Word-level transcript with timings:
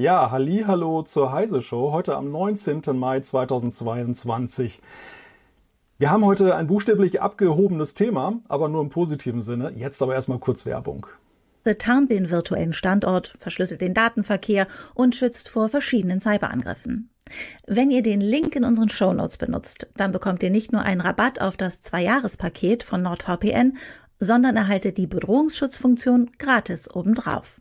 Ja, 0.00 0.30
halli, 0.30 0.64
hallo 0.66 1.02
zur 1.02 1.30
Heise 1.30 1.60
Show, 1.60 1.92
heute 1.92 2.16
am 2.16 2.30
19. 2.30 2.80
Mai 2.94 3.20
2022. 3.20 4.80
Wir 5.98 6.10
haben 6.10 6.24
heute 6.24 6.56
ein 6.56 6.68
buchstäblich 6.68 7.20
abgehobenes 7.20 7.92
Thema, 7.92 8.40
aber 8.48 8.70
nur 8.70 8.80
im 8.80 8.88
positiven 8.88 9.42
Sinne. 9.42 9.74
Jetzt 9.76 10.00
aber 10.00 10.14
erstmal 10.14 10.38
kurz 10.38 10.64
Werbung. 10.64 11.06
The 11.66 11.74
Town 11.74 12.08
den 12.08 12.30
virtuellen 12.30 12.72
Standort, 12.72 13.34
verschlüsselt 13.36 13.82
den 13.82 13.92
Datenverkehr 13.92 14.66
und 14.94 15.14
schützt 15.14 15.50
vor 15.50 15.68
verschiedenen 15.68 16.22
Cyberangriffen. 16.22 17.10
Wenn 17.66 17.90
ihr 17.90 18.02
den 18.02 18.20
Link 18.20 18.56
in 18.56 18.64
unseren 18.64 18.88
Shownotes 18.88 19.36
benutzt, 19.36 19.88
dann 19.96 20.12
bekommt 20.12 20.42
ihr 20.42 20.50
nicht 20.50 20.72
nur 20.72 20.82
einen 20.82 21.00
Rabatt 21.00 21.40
auf 21.40 21.56
das 21.56 21.80
Zwei-Jahres-Paket 21.80 22.82
von 22.82 23.02
NordVPN, 23.02 23.76
sondern 24.18 24.56
erhaltet 24.56 24.98
die 24.98 25.06
Bedrohungsschutzfunktion 25.06 26.30
gratis 26.38 26.90
obendrauf. 26.94 27.60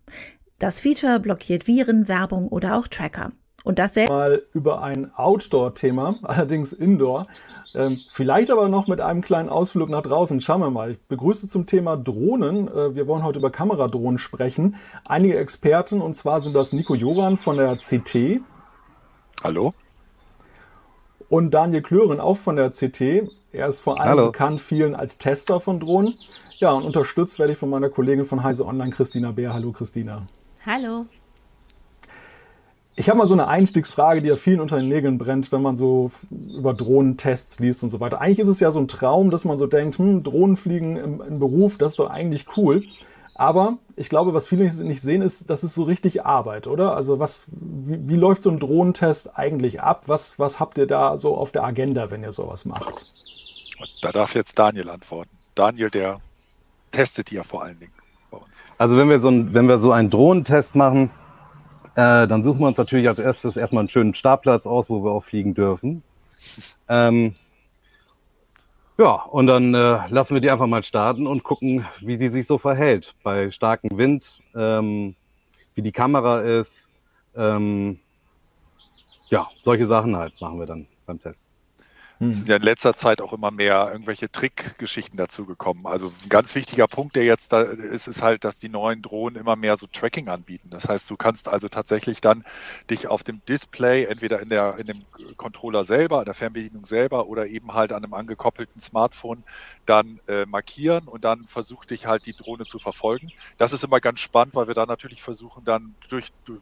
Das 0.59 0.81
Feature 0.81 1.19
blockiert 1.19 1.67
Viren, 1.67 2.07
Werbung 2.07 2.49
oder 2.49 2.77
auch 2.77 2.87
Tracker. 2.87 3.31
Und 3.63 3.79
das 3.79 3.95
mal 3.95 4.41
über 4.53 4.81
ein 4.81 5.11
Outdoor-Thema, 5.15 6.15
allerdings 6.23 6.73
Indoor. 6.73 7.27
Ähm, 7.75 7.99
vielleicht 8.11 8.49
aber 8.49 8.67
noch 8.67 8.87
mit 8.87 8.99
einem 8.99 9.21
kleinen 9.21 9.49
Ausflug 9.49 9.89
nach 9.89 10.01
draußen. 10.01 10.41
Schauen 10.41 10.61
wir 10.61 10.71
mal. 10.71 10.91
Ich 10.91 10.99
begrüße 11.07 11.47
zum 11.47 11.65
Thema 11.65 11.97
Drohnen. 11.97 12.67
Äh, 12.67 12.95
wir 12.95 13.07
wollen 13.07 13.23
heute 13.23 13.39
über 13.39 13.51
Kameradrohnen 13.51 14.17
sprechen. 14.17 14.75
Einige 15.05 15.37
Experten, 15.37 16.01
und 16.01 16.15
zwar 16.15 16.39
sind 16.39 16.55
das 16.55 16.73
Nico 16.73 16.95
Joran 16.95 17.37
von 17.37 17.57
der 17.57 17.77
CT. 17.77 18.41
Hallo. 19.43 19.73
Und 21.29 21.51
Daniel 21.53 21.81
Klören 21.81 22.19
auch 22.19 22.35
von 22.35 22.57
der 22.57 22.71
CT. 22.71 23.29
Er 23.51 23.67
ist 23.67 23.79
vor 23.79 23.99
allem 23.99 24.09
Hallo. 24.09 24.25
bekannt 24.27 24.59
vielen 24.59 24.95
als 24.95 25.17
Tester 25.17 25.61
von 25.61 25.79
Drohnen. 25.79 26.15
Ja, 26.57 26.71
und 26.71 26.83
unterstützt 26.83 27.39
werde 27.39 27.53
ich 27.53 27.57
von 27.57 27.69
meiner 27.69 27.89
Kollegin 27.89 28.25
von 28.25 28.43
Heise 28.43 28.65
Online, 28.65 28.91
Christina 28.91 29.31
Bär. 29.31 29.53
Hallo, 29.53 29.71
Christina. 29.71 30.25
Hallo. 30.65 31.05
Ich 32.97 33.07
habe 33.07 33.17
mal 33.17 33.27
so 33.27 33.33
eine 33.33 33.47
Einstiegsfrage, 33.47 34.21
die 34.21 34.27
ja 34.27 34.35
vielen 34.35 34.59
unter 34.59 34.75
den 34.75 34.89
Nägeln 34.89 35.17
brennt, 35.17 35.53
wenn 35.53 35.61
man 35.61 35.77
so 35.77 36.11
über 36.29 36.73
Drohnentests 36.73 37.59
liest 37.59 37.81
und 37.81 37.91
so 37.91 38.01
weiter. 38.01 38.19
Eigentlich 38.19 38.39
ist 38.39 38.49
es 38.49 38.59
ja 38.59 38.71
so 38.71 38.79
ein 38.79 38.89
Traum, 38.89 39.31
dass 39.31 39.45
man 39.45 39.57
so 39.57 39.67
denkt, 39.67 39.99
hm, 39.99 40.21
Drohnenfliegen 40.23 40.97
im, 40.97 41.21
im 41.21 41.39
Beruf, 41.39 41.77
das 41.77 41.93
ist 41.93 41.99
doch 41.99 42.09
eigentlich 42.09 42.45
cool. 42.57 42.83
Aber 43.39 43.77
ich 43.95 44.09
glaube, 44.09 44.33
was 44.33 44.47
viele 44.47 44.65
nicht 44.65 45.01
sehen, 45.01 45.21
ist, 45.21 45.49
das 45.49 45.63
ist 45.63 45.73
so 45.73 45.83
richtig 45.83 46.25
Arbeit, 46.25 46.67
oder? 46.67 46.93
Also 46.93 47.19
was, 47.19 47.47
wie, 47.51 48.09
wie 48.09 48.15
läuft 48.17 48.43
so 48.43 48.49
ein 48.49 48.59
Drohnentest 48.59 49.37
eigentlich 49.39 49.81
ab? 49.81 50.03
Was, 50.07 50.39
was 50.39 50.59
habt 50.59 50.77
ihr 50.77 50.87
da 50.87 51.15
so 51.15 51.37
auf 51.37 51.53
der 51.53 51.63
Agenda, 51.63 52.11
wenn 52.11 52.21
ihr 52.21 52.33
sowas 52.33 52.65
macht? 52.65 53.05
Da 54.01 54.11
darf 54.11 54.35
jetzt 54.35 54.59
Daniel 54.59 54.89
antworten. 54.89 55.29
Daniel, 55.55 55.89
der 55.89 56.19
testet 56.91 57.31
ja 57.31 57.43
vor 57.43 57.63
allen 57.63 57.79
Dingen 57.79 57.93
bei 58.29 58.39
uns. 58.39 58.61
Also 58.77 58.97
wenn 58.97 59.07
wir 59.07 59.21
so, 59.21 59.29
ein, 59.29 59.53
wenn 59.53 59.69
wir 59.69 59.79
so 59.79 59.93
einen 59.93 60.09
Drohnentest 60.09 60.75
machen, 60.75 61.09
äh, 61.95 62.27
dann 62.27 62.43
suchen 62.43 62.59
wir 62.59 62.67
uns 62.67 62.77
natürlich 62.77 63.07
als 63.07 63.19
erstes 63.19 63.55
erstmal 63.55 63.83
einen 63.83 63.89
schönen 63.89 64.15
Startplatz 64.15 64.65
aus, 64.67 64.89
wo 64.89 65.01
wir 65.01 65.11
auch 65.11 65.23
fliegen 65.23 65.53
dürfen. 65.53 66.03
Ähm, 66.91 67.35
ja, 68.99 69.13
und 69.13 69.47
dann 69.47 69.73
äh, 69.73 70.07
lassen 70.09 70.33
wir 70.33 70.41
die 70.41 70.51
einfach 70.51 70.67
mal 70.67 70.83
starten 70.83 71.25
und 71.25 71.41
gucken, 71.41 71.85
wie 72.01 72.17
die 72.17 72.27
sich 72.27 72.45
so 72.45 72.57
verhält. 72.57 73.15
Bei 73.23 73.49
starkem 73.49 73.97
Wind, 73.97 74.39
ähm, 74.53 75.15
wie 75.73 75.81
die 75.81 75.93
Kamera 75.93 76.41
ist. 76.41 76.89
Ähm, 77.33 77.99
ja, 79.29 79.47
solche 79.61 79.87
Sachen 79.87 80.17
halt 80.17 80.33
machen 80.41 80.59
wir 80.59 80.65
dann 80.65 80.85
beim 81.05 81.17
Test. 81.17 81.47
Es 82.21 82.35
sind 82.35 82.49
ja 82.49 82.57
in 82.57 82.63
letzter 82.63 82.95
Zeit 82.95 83.21
auch 83.21 83.31
immer 83.31 83.49
mehr 83.49 83.89
irgendwelche 83.93 84.29
Trickgeschichten 84.29 85.17
dazu 85.17 85.45
gekommen. 85.45 85.87
Also 85.87 86.11
ein 86.23 86.27
ganz 86.27 86.53
wichtiger 86.53 86.87
Punkt, 86.87 87.15
der 87.15 87.23
jetzt 87.23 87.53
da 87.53 87.61
ist, 87.61 88.07
ist 88.07 88.21
halt, 88.21 88.43
dass 88.43 88.59
die 88.59 88.67
neuen 88.67 89.01
Drohnen 89.01 89.37
immer 89.39 89.55
mehr 89.55 89.77
so 89.77 89.87
Tracking 89.87 90.27
anbieten. 90.27 90.69
Das 90.69 90.89
heißt, 90.89 91.09
du 91.09 91.15
kannst 91.15 91.47
also 91.47 91.69
tatsächlich 91.69 92.19
dann 92.19 92.43
dich 92.89 93.07
auf 93.07 93.23
dem 93.23 93.41
Display, 93.47 94.03
entweder 94.03 94.41
in 94.41 94.49
der 94.49 94.77
in 94.77 94.87
dem 94.87 95.05
Controller 95.37 95.85
selber, 95.85 96.19
in 96.19 96.25
der 96.25 96.33
Fernbedienung 96.33 96.85
selber 96.85 97.27
oder 97.27 97.47
eben 97.47 97.73
halt 97.73 97.93
an 97.93 98.03
einem 98.03 98.13
angekoppelten 98.13 98.81
Smartphone 98.81 99.43
dann 99.85 100.19
äh, 100.27 100.45
markieren 100.45 101.07
und 101.07 101.23
dann 101.23 101.47
versucht 101.47 101.89
dich 101.89 102.05
halt 102.05 102.25
die 102.25 102.33
Drohne 102.33 102.65
zu 102.65 102.79
verfolgen. 102.79 103.31
Das 103.57 103.71
ist 103.71 103.85
immer 103.85 104.01
ganz 104.01 104.19
spannend, 104.19 104.55
weil 104.55 104.67
wir 104.67 104.75
da 104.75 104.85
natürlich 104.85 105.21
versuchen, 105.23 105.63
dann 105.63 105.95
durch, 106.09 106.33
durch 106.43 106.59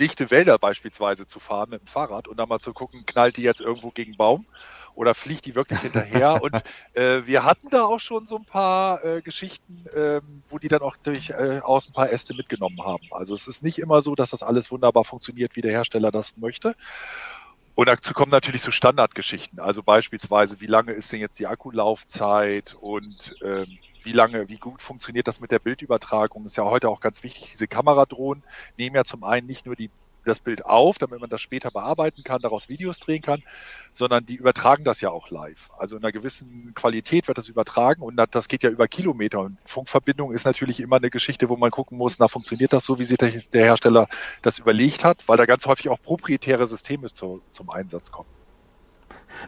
dichte 0.00 0.30
Wälder 0.30 0.58
beispielsweise 0.58 1.26
zu 1.26 1.40
fahren 1.40 1.70
mit 1.70 1.80
dem 1.80 1.86
Fahrrad 1.86 2.28
und 2.28 2.36
dann 2.36 2.48
mal 2.48 2.60
zu 2.60 2.72
gucken, 2.72 3.04
knallt 3.06 3.36
die 3.36 3.42
jetzt 3.42 3.60
irgendwo 3.60 3.90
gegen 3.90 4.16
Baum 4.16 4.46
oder 4.94 5.14
fliegt 5.14 5.46
die 5.46 5.54
wirklich 5.54 5.80
hinterher? 5.80 6.42
und 6.42 6.54
äh, 6.94 7.26
wir 7.26 7.44
hatten 7.44 7.70
da 7.70 7.84
auch 7.84 8.00
schon 8.00 8.26
so 8.26 8.36
ein 8.36 8.44
paar 8.44 9.04
äh, 9.04 9.22
Geschichten, 9.22 9.86
äh, 9.94 10.20
wo 10.48 10.58
die 10.58 10.68
dann 10.68 10.82
auch 10.82 10.96
durchaus 10.96 11.86
äh, 11.86 11.88
ein 11.88 11.92
paar 11.92 12.10
Äste 12.10 12.34
mitgenommen 12.34 12.82
haben. 12.84 13.04
Also 13.10 13.34
es 13.34 13.46
ist 13.46 13.62
nicht 13.62 13.78
immer 13.78 14.02
so, 14.02 14.14
dass 14.14 14.30
das 14.30 14.42
alles 14.42 14.70
wunderbar 14.70 15.04
funktioniert, 15.04 15.56
wie 15.56 15.62
der 15.62 15.72
Hersteller 15.72 16.10
das 16.10 16.36
möchte. 16.36 16.74
Und 17.74 17.88
dazu 17.88 18.14
kommen 18.14 18.30
natürlich 18.30 18.62
so 18.62 18.70
Standardgeschichten. 18.70 19.60
Also 19.60 19.82
beispielsweise, 19.82 20.60
wie 20.60 20.66
lange 20.66 20.92
ist 20.92 21.12
denn 21.12 21.20
jetzt 21.20 21.38
die 21.38 21.46
Akkulaufzeit 21.46 22.74
und 22.80 23.36
ähm, 23.44 23.78
wie 24.06 24.12
lange, 24.12 24.48
wie 24.48 24.58
gut 24.58 24.80
funktioniert 24.80 25.26
das 25.26 25.40
mit 25.40 25.50
der 25.50 25.58
Bildübertragung? 25.58 26.44
ist 26.46 26.56
ja 26.56 26.64
heute 26.64 26.88
auch 26.88 27.00
ganz 27.00 27.24
wichtig. 27.24 27.50
Diese 27.50 27.66
Kameradrohnen 27.66 28.44
nehmen 28.78 28.94
ja 28.94 29.04
zum 29.04 29.24
einen 29.24 29.48
nicht 29.48 29.66
nur 29.66 29.74
die, 29.74 29.90
das 30.24 30.38
Bild 30.38 30.64
auf, 30.64 30.98
damit 30.98 31.20
man 31.20 31.28
das 31.28 31.40
später 31.40 31.72
bearbeiten 31.72 32.22
kann, 32.22 32.40
daraus 32.40 32.68
Videos 32.68 33.00
drehen 33.00 33.20
kann, 33.20 33.42
sondern 33.92 34.24
die 34.24 34.36
übertragen 34.36 34.84
das 34.84 35.00
ja 35.00 35.10
auch 35.10 35.30
live. 35.30 35.70
Also 35.76 35.96
in 35.96 36.04
einer 36.04 36.12
gewissen 36.12 36.72
Qualität 36.74 37.26
wird 37.26 37.36
das 37.36 37.48
übertragen 37.48 38.00
und 38.02 38.16
das 38.30 38.46
geht 38.46 38.62
ja 38.62 38.70
über 38.70 38.86
Kilometer. 38.86 39.40
Und 39.40 39.58
Funkverbindung 39.64 40.32
ist 40.32 40.44
natürlich 40.44 40.78
immer 40.78 40.96
eine 40.96 41.10
Geschichte, 41.10 41.48
wo 41.48 41.56
man 41.56 41.72
gucken 41.72 41.98
muss, 41.98 42.20
na, 42.20 42.28
funktioniert 42.28 42.72
das 42.72 42.84
so, 42.84 43.00
wie 43.00 43.04
sich 43.04 43.18
der 43.18 43.64
Hersteller 43.64 44.06
das 44.42 44.60
überlegt 44.60 45.02
hat, 45.02 45.26
weil 45.26 45.36
da 45.36 45.46
ganz 45.46 45.66
häufig 45.66 45.88
auch 45.88 46.00
proprietäre 46.00 46.68
Systeme 46.68 47.12
zu, 47.12 47.42
zum 47.50 47.70
Einsatz 47.70 48.12
kommen. 48.12 48.35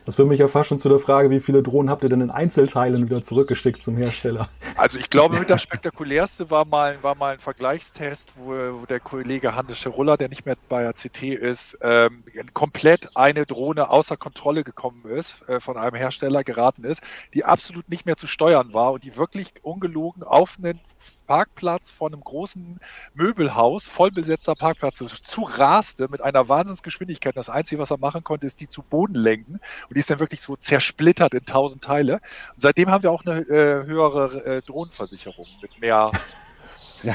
Das 0.04 0.16
führt 0.16 0.28
mich 0.28 0.40
ja 0.40 0.48
fast 0.48 0.68
schon 0.68 0.78
zu 0.78 0.88
der 0.88 0.98
Frage, 0.98 1.30
wie 1.30 1.40
viele 1.40 1.62
Drohnen 1.62 1.90
habt 1.90 2.02
ihr 2.02 2.08
denn 2.08 2.20
in 2.20 2.30
Einzelteilen 2.30 3.04
wieder 3.08 3.22
zurückgeschickt 3.22 3.82
zum 3.82 3.96
Hersteller? 3.96 4.48
Also 4.76 4.98
ich 4.98 5.10
glaube, 5.10 5.44
das 5.44 5.62
spektakulärste 5.62 6.50
war 6.50 6.64
mal, 6.64 7.02
war 7.02 7.14
mal 7.14 7.34
ein 7.34 7.38
Vergleichstest, 7.38 8.34
wo, 8.36 8.52
wo 8.52 8.86
der 8.86 9.00
Kollege 9.00 9.54
Hannes 9.54 9.78
Scherulla, 9.78 10.16
der 10.16 10.28
nicht 10.28 10.46
mehr 10.46 10.56
bei 10.68 10.82
der 10.82 10.92
CT 10.92 11.22
ist, 11.34 11.78
ähm, 11.82 12.24
komplett 12.54 13.16
eine 13.16 13.46
Drohne 13.46 13.90
außer 13.90 14.16
Kontrolle 14.16 14.64
gekommen 14.64 15.04
ist, 15.06 15.42
äh, 15.48 15.60
von 15.60 15.76
einem 15.76 15.96
Hersteller 15.96 16.44
geraten 16.44 16.84
ist, 16.84 17.02
die 17.34 17.44
absolut 17.44 17.88
nicht 17.88 18.06
mehr 18.06 18.16
zu 18.16 18.26
steuern 18.26 18.72
war 18.72 18.92
und 18.92 19.04
die 19.04 19.16
wirklich 19.16 19.52
ungelogen 19.62 20.22
auf 20.22 20.56
einen 20.58 20.80
Parkplatz 21.28 21.90
vor 21.90 22.08
einem 22.08 22.22
großen 22.22 22.80
Möbelhaus, 23.14 23.86
vollbesetzter 23.86 24.54
Parkplatz, 24.54 24.96
zu 24.96 25.42
raste 25.42 26.08
mit 26.10 26.22
einer 26.22 26.48
Wahnsinnsgeschwindigkeit. 26.48 27.36
Das 27.36 27.50
Einzige, 27.50 27.80
was 27.80 27.90
er 27.90 27.98
machen 27.98 28.24
konnte, 28.24 28.46
ist 28.46 28.60
die 28.60 28.68
zu 28.68 28.82
Boden 28.82 29.14
lenken. 29.14 29.60
Und 29.88 29.94
die 29.94 30.00
ist 30.00 30.10
dann 30.10 30.20
wirklich 30.20 30.40
so 30.40 30.56
zersplittert 30.56 31.34
in 31.34 31.44
tausend 31.44 31.84
Teile. 31.84 32.14
Und 32.14 32.60
seitdem 32.62 32.90
haben 32.90 33.02
wir 33.02 33.12
auch 33.12 33.24
eine 33.24 33.40
äh, 33.42 33.86
höhere 33.86 34.44
äh, 34.44 34.62
Drohnenversicherung 34.62 35.46
mit 35.62 35.78
mehr. 35.80 36.10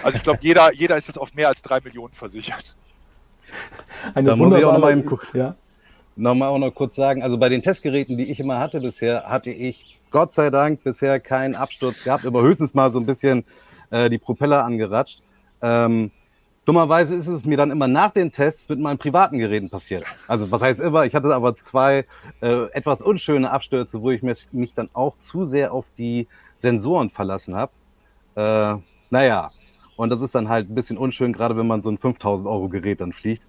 Also 0.01 0.17
ich 0.17 0.23
glaube, 0.23 0.39
jeder, 0.41 0.71
jeder 0.73 0.95
ist 0.95 1.07
jetzt 1.07 1.17
auf 1.17 1.33
mehr 1.33 1.49
als 1.49 1.61
drei 1.61 1.81
Millionen 1.81 2.13
versichert. 2.13 2.73
Eine 4.13 4.29
da 4.29 4.35
muss 4.37 4.55
ich 4.55 4.63
auch 4.63 4.71
noch 4.71 4.79
mal, 4.79 5.03
ja? 5.33 5.55
noch 6.15 6.35
mal 6.35 6.47
auch 6.47 6.57
noch 6.57 6.71
kurz 6.71 6.95
sagen, 6.95 7.21
also 7.21 7.37
bei 7.37 7.49
den 7.49 7.61
Testgeräten, 7.61 8.17
die 8.17 8.31
ich 8.31 8.39
immer 8.39 8.59
hatte 8.59 8.79
bisher, 8.79 9.23
hatte 9.27 9.49
ich 9.49 9.99
Gott 10.09 10.31
sei 10.31 10.51
Dank 10.51 10.83
bisher 10.83 11.19
keinen 11.19 11.55
Absturz 11.55 12.03
gehabt, 12.03 12.25
aber 12.25 12.43
höchstens 12.43 12.73
mal 12.73 12.91
so 12.91 12.99
ein 12.99 13.05
bisschen 13.05 13.43
äh, 13.93 14.09
die 14.09 14.17
Propeller 14.17 14.65
angeratscht. 14.65 15.21
Ähm, 15.61 16.11
dummerweise 16.65 17.15
ist 17.15 17.27
es 17.27 17.45
mir 17.45 17.57
dann 17.57 17.69
immer 17.69 17.87
nach 17.87 18.11
den 18.11 18.31
Tests 18.31 18.67
mit 18.67 18.79
meinen 18.79 18.97
privaten 18.97 19.37
Geräten 19.37 19.69
passiert. 19.69 20.03
Also 20.27 20.49
was 20.51 20.61
heißt 20.61 20.79
immer, 20.79 21.05
ich 21.05 21.13
hatte 21.13 21.33
aber 21.33 21.55
zwei 21.57 22.05
äh, 22.41 22.65
etwas 22.71 23.01
unschöne 23.01 23.51
Abstürze, 23.51 24.01
wo 24.01 24.09
ich 24.09 24.23
mich, 24.23 24.47
mich 24.51 24.73
dann 24.73 24.89
auch 24.93 25.17
zu 25.19 25.45
sehr 25.45 25.73
auf 25.73 25.85
die 25.97 26.27
Sensoren 26.57 27.11
verlassen 27.11 27.55
habe. 27.55 27.71
Äh, 28.35 28.81
naja, 29.11 29.51
und 29.95 30.09
das 30.09 30.21
ist 30.21 30.33
dann 30.33 30.49
halt 30.49 30.71
ein 30.71 30.75
bisschen 30.75 30.97
unschön, 30.97 31.31
gerade 31.31 31.55
wenn 31.55 31.67
man 31.67 31.83
so 31.83 31.89
ein 31.89 31.99
5000 31.99 32.47
Euro 32.47 32.69
Gerät 32.69 32.99
dann 32.99 33.13
fliegt. 33.13 33.45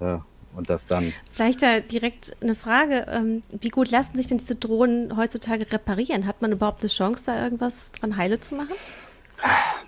Äh, 0.00 0.18
und 0.54 0.70
das 0.70 0.86
dann. 0.86 1.12
Vielleicht 1.30 1.62
da 1.62 1.80
direkt 1.80 2.34
eine 2.40 2.54
Frage: 2.54 3.06
ähm, 3.10 3.42
Wie 3.60 3.68
gut 3.68 3.90
lassen 3.90 4.16
sich 4.16 4.26
denn 4.26 4.38
diese 4.38 4.56
Drohnen 4.56 5.16
heutzutage 5.16 5.70
reparieren? 5.70 6.26
Hat 6.26 6.40
man 6.40 6.52
überhaupt 6.52 6.82
eine 6.82 6.88
Chance, 6.88 7.24
da 7.26 7.42
irgendwas 7.42 7.92
dran 7.92 8.16
heile 8.16 8.40
zu 8.40 8.54
machen? 8.54 8.74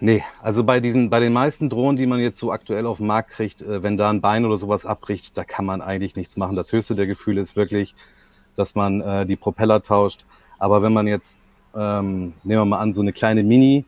Nee, 0.00 0.22
also 0.42 0.62
bei 0.62 0.80
diesen, 0.80 1.10
bei 1.10 1.18
den 1.18 1.32
meisten 1.32 1.68
Drohnen, 1.68 1.96
die 1.96 2.06
man 2.06 2.20
jetzt 2.20 2.38
so 2.38 2.52
aktuell 2.52 2.86
auf 2.86 2.98
dem 2.98 3.06
Markt 3.06 3.30
kriegt, 3.30 3.62
äh, 3.62 3.82
wenn 3.82 3.96
da 3.96 4.10
ein 4.10 4.20
Bein 4.20 4.44
oder 4.44 4.56
sowas 4.56 4.86
abbricht, 4.86 5.36
da 5.36 5.44
kann 5.44 5.64
man 5.64 5.80
eigentlich 5.80 6.14
nichts 6.14 6.36
machen. 6.36 6.54
Das 6.54 6.72
höchste 6.72 6.94
der 6.94 7.06
Gefühle 7.06 7.40
ist 7.40 7.56
wirklich, 7.56 7.94
dass 8.54 8.74
man 8.74 9.00
äh, 9.00 9.26
die 9.26 9.36
Propeller 9.36 9.82
tauscht. 9.82 10.24
Aber 10.58 10.82
wenn 10.82 10.92
man 10.92 11.06
jetzt, 11.06 11.36
ähm, 11.74 12.34
nehmen 12.44 12.60
wir 12.60 12.64
mal 12.64 12.78
an, 12.78 12.92
so 12.92 13.00
eine 13.00 13.12
kleine 13.12 13.42
Mini, 13.42 13.84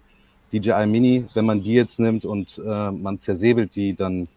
DJI 0.53 0.87
Mini, 0.87 1.27
wenn 1.35 1.45
man 1.45 1.63
die 1.63 1.75
jetzt 1.75 2.01
nimmt 2.01 2.25
und 2.25 2.61
äh, 2.65 2.91
man 2.91 3.21
zersäbelt 3.21 3.77
die, 3.77 3.95
dann 3.95 4.29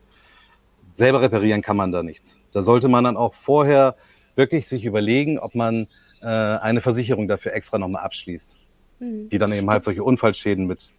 selber 0.94 1.22
reparieren 1.22 1.64
kann 1.64 1.78
man 1.78 1.92
da 1.92 2.04
nichts. 2.04 2.40
Da 2.52 2.62
sollte 2.62 2.88
man 2.88 3.04
dann 3.04 3.18
auch 3.18 3.34
vorher 3.34 3.96
wirklich 4.36 4.68
sich 4.68 4.86
überlegen, 4.86 5.40
ob 5.40 5.56
man 5.56 5.88
äh, 6.22 6.28
eine 6.28 6.82
Versicherung 6.82 7.28
dafür 7.28 7.54
extra 7.54 7.80
nochmal 7.80 8.04
abschließt, 8.04 8.58
mhm. 9.00 9.30
die 9.30 9.38
dann 9.40 9.52
eben 9.52 9.70
halt 9.70 9.84
solche 9.84 10.04
Unfallschäden 10.04 10.68
mit 10.68 10.94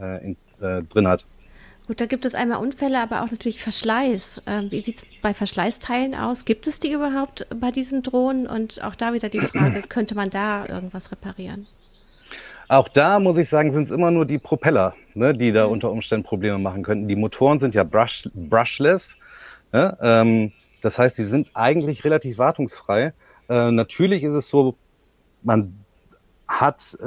äh, 0.00 0.24
in, 0.24 0.36
äh, 0.60 0.82
drin 0.82 1.08
hat. 1.08 1.24
Gut, 1.86 2.00
da 2.00 2.06
gibt 2.06 2.24
es 2.24 2.34
einmal 2.34 2.58
Unfälle, 2.58 3.00
aber 3.00 3.22
auch 3.22 3.30
natürlich 3.30 3.62
Verschleiß. 3.62 4.42
Ähm, 4.46 4.72
wie 4.72 4.80
sieht 4.80 4.96
es 4.96 5.06
bei 5.22 5.32
Verschleißteilen 5.32 6.16
aus? 6.16 6.44
Gibt 6.44 6.66
es 6.66 6.80
die 6.80 6.90
überhaupt 6.90 7.46
bei 7.60 7.70
diesen 7.70 8.02
Drohnen? 8.02 8.48
Und 8.48 8.82
auch 8.82 8.96
da 8.96 9.12
wieder 9.12 9.28
die 9.28 9.38
Frage, 9.38 9.82
könnte 9.88 10.16
man 10.16 10.30
da 10.30 10.66
irgendwas 10.66 11.12
reparieren? 11.12 11.68
Auch 12.68 12.88
da 12.88 13.20
muss 13.20 13.36
ich 13.36 13.48
sagen, 13.48 13.70
sind 13.70 13.84
es 13.84 13.90
immer 13.92 14.10
nur 14.10 14.26
die 14.26 14.38
Propeller, 14.38 14.94
ne, 15.14 15.32
die 15.32 15.52
da 15.52 15.66
mhm. 15.66 15.74
unter 15.74 15.92
Umständen 15.92 16.26
Probleme 16.26 16.58
machen 16.58 16.82
könnten. 16.82 17.06
Die 17.06 17.14
Motoren 17.14 17.60
sind 17.60 17.76
ja 17.76 17.84
brush, 17.84 18.28
brushless. 18.34 19.16
Ne? 19.72 19.96
Ähm, 20.00 20.52
das 20.82 20.98
heißt, 20.98 21.14
sie 21.14 21.24
sind 21.24 21.50
eigentlich 21.54 22.04
relativ 22.04 22.38
wartungsfrei. 22.38 23.12
Äh, 23.48 23.70
natürlich 23.70 24.24
ist 24.24 24.34
es 24.34 24.48
so, 24.48 24.74
man 25.42 25.85
hat, 26.48 26.96
äh, 27.00 27.06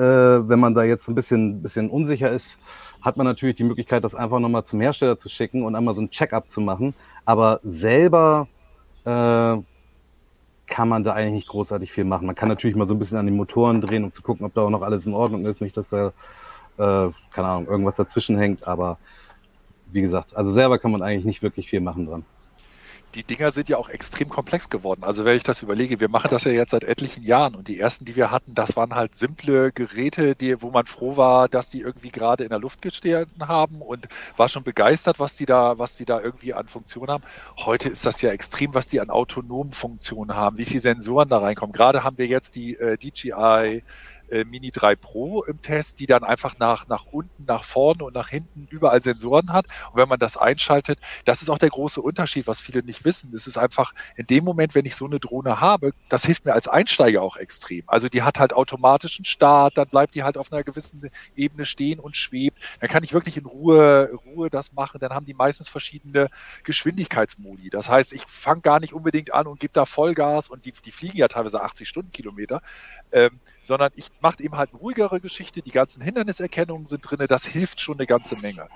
wenn 0.50 0.60
man 0.60 0.74
da 0.74 0.84
jetzt 0.84 1.08
ein 1.08 1.16
bisschen, 1.16 1.62
bisschen 1.62 1.90
unsicher 1.90 2.32
ist, 2.32 2.58
hat 3.02 3.18
man 3.18 3.26
natürlich 3.26 3.56
die 3.56 3.64
Möglichkeit, 3.64 4.04
das 4.04 4.16
einfach 4.16 4.40
nochmal 4.40 4.66
zum 4.66 4.82
Hersteller 4.82 5.18
zu 5.18 5.30
schicken 5.30 5.64
und 5.64 5.76
einmal 5.76 5.96
so 5.96 6.02
ein 6.02 6.10
Check-up 6.10 6.50
zu 6.50 6.62
machen. 6.62 6.94
Aber 7.26 7.60
selber 7.64 8.48
äh, 9.06 9.58
kann 10.68 10.88
man 10.88 11.04
da 11.04 11.14
eigentlich 11.14 11.34
nicht 11.34 11.48
großartig 11.48 11.92
viel 11.92 12.04
machen. 12.04 12.28
Man 12.28 12.36
kann 12.36 12.50
natürlich 12.50 12.76
mal 12.76 12.86
so 12.86 12.94
ein 12.94 13.00
bisschen 13.00 13.18
an 13.18 13.26
den 13.26 13.38
Motoren 13.38 13.82
drehen, 13.82 14.04
um 14.04 14.12
zu 14.12 14.22
gucken, 14.22 14.46
ob 14.46 14.54
da 14.54 14.62
auch 14.62 14.70
noch 14.70 14.82
alles 14.82 15.06
in 15.06 15.14
Ordnung 15.14 15.46
ist. 15.46 15.62
Nicht, 15.62 15.78
dass 15.78 15.90
da, 15.90 16.08
äh, 16.78 17.12
keine 17.32 17.48
Ahnung, 17.48 17.68
irgendwas 17.68 17.96
dazwischen 17.96 18.38
hängt. 18.38 18.68
Aber 18.68 18.98
wie 19.92 20.02
gesagt, 20.02 20.36
also 20.36 20.52
selber 20.52 20.78
kann 20.80 20.92
man 20.92 21.02
eigentlich 21.02 21.26
nicht 21.26 21.42
wirklich 21.42 21.70
viel 21.70 21.82
machen 21.82 22.06
dran 22.06 22.26
die 23.16 23.24
Dinger 23.24 23.52
sind 23.52 23.70
ja 23.70 23.78
auch 23.78 23.90
extrem 23.90 24.30
komplex 24.30 24.70
geworden. 24.70 25.04
Also 25.04 25.26
wenn 25.26 25.36
ich 25.36 25.44
das 25.44 25.62
überlege, 25.62 26.00
wir 26.00 26.10
machen 26.10 26.30
das 26.30 26.44
ja 26.44 26.52
jetzt 26.52 26.72
seit 26.72 26.84
etlichen 26.84 27.24
Jahren 27.24 27.56
und 27.56 27.68
die 27.68 27.80
ersten, 27.80 28.06
die 28.06 28.16
wir 28.16 28.30
hatten, 28.30 28.54
das 28.54 28.76
waren 28.76 28.94
halt 28.94 29.16
simple 29.16 29.72
Geräte, 29.72 30.36
die, 30.36 30.62
wo 30.62 30.70
man 30.70 30.86
froh 30.86 31.18
war, 31.18 31.50
dass 31.50 31.70
die 31.70 31.82
irgendwie 31.82 32.12
gerade 32.12 32.44
in 32.44 32.50
der 32.50 32.60
Luft 32.60 32.82
gestanden 32.82 33.48
haben 33.48 33.82
und 33.82 34.08
war 34.38 34.50
schon 34.50 34.64
begeistert, 34.64 35.20
was 35.20 35.36
die 35.36 35.46
da, 35.46 35.80
was 35.80 35.96
die 35.98 36.06
da 36.06 36.20
irgendwie 36.20 36.54
an 36.54 36.68
Funktionen 36.68 37.10
haben. 37.10 37.24
Heute 37.58 37.90
ist 37.90 38.06
das 38.06 38.22
ja 38.22 38.32
extrem, 38.32 38.74
was 38.74 38.88
die 38.88 39.00
an 39.00 39.10
autonomen 39.10 39.74
Funktionen 39.74 40.36
haben, 40.36 40.58
wie 40.58 40.66
viele 40.66 40.82
Sensoren 40.82 41.30
da 41.30 41.40
reinkommen. 41.40 41.74
Gerade 41.74 42.04
haben 42.04 42.18
wir 42.18 42.28
jetzt 42.28 42.56
die 42.56 42.76
äh, 42.76 42.98
DJI 42.98 43.84
äh, 44.32 44.44
Mini 44.44 44.72
3 44.72 44.96
Pro 44.96 45.44
im 45.44 45.62
Test, 45.62 46.00
die 46.00 46.06
dann 46.06 46.24
einfach 46.24 46.58
nach, 46.60 46.88
nach 46.88 47.06
unten, 47.06 47.46
nach 47.46 47.64
vorne 47.64 48.04
und 48.04 48.14
nach 48.14 48.30
hinten 48.30 48.68
überall 48.70 49.02
Sensoren 49.02 49.52
hat. 49.52 49.66
Und 49.92 50.00
wenn 50.00 50.10
man 50.10 50.20
das 50.20 50.38
einschaltet, 50.38 51.00
das 51.26 51.42
ist 51.42 51.50
auch 51.50 51.58
der 51.58 51.70
große 51.70 52.02
Unterschied, 52.02 52.48
was 52.48 52.60
viele 52.62 52.84
nicht 52.84 53.06
wissen. 53.06 53.34
Es 53.34 53.48
ist 53.48 53.58
einfach 53.58 53.94
in 54.16 54.28
dem 54.28 54.44
Moment, 54.44 54.76
wenn 54.76 54.86
ich 54.86 54.96
so 54.96 55.06
eine 55.06 55.20
Drohne 55.20 55.60
habe, 55.60 55.94
das 56.10 56.26
hilft 56.26 56.46
mir 56.46 56.54
als 56.54 56.68
Einsteiger 56.68 57.22
auch 57.22 57.38
extrem. 57.38 57.84
Also 57.88 58.10
die 58.10 58.22
hat 58.22 58.40
halt 58.40 58.54
automatischen 58.54 59.26
Start, 59.26 59.78
dann 59.78 59.88
bleibt 59.88 60.16
die 60.16 60.24
halt 60.24 60.38
auf 60.38 60.52
einer 60.52 60.64
gewissen 60.64 61.10
Ebene 61.36 61.66
stehen 61.66 62.00
und 62.00 62.16
schwebt. 62.16 62.58
Dann 62.80 62.90
kann 62.90 63.04
ich 63.04 63.14
wirklich 63.14 63.38
in 63.38 63.46
Ruhe, 63.46 64.12
Ruhe 64.26 64.50
das 64.50 64.74
machen. 64.74 65.00
Dann 65.00 65.12
haben 65.12 65.26
die 65.26 65.34
meistens 65.34 65.70
verschiedene 65.70 66.30
Geschwindigkeitsmodi. 66.64 67.70
Das 67.70 67.90
heißt, 67.90 68.14
ich 68.14 68.24
fange 68.28 68.62
gar 68.62 68.80
nicht 68.80 68.94
unbedingt 68.94 69.34
an 69.34 69.48
und 69.48 69.60
gebe 69.60 69.74
da 69.74 69.86
Vollgas 69.86 70.50
und 70.50 70.66
die, 70.66 70.74
die 70.86 70.92
fliegen 70.92 71.18
ja 71.18 71.28
teilweise 71.28 71.62
80 71.62 71.88
Stundenkilometer. 71.88 72.62
Ähm, 73.12 73.40
sondern 73.64 73.92
ich 73.96 74.10
mache 74.22 74.42
eben 74.44 74.56
halt 74.56 74.72
eine 74.72 74.80
ruhigere 74.80 75.20
Geschichte, 75.20 75.62
die 75.62 75.72
ganzen 75.72 76.02
Hinderniserkennungen 76.02 76.88
sind 76.88 77.02
drin, 77.02 77.26
das 77.28 77.46
hilft 77.46 77.82
schon 77.82 77.98
eine 77.98 78.08
ganze 78.08 78.36
Menge. 78.36 78.68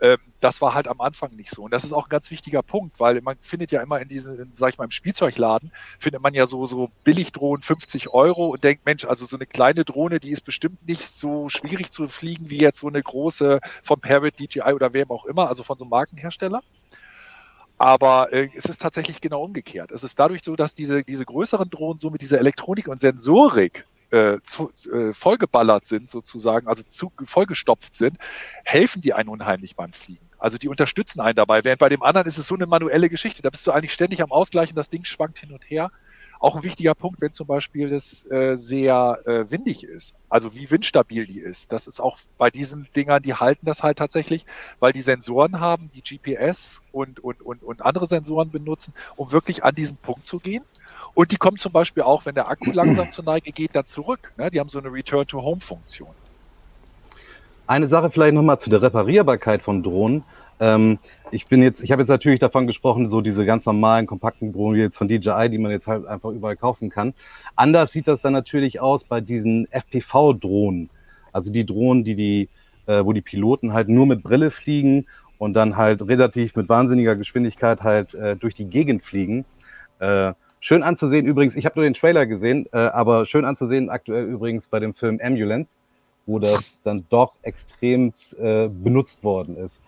Ähm, 0.00 0.18
das 0.40 0.60
war 0.60 0.74
halt 0.74 0.88
am 0.88 1.00
Anfang 1.00 1.34
nicht 1.36 1.50
so. 1.50 1.64
Und 1.64 1.74
das 1.74 1.84
ist 1.84 1.92
auch 1.92 2.06
ein 2.06 2.10
ganz 2.10 2.30
wichtiger 2.30 2.62
Punkt, 2.62 2.98
weil 2.98 3.20
man 3.20 3.36
findet 3.40 3.70
ja 3.70 3.82
immer 3.82 4.00
in 4.00 4.08
diesen, 4.08 4.52
sag 4.56 4.70
ich 4.70 4.78
mal, 4.78 4.84
im 4.84 4.90
Spielzeugladen, 4.90 5.72
findet 5.98 6.22
man 6.22 6.34
ja 6.34 6.46
so, 6.46 6.66
so 6.66 6.90
Billigdrohnen 7.04 7.62
50 7.62 8.08
Euro 8.08 8.48
und 8.48 8.64
denkt, 8.64 8.86
Mensch, 8.86 9.04
also 9.04 9.26
so 9.26 9.36
eine 9.36 9.46
kleine 9.46 9.84
Drohne, 9.84 10.20
die 10.20 10.30
ist 10.30 10.42
bestimmt 10.42 10.86
nicht 10.86 11.06
so 11.06 11.48
schwierig 11.48 11.90
zu 11.90 12.08
fliegen 12.08 12.50
wie 12.50 12.58
jetzt 12.58 12.80
so 12.80 12.88
eine 12.88 13.02
große 13.02 13.60
von 13.82 14.00
Parrot, 14.00 14.38
DJI 14.38 14.72
oder 14.72 14.92
wem 14.92 15.10
auch 15.10 15.26
immer, 15.26 15.48
also 15.48 15.62
von 15.62 15.78
so 15.78 15.84
einem 15.84 15.90
Markenhersteller. 15.90 16.62
Aber 17.80 18.30
äh, 18.30 18.50
es 18.54 18.66
ist 18.66 18.82
tatsächlich 18.82 19.22
genau 19.22 19.42
umgekehrt. 19.42 19.90
Es 19.90 20.04
ist 20.04 20.18
dadurch 20.18 20.42
so, 20.44 20.54
dass 20.54 20.74
diese, 20.74 21.02
diese 21.02 21.24
größeren 21.24 21.70
Drohnen 21.70 21.98
so 21.98 22.10
mit 22.10 22.20
dieser 22.20 22.38
Elektronik 22.38 22.88
und 22.88 23.00
Sensorik 23.00 23.86
äh, 24.10 24.38
zu, 24.42 24.70
äh, 24.92 25.12
vollgeballert 25.12 25.86
sind 25.86 26.08
sozusagen, 26.10 26.66
also 26.66 26.82
zu, 26.82 27.12
vollgestopft 27.24 27.96
sind, 27.96 28.18
helfen 28.64 29.02
die 29.02 29.14
einen 29.14 29.28
unheimlich 29.28 29.76
beim 29.76 29.92
Fliegen. 29.92 30.30
Also 30.38 30.56
die 30.58 30.68
unterstützen 30.68 31.20
einen 31.20 31.36
dabei. 31.36 31.64
Während 31.64 31.80
bei 31.80 31.88
dem 31.88 32.02
anderen 32.02 32.26
ist 32.26 32.38
es 32.38 32.46
so 32.46 32.54
eine 32.54 32.66
manuelle 32.66 33.10
Geschichte. 33.10 33.42
Da 33.42 33.50
bist 33.50 33.66
du 33.66 33.72
eigentlich 33.72 33.92
ständig 33.92 34.22
am 34.22 34.32
Ausgleichen, 34.32 34.74
das 34.74 34.88
Ding 34.88 35.04
schwankt 35.04 35.38
hin 35.38 35.52
und 35.52 35.62
her. 35.68 35.90
Auch 36.40 36.56
ein 36.56 36.62
wichtiger 36.62 36.94
Punkt, 36.94 37.20
wenn 37.20 37.32
zum 37.32 37.46
Beispiel 37.46 37.92
es 37.92 38.28
äh, 38.30 38.56
sehr 38.56 39.20
äh, 39.26 39.50
windig 39.50 39.84
ist, 39.84 40.14
also 40.30 40.54
wie 40.54 40.70
windstabil 40.70 41.26
die 41.26 41.38
ist. 41.38 41.70
Das 41.70 41.86
ist 41.86 42.00
auch 42.00 42.18
bei 42.38 42.50
diesen 42.50 42.88
Dingern, 42.96 43.22
die 43.22 43.34
halten 43.34 43.66
das 43.66 43.82
halt 43.82 43.98
tatsächlich, 43.98 44.46
weil 44.78 44.94
die 44.94 45.02
Sensoren 45.02 45.60
haben, 45.60 45.90
die 45.92 46.00
GPS 46.00 46.80
und, 46.92 47.20
und, 47.22 47.42
und, 47.42 47.62
und 47.62 47.82
andere 47.82 48.06
Sensoren 48.06 48.50
benutzen, 48.50 48.94
um 49.16 49.32
wirklich 49.32 49.64
an 49.64 49.74
diesen 49.74 49.98
Punkt 49.98 50.26
zu 50.26 50.38
gehen 50.38 50.64
und 51.14 51.32
die 51.32 51.36
kommen 51.36 51.58
zum 51.58 51.72
Beispiel 51.72 52.02
auch, 52.02 52.26
wenn 52.26 52.34
der 52.34 52.48
Akku 52.48 52.70
langsam 52.72 53.10
zur 53.10 53.24
Neige 53.24 53.52
geht, 53.52 53.74
dann 53.74 53.86
zurück. 53.86 54.32
Ne? 54.36 54.50
Die 54.50 54.60
haben 54.60 54.68
so 54.68 54.78
eine 54.78 54.92
Return-to-Home-Funktion. 54.92 56.10
Eine 57.66 57.86
Sache 57.86 58.10
vielleicht 58.10 58.34
nochmal 58.34 58.58
zu 58.58 58.68
der 58.68 58.82
Reparierbarkeit 58.82 59.62
von 59.62 59.82
Drohnen. 59.82 60.24
Ähm, 60.58 60.98
ich 61.30 61.46
bin 61.46 61.62
jetzt, 61.62 61.82
ich 61.82 61.92
habe 61.92 62.02
jetzt 62.02 62.08
natürlich 62.08 62.40
davon 62.40 62.66
gesprochen, 62.66 63.08
so 63.08 63.20
diese 63.20 63.46
ganz 63.46 63.64
normalen 63.64 64.06
kompakten 64.06 64.52
Drohnen 64.52 64.76
wie 64.76 64.82
jetzt 64.82 64.96
von 64.96 65.08
DJI, 65.08 65.48
die 65.50 65.58
man 65.58 65.70
jetzt 65.70 65.86
halt 65.86 66.06
einfach 66.06 66.30
überall 66.30 66.56
kaufen 66.56 66.90
kann. 66.90 67.14
Anders 67.56 67.92
sieht 67.92 68.08
das 68.08 68.20
dann 68.22 68.32
natürlich 68.32 68.80
aus 68.80 69.04
bei 69.04 69.20
diesen 69.20 69.68
FPV-Drohnen. 69.70 70.90
Also 71.32 71.52
die 71.52 71.64
Drohnen, 71.64 72.04
die 72.04 72.16
die, 72.16 72.48
äh, 72.86 73.04
wo 73.04 73.12
die 73.12 73.22
Piloten 73.22 73.72
halt 73.72 73.88
nur 73.88 74.06
mit 74.06 74.22
Brille 74.22 74.50
fliegen 74.50 75.06
und 75.38 75.54
dann 75.54 75.76
halt 75.76 76.02
relativ 76.02 76.56
mit 76.56 76.68
wahnsinniger 76.68 77.16
Geschwindigkeit 77.16 77.82
halt 77.82 78.14
äh, 78.14 78.36
durch 78.36 78.54
die 78.54 78.66
Gegend 78.66 79.04
fliegen. 79.04 79.44
Äh, 80.00 80.32
Schön 80.62 80.82
anzusehen 80.82 81.24
übrigens, 81.24 81.56
ich 81.56 81.64
habe 81.64 81.78
nur 81.78 81.84
den 81.84 81.94
Trailer 81.94 82.26
gesehen, 82.26 82.66
äh, 82.72 82.76
aber 82.76 83.24
schön 83.24 83.46
anzusehen 83.46 83.88
aktuell 83.88 84.24
übrigens 84.26 84.68
bei 84.68 84.78
dem 84.78 84.92
Film 84.92 85.18
Ambulance, 85.22 85.70
wo 86.26 86.38
das 86.38 86.78
dann 86.84 87.06
doch 87.08 87.32
extrem 87.40 88.12
äh, 88.38 88.68
benutzt 88.68 89.24
worden 89.24 89.56
ist. 89.56 89.80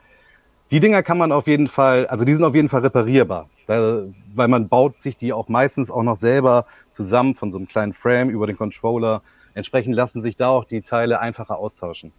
Die 0.70 0.80
Dinger 0.80 1.02
kann 1.02 1.18
man 1.18 1.30
auf 1.30 1.46
jeden 1.46 1.68
Fall, 1.68 2.06
also 2.06 2.24
die 2.24 2.32
sind 2.32 2.42
auf 2.44 2.54
jeden 2.54 2.70
Fall 2.70 2.80
reparierbar, 2.80 3.50
weil, 3.66 4.14
weil 4.34 4.48
man 4.48 4.68
baut 4.68 5.02
sich 5.02 5.14
die 5.14 5.34
auch 5.34 5.48
meistens 5.48 5.90
auch 5.90 6.02
noch 6.02 6.16
selber 6.16 6.64
zusammen 6.92 7.34
von 7.34 7.52
so 7.52 7.58
einem 7.58 7.68
kleinen 7.68 7.92
Frame 7.92 8.30
über 8.30 8.46
den 8.46 8.56
Controller. 8.56 9.20
Entsprechend 9.52 9.94
lassen 9.94 10.22
sich 10.22 10.36
da 10.36 10.48
auch 10.48 10.64
die 10.64 10.80
Teile 10.80 11.20
einfacher 11.20 11.58
austauschen. 11.58 12.12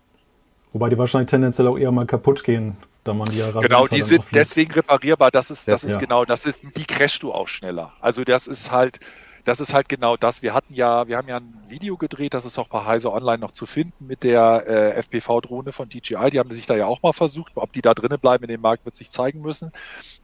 Wobei 0.74 0.90
die 0.90 0.98
wahrscheinlich 0.98 1.30
tendenziell 1.30 1.68
auch 1.68 1.78
eher 1.78 1.92
mal 1.92 2.06
kaputt 2.06 2.44
gehen, 2.44 2.76
da 3.04 3.14
man 3.14 3.30
die 3.30 3.38
ja 3.38 3.52
Genau, 3.52 3.86
die 3.86 4.02
sind 4.02 4.26
deswegen 4.34 4.72
reparierbar. 4.72 5.30
Das 5.30 5.52
ist, 5.52 5.68
das 5.68 5.84
ja, 5.84 5.90
ist 5.90 5.96
ja. 5.96 6.02
genau, 6.02 6.26
das 6.26 6.46
ist, 6.46 6.62
die 6.76 6.86
crashst 6.86 7.22
du 7.22 7.32
auch 7.32 7.48
schneller. 7.48 7.94
Also 8.02 8.24
das 8.24 8.48
ist 8.48 8.72
halt, 8.72 9.00
das 9.46 9.60
ist 9.60 9.74
halt 9.74 9.88
genau 9.88 10.18
das. 10.18 10.42
Wir 10.42 10.54
hatten 10.54 10.74
ja, 10.74 11.08
wir 11.08 11.18
haben 11.18 11.28
ja 11.28 11.38
ein 11.38 11.63
Video 11.74 11.98
gedreht, 11.98 12.34
das 12.34 12.46
ist 12.46 12.60
auch 12.60 12.68
bei 12.68 12.86
Heise 12.86 13.12
Online 13.12 13.40
noch 13.40 13.52
zu 13.52 13.66
finden 13.66 14.06
mit 14.06 14.24
der 14.24 14.64
äh, 14.68 15.02
FPV-Drohne 15.02 15.72
von 15.72 15.90
DJI. 15.90 16.30
Die 16.30 16.40
haben 16.40 16.52
sich 16.52 16.68
da 16.68 16.76
ja 16.76 16.86
auch 16.86 17.02
mal 17.02 17.14
versucht. 17.14 17.54
Ob 17.56 17.74
die 17.74 17.82
da 17.82 17.96
drinnen 17.96 18.20
bleiben 18.20 18.44
in 18.44 18.50
dem 18.50 18.62
Markt, 18.62 18.86
wird 18.86 18.96
sich 18.96 19.10
zeigen 19.10 19.42
müssen. 19.42 19.72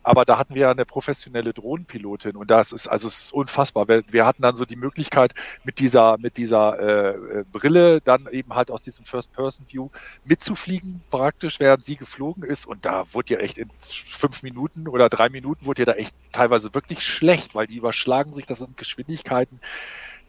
Aber 0.03 0.25
da 0.25 0.37
hatten 0.37 0.53
wir 0.53 0.61
ja 0.61 0.71
eine 0.71 0.85
professionelle 0.85 1.51
Drohnenpilotin 1.53 2.35
und 2.35 2.51
das 2.51 2.71
ist, 2.71 2.87
also 2.87 3.07
es 3.07 3.21
ist 3.21 3.33
unfassbar. 3.33 3.87
Wir, 3.87 4.03
wir 4.07 4.25
hatten 4.25 4.43
dann 4.43 4.55
so 4.55 4.65
die 4.65 4.75
Möglichkeit, 4.75 5.33
mit 5.63 5.79
dieser, 5.79 6.17
mit 6.19 6.37
dieser 6.37 6.79
äh, 6.79 7.39
äh 7.39 7.45
Brille 7.51 7.99
dann 8.01 8.27
eben 8.31 8.53
halt 8.53 8.69
aus 8.69 8.81
diesem 8.81 9.05
First-Person-View 9.05 9.89
mitzufliegen, 10.25 11.01
praktisch, 11.09 11.59
während 11.59 11.83
sie 11.83 11.95
geflogen 11.95 12.43
ist. 12.43 12.67
Und 12.67 12.85
da 12.85 13.05
wurde 13.11 13.33
ja 13.33 13.39
echt 13.39 13.57
in 13.57 13.69
fünf 13.79 14.43
Minuten 14.43 14.87
oder 14.87 15.09
drei 15.09 15.29
Minuten 15.29 15.65
wurde 15.65 15.81
ja 15.81 15.85
da 15.87 15.93
echt 15.93 16.13
teilweise 16.31 16.73
wirklich 16.75 17.03
schlecht, 17.03 17.55
weil 17.55 17.67
die 17.67 17.77
überschlagen 17.77 18.33
sich, 18.33 18.45
das 18.45 18.59
sind 18.59 18.77
Geschwindigkeiten. 18.77 19.59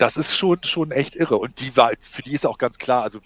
Das 0.00 0.16
ist 0.16 0.34
schon, 0.34 0.62
schon 0.64 0.92
echt 0.92 1.14
irre. 1.14 1.36
Und 1.36 1.60
die 1.60 1.76
war, 1.76 1.90
für 2.00 2.22
die 2.22 2.32
ist 2.32 2.46
auch 2.46 2.56
ganz 2.56 2.78
klar, 2.78 3.02
also 3.02 3.20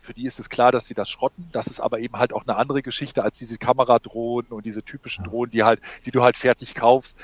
für 0.00 0.14
die 0.14 0.24
ist 0.24 0.40
es 0.40 0.48
klar, 0.48 0.72
dass 0.72 0.86
sie 0.86 0.94
das 0.94 1.10
schrotten. 1.10 1.50
Das 1.52 1.66
ist 1.66 1.80
aber 1.80 1.98
eben 1.98 2.16
halt 2.16 2.32
auch 2.32 2.46
eine 2.46 2.56
andere 2.56 2.80
Geschichte 2.80 3.22
als 3.22 3.36
diese 3.36 3.58
Kameradrohnen 3.58 4.50
und 4.52 4.64
diese 4.64 4.82
typischen 4.82 5.24
Drohnen, 5.24 5.50
die 5.50 5.64
halt, 5.64 5.82
die 6.06 6.10
du 6.10 6.22
halt 6.22 6.38
fertig 6.38 6.74
kaufst. 6.74 7.18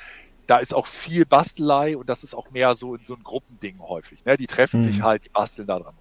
Da 0.47 0.59
ist 0.59 0.75
auch 0.75 0.87
viel 0.87 1.25
Bastelei 1.25 1.97
und 1.97 2.11
das 2.11 2.23
ist 2.25 2.35
auch 2.35 2.51
mehr 2.51 2.75
so 2.75 2.95
in 2.95 3.03
so 3.07 3.15
ein 3.15 3.23
Gruppending 3.25 3.79
häufig. 3.81 4.23
Ne? 4.27 4.37
Die 4.37 4.47
treffen 4.47 4.81
mhm. 4.81 4.85
sich 4.85 5.01
halt, 5.01 5.25
die 5.25 5.31
basteln 5.31 5.67
da 5.67 5.79
dran. 5.79 5.95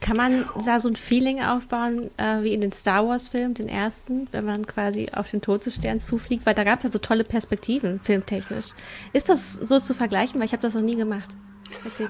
Kann 0.00 0.16
man 0.16 0.46
da 0.64 0.80
so 0.80 0.88
ein 0.88 0.96
Feeling 0.96 1.42
aufbauen, 1.42 2.10
äh, 2.16 2.42
wie 2.42 2.54
in 2.54 2.62
den 2.62 2.72
Star 2.72 3.06
Wars-Filmen, 3.06 3.52
den 3.52 3.68
ersten, 3.68 4.28
wenn 4.32 4.46
man 4.46 4.66
quasi 4.66 5.10
auf 5.14 5.30
den 5.30 5.42
Todesstern 5.42 6.00
zufliegt? 6.00 6.46
Weil 6.46 6.54
da 6.54 6.64
gab 6.64 6.78
es 6.78 6.84
ja 6.84 6.90
so 6.90 7.00
tolle 7.00 7.24
Perspektiven, 7.24 8.00
filmtechnisch. 8.00 8.70
Ist 9.12 9.28
das 9.28 9.52
so 9.52 9.78
zu 9.78 9.92
vergleichen? 9.92 10.40
Weil 10.40 10.46
ich 10.46 10.52
habe 10.52 10.62
das 10.62 10.72
noch 10.72 10.80
nie 10.80 10.96
gemacht. 10.96 11.36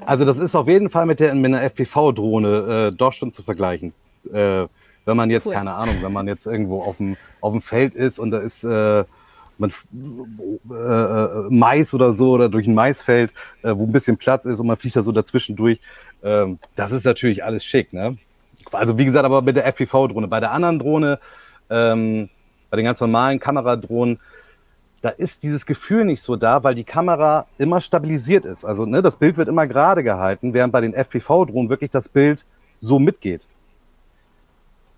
Also 0.06 0.24
das 0.24 0.38
ist 0.38 0.54
auf 0.54 0.68
jeden 0.68 0.90
Fall 0.90 1.06
mit, 1.06 1.20
der, 1.20 1.34
mit 1.34 1.46
einer 1.46 1.62
FPV-Drohne 1.62 2.88
äh, 2.92 2.96
doch 2.96 3.12
schon 3.12 3.32
zu 3.32 3.42
vergleichen. 3.42 3.92
Äh, 4.32 4.66
wenn 5.04 5.16
man 5.16 5.30
jetzt, 5.30 5.46
cool. 5.46 5.54
keine 5.54 5.74
Ahnung, 5.74 5.96
wenn 6.00 6.12
man 6.12 6.28
jetzt 6.28 6.46
irgendwo 6.46 6.82
auf 6.82 6.98
dem, 6.98 7.16
auf 7.40 7.52
dem 7.52 7.62
Feld 7.62 7.94
ist 7.94 8.18
und 8.18 8.30
da 8.30 8.38
ist, 8.38 8.64
äh, 8.64 9.04
man 9.58 9.72
äh, 10.70 10.74
äh, 10.74 11.46
Mais 11.50 11.92
oder 11.94 12.12
so 12.12 12.32
oder 12.32 12.48
durch 12.48 12.66
ein 12.66 12.74
Maisfeld, 12.74 13.32
äh, 13.62 13.74
wo 13.74 13.84
ein 13.84 13.92
bisschen 13.92 14.16
Platz 14.16 14.44
ist 14.44 14.60
und 14.60 14.66
man 14.66 14.76
fliegt 14.76 14.96
da 14.96 15.02
so 15.02 15.12
dazwischen 15.12 15.56
durch. 15.56 15.80
Ähm, 16.22 16.58
das 16.76 16.92
ist 16.92 17.04
natürlich 17.04 17.44
alles 17.44 17.64
schick, 17.64 17.92
ne? 17.92 18.16
Also 18.70 18.96
wie 18.96 19.04
gesagt, 19.04 19.24
aber 19.24 19.42
mit 19.42 19.56
der 19.56 19.66
FPV-Drohne. 19.66 20.28
Bei 20.28 20.40
der 20.40 20.52
anderen 20.52 20.78
Drohne, 20.78 21.18
ähm, 21.68 22.28
bei 22.70 22.76
den 22.76 22.84
ganz 22.84 23.00
normalen 23.00 23.38
Kameradrohnen, 23.38 24.18
da 25.02 25.08
ist 25.08 25.42
dieses 25.42 25.66
Gefühl 25.66 26.04
nicht 26.04 26.22
so 26.22 26.36
da, 26.36 26.62
weil 26.62 26.76
die 26.76 26.84
Kamera 26.84 27.46
immer 27.58 27.80
stabilisiert 27.80 28.44
ist. 28.44 28.64
Also 28.64 28.86
ne, 28.86 29.02
das 29.02 29.16
Bild 29.16 29.36
wird 29.36 29.48
immer 29.48 29.66
gerade 29.66 30.04
gehalten, 30.04 30.54
während 30.54 30.72
bei 30.72 30.80
den 30.80 30.94
FPV-Drohnen 30.94 31.68
wirklich 31.68 31.90
das 31.90 32.08
Bild 32.08 32.46
so 32.80 33.00
mitgeht. 33.00 33.46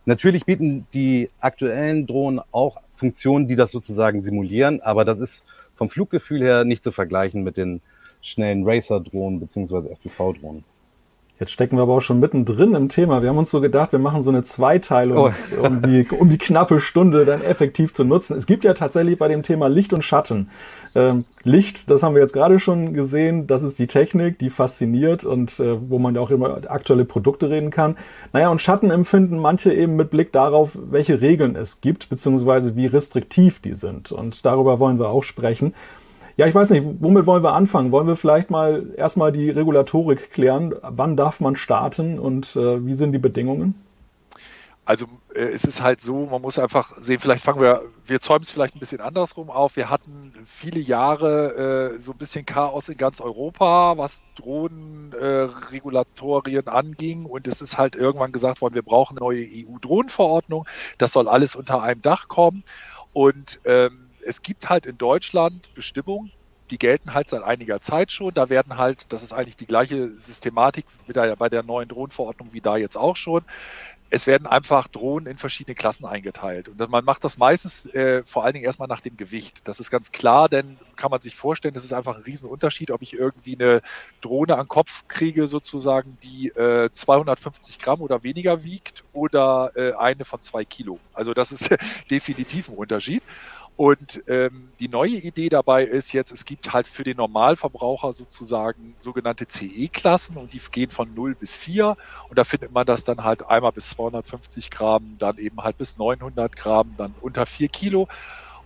Natürlich 0.05 0.45
bieten 0.45 0.87
die 0.93 1.31
aktuellen 1.41 2.07
Drohnen 2.07 2.41
auch 2.53 2.77
Funktionen, 2.95 3.49
die 3.49 3.57
das 3.57 3.73
sozusagen 3.73 4.21
simulieren, 4.21 4.83
aber 4.83 5.07
das 5.07 5.19
ist 5.19 5.43
vom 5.75 5.89
Fluggefühl 5.89 6.43
her 6.43 6.65
nicht 6.65 6.83
zu 6.83 6.93
vergleichen 6.93 7.43
mit 7.43 7.57
den 7.57 7.81
schnellen 8.21 8.65
Racer-Drohnen 8.69 9.41
beziehungsweise 9.41 9.91
FPV-Drohnen. 9.91 10.65
Jetzt 11.41 11.51
stecken 11.51 11.77
wir 11.77 11.83
aber 11.83 11.95
auch 11.95 12.01
schon 12.01 12.21
mittendrin 12.21 12.75
im 12.75 12.89
Thema. 12.89 13.21
Wir 13.21 13.29
haben 13.29 13.39
uns 13.39 13.51
so 13.51 13.61
gedacht, 13.61 13.91
wir 13.91 13.99
machen 13.99 14.23
so 14.23 14.31
eine 14.31 14.45
Zweiteilung, 14.45 15.35
oh. 15.61 15.67
um, 15.67 15.83
die, 15.83 16.07
um 16.09 16.31
die 16.31 16.39
knappe 16.39 16.79
Stunde 16.79 17.25
dann 17.25 17.43
effektiv 17.43 17.93
zu 17.93 18.05
nutzen. 18.05 18.37
Es 18.37 18.47
gibt 18.47 18.63
ja 18.63 18.73
tatsächlich 18.73 19.19
bei 19.19 19.27
dem 19.27 19.43
Thema 19.43 19.69
Licht 19.69 19.93
und 19.93 20.03
Schatten. 20.03 20.49
Ähm, 20.95 21.25
Licht, 21.43 21.91
das 21.91 22.05
haben 22.05 22.15
wir 22.15 22.23
jetzt 22.23 22.35
gerade 22.35 22.61
schon 22.61 22.95
gesehen, 22.95 23.49
das 23.49 23.65
ist 23.65 23.81
die 23.81 23.89
Technik, 23.89 24.39
die 24.39 24.49
fasziniert 24.49 25.25
und 25.25 25.59
äh, 25.59 25.77
wo 25.91 25.99
man 25.99 26.15
ja 26.15 26.21
auch 26.21 26.31
immer 26.31 26.61
aktuelle 26.69 27.05
Produkte 27.05 27.51
reden 27.51 27.71
kann. 27.71 27.97
Naja, 28.33 28.51
und 28.51 28.63
Schatten 28.63 28.93
empfinden 28.93 29.39
manche 29.39 29.73
eben 29.73 29.97
mit 29.97 30.11
Blick 30.11 30.33
darauf, 30.33 30.79
welche 30.89 31.21
Regeln 31.21 31.57
es 31.57 31.81
gibt, 31.81 32.11
beziehungsweise 32.11 32.77
wie 32.77 32.87
restriktiv 32.87 33.61
die 33.61 33.75
sind. 33.75 34.13
Und 34.13 34.47
darüber 34.47 34.79
wollen 34.79 35.01
wir 35.01 35.09
auch 35.09 35.25
sprechen. 35.25 35.75
Ja, 36.37 36.49
ich 36.49 36.55
weiß 36.55 36.71
nicht, 36.71 36.85
womit 36.99 37.27
wollen 37.27 37.45
wir 37.45 37.53
anfangen? 37.53 37.93
Wollen 37.93 38.09
wir 38.09 38.17
vielleicht 38.17 38.51
mal 38.51 38.93
erstmal 38.97 39.31
die 39.31 39.51
Regulatorik 39.51 40.33
klären? 40.33 40.75
Wann 40.83 41.17
darf 41.17 41.41
man 41.41 41.55
starten 41.55 42.19
und 42.19 42.57
äh, 42.57 42.85
wie 42.85 42.95
sind 42.95 43.13
die 43.13 43.19
Bedingungen? 43.19 43.77
Also 44.85 45.07
äh, 45.35 45.41
es 45.41 45.65
ist 45.65 45.81
halt 45.81 46.01
so, 46.01 46.27
man 46.27 46.43
muss 46.43 46.59
einfach 46.59 46.93
sehen, 46.99 47.21
vielleicht 47.21 47.45
fangen 47.45 47.61
wir, 47.61 47.83
wir 48.05 48.19
zäumen 48.21 48.43
es 48.43 48.51
vielleicht 48.51 48.75
ein 48.75 48.81
bisschen 48.81 49.01
andersrum 49.01 49.49
auf. 49.49 49.77
Wir 49.77 49.91
hatten 49.91 50.33
viele 50.45 50.81
Jahre 50.81 51.93
äh, 51.95 51.99
so 51.99 52.11
ein 52.11 52.19
bisschen 52.19 52.45
Chaos 52.45 52.89
in 52.89 52.97
ganz 52.97 53.21
Europa, 53.21 53.97
was 53.97 54.21
Drohnenregulatorien 54.35 56.67
äh, 56.67 56.71
anging. 56.71 57.27
Und 57.27 57.47
es 57.47 57.63
ist 57.63 57.79
halt 57.79 57.95
irgendwann 57.95 58.33
gesagt 58.33 58.61
worden, 58.61 58.75
wir 58.75 58.83
brauchen 58.83 59.17
eine 59.17 59.25
neue 59.25 59.47
EU-Drohnenverordnung. 59.47 60.67
Das 60.99 61.13
soll 61.13 61.29
alles 61.29 61.55
unter 61.55 61.81
einem 61.81 62.03
Dach 62.03 62.27
kommen. 62.29 62.65
Und 63.13 63.61
ähm, 63.65 64.04
es 64.27 64.43
gibt 64.43 64.69
halt 64.69 64.87
in 64.87 64.99
Deutschland 64.99 65.73
Bestimmungen, 65.75 66.33
die 66.71 66.79
gelten 66.79 67.15
halt 67.15 67.29
seit 67.29 67.43
einiger 67.43 67.81
Zeit 67.81 68.11
schon. 68.11 68.33
Da 68.35 68.49
werden 68.49 68.79
halt, 68.79 69.13
das 69.13 69.23
ist 69.23 69.33
eigentlich 69.33 69.57
die 69.57 69.67
gleiche 69.67 70.09
Systematik 70.17 70.87
der, 71.09 71.37
bei 71.37 71.49
der 71.49 71.63
neuen 71.63 71.89
Drohnenverordnung 71.89 72.49
wie 72.53 72.61
da 72.61 72.77
jetzt 72.77 72.97
auch 72.97 73.17
schon. 73.17 73.43
Es 74.11 74.27
werden 74.27 74.47
einfach 74.47 74.87
Drohnen 74.87 75.27
in 75.27 75.39
verschiedene 75.39 75.75
Klassen 75.75 76.05
eingeteilt. 76.05 76.69
Und 76.69 76.91
man 76.91 77.05
macht 77.05 77.25
das 77.25 77.37
meistens 77.37 77.87
äh, 77.95 78.23
vor 78.25 78.45
allen 78.45 78.53
Dingen 78.55 78.65
erstmal 78.65 78.87
nach 78.87 79.01
dem 79.01 79.17
Gewicht. 79.17 79.67
Das 79.67 79.81
ist 79.81 79.91
ganz 79.91 80.13
klar, 80.13 80.49
denn 80.49 80.79
kann 80.95 81.11
man 81.11 81.21
sich 81.21 81.35
vorstellen, 81.35 81.75
das 81.75 81.85
ist 81.85 81.93
einfach 81.93 82.17
ein 82.17 82.23
Riesenunterschied, 82.23 82.91
ob 82.93 83.03
ich 83.03 83.15
irgendwie 83.15 83.55
eine 83.55 83.83
Drohne 84.21 84.57
an 84.57 84.69
Kopf 84.69 85.05
kriege, 85.09 85.47
sozusagen, 85.47 86.17
die 86.23 86.49
äh, 86.49 86.91
250 86.93 87.79
Gramm 87.79 88.03
oder 88.03 88.23
weniger 88.23 88.63
wiegt 88.63 89.05
oder 89.13 89.73
äh, 89.75 89.95
eine 89.95 90.25
von 90.25 90.41
zwei 90.43 90.65
Kilo. 90.65 91.01
Also 91.13 91.35
das 91.35 91.51
ist 91.51 91.75
definitiv 92.11 92.69
ein 92.69 92.77
Unterschied. 92.77 93.23
Und 93.77 94.23
ähm, 94.29 94.71
die 94.79 94.89
neue 94.89 95.17
Idee 95.17 95.49
dabei 95.49 95.83
ist 95.85 96.13
jetzt, 96.13 96.31
es 96.31 96.45
gibt 96.45 96.73
halt 96.73 96.87
für 96.87 97.03
den 97.03 97.17
Normalverbraucher 97.17 98.13
sozusagen 98.13 98.95
sogenannte 99.01 99.47
CE-Klassen 99.49 100.37
und 100.37 100.53
die 100.53 100.61
gehen 100.71 100.93
von 100.93 101.13
0 101.13 101.35
bis 101.35 101.55
4 101.55 101.97
und 102.29 102.39
da 102.39 102.45
findet 102.45 102.71
man 102.71 102.87
das 102.87 103.03
dann 103.03 103.25
halt 103.25 103.45
einmal 103.49 103.73
bis 103.73 103.91
250 103.91 104.71
Gramm, 104.71 105.17
dann 105.19 105.39
eben 105.39 105.61
halt 105.61 105.77
bis 105.77 105.99
900 105.99 106.55
Gramm, 106.55 106.95
dann 106.97 107.15
unter 107.21 107.47
4 107.47 107.69
Kilo 107.69 108.07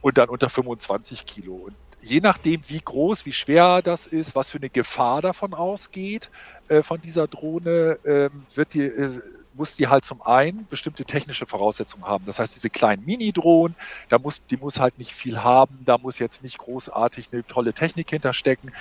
und 0.02 0.18
dann 0.18 0.28
unter 0.28 0.50
25 0.50 1.24
Kilo. 1.24 1.54
Und 1.54 1.74
je 2.02 2.20
nachdem, 2.20 2.62
wie 2.68 2.80
groß, 2.80 3.24
wie 3.24 3.32
schwer 3.32 3.80
das 3.80 4.06
ist, 4.06 4.34
was 4.34 4.50
für 4.50 4.58
eine 4.58 4.68
Gefahr 4.68 5.22
davon 5.22 5.54
ausgeht, 5.54 6.30
äh, 6.68 6.82
von 6.82 7.00
dieser 7.00 7.28
Drohne, 7.28 7.98
äh, 8.04 8.30
wird 8.54 8.74
die, 8.74 8.82
äh, 8.82 9.20
muss 9.58 9.76
die 9.76 9.88
halt 9.88 10.04
zum 10.04 10.22
einen 10.22 10.66
bestimmte 10.68 11.04
technische 11.04 11.46
Voraussetzungen 11.46 12.06
haben. 12.06 12.24
Das 12.24 12.38
heißt, 12.38 12.54
diese 12.56 12.70
kleinen 12.70 13.04
Mini-Drohnen, 13.04 13.76
da 14.08 14.18
muss, 14.18 14.40
die 14.46 14.56
muss 14.56 14.80
halt 14.80 14.96
nicht 14.98 15.12
viel 15.12 15.42
haben, 15.42 15.80
da 15.84 15.98
muss 15.98 16.18
jetzt 16.18 16.42
nicht 16.42 16.58
großartig 16.58 17.28
eine 17.32 17.44
tolle 17.46 17.74
Technik 17.74 18.08
hinterstecken. 18.10 18.72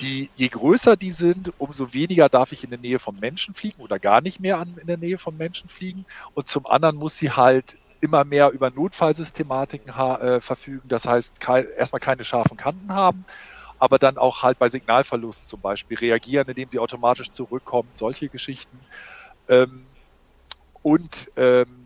Die, 0.00 0.30
je 0.34 0.48
größer 0.48 0.96
die 0.96 1.12
sind, 1.12 1.52
umso 1.58 1.92
weniger 1.92 2.28
darf 2.28 2.52
ich 2.52 2.64
in 2.64 2.70
der 2.70 2.78
Nähe 2.78 2.98
von 2.98 3.18
Menschen 3.18 3.54
fliegen 3.54 3.82
oder 3.82 3.98
gar 3.98 4.20
nicht 4.22 4.40
mehr 4.40 4.58
an, 4.58 4.76
in 4.80 4.86
der 4.86 4.96
Nähe 4.96 5.18
von 5.18 5.36
Menschen 5.36 5.68
fliegen. 5.68 6.06
Und 6.34 6.48
zum 6.48 6.66
anderen 6.66 6.96
muss 6.96 7.18
sie 7.18 7.32
halt 7.32 7.76
immer 8.00 8.24
mehr 8.24 8.50
über 8.50 8.70
Notfallsystematiken 8.70 9.92
äh, 9.92 10.40
verfügen. 10.40 10.88
Das 10.88 11.06
heißt, 11.06 11.40
ke 11.40 11.60
erstmal 11.76 12.00
keine 12.00 12.24
scharfen 12.24 12.56
Kanten 12.56 12.92
haben, 12.92 13.24
aber 13.78 13.98
dann 13.98 14.18
auch 14.18 14.42
halt 14.42 14.58
bei 14.58 14.68
Signalverlust 14.68 15.48
zum 15.48 15.60
Beispiel 15.60 15.96
reagieren, 15.98 16.48
indem 16.48 16.68
sie 16.68 16.78
automatisch 16.80 17.30
zurückkommen, 17.30 17.90
solche 17.94 18.28
Geschichten. 18.28 18.86
Ähm, 19.48 19.91
und 20.82 21.30
ähm, 21.36 21.82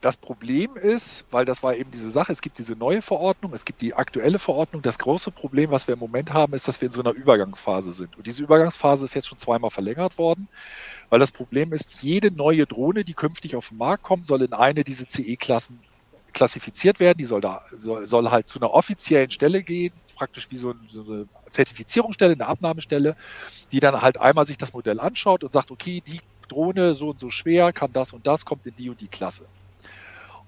das 0.00 0.16
Problem 0.16 0.76
ist, 0.76 1.26
weil 1.30 1.44
das 1.44 1.62
war 1.62 1.76
eben 1.76 1.90
diese 1.90 2.08
Sache, 2.08 2.32
es 2.32 2.40
gibt 2.40 2.56
diese 2.56 2.74
neue 2.74 3.02
Verordnung, 3.02 3.52
es 3.52 3.66
gibt 3.66 3.82
die 3.82 3.92
aktuelle 3.92 4.38
Verordnung. 4.38 4.80
Das 4.80 4.98
große 4.98 5.30
Problem, 5.30 5.70
was 5.70 5.86
wir 5.86 5.92
im 5.94 6.00
Moment 6.00 6.32
haben, 6.32 6.54
ist, 6.54 6.66
dass 6.66 6.80
wir 6.80 6.86
in 6.86 6.92
so 6.92 7.02
einer 7.02 7.12
Übergangsphase 7.12 7.92
sind. 7.92 8.16
Und 8.16 8.26
diese 8.26 8.42
Übergangsphase 8.42 9.04
ist 9.04 9.14
jetzt 9.14 9.28
schon 9.28 9.36
zweimal 9.36 9.70
verlängert 9.70 10.16
worden, 10.16 10.48
weil 11.10 11.18
das 11.18 11.30
Problem 11.30 11.74
ist, 11.74 12.02
jede 12.02 12.30
neue 12.30 12.66
Drohne, 12.66 13.04
die 13.04 13.12
künftig 13.12 13.56
auf 13.56 13.68
den 13.68 13.78
Markt 13.78 14.02
kommt, 14.02 14.26
soll 14.26 14.42
in 14.42 14.54
eine 14.54 14.84
dieser 14.84 15.06
CE-Klassen 15.06 15.80
klassifiziert 16.32 16.98
werden. 16.98 17.18
Die 17.18 17.24
soll, 17.26 17.42
da, 17.42 17.62
soll, 17.76 18.06
soll 18.06 18.30
halt 18.30 18.48
zu 18.48 18.58
einer 18.58 18.72
offiziellen 18.72 19.30
Stelle 19.30 19.62
gehen, 19.62 19.92
praktisch 20.14 20.50
wie 20.50 20.56
so, 20.56 20.74
so 20.86 21.02
eine 21.02 21.28
Zertifizierungsstelle, 21.50 22.32
eine 22.32 22.46
Abnahmestelle, 22.46 23.16
die 23.70 23.80
dann 23.80 24.00
halt 24.00 24.18
einmal 24.18 24.46
sich 24.46 24.56
das 24.56 24.72
Modell 24.72 24.98
anschaut 24.98 25.44
und 25.44 25.52
sagt, 25.52 25.70
okay, 25.70 26.02
die 26.06 26.20
Drohne 26.50 26.94
so 26.94 27.10
und 27.10 27.20
so 27.20 27.30
schwer, 27.30 27.72
kann 27.72 27.92
das 27.92 28.12
und 28.12 28.26
das, 28.26 28.44
kommt 28.44 28.66
in 28.66 28.74
die 28.76 28.90
und 28.90 29.00
die 29.00 29.08
Klasse. 29.08 29.46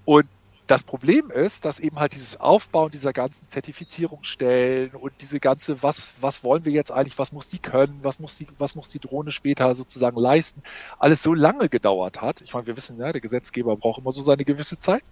Und 0.05 0.27
das 0.67 0.83
Problem 0.83 1.29
ist, 1.29 1.65
dass 1.65 1.79
eben 1.79 1.99
halt 1.99 2.13
dieses 2.13 2.39
Aufbauen 2.39 2.89
dieser 2.89 3.11
ganzen 3.11 3.47
Zertifizierungsstellen 3.49 4.91
und 4.91 5.11
diese 5.19 5.39
ganze, 5.39 5.83
was, 5.83 6.13
was 6.21 6.43
wollen 6.43 6.63
wir 6.63 6.71
jetzt 6.71 6.91
eigentlich, 6.91 7.19
was 7.19 7.33
muss 7.33 7.49
die 7.49 7.59
können, 7.59 7.99
was 8.01 8.19
muss 8.19 8.37
die, 8.37 8.47
was 8.59 8.73
muss 8.75 8.87
die 8.87 8.99
Drohne 8.99 9.31
später 9.31 9.75
sozusagen 9.75 10.17
leisten, 10.17 10.63
alles 10.99 11.21
so 11.21 11.33
lange 11.33 11.67
gedauert 11.67 12.21
hat. 12.21 12.41
Ich 12.41 12.53
meine, 12.53 12.65
wir 12.65 12.77
wissen 12.77 12.97
ja, 12.97 13.11
der 13.11 13.21
Gesetzgeber 13.21 13.75
braucht 13.75 13.99
immer 13.99 14.13
so 14.13 14.21
seine 14.21 14.45
gewisse 14.45 14.79
Zeit, 14.79 15.03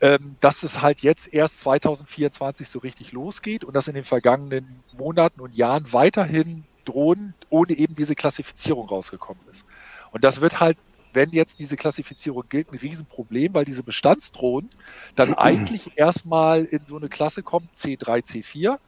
ähm, 0.00 0.36
dass 0.40 0.62
es 0.62 0.80
halt 0.80 1.00
jetzt 1.00 1.32
erst 1.34 1.60
2024 1.60 2.68
so 2.68 2.78
richtig 2.78 3.10
losgeht 3.12 3.64
und 3.64 3.74
dass 3.74 3.88
in 3.88 3.94
den 3.94 4.04
vergangenen 4.04 4.80
Monaten 4.96 5.40
und 5.40 5.56
Jahren 5.56 5.92
weiterhin 5.92 6.64
Drohnen 6.84 7.34
ohne 7.50 7.72
eben 7.72 7.94
diese 7.94 8.14
Klassifizierung 8.14 8.88
rausgekommen 8.88 9.42
ist. 9.50 9.66
Und 10.10 10.24
das 10.24 10.40
wird 10.40 10.60
halt, 10.60 10.76
wenn 11.12 11.30
jetzt 11.30 11.58
diese 11.58 11.76
Klassifizierung 11.76 12.44
gilt, 12.48 12.72
ein 12.72 12.78
Riesenproblem, 12.78 13.54
weil 13.54 13.64
diese 13.64 13.82
Bestandsdrohnen 13.82 14.70
dann 15.14 15.34
eigentlich 15.34 15.96
erstmal 15.96 16.64
in 16.64 16.84
so 16.84 16.96
eine 16.96 17.08
Klasse 17.08 17.42
kommen, 17.42 17.68
C3, 17.76 18.24
C4, 18.24 18.78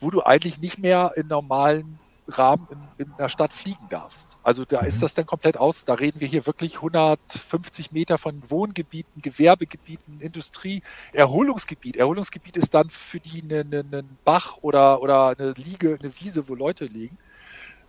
wo 0.00 0.10
du 0.10 0.22
eigentlich 0.22 0.58
nicht 0.58 0.78
mehr 0.78 1.12
in 1.16 1.28
normalen 1.28 1.98
Rahmen 2.28 2.68
in, 2.98 3.06
in 3.06 3.12
einer 3.14 3.28
Stadt 3.28 3.52
fliegen 3.52 3.88
darfst. 3.88 4.36
Also 4.42 4.64
da 4.64 4.80
ist 4.80 4.96
mhm. 4.96 5.00
das 5.00 5.14
dann 5.14 5.26
komplett 5.26 5.56
aus. 5.56 5.84
Da 5.84 5.94
reden 5.94 6.20
wir 6.20 6.28
hier 6.28 6.46
wirklich 6.46 6.76
150 6.76 7.92
Meter 7.92 8.18
von 8.18 8.42
Wohngebieten, 8.48 9.22
Gewerbegebieten, 9.22 10.20
Industrie, 10.20 10.82
Erholungsgebiet. 11.12 11.96
Erholungsgebiet 11.96 12.56
ist 12.56 12.74
dann 12.74 12.90
für 12.90 13.20
die 13.20 13.42
ein 13.42 14.18
Bach 14.24 14.58
oder, 14.62 15.02
oder 15.02 15.28
eine 15.30 15.52
Liege, 15.52 15.98
eine 16.00 16.12
Wiese, 16.20 16.48
wo 16.48 16.54
Leute 16.54 16.84
liegen. 16.86 17.18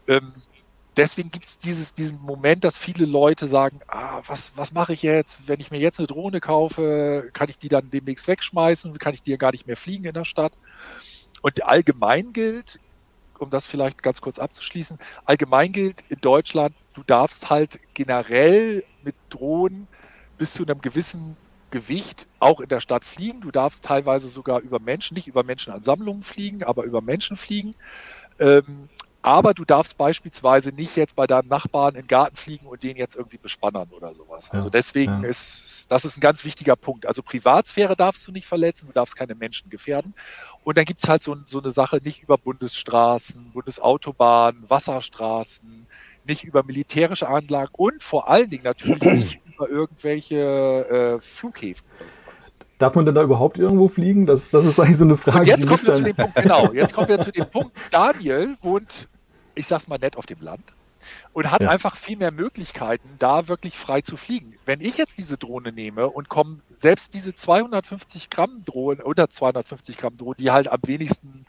Ähm, 0.07 0.33
deswegen 0.97 1.31
gibt 1.31 1.45
es 1.45 1.57
diesen 1.93 2.21
Moment, 2.21 2.63
dass 2.63 2.77
viele 2.77 3.05
Leute 3.05 3.47
sagen, 3.47 3.79
ah, 3.87 4.21
was, 4.27 4.51
was 4.55 4.73
mache 4.73 4.93
ich 4.93 5.03
jetzt, 5.03 5.47
wenn 5.47 5.59
ich 5.59 5.71
mir 5.71 5.79
jetzt 5.79 5.99
eine 5.99 6.07
Drohne 6.07 6.39
kaufe, 6.39 7.29
kann 7.33 7.49
ich 7.49 7.57
die 7.57 7.67
dann 7.67 7.89
demnächst 7.89 8.27
wegschmeißen, 8.27 8.97
kann 8.99 9.13
ich 9.13 9.21
die 9.21 9.31
ja 9.31 9.37
gar 9.37 9.51
nicht 9.51 9.67
mehr 9.67 9.77
fliegen 9.77 10.05
in 10.05 10.13
der 10.13 10.25
Stadt. 10.25 10.53
Und 11.41 11.63
allgemein 11.63 12.33
gilt, 12.33 12.79
um 13.39 13.49
das 13.49 13.67
vielleicht 13.67 14.03
ganz 14.03 14.21
kurz 14.21 14.39
abzuschließen, 14.39 14.97
allgemein 15.25 15.71
gilt 15.71 16.03
in 16.09 16.21
Deutschland, 16.21 16.75
du 16.93 17.03
darfst 17.03 17.49
halt 17.49 17.79
generell 17.93 18.83
mit 19.03 19.15
Drohnen 19.29 19.87
bis 20.37 20.53
zu 20.53 20.63
einem 20.63 20.81
gewissen 20.81 21.35
Gewicht 21.71 22.27
auch 22.39 22.59
in 22.59 22.69
der 22.69 22.79
Stadt 22.79 23.03
fliegen. 23.03 23.41
Du 23.41 23.51
darfst 23.51 23.83
teilweise 23.83 24.27
sogar 24.27 24.59
über 24.61 24.79
Menschen, 24.79 25.15
nicht 25.15 25.27
über 25.27 25.43
Menschenansammlungen 25.43 26.23
fliegen, 26.23 26.63
aber 26.63 26.83
über 26.83 27.01
Menschen 27.01 27.35
fliegen. 27.35 27.75
Ähm, 28.39 28.89
aber 29.23 29.53
du 29.53 29.63
darfst 29.63 29.97
beispielsweise 29.97 30.71
nicht 30.71 30.97
jetzt 30.97 31.15
bei 31.15 31.25
deinem 31.25 31.47
Nachbarn 31.47 31.95
in 31.95 32.01
den 32.01 32.07
Garten 32.07 32.35
fliegen 32.35 32.67
und 32.67 32.83
den 32.83 32.97
jetzt 32.97 33.15
irgendwie 33.15 33.37
bespannern 33.37 33.87
oder 33.91 34.13
sowas. 34.13 34.51
Also 34.51 34.69
deswegen 34.69 35.23
ja. 35.23 35.29
ist, 35.29 35.87
das 35.89 36.03
ist 36.03 36.17
ein 36.17 36.21
ganz 36.21 36.43
wichtiger 36.43 36.75
Punkt. 36.75 37.05
Also 37.05 37.23
Privatsphäre 37.23 37.95
darfst 37.95 38.27
du 38.27 38.33
nicht 38.33 38.45
verletzen, 38.45 38.87
du 38.87 38.93
darfst 38.93 39.15
keine 39.15 39.33
Menschen 39.33 39.69
gefährden. 39.69 40.13
Und 40.65 40.77
dann 40.77 40.83
gibt's 40.83 41.07
halt 41.07 41.23
so, 41.23 41.37
so 41.45 41.61
eine 41.61 41.71
Sache 41.71 42.01
nicht 42.03 42.21
über 42.21 42.37
Bundesstraßen, 42.37 43.51
Bundesautobahnen, 43.53 44.69
Wasserstraßen, 44.69 45.87
nicht 46.25 46.43
über 46.43 46.63
militärische 46.63 47.29
Anlagen 47.29 47.71
und 47.77 48.03
vor 48.03 48.29
allen 48.29 48.49
Dingen 48.49 48.65
natürlich 48.65 49.03
nicht 49.03 49.39
über 49.45 49.69
irgendwelche 49.69 50.35
äh, 50.35 51.21
Flughäfen 51.21 51.85
oder 51.95 52.05
so. 52.09 52.17
Darf 52.77 52.95
man 52.95 53.05
denn 53.05 53.15
da 53.15 53.23
überhaupt 53.23 53.57
irgendwo 53.57 53.87
fliegen? 53.87 54.25
Das, 54.25 54.49
das 54.49 54.65
ist 54.65 54.81
eigentlich 54.81 54.97
so 54.97 55.05
eine 55.05 55.15
Frage. 55.15 55.39
Und 55.39 55.47
jetzt 55.47 55.65
kommen 55.65 55.87
wir 55.87 55.93
zu 55.93 56.03
dem 56.03 56.15
Punkt, 56.17 56.35
genau, 56.35 56.73
jetzt 56.73 56.93
kommen 56.93 57.07
wir 57.07 57.19
zu 57.19 57.31
dem 57.31 57.49
Punkt, 57.49 57.77
Daniel 57.89 58.57
wohnt 58.61 59.07
ich 59.55 59.67
sag's 59.67 59.87
mal 59.87 59.99
nett, 59.99 60.17
auf 60.17 60.25
dem 60.25 60.41
Land 60.41 60.73
und 61.33 61.51
hat 61.51 61.61
ja. 61.61 61.69
einfach 61.69 61.95
viel 61.95 62.17
mehr 62.17 62.31
Möglichkeiten, 62.31 63.09
da 63.19 63.47
wirklich 63.47 63.77
frei 63.77 64.01
zu 64.01 64.17
fliegen. 64.17 64.55
Wenn 64.65 64.81
ich 64.81 64.97
jetzt 64.97 65.17
diese 65.17 65.37
Drohne 65.37 65.71
nehme 65.71 66.09
und 66.09 66.29
komme 66.29 66.59
selbst 66.69 67.13
diese 67.13 67.35
250 67.35 68.29
Gramm 68.29 68.63
Drohne 68.65 69.03
oder 69.03 69.29
250 69.29 69.97
Gramm 69.97 70.17
Drohne, 70.17 70.35
die 70.39 70.51
halt 70.51 70.67
am 70.69 70.79
wenigsten 70.85 71.45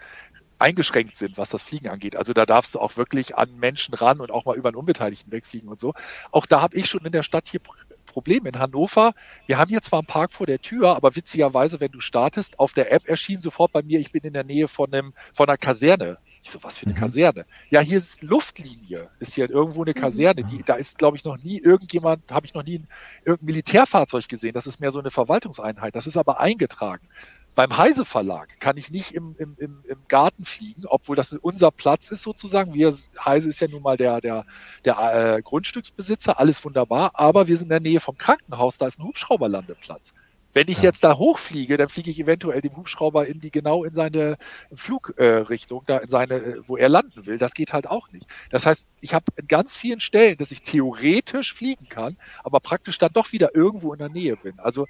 eingeschränkt 0.58 1.16
sind, 1.16 1.36
was 1.36 1.50
das 1.50 1.62
Fliegen 1.62 1.88
angeht. 1.88 2.16
Also 2.16 2.32
da 2.32 2.46
darfst 2.46 2.74
du 2.74 2.80
auch 2.80 2.96
wirklich 2.96 3.36
an 3.36 3.58
Menschen 3.58 3.92
ran 3.94 4.20
und 4.20 4.30
auch 4.30 4.44
mal 4.44 4.56
über 4.56 4.68
einen 4.68 4.76
Unbeteiligten 4.76 5.32
wegfliegen 5.32 5.68
und 5.68 5.80
so. 5.80 5.94
Auch 6.30 6.46
da 6.46 6.60
habe 6.60 6.76
ich 6.76 6.86
schon 6.86 7.04
in 7.04 7.12
der 7.12 7.22
Stadt 7.22 7.48
hier 7.48 7.60
Probleme. 8.06 8.48
In 8.48 8.58
Hannover, 8.58 9.12
wir 9.46 9.58
haben 9.58 9.68
hier 9.68 9.82
zwar 9.82 9.98
einen 9.98 10.06
Park 10.06 10.32
vor 10.32 10.46
der 10.46 10.60
Tür, 10.60 10.94
aber 10.94 11.16
witzigerweise, 11.16 11.80
wenn 11.80 11.90
du 11.90 12.00
startest, 12.00 12.58
auf 12.60 12.72
der 12.72 12.92
App 12.92 13.08
erschien 13.08 13.40
sofort 13.40 13.72
bei 13.72 13.82
mir, 13.82 13.98
ich 13.98 14.12
bin 14.12 14.22
in 14.22 14.32
der 14.32 14.44
Nähe 14.44 14.68
von 14.68 14.92
einem, 14.92 15.14
von 15.32 15.48
einer 15.48 15.58
Kaserne. 15.58 16.18
Ich 16.44 16.50
so, 16.50 16.62
was 16.62 16.76
für 16.76 16.84
eine 16.84 16.94
mhm. 16.94 16.98
Kaserne? 16.98 17.46
Ja, 17.70 17.80
hier 17.80 17.96
ist 17.96 18.22
Luftlinie, 18.22 19.08
ist 19.18 19.32
hier 19.32 19.48
irgendwo 19.48 19.82
eine 19.82 19.92
mhm. 19.92 20.00
Kaserne. 20.00 20.44
Die, 20.44 20.62
da 20.62 20.74
ist, 20.74 20.98
glaube 20.98 21.16
ich, 21.16 21.24
noch 21.24 21.38
nie 21.38 21.58
irgendjemand, 21.58 22.30
habe 22.30 22.44
ich 22.44 22.52
noch 22.52 22.62
nie 22.62 22.80
ein, 22.80 22.88
irgendein 23.24 23.46
Militärfahrzeug 23.46 24.28
gesehen. 24.28 24.52
Das 24.52 24.66
ist 24.66 24.78
mehr 24.78 24.90
so 24.90 24.98
eine 24.98 25.10
Verwaltungseinheit. 25.10 25.96
Das 25.96 26.06
ist 26.06 26.18
aber 26.18 26.40
eingetragen. 26.40 27.08
Beim 27.54 27.74
Heise 27.78 28.04
Verlag 28.04 28.60
kann 28.60 28.76
ich 28.76 28.90
nicht 28.90 29.12
im, 29.12 29.34
im, 29.38 29.56
im, 29.58 29.84
im 29.88 29.98
Garten 30.08 30.44
fliegen, 30.44 30.82
obwohl 30.84 31.16
das 31.16 31.32
unser 31.32 31.70
Platz 31.70 32.10
ist 32.10 32.22
sozusagen. 32.22 32.74
Wir, 32.74 32.92
Heise 33.24 33.48
ist 33.48 33.60
ja 33.60 33.68
nun 33.68 33.82
mal 33.82 33.96
der, 33.96 34.20
der, 34.20 34.44
der 34.84 35.36
äh, 35.36 35.40
Grundstücksbesitzer, 35.40 36.38
alles 36.38 36.62
wunderbar, 36.62 37.12
aber 37.14 37.46
wir 37.48 37.56
sind 37.56 37.66
in 37.66 37.70
der 37.70 37.80
Nähe 37.80 38.00
vom 38.00 38.18
Krankenhaus, 38.18 38.76
da 38.76 38.86
ist 38.86 38.98
ein 38.98 39.04
Hubschrauberlandeplatz. 39.04 40.12
Wenn 40.54 40.68
ich 40.68 40.78
ja. 40.78 40.84
jetzt 40.84 41.04
da 41.04 41.18
hochfliege, 41.18 41.76
dann 41.76 41.88
fliege 41.88 42.10
ich 42.10 42.20
eventuell 42.20 42.60
dem 42.60 42.76
Hubschrauber 42.76 43.26
in 43.26 43.40
die 43.40 43.50
genau 43.50 43.84
in 43.84 43.92
seine 43.92 44.38
Flugrichtung, 44.72 45.82
äh, 45.82 45.84
da 45.86 45.98
in 45.98 46.08
seine, 46.08 46.34
äh, 46.34 46.62
wo 46.66 46.76
er 46.76 46.88
landen 46.88 47.26
will. 47.26 47.38
Das 47.38 47.54
geht 47.54 47.72
halt 47.72 47.88
auch 47.88 48.10
nicht. 48.12 48.26
Das 48.50 48.64
heißt, 48.64 48.86
ich 49.00 49.12
habe 49.12 49.26
in 49.36 49.48
ganz 49.48 49.76
vielen 49.76 50.00
Stellen, 50.00 50.38
dass 50.38 50.52
ich 50.52 50.62
theoretisch 50.62 51.52
fliegen 51.52 51.88
kann, 51.88 52.16
aber 52.44 52.60
praktisch 52.60 52.98
dann 52.98 53.12
doch 53.12 53.32
wieder 53.32 53.54
irgendwo 53.54 53.92
in 53.92 53.98
der 53.98 54.08
Nähe 54.08 54.36
bin. 54.36 54.58
Also 54.60 54.86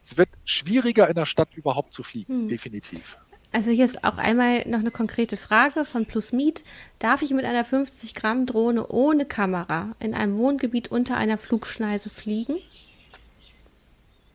es 0.00 0.16
wird 0.16 0.28
schwieriger 0.44 1.08
in 1.08 1.16
der 1.16 1.26
Stadt 1.26 1.48
überhaupt 1.54 1.92
zu 1.92 2.04
fliegen, 2.04 2.42
hm. 2.42 2.48
definitiv. 2.48 3.18
Also 3.50 3.70
hier 3.70 3.86
ist 3.86 4.04
auch 4.04 4.18
einmal 4.18 4.68
noch 4.68 4.78
eine 4.78 4.90
konkrete 4.90 5.36
Frage 5.36 5.84
von 5.84 6.04
PlusMeet. 6.04 6.64
Darf 6.98 7.22
ich 7.22 7.30
mit 7.30 7.44
einer 7.44 7.64
50 7.64 8.14
Gramm 8.14 8.46
Drohne 8.46 8.86
ohne 8.86 9.24
Kamera 9.24 9.96
in 10.00 10.14
einem 10.14 10.36
Wohngebiet 10.36 10.88
unter 10.88 11.16
einer 11.16 11.38
Flugschneise 11.38 12.10
fliegen? 12.10 12.56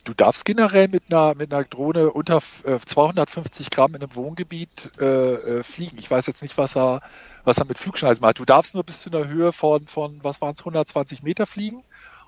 Du 0.03 0.13
darfst 0.13 0.45
generell 0.45 0.87
mit 0.87 1.03
einer, 1.09 1.35
mit 1.35 1.53
einer 1.53 1.63
Drohne 1.63 2.11
unter 2.11 2.41
äh, 2.63 2.79
250 2.79 3.69
Gramm 3.69 3.95
in 3.95 4.01
einem 4.01 4.15
Wohngebiet 4.15 4.91
äh, 4.99 5.05
äh, 5.05 5.63
fliegen. 5.63 5.97
Ich 5.97 6.09
weiß 6.09 6.27
jetzt 6.27 6.41
nicht, 6.41 6.57
was 6.57 6.75
er, 6.75 7.01
was 7.43 7.57
er 7.57 7.65
mit 7.65 7.77
Flugschneisen 7.77 8.21
macht. 8.21 8.39
Du 8.39 8.45
darfst 8.45 8.73
nur 8.73 8.83
bis 8.83 9.01
zu 9.01 9.09
einer 9.09 9.27
Höhe 9.27 9.53
von, 9.53 9.87
von 9.87 10.19
was 10.23 10.41
waren 10.41 10.53
es, 10.53 10.59
120 10.59 11.23
Meter 11.23 11.45
fliegen. 11.45 11.83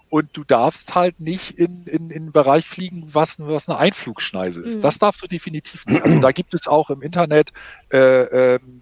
Und 0.09 0.29
du 0.33 0.43
darfst 0.43 0.93
halt 0.95 1.19
nicht 1.19 1.57
in, 1.57 1.85
in, 1.87 2.09
in 2.09 2.21
einen 2.21 2.31
Bereich 2.31 2.67
fliegen, 2.67 3.09
was, 3.13 3.39
was 3.39 3.67
eine 3.67 3.79
Einflugschneise 3.79 4.61
ist. 4.61 4.77
Mhm. 4.77 4.81
Das 4.83 4.99
darfst 4.99 5.21
du 5.23 5.27
definitiv 5.27 5.85
nicht. 5.87 6.03
Also 6.03 6.19
da 6.19 6.31
gibt 6.31 6.53
es 6.53 6.67
auch 6.67 6.89
im 6.89 7.01
Internet 7.01 7.51
äh, 7.91 8.55
ähm, 8.55 8.81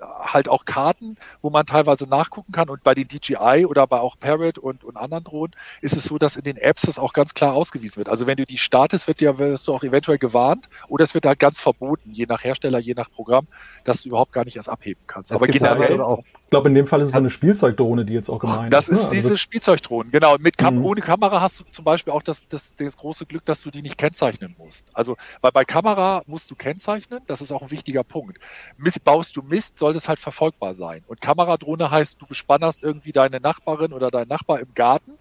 halt 0.00 0.48
auch 0.48 0.64
Karten, 0.64 1.16
wo 1.42 1.50
man 1.50 1.66
teilweise 1.66 2.08
nachgucken 2.08 2.52
kann. 2.52 2.68
Und 2.68 2.82
bei 2.82 2.94
den 2.94 3.08
DJI 3.08 3.66
oder 3.66 3.86
bei 3.86 4.00
auch 4.00 4.18
Parrot 4.18 4.58
und, 4.58 4.84
und 4.84 4.96
anderen 4.96 5.24
Drohnen 5.24 5.54
ist 5.80 5.96
es 5.96 6.04
so, 6.04 6.18
dass 6.18 6.36
in 6.36 6.44
den 6.44 6.56
Apps 6.56 6.82
das 6.82 6.98
auch 6.98 7.12
ganz 7.12 7.34
klar 7.34 7.54
ausgewiesen 7.54 7.96
wird. 7.96 8.08
Also 8.08 8.26
wenn 8.26 8.36
du 8.36 8.46
die 8.46 8.58
startest, 8.58 9.08
wird 9.08 9.20
dir 9.20 9.38
wirst 9.38 9.66
du 9.68 9.74
auch 9.74 9.82
eventuell 9.82 10.18
gewarnt 10.18 10.68
oder 10.88 11.04
es 11.04 11.14
wird 11.14 11.26
halt 11.26 11.38
ganz 11.38 11.60
verboten, 11.60 12.12
je 12.12 12.26
nach 12.26 12.44
Hersteller, 12.44 12.78
je 12.78 12.94
nach 12.94 13.10
Programm, 13.10 13.46
dass 13.84 14.02
du 14.02 14.08
überhaupt 14.08 14.32
gar 14.32 14.44
nicht 14.44 14.56
erst 14.56 14.68
abheben 14.68 15.00
kannst. 15.06 15.30
Das 15.30 15.36
Aber 15.36 15.46
generell 15.46 16.00
auch. 16.00 16.22
Ich 16.48 16.50
glaube, 16.50 16.70
in 16.70 16.74
dem 16.74 16.86
Fall 16.86 17.02
ist 17.02 17.08
es 17.08 17.12
so 17.12 17.18
eine 17.18 17.28
Spielzeugdrohne, 17.28 18.06
die 18.06 18.14
jetzt 18.14 18.30
auch 18.30 18.38
gemeint 18.38 18.72
das 18.72 18.88
ist. 18.88 18.92
Das 18.92 18.98
ist 19.00 19.10
ne? 19.10 19.16
diese 19.16 19.28
also, 19.28 19.36
Spielzeugdrohne, 19.36 20.08
genau. 20.08 20.38
Mit 20.38 20.56
Kam 20.56 20.76
mhm. 20.76 20.86
Ohne 20.86 21.02
Kamera 21.02 21.42
hast 21.42 21.60
du 21.60 21.64
zum 21.64 21.84
Beispiel 21.84 22.10
auch 22.10 22.22
das, 22.22 22.40
das, 22.48 22.74
das 22.74 22.96
große 22.96 23.26
Glück, 23.26 23.44
dass 23.44 23.60
du 23.60 23.70
die 23.70 23.82
nicht 23.82 23.98
kennzeichnen 23.98 24.54
musst. 24.56 24.86
Also, 24.94 25.18
weil 25.42 25.52
bei 25.52 25.66
Kamera 25.66 26.22
musst 26.26 26.50
du 26.50 26.54
kennzeichnen, 26.54 27.20
das 27.26 27.42
ist 27.42 27.52
auch 27.52 27.60
ein 27.60 27.70
wichtiger 27.70 28.02
Punkt. 28.02 28.38
Mist, 28.78 29.04
baust 29.04 29.36
du 29.36 29.42
Mist, 29.42 29.76
sollte 29.76 29.98
es 29.98 30.08
halt 30.08 30.20
verfolgbar 30.20 30.72
sein. 30.72 31.04
Und 31.06 31.20
Kameradrohne 31.20 31.90
heißt, 31.90 32.18
du 32.18 32.26
bespannerst 32.26 32.82
irgendwie 32.82 33.12
deine 33.12 33.40
Nachbarin 33.40 33.92
oder 33.92 34.10
deinen 34.10 34.28
Nachbar 34.28 34.60
im 34.60 34.72
Garten. 34.74 35.18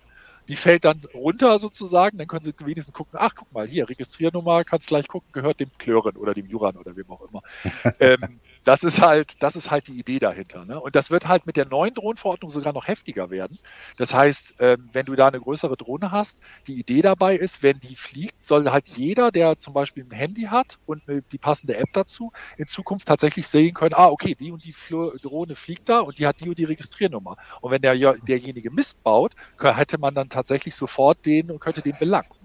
Die 0.48 0.56
fällt 0.56 0.86
dann 0.86 1.02
runter 1.14 1.60
sozusagen, 1.60 2.18
dann 2.18 2.28
können 2.28 2.44
sie 2.44 2.54
wenigstens 2.64 2.94
gucken, 2.94 3.20
ach 3.22 3.36
guck 3.36 3.52
mal, 3.52 3.68
hier, 3.68 3.90
Registriernummer, 3.90 4.64
kannst 4.64 4.88
gleich 4.88 5.10
gucken, 5.10 5.28
gehört 5.34 5.60
dem 5.60 5.72
Klören 5.78 6.16
oder 6.16 6.34
dem 6.34 6.46
Juran 6.46 6.78
oder 6.78 6.96
wem 6.96 7.12
auch 7.12 7.28
immer. 7.30 7.42
ähm, 8.00 8.40
das 8.68 8.84
ist 8.84 9.02
halt, 9.02 9.42
das 9.42 9.56
ist 9.56 9.72
halt 9.72 9.88
die 9.88 9.98
Idee 9.98 10.20
dahinter. 10.20 10.66
Ne? 10.66 10.78
Und 10.78 10.94
das 10.96 11.10
wird 11.10 11.26
halt 11.26 11.46
mit 11.46 11.56
der 11.56 11.66
neuen 11.66 11.94
Drohnenverordnung 11.94 12.52
sogar 12.52 12.74
noch 12.74 12.86
heftiger 12.88 13.30
werden. 13.30 13.60
Das 13.96 14.14
heißt, 14.14 14.56
ähm, 14.60 14.90
wenn 14.92 15.06
du 15.06 15.16
da 15.16 15.30
eine 15.30 15.40
größere 15.40 15.78
Drohne 15.78 16.12
hast, 16.12 16.42
die 16.68 16.74
Idee 16.74 17.02
dabei 17.02 17.38
ist, 17.38 17.64
wenn 17.64 17.80
die 17.80 17.96
fliegt, 17.96 18.46
soll 18.46 18.70
halt 18.70 18.90
jeder, 18.90 19.32
der 19.32 19.58
zum 19.58 19.74
Beispiel 19.74 20.04
ein 20.04 20.12
Handy 20.12 20.44
hat 20.44 20.80
und 20.86 21.02
die 21.32 21.38
passende 21.38 21.78
App 21.78 21.94
dazu, 21.94 22.34
in 22.58 22.68
Zukunft 22.68 23.08
tatsächlich 23.08 23.48
sehen 23.48 23.74
können, 23.74 23.94
ah, 23.94 24.08
okay, 24.08 24.36
die 24.36 24.52
und 24.52 24.66
die 24.66 24.76
Drohne 25.22 25.56
fliegt 25.56 25.88
da 25.88 26.02
und 26.02 26.20
die 26.20 26.28
hat 26.28 26.42
die 26.42 26.50
und 26.50 26.58
die 26.58 26.66
Registriernummer. 26.66 27.38
Und 27.62 27.72
wenn 27.72 27.82
der, 27.82 27.96
derjenige 28.18 28.70
Mist 28.70 29.02
baut, 29.02 29.34
hätte 29.62 29.98
man 29.98 30.14
dann 30.14 30.28
tatsächlich 30.28 30.76
sofort 30.76 31.26
den 31.26 31.52
und 31.52 31.60
könnte 31.60 31.82
den 31.82 31.98
belangen. 31.98 32.37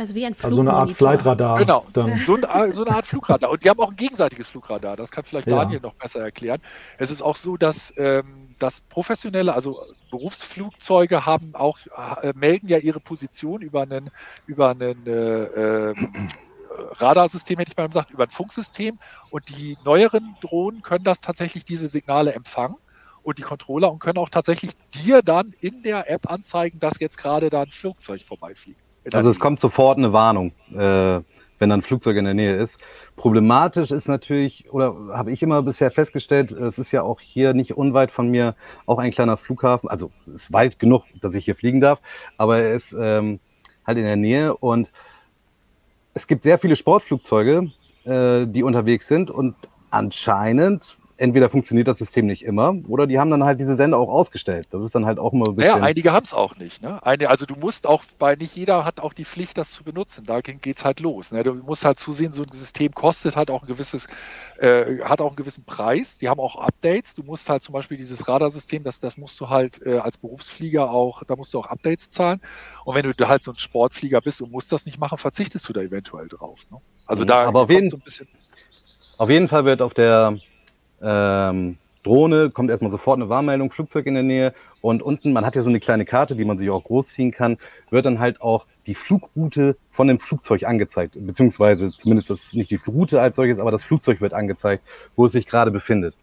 Also 0.00 0.14
wie 0.14 0.24
ein 0.24 0.34
Flugmonitor. 0.34 0.46
Also 0.46 0.56
so 0.56 0.60
eine 0.62 0.72
Art 0.72 0.92
Flightradar. 0.92 1.58
Genau, 1.58 1.86
dann. 1.92 2.18
So, 2.26 2.36
ein, 2.36 2.72
so, 2.72 2.86
eine 2.86 2.96
Art 2.96 3.04
Flugradar. 3.04 3.50
Und 3.50 3.62
die 3.62 3.68
haben 3.68 3.78
auch 3.80 3.90
ein 3.90 3.96
gegenseitiges 3.96 4.48
Flugradar. 4.48 4.96
Das 4.96 5.10
kann 5.10 5.24
vielleicht 5.24 5.46
ja. 5.46 5.56
Daniel 5.56 5.80
noch 5.80 5.92
besser 5.92 6.20
erklären. 6.20 6.62
Es 6.96 7.10
ist 7.10 7.20
auch 7.20 7.36
so, 7.36 7.58
dass 7.58 7.92
ähm, 7.98 8.54
das 8.58 8.80
professionelle, 8.80 9.52
also 9.52 9.82
Berufsflugzeuge 10.10 11.26
haben 11.26 11.54
auch, 11.54 11.78
äh, 12.22 12.32
melden 12.34 12.66
ja 12.68 12.78
ihre 12.78 12.98
Position 12.98 13.60
über 13.60 13.82
einen, 13.82 14.10
über 14.46 14.70
einen 14.70 15.06
äh, 15.06 15.90
äh, 15.90 15.94
Radarsystem, 16.92 17.58
hätte 17.58 17.72
ich 17.72 17.76
mal 17.76 17.88
gesagt, 17.88 18.10
über 18.10 18.24
ein 18.24 18.30
Funksystem. 18.30 18.98
Und 19.28 19.50
die 19.50 19.76
neueren 19.84 20.34
Drohnen 20.40 20.80
können 20.80 21.04
das 21.04 21.20
tatsächlich 21.20 21.66
diese 21.66 21.88
Signale 21.88 22.32
empfangen 22.32 22.76
und 23.22 23.36
die 23.36 23.42
Controller 23.42 23.92
und 23.92 23.98
können 23.98 24.16
auch 24.16 24.30
tatsächlich 24.30 24.70
dir 24.94 25.20
dann 25.20 25.52
in 25.60 25.82
der 25.82 26.10
App 26.10 26.30
anzeigen, 26.30 26.80
dass 26.80 26.98
jetzt 27.00 27.18
gerade 27.18 27.50
da 27.50 27.60
ein 27.60 27.70
Flugzeug 27.70 28.22
vorbeifliegt. 28.22 28.80
Also 29.12 29.30
es 29.30 29.40
kommt 29.40 29.60
sofort 29.60 29.98
eine 29.98 30.12
Warnung, 30.12 30.52
äh, 30.72 31.20
wenn 31.58 31.68
dann 31.68 31.80
ein 31.80 31.82
Flugzeug 31.82 32.16
in 32.16 32.24
der 32.24 32.34
Nähe 32.34 32.56
ist. 32.56 32.78
Problematisch 33.16 33.90
ist 33.90 34.08
natürlich, 34.08 34.72
oder 34.72 34.94
habe 35.12 35.30
ich 35.30 35.42
immer 35.42 35.62
bisher 35.62 35.90
festgestellt, 35.90 36.52
es 36.52 36.78
ist 36.78 36.90
ja 36.90 37.02
auch 37.02 37.20
hier 37.20 37.52
nicht 37.54 37.76
unweit 37.76 38.10
von 38.10 38.28
mir 38.28 38.54
auch 38.86 38.98
ein 38.98 39.10
kleiner 39.10 39.36
Flughafen. 39.36 39.88
Also 39.88 40.10
es 40.26 40.44
ist 40.44 40.52
weit 40.52 40.78
genug, 40.78 41.04
dass 41.20 41.34
ich 41.34 41.44
hier 41.44 41.54
fliegen 41.54 41.80
darf, 41.80 42.00
aber 42.38 42.58
er 42.58 42.74
ist 42.74 42.94
ähm, 42.98 43.40
halt 43.86 43.98
in 43.98 44.04
der 44.04 44.16
Nähe 44.16 44.56
und 44.56 44.90
es 46.14 46.26
gibt 46.26 46.42
sehr 46.42 46.58
viele 46.58 46.76
Sportflugzeuge, 46.76 47.70
äh, 48.04 48.46
die 48.46 48.62
unterwegs 48.62 49.06
sind 49.06 49.30
und 49.30 49.54
anscheinend 49.90 50.96
entweder 51.20 51.50
funktioniert 51.50 51.86
das 51.86 51.98
System 51.98 52.26
nicht 52.26 52.42
immer 52.42 52.74
oder 52.88 53.06
die 53.06 53.18
haben 53.18 53.30
dann 53.30 53.44
halt 53.44 53.60
diese 53.60 53.76
Sender 53.76 53.98
auch 53.98 54.08
ausgestellt. 54.08 54.68
Das 54.70 54.82
ist 54.82 54.94
dann 54.94 55.04
halt 55.04 55.18
auch 55.18 55.32
immer 55.32 55.48
ein 55.48 55.56
bisschen. 55.56 55.76
Ja, 55.76 55.82
einige 55.82 56.12
haben 56.12 56.24
es 56.24 56.32
auch 56.32 56.56
nicht. 56.56 56.82
Ne? 56.82 57.04
Eine, 57.04 57.28
also 57.28 57.44
du 57.44 57.54
musst 57.56 57.86
auch, 57.86 58.02
bei 58.18 58.36
nicht 58.36 58.56
jeder 58.56 58.84
hat 58.84 59.00
auch 59.00 59.12
die 59.12 59.26
Pflicht, 59.26 59.58
das 59.58 59.70
zu 59.70 59.84
benutzen. 59.84 60.24
Da 60.24 60.40
geht's 60.40 60.84
halt 60.84 61.00
los. 61.00 61.32
Ne? 61.32 61.42
Du 61.42 61.54
musst 61.54 61.84
halt 61.84 61.98
zusehen, 61.98 62.32
so 62.32 62.42
ein 62.42 62.52
System 62.52 62.92
kostet 62.92 63.36
halt 63.36 63.50
auch 63.50 63.62
ein 63.62 63.68
gewisses, 63.68 64.08
äh, 64.58 65.00
hat 65.02 65.20
auch 65.20 65.28
einen 65.28 65.36
gewissen 65.36 65.64
Preis. 65.64 66.16
Die 66.16 66.28
haben 66.28 66.40
auch 66.40 66.56
Updates. 66.56 67.14
Du 67.14 67.22
musst 67.22 67.50
halt 67.50 67.62
zum 67.62 67.74
Beispiel 67.74 67.98
dieses 67.98 68.26
Radarsystem, 68.26 68.82
das, 68.82 68.98
das 68.98 69.18
musst 69.18 69.38
du 69.40 69.50
halt 69.50 69.84
äh, 69.84 69.98
als 69.98 70.16
Berufsflieger 70.16 70.90
auch, 70.90 71.22
da 71.24 71.36
musst 71.36 71.52
du 71.52 71.58
auch 71.58 71.66
Updates 71.66 72.08
zahlen. 72.08 72.40
Und 72.84 72.94
wenn 72.94 73.10
du 73.10 73.28
halt 73.28 73.42
so 73.42 73.52
ein 73.52 73.58
Sportflieger 73.58 74.22
bist 74.22 74.40
und 74.40 74.50
musst 74.50 74.72
das 74.72 74.86
nicht 74.86 74.98
machen, 74.98 75.18
verzichtest 75.18 75.68
du 75.68 75.74
da 75.74 75.82
eventuell 75.82 76.28
drauf. 76.28 76.60
Ne? 76.70 76.78
Also 77.04 77.24
mhm, 77.24 77.26
da 77.26 77.44
aber 77.44 77.60
auf 77.60 77.70
jeden, 77.70 77.90
so 77.90 77.98
ein 77.98 78.02
bisschen. 78.02 78.26
Auf 79.18 79.28
jeden 79.28 79.48
Fall 79.48 79.66
wird 79.66 79.82
auf 79.82 79.92
der 79.92 80.38
ähm, 81.02 81.78
Drohne, 82.02 82.50
kommt 82.50 82.70
erstmal 82.70 82.90
sofort 82.90 83.18
eine 83.18 83.28
Warnmeldung, 83.28 83.70
Flugzeug 83.70 84.06
in 84.06 84.14
der 84.14 84.22
Nähe 84.22 84.54
und 84.80 85.02
unten, 85.02 85.32
man 85.32 85.44
hat 85.44 85.56
ja 85.56 85.62
so 85.62 85.68
eine 85.68 85.80
kleine 85.80 86.06
Karte, 86.06 86.34
die 86.34 86.44
man 86.44 86.56
sich 86.56 86.70
auch 86.70 86.82
großziehen 86.82 87.30
kann, 87.30 87.58
wird 87.90 88.06
dann 88.06 88.18
halt 88.18 88.40
auch 88.40 88.66
die 88.86 88.94
Flugroute 88.94 89.76
von 89.90 90.08
dem 90.08 90.18
Flugzeug 90.18 90.64
angezeigt, 90.64 91.16
beziehungsweise 91.18 91.90
zumindest 91.94 92.30
das 92.30 92.54
nicht 92.54 92.70
die 92.70 92.80
Route 92.86 93.20
als 93.20 93.36
solches, 93.36 93.58
aber 93.58 93.70
das 93.70 93.82
Flugzeug 93.82 94.20
wird 94.20 94.32
angezeigt, 94.32 94.82
wo 95.14 95.26
es 95.26 95.32
sich 95.32 95.46
gerade 95.46 95.70
befindet. 95.70 96.16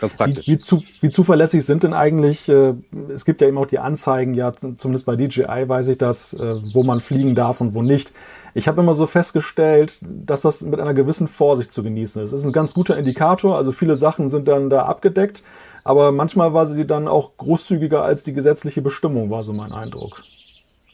Ganz 0.00 0.14
praktisch. 0.14 0.46
Wie, 0.46 0.52
wie, 0.52 0.58
zu, 0.58 0.82
wie 1.00 1.10
zuverlässig 1.10 1.64
sind 1.64 1.82
denn 1.82 1.92
eigentlich, 1.92 2.48
äh, 2.48 2.74
es 3.08 3.24
gibt 3.24 3.40
ja 3.40 3.48
eben 3.48 3.58
auch 3.58 3.66
die 3.66 3.78
Anzeigen, 3.78 4.34
ja, 4.34 4.52
zumindest 4.52 5.04
bei 5.04 5.14
DJI 5.16 5.68
weiß 5.68 5.88
ich 5.88 5.98
das, 5.98 6.32
äh, 6.34 6.56
wo 6.72 6.82
man 6.82 7.00
fliegen 7.00 7.34
darf 7.34 7.60
und 7.60 7.74
wo 7.74 7.82
nicht. 7.82 8.12
Ich 8.54 8.66
habe 8.66 8.80
immer 8.80 8.94
so 8.94 9.06
festgestellt, 9.06 10.00
dass 10.02 10.40
das 10.40 10.62
mit 10.62 10.80
einer 10.80 10.94
gewissen 10.94 11.28
Vorsicht 11.28 11.70
zu 11.70 11.82
genießen 11.82 12.22
ist. 12.22 12.32
Das 12.32 12.40
ist 12.40 12.46
ein 12.46 12.52
ganz 12.52 12.74
guter 12.74 12.96
Indikator, 12.96 13.56
also 13.56 13.72
viele 13.72 13.94
Sachen 13.94 14.30
sind 14.30 14.48
dann 14.48 14.70
da 14.70 14.84
abgedeckt, 14.86 15.44
aber 15.84 16.12
manchmal 16.12 16.54
war 16.54 16.66
sie 16.66 16.86
dann 16.86 17.06
auch 17.06 17.36
großzügiger 17.36 18.02
als 18.02 18.22
die 18.22 18.32
gesetzliche 18.32 18.82
Bestimmung, 18.82 19.30
war 19.30 19.42
so 19.42 19.52
mein 19.52 19.72
Eindruck. 19.72 20.22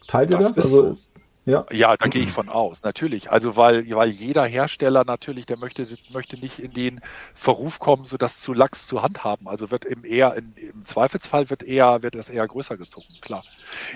Teilt 0.08 0.30
ihr 0.30 0.38
das? 0.38 0.52
das? 0.52 0.66
Also, 0.66 0.94
so. 0.94 1.00
Ja, 1.46 1.64
ja 1.70 1.96
da 1.96 2.08
gehe 2.08 2.22
ich 2.22 2.32
von 2.32 2.48
aus, 2.48 2.82
natürlich. 2.82 3.30
Also 3.30 3.56
weil, 3.56 3.88
weil 3.90 4.10
jeder 4.10 4.44
Hersteller 4.44 5.04
natürlich, 5.04 5.46
der 5.46 5.58
möchte, 5.58 5.86
möchte 6.12 6.36
nicht 6.38 6.58
in 6.58 6.72
den 6.72 7.00
Verruf 7.34 7.78
kommen, 7.78 8.04
so 8.04 8.16
das 8.16 8.40
zu 8.40 8.52
lax 8.52 8.88
zu 8.88 9.00
handhaben. 9.02 9.46
Also 9.46 9.70
wird 9.70 9.84
im 9.84 10.04
eher, 10.04 10.34
in, 10.34 10.54
im 10.56 10.84
Zweifelsfall 10.84 11.48
wird 11.48 11.62
eher, 11.62 12.02
wird 12.02 12.16
es 12.16 12.28
eher 12.28 12.46
größer 12.46 12.76
gezogen, 12.76 13.06
klar. 13.20 13.44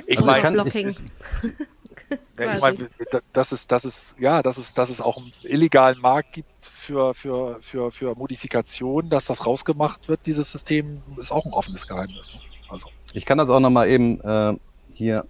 Ich 0.06 0.18
also 0.18 0.30
meine, 0.30 0.56
ja, 2.38 2.54
ich 2.54 2.60
meine, 2.60 2.88
dass 3.32 3.50
es, 3.50 3.66
dass 3.66 3.84
es, 3.84 4.14
ja, 4.20 4.42
dass 4.44 4.56
es, 4.56 4.72
dass 4.72 4.88
es 4.88 5.00
auch 5.00 5.16
einen 5.16 5.32
illegalen 5.42 6.00
Markt 6.00 6.32
gibt 6.34 6.64
für, 6.64 7.14
für, 7.14 7.58
für, 7.60 7.90
für 7.90 8.14
Modifikationen, 8.14 9.10
dass 9.10 9.24
das 9.24 9.44
rausgemacht 9.44 10.08
wird, 10.08 10.20
dieses 10.24 10.52
System, 10.52 11.02
ist 11.16 11.32
auch 11.32 11.46
ein 11.46 11.52
offenes 11.52 11.88
Geheimnis. 11.88 12.32
Ne? 12.32 12.40
Also. 12.68 12.88
Ich 13.12 13.26
kann 13.26 13.38
das 13.38 13.48
auch 13.48 13.58
nochmal 13.58 13.88
eben 13.88 14.20
äh, 14.20 14.56
hier 14.94 15.26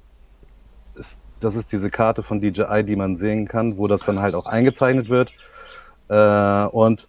ist 0.97 1.23
das 1.41 1.57
ist 1.57 1.73
diese 1.73 1.91
Karte 1.91 2.23
von 2.23 2.41
DJI, 2.41 2.85
die 2.85 2.97
man 2.97 3.17
sehen 3.17 3.49
kann, 3.49 3.79
wo 3.79 3.89
das 3.89 4.05
dann 4.05 4.21
halt 4.21 4.35
auch 4.35 4.47
eingezeichnet 4.47 5.09
wird. 5.09 5.33
Äh, 6.09 6.67
und 6.67 7.09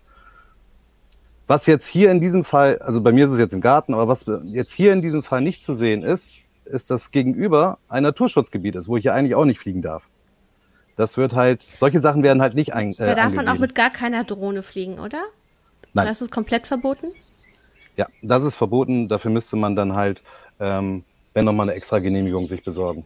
was 1.48 1.66
jetzt 1.66 1.86
hier 1.86 2.12
in 2.12 2.22
diesem 2.22 2.44
Fall, 2.44 2.80
also 2.80 3.02
bei 3.02 3.12
mir 3.12 3.26
ist 3.26 3.32
es 3.32 3.40
jetzt 3.40 3.54
im 3.54 3.62
Garten, 3.62 3.94
aber 3.94 4.08
was 4.08 4.26
jetzt 4.46 4.72
hier 4.72 4.94
in 4.94 5.02
diesem 5.02 5.22
Fall 5.22 5.42
nicht 5.42 5.64
zu 5.64 5.74
sehen 5.74 6.04
ist, 6.04 6.38
ist 6.66 6.90
das 6.90 7.12
gegenüber 7.12 7.78
ein 7.90 8.04
Naturschutzgebiet 8.04 8.76
ist, 8.76 8.88
wo 8.88 8.98
ich 8.98 9.04
ja 9.04 9.14
eigentlich 9.14 9.36
auch 9.36 9.46
nicht 9.46 9.60
fliegen 9.60 9.82
darf. 9.82 10.08
Das 10.96 11.18
wird 11.18 11.34
halt, 11.34 11.62
solche 11.62 12.00
Sachen 12.00 12.24
werden 12.24 12.42
halt 12.42 12.54
nicht 12.54 12.74
ein. 12.74 12.94
Äh, 12.94 13.06
da 13.06 13.16
darf 13.16 13.34
man 13.34 13.48
auch 13.48 13.58
mit 13.58 13.76
gar 13.76 13.90
keiner 13.90 14.24
Drohne 14.24 14.64
fliegen, 14.64 15.00
oder? 15.00 15.22
Nein. 15.94 16.06
Das 16.06 16.22
ist 16.22 16.32
komplett 16.32 16.68
verboten? 16.68 17.08
Ja, 17.98 18.08
das 18.22 18.44
ist 18.44 18.56
verboten. 18.56 19.10
Dafür 19.10 19.32
müsste 19.32 19.56
man 19.56 19.76
dann 19.76 19.96
halt, 19.96 20.24
ähm, 20.60 21.04
wenn 21.34 21.46
nochmal 21.46 21.70
eine 21.70 21.76
extra 21.76 22.00
Genehmigung 22.00 22.48
sich 22.48 22.64
besorgen. 22.64 23.06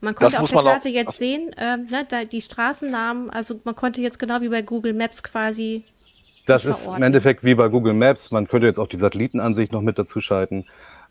Man 0.00 0.14
konnte 0.14 0.40
auf 0.40 0.50
der 0.50 0.62
Karte 0.62 0.88
auch, 0.88 0.92
jetzt 0.92 1.18
sehen, 1.18 1.52
äh, 1.58 1.76
ne, 1.76 2.06
da, 2.08 2.24
die 2.24 2.40
Straßennamen, 2.40 3.30
also 3.30 3.60
man 3.64 3.74
konnte 3.74 4.00
jetzt 4.00 4.18
genau 4.18 4.40
wie 4.40 4.48
bei 4.48 4.62
Google 4.62 4.94
Maps 4.94 5.22
quasi. 5.22 5.84
Das 6.46 6.64
ist 6.64 6.80
verorten. 6.80 7.02
im 7.02 7.06
Endeffekt 7.06 7.44
wie 7.44 7.54
bei 7.54 7.68
Google 7.68 7.92
Maps. 7.92 8.30
Man 8.30 8.48
könnte 8.48 8.66
jetzt 8.66 8.78
auch 8.78 8.88
die 8.88 8.96
Satellitenansicht 8.96 9.72
noch 9.72 9.82
mit 9.82 9.98
dazu 9.98 10.20
schalten. 10.20 10.64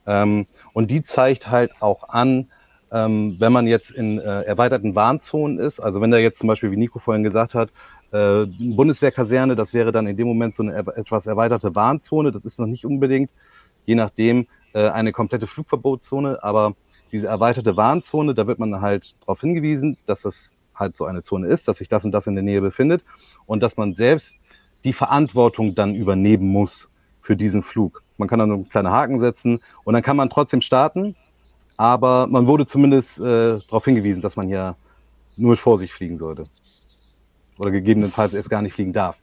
Ähm, 0.08 0.48
und 0.74 0.90
die 0.90 1.04
zeigt 1.04 1.50
halt 1.52 1.74
auch 1.82 2.10
an, 2.10 2.50
ähm, 2.92 3.36
wenn 3.38 3.54
man 3.54 3.68
jetzt 3.68 3.92
in 3.92 4.18
äh, 4.18 4.42
erweiterten 4.42 4.96
Warnzonen 4.96 5.60
ist, 5.60 5.80
also 5.80 6.02
wenn 6.02 6.10
da 6.10 6.18
jetzt 6.18 6.40
zum 6.40 6.48
Beispiel, 6.48 6.72
wie 6.72 6.78
Nico 6.78 6.98
vorhin 6.98 7.24
gesagt 7.24 7.54
hat, 7.54 7.70
äh, 8.12 8.46
Bundeswehrkaserne, 8.48 9.56
das 9.56 9.74
wäre 9.74 9.92
dann 9.92 10.08
in 10.08 10.18
dem 10.18 10.28
Moment 10.28 10.56
so 10.56 10.64
eine 10.64 10.76
etwas 10.76 11.28
erweiterte 11.28 11.76
Warnzone. 11.76 12.32
Das 12.32 12.46
ist 12.46 12.60
noch 12.60 12.66
nicht 12.66 12.86
unbedingt, 12.86 13.30
je 13.86 13.94
nachdem, 13.94 14.48
äh, 14.74 14.90
eine 14.90 15.12
komplette 15.12 15.46
Flugverbotszone, 15.46 16.44
aber 16.44 16.76
diese 17.12 17.28
erweiterte 17.28 17.78
Warnzone, 17.78 18.34
da 18.34 18.48
wird 18.48 18.60
man 18.60 18.82
halt 18.82 19.16
darauf 19.22 19.42
hingewiesen, 19.42 19.98
dass 20.06 20.22
das 20.22 20.54
halt 20.76 20.96
so 20.96 21.06
eine 21.06 21.22
Zone 21.22 21.48
ist, 21.48 21.68
dass 21.68 21.78
sich 21.78 21.90
das 21.90 22.06
und 22.06 22.12
das 22.12 22.28
in 22.28 22.36
der 22.36 22.44
Nähe 22.44 22.62
befindet 22.62 23.04
und 23.46 23.62
dass 23.62 23.78
man 23.78 23.96
selbst 23.96 24.36
die 24.84 24.94
Verantwortung 24.94 25.74
dann 25.74 25.96
übernehmen 25.96 26.48
muss 26.48 26.90
für 27.22 27.36
diesen 27.36 27.64
Flug. 27.64 28.04
Man 28.18 28.28
kann 28.28 28.40
dann 28.40 28.52
einen 28.52 28.70
kleinen 28.70 28.90
Haken 28.90 29.20
setzen 29.20 29.60
und 29.84 29.94
dann 29.94 30.04
kann 30.04 30.18
man 30.18 30.30
trotzdem 30.30 30.62
starten, 30.62 31.16
aber 31.78 32.28
man 32.28 32.48
wurde 32.48 32.66
zumindest 32.66 33.20
äh, 33.20 33.60
darauf 33.60 33.86
hingewiesen, 33.86 34.22
dass 34.22 34.36
man 34.36 34.48
hier 34.48 34.76
nur 35.36 35.52
mit 35.52 35.60
Vorsicht 35.60 35.94
fliegen 35.94 36.18
sollte. 36.18 36.46
Oder 37.58 37.72
gegebenenfalls 37.72 38.34
erst 38.34 38.50
gar 38.50 38.62
nicht 38.62 38.74
fliegen 38.74 38.94
darf. 38.94 39.18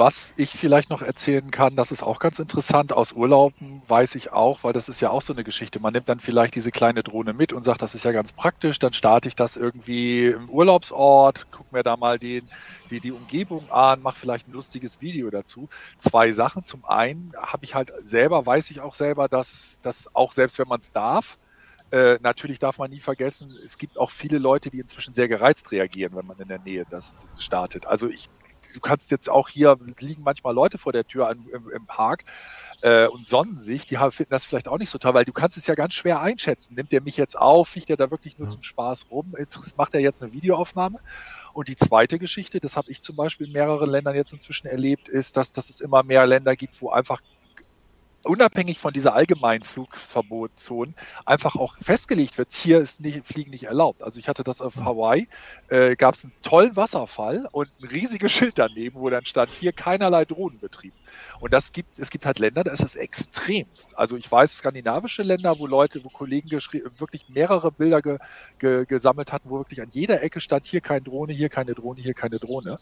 Was 0.00 0.32
ich 0.38 0.52
vielleicht 0.52 0.88
noch 0.88 1.02
erzählen 1.02 1.50
kann, 1.50 1.76
das 1.76 1.92
ist 1.92 2.02
auch 2.02 2.20
ganz 2.20 2.38
interessant. 2.38 2.90
Aus 2.90 3.12
Urlauben 3.12 3.82
weiß 3.86 4.14
ich 4.14 4.32
auch, 4.32 4.64
weil 4.64 4.72
das 4.72 4.88
ist 4.88 5.02
ja 5.02 5.10
auch 5.10 5.20
so 5.20 5.34
eine 5.34 5.44
Geschichte. 5.44 5.78
Man 5.78 5.92
nimmt 5.92 6.08
dann 6.08 6.20
vielleicht 6.20 6.54
diese 6.54 6.70
kleine 6.70 7.02
Drohne 7.02 7.34
mit 7.34 7.52
und 7.52 7.64
sagt, 7.64 7.82
das 7.82 7.94
ist 7.94 8.06
ja 8.06 8.12
ganz 8.12 8.32
praktisch. 8.32 8.78
Dann 8.78 8.94
starte 8.94 9.28
ich 9.28 9.36
das 9.36 9.58
irgendwie 9.58 10.28
im 10.28 10.48
Urlaubsort, 10.48 11.48
guck 11.50 11.70
mir 11.70 11.82
da 11.82 11.98
mal 11.98 12.18
den, 12.18 12.48
die, 12.88 13.00
die 13.00 13.12
Umgebung 13.12 13.70
an, 13.70 14.00
mache 14.00 14.18
vielleicht 14.18 14.48
ein 14.48 14.52
lustiges 14.52 15.02
Video 15.02 15.28
dazu. 15.28 15.68
Zwei 15.98 16.32
Sachen. 16.32 16.64
Zum 16.64 16.86
einen 16.86 17.34
habe 17.36 17.66
ich 17.66 17.74
halt 17.74 17.92
selber, 18.02 18.46
weiß 18.46 18.70
ich 18.70 18.80
auch 18.80 18.94
selber, 18.94 19.28
dass 19.28 19.80
das 19.82 20.08
auch 20.14 20.32
selbst 20.32 20.58
wenn 20.58 20.68
man 20.68 20.80
es 20.80 20.92
darf, 20.92 21.36
äh, 21.90 22.18
natürlich 22.22 22.58
darf 22.58 22.78
man 22.78 22.90
nie 22.90 23.00
vergessen, 23.00 23.54
es 23.64 23.76
gibt 23.76 23.98
auch 23.98 24.10
viele 24.10 24.38
Leute, 24.38 24.70
die 24.70 24.78
inzwischen 24.78 25.12
sehr 25.12 25.28
gereizt 25.28 25.72
reagieren, 25.72 26.14
wenn 26.14 26.26
man 26.26 26.38
in 26.38 26.48
der 26.48 26.60
Nähe 26.60 26.86
das 26.88 27.16
startet. 27.36 27.84
Also 27.86 28.08
ich 28.08 28.30
du 28.72 28.80
kannst 28.80 29.10
jetzt 29.10 29.28
auch 29.28 29.48
hier, 29.48 29.78
liegen 29.98 30.22
manchmal 30.22 30.54
Leute 30.54 30.78
vor 30.78 30.92
der 30.92 31.06
Tür 31.06 31.28
an, 31.28 31.46
im, 31.52 31.70
im, 31.70 31.86
Park 31.86 32.24
äh, 32.82 33.06
und 33.06 33.26
sonnen 33.26 33.58
sich, 33.58 33.86
die 33.86 33.98
haben, 33.98 34.12
finden 34.12 34.30
das 34.30 34.44
vielleicht 34.44 34.68
auch 34.68 34.78
nicht 34.78 34.90
so 34.90 34.98
toll, 34.98 35.14
weil 35.14 35.24
du 35.24 35.32
kannst 35.32 35.56
es 35.56 35.66
ja 35.66 35.74
ganz 35.74 35.94
schwer 35.94 36.20
einschätzen. 36.20 36.74
Nimmt 36.74 36.92
er 36.92 37.02
mich 37.02 37.16
jetzt 37.16 37.38
auf, 37.38 37.68
fliegt 37.68 37.90
er 37.90 37.96
da 37.96 38.10
wirklich 38.10 38.38
nur 38.38 38.48
ja. 38.48 38.52
zum 38.52 38.62
Spaß 38.62 39.06
rum, 39.10 39.34
macht 39.76 39.94
er 39.94 40.00
jetzt 40.00 40.22
eine 40.22 40.32
Videoaufnahme? 40.32 41.00
Und 41.52 41.68
die 41.68 41.76
zweite 41.76 42.18
Geschichte, 42.18 42.60
das 42.60 42.76
habe 42.76 42.90
ich 42.90 43.02
zum 43.02 43.16
Beispiel 43.16 43.48
in 43.48 43.52
mehreren 43.52 43.90
Ländern 43.90 44.14
jetzt 44.14 44.32
inzwischen 44.32 44.68
erlebt, 44.68 45.08
ist, 45.08 45.36
dass, 45.36 45.52
dass 45.52 45.68
es 45.68 45.80
immer 45.80 46.02
mehr 46.02 46.26
Länder 46.26 46.54
gibt, 46.54 46.80
wo 46.80 46.90
einfach 46.90 47.20
unabhängig 48.22 48.78
von 48.78 48.92
dieser 48.92 49.14
allgemeinen 49.14 49.64
Flugverbotszone 49.64 50.94
einfach 51.24 51.56
auch 51.56 51.76
festgelegt 51.80 52.38
wird, 52.38 52.52
hier 52.52 52.80
ist 52.80 53.00
nicht, 53.00 53.26
Fliegen 53.26 53.50
nicht 53.50 53.64
erlaubt. 53.64 54.02
Also 54.02 54.18
ich 54.18 54.28
hatte 54.28 54.44
das 54.44 54.60
auf 54.60 54.76
Hawaii, 54.76 55.28
äh, 55.68 55.96
gab 55.96 56.14
es 56.14 56.24
einen 56.24 56.32
tollen 56.42 56.76
Wasserfall 56.76 57.48
und 57.52 57.68
ein 57.80 57.88
riesiges 57.88 58.32
Schild 58.40 58.58
daneben, 58.58 59.00
wo 59.00 59.08
dann 59.10 59.24
stand, 59.24 59.50
hier 59.50 59.72
keinerlei 59.72 60.24
Drohnenbetrieb. 60.24 60.92
Und 61.40 61.52
das 61.52 61.72
gibt, 61.72 61.98
es 61.98 62.10
gibt 62.10 62.26
halt 62.26 62.38
Länder, 62.38 62.64
da 62.64 62.72
ist 62.72 62.82
es 62.82 62.96
extremst. 62.96 63.96
Also 63.96 64.16
ich 64.16 64.30
weiß 64.30 64.58
skandinavische 64.58 65.22
Länder, 65.22 65.58
wo 65.58 65.66
Leute, 65.66 66.04
wo 66.04 66.08
Kollegen 66.08 66.50
wirklich 66.50 67.28
mehrere 67.28 67.72
Bilder 67.72 68.02
ge, 68.02 68.18
ge, 68.58 68.84
gesammelt 68.84 69.32
hatten, 69.32 69.50
wo 69.50 69.58
wirklich 69.58 69.80
an 69.80 69.88
jeder 69.90 70.22
Ecke 70.22 70.40
stand, 70.40 70.66
hier 70.66 70.80
keine 70.80 71.02
Drohne, 71.02 71.32
hier 71.32 71.48
keine 71.48 71.74
Drohne, 71.74 72.00
hier 72.00 72.14
keine 72.14 72.38
Drohne. 72.38 72.78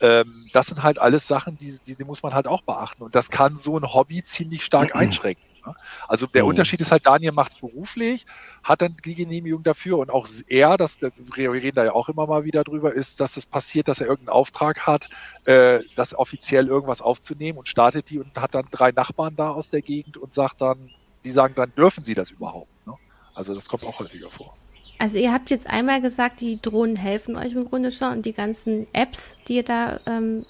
Ähm, 0.00 0.48
das 0.52 0.68
sind 0.68 0.82
halt 0.82 0.98
alles 0.98 1.26
Sachen, 1.26 1.58
die, 1.58 1.76
die, 1.84 1.96
die 1.96 2.04
muss 2.04 2.22
man 2.22 2.34
halt 2.34 2.46
auch 2.46 2.62
beachten. 2.62 3.02
Und 3.02 3.14
das 3.14 3.30
kann 3.30 3.58
so 3.58 3.76
ein 3.76 3.92
Hobby 3.92 4.24
ziemlich 4.24 4.64
stark 4.64 4.77
einschränken. 4.78 5.44
Ne? 5.66 5.74
Also 6.06 6.26
der 6.26 6.42
mhm. 6.42 6.50
Unterschied 6.50 6.80
ist 6.80 6.90
halt, 6.90 7.06
Daniel 7.06 7.32
macht 7.32 7.54
es 7.54 7.60
beruflich, 7.60 8.26
hat 8.62 8.82
dann 8.82 8.96
die 9.04 9.14
Genehmigung 9.14 9.62
dafür 9.62 9.98
und 9.98 10.10
auch 10.10 10.28
er, 10.46 10.76
das, 10.76 10.98
das, 10.98 11.12
wir 11.34 11.52
reden 11.52 11.76
da 11.76 11.84
ja 11.84 11.92
auch 11.92 12.08
immer 12.08 12.26
mal 12.26 12.44
wieder 12.44 12.64
drüber, 12.64 12.92
ist, 12.92 13.20
dass 13.20 13.36
es 13.36 13.46
passiert, 13.46 13.88
dass 13.88 14.00
er 14.00 14.06
irgendeinen 14.06 14.34
Auftrag 14.34 14.86
hat, 14.86 15.08
äh, 15.44 15.80
das 15.96 16.14
offiziell 16.14 16.66
irgendwas 16.66 17.00
aufzunehmen 17.00 17.58
und 17.58 17.68
startet 17.68 18.10
die 18.10 18.18
und 18.18 18.36
hat 18.38 18.54
dann 18.54 18.66
drei 18.70 18.92
Nachbarn 18.92 19.36
da 19.36 19.50
aus 19.50 19.70
der 19.70 19.82
Gegend 19.82 20.16
und 20.16 20.34
sagt 20.34 20.60
dann, 20.60 20.90
die 21.24 21.30
sagen 21.30 21.54
dann, 21.56 21.72
dürfen 21.76 22.04
sie 22.04 22.14
das 22.14 22.30
überhaupt? 22.30 22.68
Ne? 22.86 22.94
Also 23.34 23.54
das 23.54 23.68
kommt 23.68 23.84
auch 23.84 23.98
häufiger 23.98 24.30
vor. 24.30 24.54
Also 25.00 25.18
ihr 25.18 25.32
habt 25.32 25.50
jetzt 25.50 25.68
einmal 25.68 26.00
gesagt, 26.00 26.40
die 26.40 26.60
Drohnen 26.60 26.96
helfen 26.96 27.36
euch 27.36 27.52
im 27.52 27.68
Grunde 27.68 27.92
schon 27.92 28.12
und 28.12 28.26
die 28.26 28.32
ganzen 28.32 28.88
Apps, 28.92 29.38
die 29.46 29.56
ihr 29.56 29.62
da 29.62 30.00
ähm, 30.06 30.44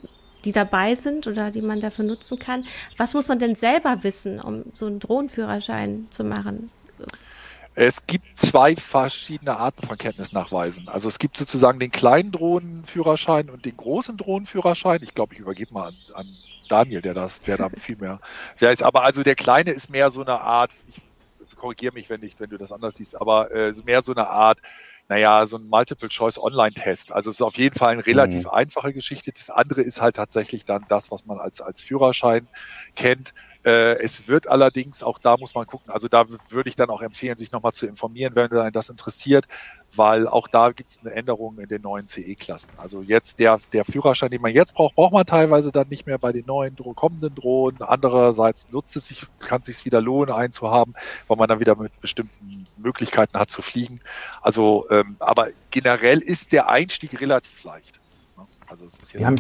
die 0.44 0.53
dabei 0.53 0.94
sind 0.94 1.27
oder 1.27 1.51
die 1.51 1.62
man 1.62 1.81
dafür 1.81 2.05
nutzen 2.05 2.38
kann. 2.38 2.64
Was 2.96 3.14
muss 3.14 3.29
man 3.29 3.38
denn 3.38 3.55
selber 3.55 4.03
wissen, 4.03 4.40
um 4.40 4.64
so 4.74 4.87
einen 4.87 5.01
Drohnenführerschein 5.01 6.07
zu 6.11 6.24
machen? 6.24 6.70
Es 7.81 8.07
gibt 8.07 8.38
zwei 8.38 8.74
verschiedene 8.74 9.57
Arten 9.57 9.87
von 9.87 9.96
Kenntnisnachweisen. 9.96 10.88
Also 10.88 11.07
es 11.07 11.20
gibt 11.20 11.37
sozusagen 11.37 11.79
den 11.79 11.92
kleinen 11.92 12.33
Drohnenführerschein 12.33 13.51
und 13.51 13.64
den 13.64 13.77
großen 13.77 14.16
Drohnenführerschein. 14.16 15.01
Ich 15.05 15.14
glaube, 15.14 15.35
ich 15.35 15.40
übergebe 15.40 15.72
mal 15.72 15.88
an, 15.88 15.94
an 16.14 16.27
Daniel, 16.68 17.03
der 17.03 17.14
das, 17.14 17.40
der 17.40 17.57
da 17.57 17.68
viel 17.79 17.96
mehr. 17.96 18.18
Der 18.61 18.72
ist 18.72 18.83
aber 18.83 19.05
also 19.05 19.22
der 19.22 19.37
kleine 19.37 19.70
ist 19.70 19.90
mehr 19.90 20.11
so 20.11 20.22
eine 20.22 20.40
Art. 20.40 20.72
Ich 20.88 21.57
korrigiere 21.57 21.94
mich, 21.94 22.11
wenn 22.11 22.20
nicht, 22.20 22.40
wenn 22.40 22.51
du 22.51 22.59
das 22.59 22.72
anders 22.72 22.96
siehst, 22.96 23.20
aber 23.20 23.51
äh, 23.53 23.72
mehr 23.85 24.03
so 24.03 24.12
eine 24.12 24.29
Art 24.29 24.59
naja, 25.08 25.46
so 25.46 25.56
ein 25.56 25.66
Multiple-Choice-Online-Test. 25.68 27.12
Also 27.12 27.30
es 27.30 27.36
ist 27.36 27.42
auf 27.42 27.56
jeden 27.56 27.76
Fall 27.76 27.92
eine 27.92 28.06
relativ 28.06 28.44
mhm. 28.44 28.50
einfache 28.50 28.92
Geschichte. 28.92 29.32
Das 29.32 29.48
andere 29.48 29.80
ist 29.80 30.00
halt 30.02 30.16
tatsächlich 30.16 30.66
dann 30.66 30.84
das, 30.88 31.10
was 31.10 31.24
man 31.24 31.38
als, 31.38 31.62
als 31.62 31.80
Führerschein 31.80 32.46
kennt. 32.94 33.32
Äh, 33.64 33.98
es 34.00 34.28
wird 34.28 34.48
allerdings, 34.48 35.02
auch 35.02 35.18
da 35.18 35.36
muss 35.36 35.54
man 35.54 35.66
gucken, 35.66 35.90
also 35.90 36.08
da 36.08 36.26
würde 36.50 36.68
ich 36.68 36.76
dann 36.76 36.90
auch 36.90 37.02
empfehlen, 37.02 37.36
sich 37.36 37.52
nochmal 37.52 37.72
zu 37.72 37.86
informieren, 37.86 38.34
wenn 38.34 38.52
einen 38.52 38.72
das 38.72 38.88
interessiert, 38.88 39.48
weil 39.96 40.28
auch 40.28 40.46
da 40.46 40.70
gibt 40.70 40.90
es 40.90 41.00
eine 41.00 41.12
Änderung 41.12 41.58
in 41.58 41.68
den 41.68 41.82
neuen 41.82 42.06
CE-Klassen. 42.06 42.70
Also 42.76 43.02
jetzt 43.02 43.40
der, 43.40 43.58
der 43.72 43.84
Führerschein, 43.84 44.30
den 44.30 44.42
man 44.42 44.52
jetzt 44.52 44.74
braucht, 44.74 44.94
braucht 44.94 45.12
man 45.12 45.26
teilweise 45.26 45.72
dann 45.72 45.88
nicht 45.88 46.06
mehr 46.06 46.18
bei 46.18 46.32
den 46.32 46.46
neuen 46.46 46.76
kommenden 46.76 47.34
Drohnen. 47.34 47.82
Andererseits 47.82 48.70
nutzt 48.70 48.94
es 48.96 49.08
sich, 49.08 49.26
kann 49.40 49.60
es 49.60 49.66
sich 49.66 49.84
wieder 49.84 50.00
lohnen, 50.00 50.32
einen 50.32 50.52
zu 50.52 50.70
haben, 50.70 50.94
weil 51.26 51.36
man 51.36 51.48
dann 51.48 51.60
wieder 51.60 51.74
mit 51.74 51.98
bestimmten 52.00 52.57
Möglichkeiten 52.88 53.38
hat 53.38 53.51
zu 53.51 53.62
fliegen. 53.62 54.01
Also, 54.42 54.87
ähm, 54.90 55.16
aber 55.18 55.48
generell 55.70 56.20
ist 56.20 56.53
der 56.53 56.68
Einstieg 56.68 57.20
relativ 57.20 57.64
leicht. 57.64 58.01
Also 58.70 58.87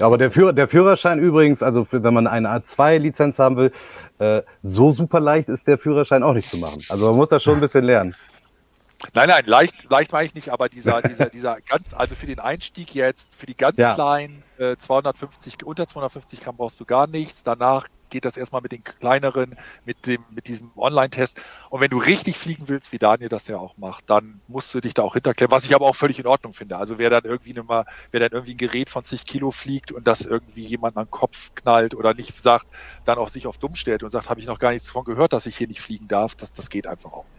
aber 0.00 0.16
der, 0.16 0.30
Führer, 0.30 0.54
der 0.54 0.68
Führerschein 0.68 1.18
übrigens, 1.18 1.62
also 1.62 1.84
für, 1.84 2.02
wenn 2.02 2.14
man 2.14 2.26
eine 2.26 2.48
A2-Lizenz 2.48 3.38
haben 3.38 3.56
will, 3.58 3.72
äh, 4.18 4.42
so 4.62 4.90
super 4.90 5.20
leicht 5.20 5.50
ist 5.50 5.66
der 5.66 5.76
Führerschein 5.76 6.22
auch 6.22 6.32
nicht 6.32 6.48
zu 6.48 6.56
machen. 6.56 6.82
Also 6.88 7.06
man 7.08 7.16
muss 7.16 7.28
da 7.28 7.38
schon 7.38 7.54
ein 7.54 7.60
bisschen 7.60 7.84
lernen. 7.84 8.14
Nein, 9.14 9.28
nein, 9.28 9.44
leicht, 9.46 9.88
leicht 9.88 10.10
meine 10.10 10.26
ich 10.26 10.34
nicht, 10.34 10.48
aber 10.48 10.68
dieser, 10.68 11.02
dieser, 11.08 11.26
dieser 11.26 11.58
ganz, 11.68 11.94
also 11.94 12.16
für 12.16 12.26
den 12.26 12.40
Einstieg 12.40 12.96
jetzt, 12.96 13.32
für 13.36 13.46
die 13.46 13.56
ganz 13.56 13.78
ja. 13.78 13.94
kleinen 13.94 14.42
äh, 14.58 14.76
250, 14.76 15.64
unter 15.64 15.86
250 15.86 16.40
Gramm 16.40 16.56
brauchst 16.56 16.80
du 16.80 16.84
gar 16.84 17.06
nichts. 17.06 17.44
Danach 17.44 17.86
geht 18.10 18.24
das 18.24 18.36
erstmal 18.36 18.62
mit 18.62 18.72
den 18.72 18.84
kleineren, 18.84 19.56
mit 19.84 20.06
dem, 20.06 20.24
mit 20.30 20.48
diesem 20.48 20.70
Online-Test. 20.76 21.40
Und 21.70 21.80
wenn 21.80 21.90
du 21.90 21.98
richtig 21.98 22.36
fliegen 22.36 22.68
willst, 22.68 22.92
wie 22.92 22.98
Daniel 22.98 23.28
das 23.28 23.46
ja 23.48 23.58
auch 23.58 23.76
macht, 23.76 24.08
dann 24.10 24.40
musst 24.48 24.74
du 24.74 24.80
dich 24.80 24.94
da 24.94 25.02
auch 25.02 25.14
hinterklären, 25.14 25.50
was 25.50 25.64
ich 25.64 25.74
aber 25.74 25.86
auch 25.86 25.96
völlig 25.96 26.18
in 26.18 26.26
Ordnung 26.26 26.52
finde. 26.52 26.76
Also 26.76 26.98
wer 26.98 27.10
dann 27.10 27.24
irgendwie 27.24 27.52
mal, 27.62 27.84
wer 28.10 28.20
dann 28.20 28.32
irgendwie 28.32 28.54
ein 28.54 28.58
Gerät 28.58 28.90
von 28.90 29.04
zig 29.04 29.24
Kilo 29.24 29.50
fliegt 29.50 29.92
und 29.92 30.06
das 30.06 30.22
irgendwie 30.22 30.64
jemand 30.64 30.96
an 30.96 31.04
den 31.04 31.10
Kopf 31.10 31.50
knallt 31.54 31.94
oder 31.94 32.14
nicht 32.14 32.40
sagt, 32.40 32.66
dann 33.04 33.18
auch 33.18 33.28
sich 33.28 33.46
auf 33.46 33.58
dumm 33.58 33.74
stellt 33.74 34.02
und 34.02 34.10
sagt, 34.10 34.30
habe 34.30 34.40
ich 34.40 34.46
noch 34.46 34.58
gar 34.58 34.70
nichts 34.70 34.90
von 34.90 35.04
gehört, 35.04 35.32
dass 35.32 35.46
ich 35.46 35.56
hier 35.56 35.68
nicht 35.68 35.80
fliegen 35.80 36.08
darf, 36.08 36.34
das, 36.34 36.52
das 36.52 36.70
geht 36.70 36.86
einfach 36.86 37.12
auch 37.12 37.26
nicht. 37.34 37.37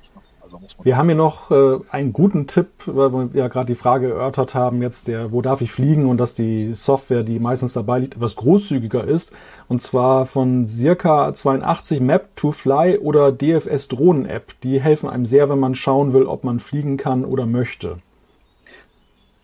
Also 0.51 0.65
wir 0.81 0.97
haben 0.97 1.07
hier 1.07 1.15
noch 1.15 1.51
äh, 1.51 1.79
einen 1.91 2.11
guten 2.11 2.47
Tipp, 2.47 2.69
weil 2.87 3.13
wir 3.13 3.29
ja 3.33 3.47
gerade 3.49 3.67
die 3.67 3.75
Frage 3.75 4.09
erörtert 4.09 4.55
haben, 4.55 4.81
jetzt 4.81 5.07
der, 5.07 5.31
wo 5.31 5.43
darf 5.43 5.61
ich 5.61 5.71
fliegen 5.71 6.07
und 6.07 6.17
dass 6.17 6.33
die 6.33 6.73
Software, 6.73 7.21
die 7.21 7.39
meistens 7.39 7.73
dabei 7.73 7.99
liegt, 7.99 8.15
etwas 8.15 8.35
großzügiger 8.35 9.03
ist. 9.03 9.31
Und 9.67 9.79
zwar 9.81 10.25
von 10.25 10.67
circa 10.67 11.31
82 11.33 12.01
Map 12.01 12.35
to 12.35 12.51
Fly 12.51 12.97
oder 12.97 13.31
DFS 13.31 13.89
Drohnen 13.89 14.25
App. 14.25 14.59
Die 14.61 14.81
helfen 14.81 15.07
einem 15.07 15.25
sehr, 15.25 15.49
wenn 15.49 15.59
man 15.59 15.75
schauen 15.75 16.13
will, 16.13 16.25
ob 16.25 16.43
man 16.43 16.59
fliegen 16.59 16.97
kann 16.97 17.25
oder 17.25 17.45
möchte. 17.45 17.99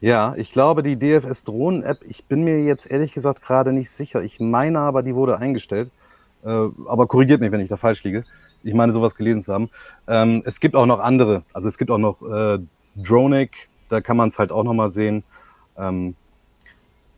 Ja, 0.01 0.33
ich 0.37 0.51
glaube, 0.51 0.81
die 0.81 0.97
DFS 0.97 1.43
Drohnen 1.43 1.83
App, 1.83 1.99
ich 2.07 2.25
bin 2.25 2.43
mir 2.43 2.63
jetzt 2.63 2.89
ehrlich 2.89 3.11
gesagt 3.11 3.43
gerade 3.43 3.73
nicht 3.73 3.91
sicher. 3.91 4.23
Ich 4.23 4.39
meine 4.39 4.79
aber, 4.79 5.03
die 5.03 5.13
wurde 5.13 5.37
eingestellt. 5.37 5.91
Äh, 6.43 6.49
aber 6.49 7.05
korrigiert 7.07 7.41
mich, 7.41 7.51
wenn 7.51 7.61
ich 7.61 7.69
da 7.69 7.77
falsch 7.77 8.03
liege. 8.03 8.23
Ich 8.65 8.73
meine, 8.73 8.91
sowas 8.91 9.15
gelesen 9.15 9.41
zu 9.41 9.53
haben. 9.53 9.69
Ähm, 10.07 10.43
es 10.45 10.59
gibt 10.59 10.75
auch 10.75 10.85
noch 10.85 10.99
andere. 10.99 11.43
Also 11.53 11.67
es 11.67 11.77
gibt 11.77 11.91
auch 11.91 11.97
noch 11.97 12.21
äh, 12.21 12.59
Dronic, 12.95 13.69
da 13.89 14.01
kann 14.01 14.17
man 14.17 14.29
es 14.29 14.39
halt 14.39 14.51
auch 14.51 14.63
nochmal 14.63 14.89
sehen. 14.89 15.23
Ähm, 15.77 16.15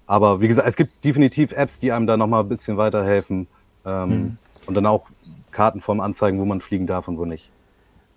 aber 0.06 0.42
wie 0.42 0.48
gesagt, 0.48 0.68
es 0.68 0.76
gibt 0.76 1.04
definitiv 1.04 1.52
Apps, 1.54 1.80
die 1.80 1.92
einem 1.92 2.08
da 2.08 2.18
nochmal 2.18 2.44
ein 2.44 2.50
bisschen 2.50 2.78
weiterhelfen. 2.78 3.48
Ähm, 3.86 4.10
mhm. 4.10 4.38
Und 4.66 4.76
dann 4.76 4.86
auch 4.86 5.08
Kartenform 5.52 6.02
anzeigen, 6.02 6.40
wo 6.40 6.46
man 6.46 6.62
fliegen 6.62 6.86
darf 6.86 7.08
und 7.08 7.18
wo 7.18 7.26
nicht. 7.26 7.50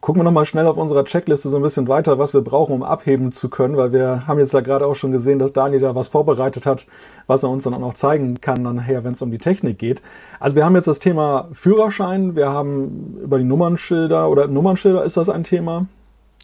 Gucken 0.00 0.20
wir 0.20 0.24
nochmal 0.24 0.46
schnell 0.46 0.66
auf 0.66 0.78
unserer 0.78 1.04
Checkliste 1.04 1.50
so 1.50 1.56
ein 1.56 1.62
bisschen 1.62 1.86
weiter, 1.86 2.18
was 2.18 2.32
wir 2.32 2.40
brauchen, 2.40 2.72
um 2.72 2.82
abheben 2.82 3.32
zu 3.32 3.50
können, 3.50 3.76
weil 3.76 3.92
wir 3.92 4.26
haben 4.26 4.38
jetzt 4.38 4.54
ja 4.54 4.60
gerade 4.60 4.86
auch 4.86 4.94
schon 4.94 5.12
gesehen, 5.12 5.38
dass 5.38 5.52
Daniel 5.52 5.80
da 5.80 5.94
was 5.94 6.08
vorbereitet 6.08 6.64
hat, 6.64 6.86
was 7.26 7.42
er 7.42 7.50
uns 7.50 7.64
dann 7.64 7.74
auch 7.74 7.80
noch 7.80 7.92
zeigen 7.92 8.40
kann, 8.40 8.64
dann 8.64 8.76
nachher, 8.76 9.04
wenn 9.04 9.12
es 9.12 9.20
um 9.20 9.30
die 9.30 9.38
Technik 9.38 9.78
geht. 9.78 10.00
Also 10.38 10.56
wir 10.56 10.64
haben 10.64 10.74
jetzt 10.74 10.88
das 10.88 11.00
Thema 11.00 11.48
Führerschein, 11.52 12.34
wir 12.34 12.48
haben 12.48 13.18
über 13.22 13.36
die 13.36 13.44
Nummernschilder 13.44 14.30
oder 14.30 14.46
Nummernschilder, 14.46 15.04
ist 15.04 15.18
das 15.18 15.28
ein 15.28 15.44
Thema? 15.44 15.84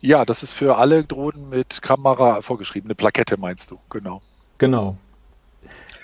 Ja, 0.03 0.27
das 0.27 0.43
ist 0.43 0.53
für 0.53 0.77
alle 0.77 1.05
Drohnen 1.05 1.49
mit 1.49 1.81
Kamera 1.81 2.43
vorgeschrieben. 2.43 2.89
Eine 2.89 2.95
Plakette 2.95 3.39
meinst 3.39 3.71
du, 3.71 3.79
genau. 3.89 4.21
Genau. 4.59 4.99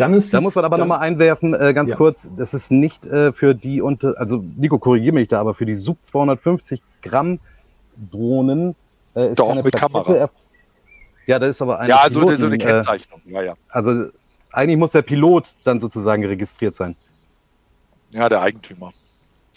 Dann 0.03 0.15
ist 0.15 0.35
da 0.35 0.41
muss 0.41 0.55
man 0.55 0.65
aber 0.65 0.79
nochmal 0.79 1.01
einwerfen, 1.01 1.55
äh, 1.55 1.73
ganz 1.75 1.91
ja. 1.91 1.97
kurz, 1.97 2.31
das 2.37 2.55
ist 2.55 2.71
nicht 2.71 3.07
äh, 3.07 3.33
für 3.33 3.55
die 3.55 3.81
unter, 3.81 4.15
also 4.19 4.45
Nico, 4.57 4.79
korrigiere 4.79 5.15
mich 5.15 5.29
da, 5.29 5.41
aber 5.41 5.55
für 5.55 5.67
die 5.67 5.75
Sub 5.75 5.99
250 6.03 6.83
Gramm 7.03 7.39
Drohnen 8.11 8.75
äh, 9.15 9.29
ist 9.29 9.39
Doch, 9.39 9.49
keine 9.49 9.63
mit 9.63 9.73
Plakette 9.73 10.03
Kamera. 10.05 10.31
Ja, 11.27 11.39
das 11.39 11.51
ist 11.51 11.63
aber 11.63 11.79
eine 11.79 11.89
Ja, 11.89 11.97
also 11.99 12.21
Piloten, 12.21 12.39
so 12.39 12.47
eine 12.47 12.57
äh, 12.57 12.59
Kennzeichnung, 12.59 13.21
ja, 13.27 13.43
ja. 13.43 13.55
Also 13.69 14.07
eigentlich 14.51 14.79
muss 14.79 14.93
der 14.93 15.03
Pilot 15.03 15.51
dann 15.65 15.81
sozusagen 15.81 16.25
registriert 16.25 16.75
sein. 16.75 16.97
Ja, 18.11 18.29
der 18.29 18.41
Eigentümer. 18.43 18.93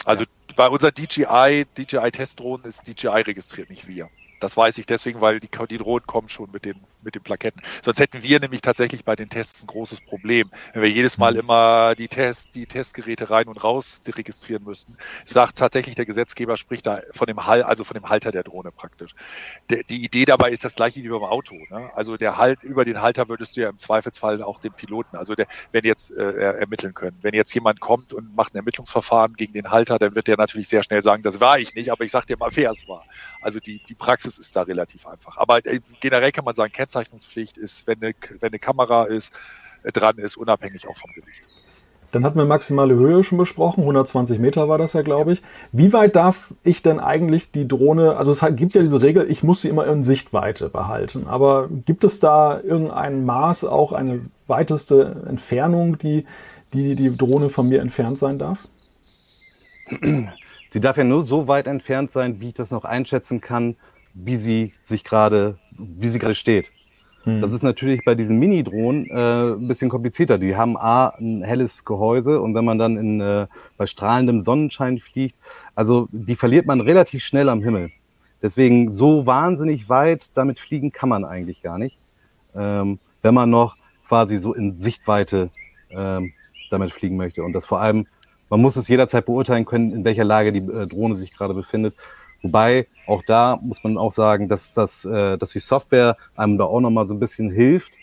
Also 0.04 0.24
bei 0.56 0.68
unserer 0.68 0.92
DJI, 0.92 1.66
DJI 1.76 2.10
Testdrohnen 2.10 2.66
ist 2.66 2.86
DJI 2.86 3.22
registriert, 3.22 3.68
nicht 3.70 3.88
wir. 3.88 4.08
Das 4.40 4.56
weiß 4.56 4.78
ich 4.78 4.86
deswegen, 4.86 5.20
weil 5.20 5.40
die, 5.40 5.48
die 5.70 5.78
Drohnen 5.78 6.06
kommen 6.06 6.28
schon 6.28 6.50
mit 6.52 6.64
den, 6.64 6.76
mit 7.06 7.14
den 7.14 7.22
Plaketten. 7.22 7.62
Sonst 7.82 7.98
hätten 7.98 8.22
wir 8.22 8.38
nämlich 8.38 8.60
tatsächlich 8.60 9.04
bei 9.04 9.16
den 9.16 9.30
Tests 9.30 9.62
ein 9.62 9.66
großes 9.66 10.02
Problem, 10.02 10.50
wenn 10.74 10.82
wir 10.82 10.90
jedes 10.90 11.16
Mal 11.16 11.32
mhm. 11.32 11.40
immer 11.40 11.94
die 11.94 12.08
Test, 12.08 12.54
die 12.54 12.66
Testgeräte 12.66 13.30
rein 13.30 13.48
und 13.48 13.64
raus 13.64 14.02
registrieren 14.06 14.64
müssten. 14.64 14.96
Ich 15.24 15.30
sage 15.30 15.52
tatsächlich, 15.54 15.94
der 15.94 16.04
Gesetzgeber 16.04 16.56
spricht 16.56 16.86
da 16.86 17.00
von 17.12 17.26
dem 17.26 17.46
Hal, 17.46 17.62
also 17.62 17.84
von 17.84 17.94
dem 17.94 18.08
Halter 18.08 18.30
der 18.30 18.42
Drohne 18.42 18.72
praktisch. 18.72 19.14
Der, 19.70 19.82
die 19.84 20.04
Idee 20.04 20.26
dabei 20.26 20.50
ist 20.50 20.64
das 20.64 20.74
gleiche 20.74 21.02
wie 21.02 21.08
beim 21.08 21.22
Auto. 21.22 21.54
Ne? 21.70 21.90
Also 21.94 22.16
der 22.16 22.36
Halt, 22.36 22.62
über 22.64 22.84
den 22.84 23.00
Halter 23.00 23.28
würdest 23.28 23.56
du 23.56 23.62
ja 23.62 23.70
im 23.70 23.78
Zweifelsfall 23.78 24.42
auch 24.42 24.60
den 24.60 24.72
Piloten, 24.72 25.16
also 25.16 25.34
der, 25.34 25.46
wenn 25.72 25.84
jetzt 25.84 26.10
äh, 26.10 26.32
ermitteln 26.32 26.92
können. 26.92 27.16
Wenn 27.22 27.34
jetzt 27.34 27.54
jemand 27.54 27.80
kommt 27.80 28.12
und 28.12 28.34
macht 28.34 28.54
ein 28.54 28.58
Ermittlungsverfahren 28.58 29.34
gegen 29.34 29.52
den 29.52 29.70
Halter, 29.70 29.98
dann 29.98 30.14
wird 30.14 30.26
der 30.26 30.36
natürlich 30.36 30.68
sehr 30.68 30.82
schnell 30.82 31.02
sagen, 31.02 31.22
das 31.22 31.40
war 31.40 31.58
ich 31.58 31.74
nicht, 31.74 31.90
aber 31.92 32.04
ich 32.04 32.10
sag 32.10 32.26
dir 32.26 32.36
mal, 32.36 32.50
wer 32.52 32.72
es 32.72 32.86
war. 32.88 33.04
Also 33.40 33.60
die, 33.60 33.80
die 33.88 33.94
Praxis 33.94 34.38
ist 34.38 34.56
da 34.56 34.62
relativ 34.62 35.06
einfach. 35.06 35.36
Aber 35.36 35.64
äh, 35.64 35.80
generell 36.00 36.32
kann 36.32 36.44
man 36.44 36.54
sagen, 36.54 36.72
Kennzeichnungspflicht 36.96 37.58
ist, 37.58 37.86
wenn 37.86 38.02
eine, 38.02 38.14
wenn 38.40 38.48
eine 38.48 38.58
Kamera 38.58 39.04
ist, 39.04 39.32
äh, 39.82 39.92
dran 39.92 40.18
ist, 40.18 40.36
unabhängig 40.36 40.88
auch 40.88 40.96
vom 40.96 41.10
Gewicht. 41.12 41.42
Dann 42.12 42.24
hatten 42.24 42.38
wir 42.38 42.46
maximale 42.46 42.94
Höhe 42.94 43.22
schon 43.24 43.36
besprochen, 43.36 43.80
120 43.80 44.38
Meter 44.38 44.68
war 44.68 44.78
das 44.78 44.94
ja, 44.94 45.02
glaube 45.02 45.32
ich. 45.32 45.42
Wie 45.72 45.92
weit 45.92 46.16
darf 46.16 46.54
ich 46.62 46.80
denn 46.80 47.00
eigentlich 47.00 47.50
die 47.50 47.68
Drohne, 47.68 48.16
also 48.16 48.30
es 48.30 48.44
gibt 48.56 48.74
ja 48.74 48.80
diese 48.80 49.02
Regel, 49.02 49.30
ich 49.30 49.42
muss 49.42 49.60
sie 49.60 49.68
immer 49.68 49.86
in 49.86 50.02
Sichtweite 50.02 50.70
behalten, 50.70 51.26
aber 51.26 51.68
gibt 51.68 52.04
es 52.04 52.20
da 52.20 52.60
irgendein 52.60 53.24
Maß, 53.24 53.64
auch 53.64 53.92
eine 53.92 54.22
weiteste 54.46 55.24
Entfernung, 55.28 55.98
die 55.98 56.24
die, 56.72 56.94
die 56.94 57.14
Drohne 57.14 57.48
von 57.48 57.68
mir 57.68 57.80
entfernt 57.80 58.18
sein 58.18 58.38
darf? 58.38 58.68
Sie 60.70 60.80
darf 60.80 60.96
ja 60.96 61.04
nur 61.04 61.24
so 61.24 61.48
weit 61.48 61.66
entfernt 61.66 62.10
sein, 62.10 62.40
wie 62.40 62.48
ich 62.48 62.54
das 62.54 62.70
noch 62.70 62.84
einschätzen 62.84 63.40
kann, 63.40 63.76
wie 64.14 64.36
sie 64.36 64.72
sich 64.80 65.04
gerade, 65.04 65.58
wie 65.76 66.08
sie 66.08 66.18
gerade 66.18 66.34
steht. 66.34 66.72
Hm. 67.26 67.40
Das 67.40 67.52
ist 67.52 67.62
natürlich 67.62 68.04
bei 68.04 68.14
diesen 68.14 68.38
Mini-Drohnen 68.38 69.10
äh, 69.10 69.54
ein 69.54 69.66
bisschen 69.66 69.90
komplizierter. 69.90 70.38
Die 70.38 70.56
haben 70.56 70.76
A, 70.76 71.08
ein 71.18 71.42
helles 71.42 71.84
Gehäuse 71.84 72.40
und 72.40 72.54
wenn 72.54 72.64
man 72.64 72.78
dann 72.78 72.96
in, 72.96 73.20
äh, 73.20 73.46
bei 73.76 73.86
strahlendem 73.86 74.40
Sonnenschein 74.40 75.00
fliegt, 75.00 75.36
also 75.74 76.08
die 76.12 76.36
verliert 76.36 76.66
man 76.66 76.80
relativ 76.80 77.24
schnell 77.24 77.48
am 77.48 77.62
Himmel. 77.62 77.90
Deswegen 78.42 78.92
so 78.92 79.26
wahnsinnig 79.26 79.88
weit 79.88 80.36
damit 80.36 80.60
fliegen 80.60 80.92
kann 80.92 81.08
man 81.08 81.24
eigentlich 81.24 81.62
gar 81.62 81.78
nicht, 81.78 81.98
ähm, 82.54 83.00
wenn 83.22 83.34
man 83.34 83.50
noch 83.50 83.76
quasi 84.06 84.36
so 84.36 84.54
in 84.54 84.74
Sichtweite 84.74 85.50
ähm, 85.90 86.32
damit 86.70 86.92
fliegen 86.92 87.16
möchte. 87.16 87.42
Und 87.42 87.54
das 87.54 87.66
vor 87.66 87.80
allem, 87.80 88.06
man 88.50 88.62
muss 88.62 88.76
es 88.76 88.86
jederzeit 88.86 89.26
beurteilen 89.26 89.64
können, 89.64 89.92
in 89.92 90.04
welcher 90.04 90.24
Lage 90.24 90.52
die 90.52 90.60
äh, 90.60 90.86
Drohne 90.86 91.16
sich 91.16 91.32
gerade 91.32 91.54
befindet. 91.54 91.96
Wobei 92.46 92.86
auch 93.08 93.24
da 93.24 93.58
muss 93.60 93.82
man 93.82 93.98
auch 93.98 94.12
sagen, 94.12 94.48
dass, 94.48 94.72
das, 94.72 95.04
äh, 95.04 95.36
dass 95.36 95.50
die 95.50 95.58
Software 95.58 96.16
einem 96.36 96.58
da 96.58 96.64
auch 96.64 96.80
nochmal 96.80 97.04
so 97.04 97.12
ein 97.12 97.18
bisschen 97.18 97.50
hilft 97.50 97.94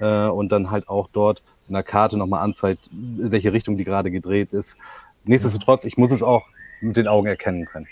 äh, 0.00 0.26
und 0.26 0.50
dann 0.50 0.72
halt 0.72 0.88
auch 0.88 1.08
dort 1.12 1.44
in 1.68 1.74
der 1.74 1.84
Karte 1.84 2.18
nochmal 2.18 2.42
anzeigt, 2.42 2.90
in 2.92 3.30
welche 3.30 3.52
Richtung 3.52 3.76
die 3.76 3.84
gerade 3.84 4.10
gedreht 4.10 4.52
ist. 4.52 4.76
Nichtsdestotrotz, 5.22 5.84
ich 5.84 5.96
muss 5.96 6.10
es 6.10 6.24
auch 6.24 6.42
mit 6.80 6.96
den 6.96 7.06
Augen 7.06 7.28
erkennen 7.28 7.66
können. 7.66 7.86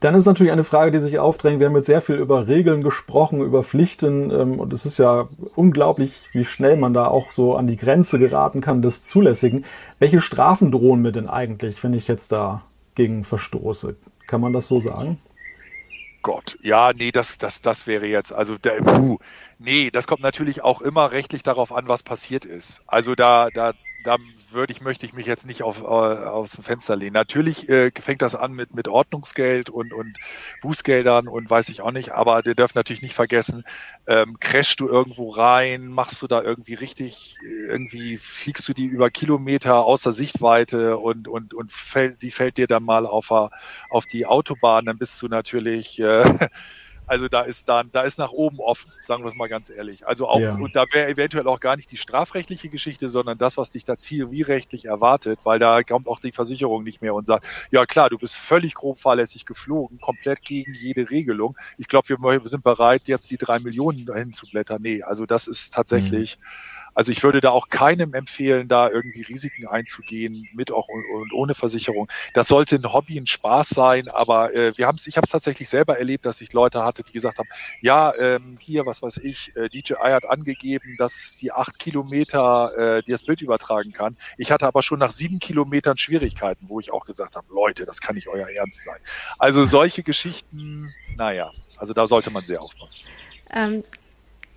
Dann 0.00 0.16
ist 0.16 0.26
natürlich 0.26 0.52
eine 0.52 0.64
Frage, 0.64 0.90
die 0.90 0.98
sich 0.98 1.20
aufdrängt. 1.20 1.60
Wir 1.60 1.68
haben 1.68 1.76
jetzt 1.76 1.86
sehr 1.86 2.02
viel 2.02 2.16
über 2.16 2.48
Regeln 2.48 2.82
gesprochen, 2.82 3.42
über 3.42 3.62
Pflichten. 3.62 4.32
Ähm, 4.32 4.58
und 4.58 4.72
es 4.72 4.86
ist 4.86 4.98
ja 4.98 5.28
unglaublich, 5.54 6.24
wie 6.32 6.44
schnell 6.44 6.76
man 6.76 6.94
da 6.94 7.06
auch 7.06 7.30
so 7.30 7.54
an 7.54 7.68
die 7.68 7.76
Grenze 7.76 8.18
geraten 8.18 8.60
kann 8.60 8.82
des 8.82 9.04
Zulässigen. 9.04 9.64
Welche 10.00 10.20
Strafen 10.20 10.72
drohen 10.72 11.00
mir 11.00 11.12
denn 11.12 11.28
eigentlich, 11.28 11.84
wenn 11.84 11.94
ich 11.94 12.08
jetzt 12.08 12.32
da 12.32 12.62
gegen 12.96 13.22
verstoße? 13.22 13.94
Kann 14.30 14.40
man 14.40 14.52
das 14.52 14.68
so 14.68 14.78
sagen? 14.78 15.18
Gott, 16.22 16.56
ja, 16.62 16.92
nee, 16.94 17.10
das, 17.10 17.36
das, 17.36 17.62
das 17.62 17.88
wäre 17.88 18.06
jetzt, 18.06 18.32
also 18.32 18.58
der, 18.58 18.80
puh, 18.80 19.18
nee, 19.58 19.90
das 19.90 20.06
kommt 20.06 20.22
natürlich 20.22 20.62
auch 20.62 20.80
immer 20.82 21.10
rechtlich 21.10 21.42
darauf 21.42 21.72
an, 21.72 21.88
was 21.88 22.04
passiert 22.04 22.44
ist. 22.44 22.80
Also 22.86 23.16
da, 23.16 23.48
da, 23.52 23.72
da 24.04 24.18
würde 24.52 24.72
ich, 24.72 24.80
möchte 24.80 25.06
ich 25.06 25.12
mich 25.12 25.26
jetzt 25.26 25.46
nicht 25.46 25.62
auf, 25.62 25.82
äh, 25.82 25.84
aufs 25.84 26.60
Fenster 26.62 26.96
lehnen. 26.96 27.14
Natürlich 27.14 27.68
äh, 27.68 27.90
fängt 28.00 28.22
das 28.22 28.34
an 28.34 28.52
mit, 28.52 28.74
mit 28.74 28.88
Ordnungsgeld 28.88 29.70
und, 29.70 29.92
und 29.92 30.18
Bußgeldern 30.62 31.28
und 31.28 31.48
weiß 31.48 31.68
ich 31.68 31.82
auch 31.82 31.90
nicht, 31.92 32.12
aber 32.12 32.44
wir 32.44 32.54
dürfen 32.54 32.78
natürlich 32.78 33.02
nicht 33.02 33.14
vergessen, 33.14 33.64
ähm, 34.06 34.38
crashst 34.40 34.80
du 34.80 34.88
irgendwo 34.88 35.30
rein, 35.30 35.88
machst 35.88 36.22
du 36.22 36.26
da 36.26 36.42
irgendwie 36.42 36.74
richtig, 36.74 37.36
irgendwie 37.42 38.18
fliegst 38.18 38.68
du 38.68 38.74
die 38.74 38.86
über 38.86 39.10
Kilometer 39.10 39.84
außer 39.84 40.12
Sichtweite 40.12 40.98
und, 40.98 41.28
und, 41.28 41.54
und 41.54 41.72
fällt, 41.72 42.22
die 42.22 42.30
fällt 42.30 42.56
dir 42.56 42.66
dann 42.66 42.84
mal 42.84 43.06
auf, 43.06 43.30
auf 43.30 44.06
die 44.06 44.26
Autobahn, 44.26 44.86
dann 44.86 44.98
bist 44.98 45.20
du 45.22 45.28
natürlich 45.28 46.00
äh, 46.00 46.24
Also 47.10 47.26
da 47.26 47.40
ist 47.40 47.68
dann, 47.68 47.90
da 47.90 48.02
ist 48.02 48.20
nach 48.20 48.30
oben 48.30 48.60
offen, 48.60 48.88
sagen 49.02 49.24
wir 49.24 49.28
es 49.30 49.34
mal 49.34 49.48
ganz 49.48 49.68
ehrlich. 49.68 50.06
Also 50.06 50.28
auch, 50.28 50.38
ja. 50.38 50.54
und 50.54 50.76
da 50.76 50.84
wäre 50.92 51.08
eventuell 51.08 51.48
auch 51.48 51.58
gar 51.58 51.74
nicht 51.74 51.90
die 51.90 51.96
strafrechtliche 51.96 52.68
Geschichte, 52.68 53.08
sondern 53.08 53.36
das, 53.36 53.56
was 53.56 53.70
dich 53.70 53.82
da 53.82 53.96
zivilrechtlich 53.96 54.84
erwartet, 54.84 55.40
weil 55.42 55.58
da 55.58 55.82
kommt 55.82 56.06
auch 56.06 56.20
die 56.20 56.30
Versicherung 56.30 56.84
nicht 56.84 57.02
mehr 57.02 57.12
und 57.12 57.26
sagt, 57.26 57.44
ja 57.72 57.84
klar, 57.84 58.10
du 58.10 58.16
bist 58.16 58.36
völlig 58.36 58.74
grob 58.74 59.00
fahrlässig 59.00 59.44
geflogen, 59.44 59.98
komplett 59.98 60.42
gegen 60.42 60.72
jede 60.72 61.10
Regelung. 61.10 61.56
Ich 61.78 61.88
glaube, 61.88 62.10
wir, 62.10 62.20
wir, 62.20 62.48
sind 62.48 62.62
bereit, 62.62 63.02
jetzt 63.06 63.28
die 63.28 63.38
drei 63.38 63.58
Millionen 63.58 64.06
dahin 64.06 64.32
zu 64.32 64.46
blättern. 64.46 64.80
Nee, 64.80 65.02
also 65.02 65.26
das 65.26 65.48
ist 65.48 65.74
tatsächlich, 65.74 66.38
mhm 66.38 66.79
Also 66.94 67.12
ich 67.12 67.22
würde 67.22 67.40
da 67.40 67.50
auch 67.50 67.68
keinem 67.68 68.14
empfehlen, 68.14 68.68
da 68.68 68.88
irgendwie 68.88 69.22
Risiken 69.22 69.66
einzugehen, 69.66 70.48
mit 70.54 70.72
auch 70.72 70.88
und 70.88 71.32
ohne 71.32 71.54
Versicherung. 71.54 72.08
Das 72.34 72.48
sollte 72.48 72.76
ein 72.76 72.92
Hobby, 72.92 73.18
ein 73.18 73.26
Spaß 73.26 73.70
sein, 73.70 74.08
aber 74.08 74.54
äh, 74.54 74.76
wir 74.76 74.86
haben 74.86 74.98
ich 75.04 75.16
habe 75.16 75.24
es 75.24 75.30
tatsächlich 75.30 75.68
selber 75.68 75.98
erlebt, 75.98 76.26
dass 76.26 76.40
ich 76.40 76.52
Leute 76.52 76.84
hatte, 76.84 77.02
die 77.02 77.12
gesagt 77.12 77.38
haben, 77.38 77.48
ja, 77.80 78.12
ähm, 78.18 78.56
hier, 78.60 78.86
was 78.86 79.02
weiß 79.02 79.18
ich, 79.18 79.54
äh, 79.56 79.68
DJI 79.68 80.10
hat 80.10 80.26
angegeben, 80.26 80.96
dass 80.98 81.36
die 81.36 81.52
acht 81.52 81.78
Kilometer 81.78 82.98
äh, 82.98 83.02
die 83.02 83.12
das 83.12 83.24
Bild 83.24 83.40
übertragen 83.40 83.92
kann. 83.92 84.16
Ich 84.36 84.50
hatte 84.50 84.66
aber 84.66 84.82
schon 84.82 84.98
nach 84.98 85.10
sieben 85.10 85.38
Kilometern 85.38 85.96
Schwierigkeiten, 85.96 86.68
wo 86.68 86.80
ich 86.80 86.92
auch 86.92 87.04
gesagt 87.04 87.36
habe, 87.36 87.46
Leute, 87.52 87.86
das 87.86 88.00
kann 88.00 88.14
nicht 88.14 88.28
euer 88.28 88.48
Ernst 88.48 88.84
sein. 88.84 88.98
Also 89.38 89.64
solche 89.64 90.02
Geschichten, 90.02 90.92
naja, 91.16 91.52
also 91.76 91.92
da 91.92 92.06
sollte 92.06 92.30
man 92.30 92.44
sehr 92.44 92.60
aufpassen. 92.60 93.00
Ähm, 93.52 93.82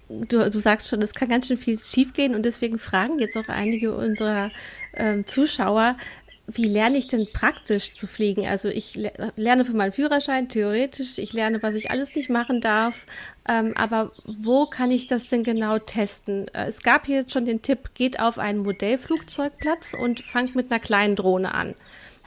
du, 0.10 0.50
du 0.50 0.60
sagst 0.60 0.90
schon, 0.90 1.02
es 1.02 1.14
kann 1.14 1.30
ganz 1.30 1.48
schön 1.48 1.58
viel 1.58 1.80
schiefgehen 1.80 2.36
und 2.36 2.44
deswegen 2.44 2.80
fragen 2.80 3.20
jetzt 3.20 3.38
auch 3.38 3.48
einige 3.48 3.96
unserer 3.96 4.52
ähm, 4.96 5.26
Zuschauer, 5.26 5.98
wie 6.46 6.66
lerne 6.66 6.98
ich 6.98 7.08
denn 7.08 7.28
praktisch 7.32 7.96
zu 7.96 8.06
fliegen? 8.06 8.46
Also 8.46 8.68
ich 8.68 9.00
lerne 9.38 9.64
für 9.64 9.76
meinen 9.76 9.94
Führerschein 9.94 10.50
theoretisch, 10.50 11.18
ich 11.18 11.32
lerne, 11.32 11.64
was 11.64 11.74
ich 11.76 11.90
alles 11.90 12.14
nicht 12.16 12.30
machen 12.30 12.60
darf, 12.60 13.06
ähm, 13.48 13.74
aber 13.78 14.12
wo 14.26 14.66
kann 14.66 14.92
ich 14.92 15.08
das 15.08 15.30
denn 15.30 15.44
genau 15.44 15.80
testen? 15.80 16.50
Äh, 16.50 16.66
es 16.66 16.84
gab 16.84 17.06
hier 17.06 17.20
jetzt 17.20 17.32
schon 17.32 17.46
den 17.46 17.62
Tipp, 17.62 17.92
geht 17.94 18.20
auf 18.20 18.40
einen 18.40 18.60
Modellflugzeugplatz 18.60 19.94
und 19.94 20.20
fangt 20.20 20.54
mit 20.56 20.70
einer 20.70 20.82
kleinen 20.82 21.16
Drohne 21.16 21.54
an 21.54 21.76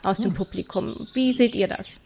aus 0.01 0.17
dem 0.17 0.31
hm. 0.31 0.37
Publikum. 0.37 1.07
Wie 1.13 1.33
seht 1.33 1.53
ihr 1.53 1.67
das? 1.67 1.99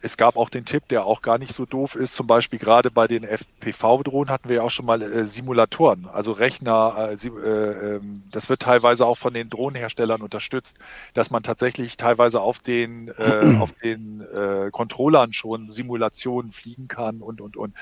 Es 0.00 0.16
gab 0.16 0.36
auch 0.36 0.48
den 0.48 0.64
Tipp, 0.64 0.86
der 0.88 1.04
auch 1.04 1.22
gar 1.22 1.38
nicht 1.38 1.52
so 1.54 1.66
doof 1.66 1.94
ist. 1.94 2.14
Zum 2.14 2.26
Beispiel 2.26 2.58
gerade 2.58 2.90
bei 2.90 3.08
den 3.08 3.24
FPV-Drohnen 3.24 4.30
hatten 4.30 4.48
wir 4.48 4.56
ja 4.56 4.62
auch 4.62 4.70
schon 4.70 4.86
mal 4.86 5.02
äh, 5.02 5.24
Simulatoren, 5.24 6.06
also 6.06 6.32
Rechner. 6.32 7.10
Äh, 7.10 7.28
äh, 7.28 7.96
ähm, 7.96 8.22
das 8.30 8.48
wird 8.48 8.62
teilweise 8.62 9.06
auch 9.06 9.18
von 9.18 9.34
den 9.34 9.50
Drohnenherstellern 9.50 10.22
unterstützt, 10.22 10.78
dass 11.14 11.30
man 11.30 11.42
tatsächlich 11.42 11.96
teilweise 11.96 12.40
auf 12.40 12.60
den, 12.60 13.08
äh, 13.18 13.56
auf 13.60 13.72
den 13.72 14.20
äh, 14.20 14.70
Controllern 14.70 15.32
schon 15.32 15.70
Simulationen 15.70 16.52
fliegen 16.52 16.88
kann 16.88 17.20
und, 17.20 17.40
und, 17.40 17.56
und. 17.56 17.74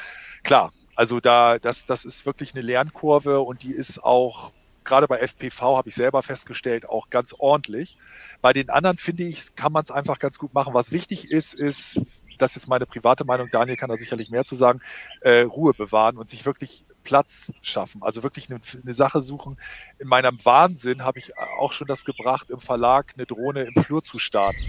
Klar, 0.42 0.72
also 0.94 1.20
da, 1.20 1.59
das, 1.59 1.85
das 1.85 2.07
ist 2.07 2.24
wirklich 2.24 2.55
eine 2.55 2.62
Lernkurve 2.62 3.40
und 3.40 3.62
die 3.62 3.72
ist 3.72 4.02
auch 4.02 4.52
gerade 4.87 5.07
bei 5.07 5.18
FPV 5.18 5.77
habe 5.77 5.88
ich 5.88 5.94
selber 5.94 6.22
festgestellt, 6.22 6.88
auch 6.88 7.11
ganz 7.11 7.35
ordentlich. 7.37 7.99
Bei 8.40 8.53
den 8.53 8.70
anderen 8.70 8.96
finde 8.96 9.25
ich, 9.25 9.55
kann 9.55 9.72
man 9.72 9.83
es 9.83 9.90
einfach 9.90 10.18
ganz 10.18 10.38
gut 10.38 10.55
machen. 10.55 10.75
Was 10.75 10.92
wichtig 10.92 11.31
ist, 11.31 11.55
ist, 11.55 12.01
das 12.38 12.53
ist 12.53 12.57
jetzt 12.57 12.68
meine 12.68 12.87
private 12.87 13.25
Meinung, 13.25 13.49
Daniel 13.51 13.77
kann 13.77 13.90
da 13.90 13.96
sicherlich 13.96 14.31
mehr 14.31 14.44
zu 14.44 14.55
sagen, 14.55 14.81
äh, 15.20 15.40
Ruhe 15.42 15.75
bewahren 15.75 16.16
und 16.16 16.29
sich 16.29 16.46
wirklich 16.46 16.85
Platz 17.03 17.53
schaffen. 17.62 18.03
Also 18.03 18.22
wirklich 18.22 18.51
eine, 18.51 18.61
eine 18.83 18.94
Sache 18.94 19.20
suchen. 19.20 19.59
In 19.99 20.09
meinem 20.09 20.38
Wahnsinn 20.44 21.05
habe 21.05 21.18
ich 21.18 21.37
auch 21.38 21.72
schon 21.72 21.87
das 21.87 22.05
gebracht, 22.05 22.51
im 22.51 22.61
Verlag 22.61 23.14
eine 23.16 23.27
Drohne 23.27 23.62
im 23.62 23.83
Flur 23.83 24.03
zu 24.03 24.18
starten. 24.18 24.64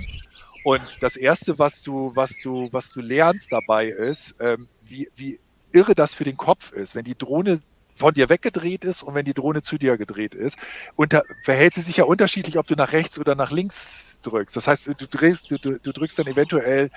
Und 0.64 1.02
das 1.02 1.16
erste, 1.16 1.60
was 1.60 1.82
du, 1.82 2.12
was 2.16 2.40
du, 2.42 2.70
was 2.72 2.92
du 2.92 3.02
lernst 3.02 3.52
dabei 3.52 3.88
ist, 3.88 4.36
ähm, 4.40 4.68
wie, 4.84 5.10
wie 5.16 5.40
irre 5.72 5.96
das 5.96 6.14
für 6.14 6.24
den 6.24 6.38
Kopf 6.38 6.72
ist, 6.72 6.96
wenn 6.96 7.06
die 7.06 7.18
Drohne 7.18 7.62
von 7.98 8.14
dir 8.14 8.30
weggedreht 8.30 8.86
ist 8.86 9.04
und 9.04 9.16
wenn 9.16 9.26
die 9.26 9.34
Drohne 9.34 9.62
zu 9.62 9.78
dir 9.78 9.98
gedreht 9.98 10.36
ist. 10.36 10.58
Und 10.96 11.14
da 11.14 11.24
verhält 11.44 11.74
sie 11.74 11.82
sich 11.82 11.98
ja 11.98 12.06
unterschiedlich, 12.06 12.58
ob 12.58 12.68
du 12.68 12.76
nach 12.76 12.94
rechts 12.94 13.20
oder 13.20 13.36
nach 13.36 13.52
links 13.52 14.20
drückst. 14.24 14.56
Das 14.56 14.68
heißt, 14.68 14.88
du, 14.88 15.08
drehst, 15.08 15.50
du, 15.50 15.58
du 15.58 15.92
drückst 15.92 16.20
dann 16.20 16.28
eventuell 16.28 16.90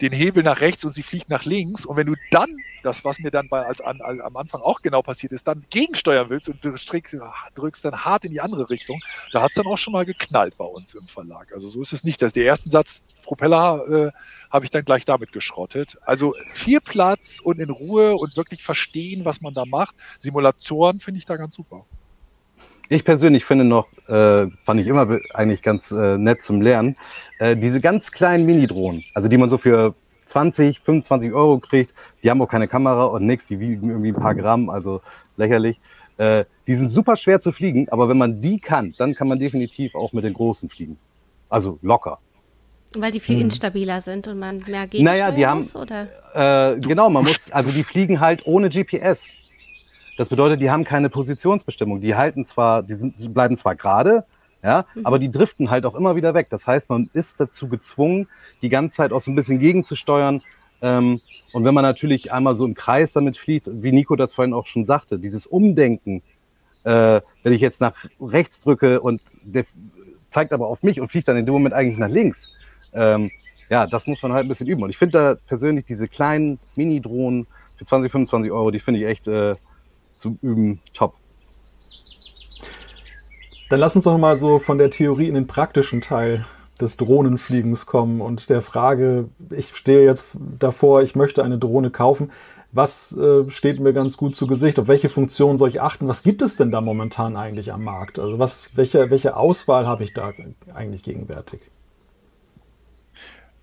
den 0.00 0.12
Hebel 0.12 0.42
nach 0.42 0.60
rechts 0.60 0.84
und 0.84 0.92
sie 0.92 1.02
fliegt 1.02 1.28
nach 1.28 1.44
links. 1.44 1.84
Und 1.84 1.96
wenn 1.96 2.06
du 2.06 2.14
dann, 2.30 2.56
das 2.82 3.04
was 3.04 3.18
mir 3.18 3.30
dann 3.30 3.48
bei, 3.48 3.64
als, 3.64 3.80
an, 3.80 4.00
als, 4.00 4.20
am 4.20 4.36
Anfang 4.36 4.60
auch 4.60 4.82
genau 4.82 5.02
passiert 5.02 5.32
ist, 5.32 5.46
dann 5.46 5.64
gegensteuern 5.70 6.30
willst 6.30 6.48
und 6.48 6.64
du 6.64 6.76
strick, 6.76 7.16
drückst 7.54 7.84
dann 7.84 8.04
hart 8.04 8.24
in 8.24 8.32
die 8.32 8.40
andere 8.40 8.70
Richtung, 8.70 9.00
da 9.32 9.42
hat 9.42 9.50
es 9.50 9.56
dann 9.56 9.66
auch 9.66 9.78
schon 9.78 9.92
mal 9.92 10.04
geknallt 10.04 10.56
bei 10.56 10.64
uns 10.64 10.94
im 10.94 11.06
Verlag. 11.08 11.52
Also 11.52 11.68
so 11.68 11.80
ist 11.80 11.92
es 11.92 12.04
nicht. 12.04 12.22
Das, 12.22 12.32
der 12.32 12.46
ersten 12.46 12.70
Satz 12.70 13.02
Propeller 13.28 14.08
äh, 14.08 14.10
habe 14.50 14.64
ich 14.64 14.70
dann 14.70 14.84
gleich 14.84 15.04
damit 15.04 15.32
geschrottet. 15.32 15.98
Also 16.00 16.34
viel 16.52 16.80
Platz 16.80 17.40
und 17.44 17.60
in 17.60 17.68
Ruhe 17.68 18.16
und 18.16 18.38
wirklich 18.38 18.62
verstehen, 18.64 19.26
was 19.26 19.42
man 19.42 19.52
da 19.52 19.66
macht. 19.66 19.94
Simulatoren 20.18 20.98
finde 21.00 21.18
ich 21.18 21.26
da 21.26 21.36
ganz 21.36 21.54
super. 21.54 21.84
Ich 22.88 23.04
persönlich 23.04 23.44
finde 23.44 23.64
noch, 23.64 23.86
äh, 24.08 24.46
fand 24.64 24.80
ich 24.80 24.86
immer 24.86 25.18
eigentlich 25.34 25.60
ganz 25.60 25.90
äh, 25.90 26.16
nett 26.16 26.40
zum 26.40 26.62
Lernen, 26.62 26.96
äh, 27.38 27.54
diese 27.54 27.82
ganz 27.82 28.12
kleinen 28.12 28.46
Mini-Drohnen, 28.46 29.04
also 29.12 29.28
die 29.28 29.36
man 29.36 29.50
so 29.50 29.58
für 29.58 29.94
20, 30.24 30.80
25 30.80 31.34
Euro 31.34 31.58
kriegt, 31.58 31.92
die 32.22 32.30
haben 32.30 32.40
auch 32.40 32.48
keine 32.48 32.66
Kamera 32.66 33.04
und 33.04 33.26
nichts, 33.26 33.46
die 33.46 33.60
wiegen 33.60 33.90
irgendwie 33.90 34.08
ein 34.08 34.14
paar 34.14 34.34
Gramm, 34.34 34.70
also 34.70 35.02
lächerlich. 35.36 35.78
Äh, 36.16 36.46
die 36.66 36.74
sind 36.74 36.88
super 36.88 37.16
schwer 37.16 37.40
zu 37.40 37.52
fliegen, 37.52 37.90
aber 37.90 38.08
wenn 38.08 38.16
man 38.16 38.40
die 38.40 38.58
kann, 38.58 38.94
dann 38.96 39.14
kann 39.14 39.28
man 39.28 39.38
definitiv 39.38 39.94
auch 39.94 40.14
mit 40.14 40.24
den 40.24 40.32
großen 40.32 40.70
fliegen. 40.70 40.96
Also 41.50 41.78
locker. 41.82 42.20
Weil 42.96 43.12
die 43.12 43.20
viel 43.20 43.36
hm. 43.36 43.42
instabiler 43.42 44.00
sind 44.00 44.28
und 44.28 44.38
man 44.38 44.58
mehr 44.66 44.86
Gegensteuern 44.86 45.04
naja, 45.04 45.30
die 45.30 45.46
haben, 45.46 45.58
muss, 45.58 45.76
oder? 45.76 46.08
Äh, 46.34 46.80
genau, 46.80 47.10
man 47.10 47.24
muss, 47.24 47.50
also 47.50 47.70
die 47.70 47.84
fliegen 47.84 48.20
halt 48.20 48.46
ohne 48.46 48.70
GPS. 48.70 49.26
Das 50.16 50.30
bedeutet, 50.30 50.60
die 50.62 50.70
haben 50.70 50.84
keine 50.84 51.10
Positionsbestimmung. 51.10 52.00
Die 52.00 52.14
halten 52.14 52.44
zwar, 52.44 52.82
die 52.82 52.94
sind, 52.94 53.34
bleiben 53.34 53.56
zwar 53.56 53.76
gerade, 53.76 54.24
ja, 54.62 54.86
mhm. 54.94 55.06
aber 55.06 55.18
die 55.18 55.30
driften 55.30 55.70
halt 55.70 55.86
auch 55.86 55.94
immer 55.94 56.16
wieder 56.16 56.34
weg. 56.34 56.48
Das 56.50 56.66
heißt, 56.66 56.88
man 56.88 57.10
ist 57.12 57.38
dazu 57.40 57.68
gezwungen, 57.68 58.26
die 58.62 58.68
ganze 58.68 58.96
Zeit 58.96 59.12
auch 59.12 59.20
so 59.20 59.30
ein 59.30 59.36
bisschen 59.36 59.60
gegenzusteuern. 59.60 60.42
Ähm, 60.80 61.20
und 61.52 61.64
wenn 61.64 61.74
man 61.74 61.82
natürlich 61.82 62.32
einmal 62.32 62.56
so 62.56 62.64
im 62.64 62.74
Kreis 62.74 63.12
damit 63.12 63.36
fliegt, 63.36 63.68
wie 63.70 63.92
Nico 63.92 64.16
das 64.16 64.32
vorhin 64.32 64.54
auch 64.54 64.66
schon 64.66 64.86
sagte, 64.86 65.18
dieses 65.18 65.46
Umdenken, 65.46 66.22
äh, 66.84 67.20
wenn 67.42 67.52
ich 67.52 67.60
jetzt 67.60 67.80
nach 67.80 67.94
rechts 68.20 68.60
drücke 68.60 69.00
und 69.00 69.20
der 69.42 69.64
zeigt 70.30 70.52
aber 70.52 70.66
auf 70.66 70.82
mich 70.82 71.00
und 71.00 71.08
fliegt 71.08 71.28
dann 71.28 71.36
in 71.36 71.46
dem 71.46 71.52
Moment 71.52 71.74
eigentlich 71.74 71.98
nach 71.98 72.08
links, 72.08 72.50
ähm, 72.92 73.30
ja, 73.70 73.86
das 73.86 74.06
muss 74.06 74.22
man 74.22 74.32
halt 74.32 74.46
ein 74.46 74.48
bisschen 74.48 74.66
üben. 74.66 74.82
Und 74.82 74.90
ich 74.90 74.98
finde 74.98 75.18
da 75.18 75.36
persönlich 75.46 75.84
diese 75.84 76.08
kleinen 76.08 76.58
Mini-Drohnen 76.76 77.46
für 77.76 77.84
20, 77.84 78.10
25 78.10 78.50
Euro, 78.50 78.70
die 78.70 78.80
finde 78.80 79.00
ich 79.00 79.06
echt 79.06 79.28
äh, 79.28 79.54
zum 80.18 80.38
Üben 80.42 80.80
top. 80.94 81.14
Dann 83.68 83.80
lass 83.80 83.94
uns 83.96 84.04
doch 84.04 84.16
mal 84.16 84.36
so 84.36 84.58
von 84.58 84.78
der 84.78 84.90
Theorie 84.90 85.28
in 85.28 85.34
den 85.34 85.46
praktischen 85.46 86.00
Teil 86.00 86.46
des 86.80 86.96
Drohnenfliegens 86.96 87.86
kommen 87.86 88.20
und 88.20 88.48
der 88.50 88.62
Frage, 88.62 89.28
ich 89.50 89.74
stehe 89.74 90.04
jetzt 90.04 90.30
davor, 90.58 91.02
ich 91.02 91.16
möchte 91.16 91.44
eine 91.44 91.58
Drohne 91.58 91.90
kaufen. 91.90 92.30
Was 92.70 93.16
äh, 93.16 93.50
steht 93.50 93.80
mir 93.80 93.92
ganz 93.92 94.16
gut 94.16 94.36
zu 94.36 94.46
Gesicht? 94.46 94.78
Auf 94.78 94.88
welche 94.88 95.08
Funktion 95.08 95.58
soll 95.58 95.70
ich 95.70 95.80
achten? 95.80 96.06
Was 96.06 96.22
gibt 96.22 96.42
es 96.42 96.56
denn 96.56 96.70
da 96.70 96.80
momentan 96.80 97.36
eigentlich 97.36 97.72
am 97.72 97.82
Markt? 97.82 98.18
Also 98.18 98.38
was, 98.38 98.76
welche, 98.76 99.10
welche 99.10 99.36
Auswahl 99.36 99.86
habe 99.86 100.04
ich 100.04 100.12
da 100.12 100.32
eigentlich 100.74 101.02
gegenwärtig? 101.02 101.60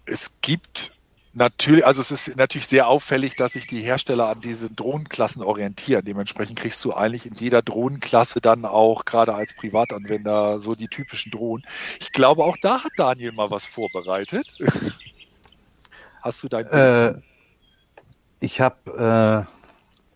Es 0.06 0.32
gibt 0.42 0.96
Natürlich, 1.38 1.86
also 1.86 2.00
es 2.00 2.12
ist 2.12 2.38
natürlich 2.38 2.66
sehr 2.66 2.88
auffällig, 2.88 3.36
dass 3.36 3.52
sich 3.52 3.68
die 3.68 3.82
Hersteller 3.82 4.30
an 4.30 4.40
diesen 4.40 4.74
Drohnenklassen 4.74 5.44
orientieren. 5.44 6.06
Dementsprechend 6.06 6.58
kriegst 6.58 6.84
du 6.86 6.94
eigentlich 6.94 7.26
in 7.26 7.34
jeder 7.34 7.62
Drohnenklasse 7.62 8.40
dann 8.40 8.64
auch 8.64 9.04
gerade 9.04 9.36
als 9.36 9.54
Privatanwender 9.54 10.62
so 10.62 10.76
die 10.76 10.88
typischen 10.88 11.34
Drohnen. 11.34 11.66
Ich 12.00 12.14
glaube, 12.14 12.46
auch 12.46 12.56
da 12.62 12.86
hat 12.86 12.94
Daniel 12.96 13.34
mal 13.34 13.52
was 13.52 13.66
vorbereitet. 13.66 14.48
Hast 16.22 16.42
du 16.42 16.48
dein? 16.48 16.68
Äh, 16.68 17.16
ich 18.40 18.62
habe 18.62 19.46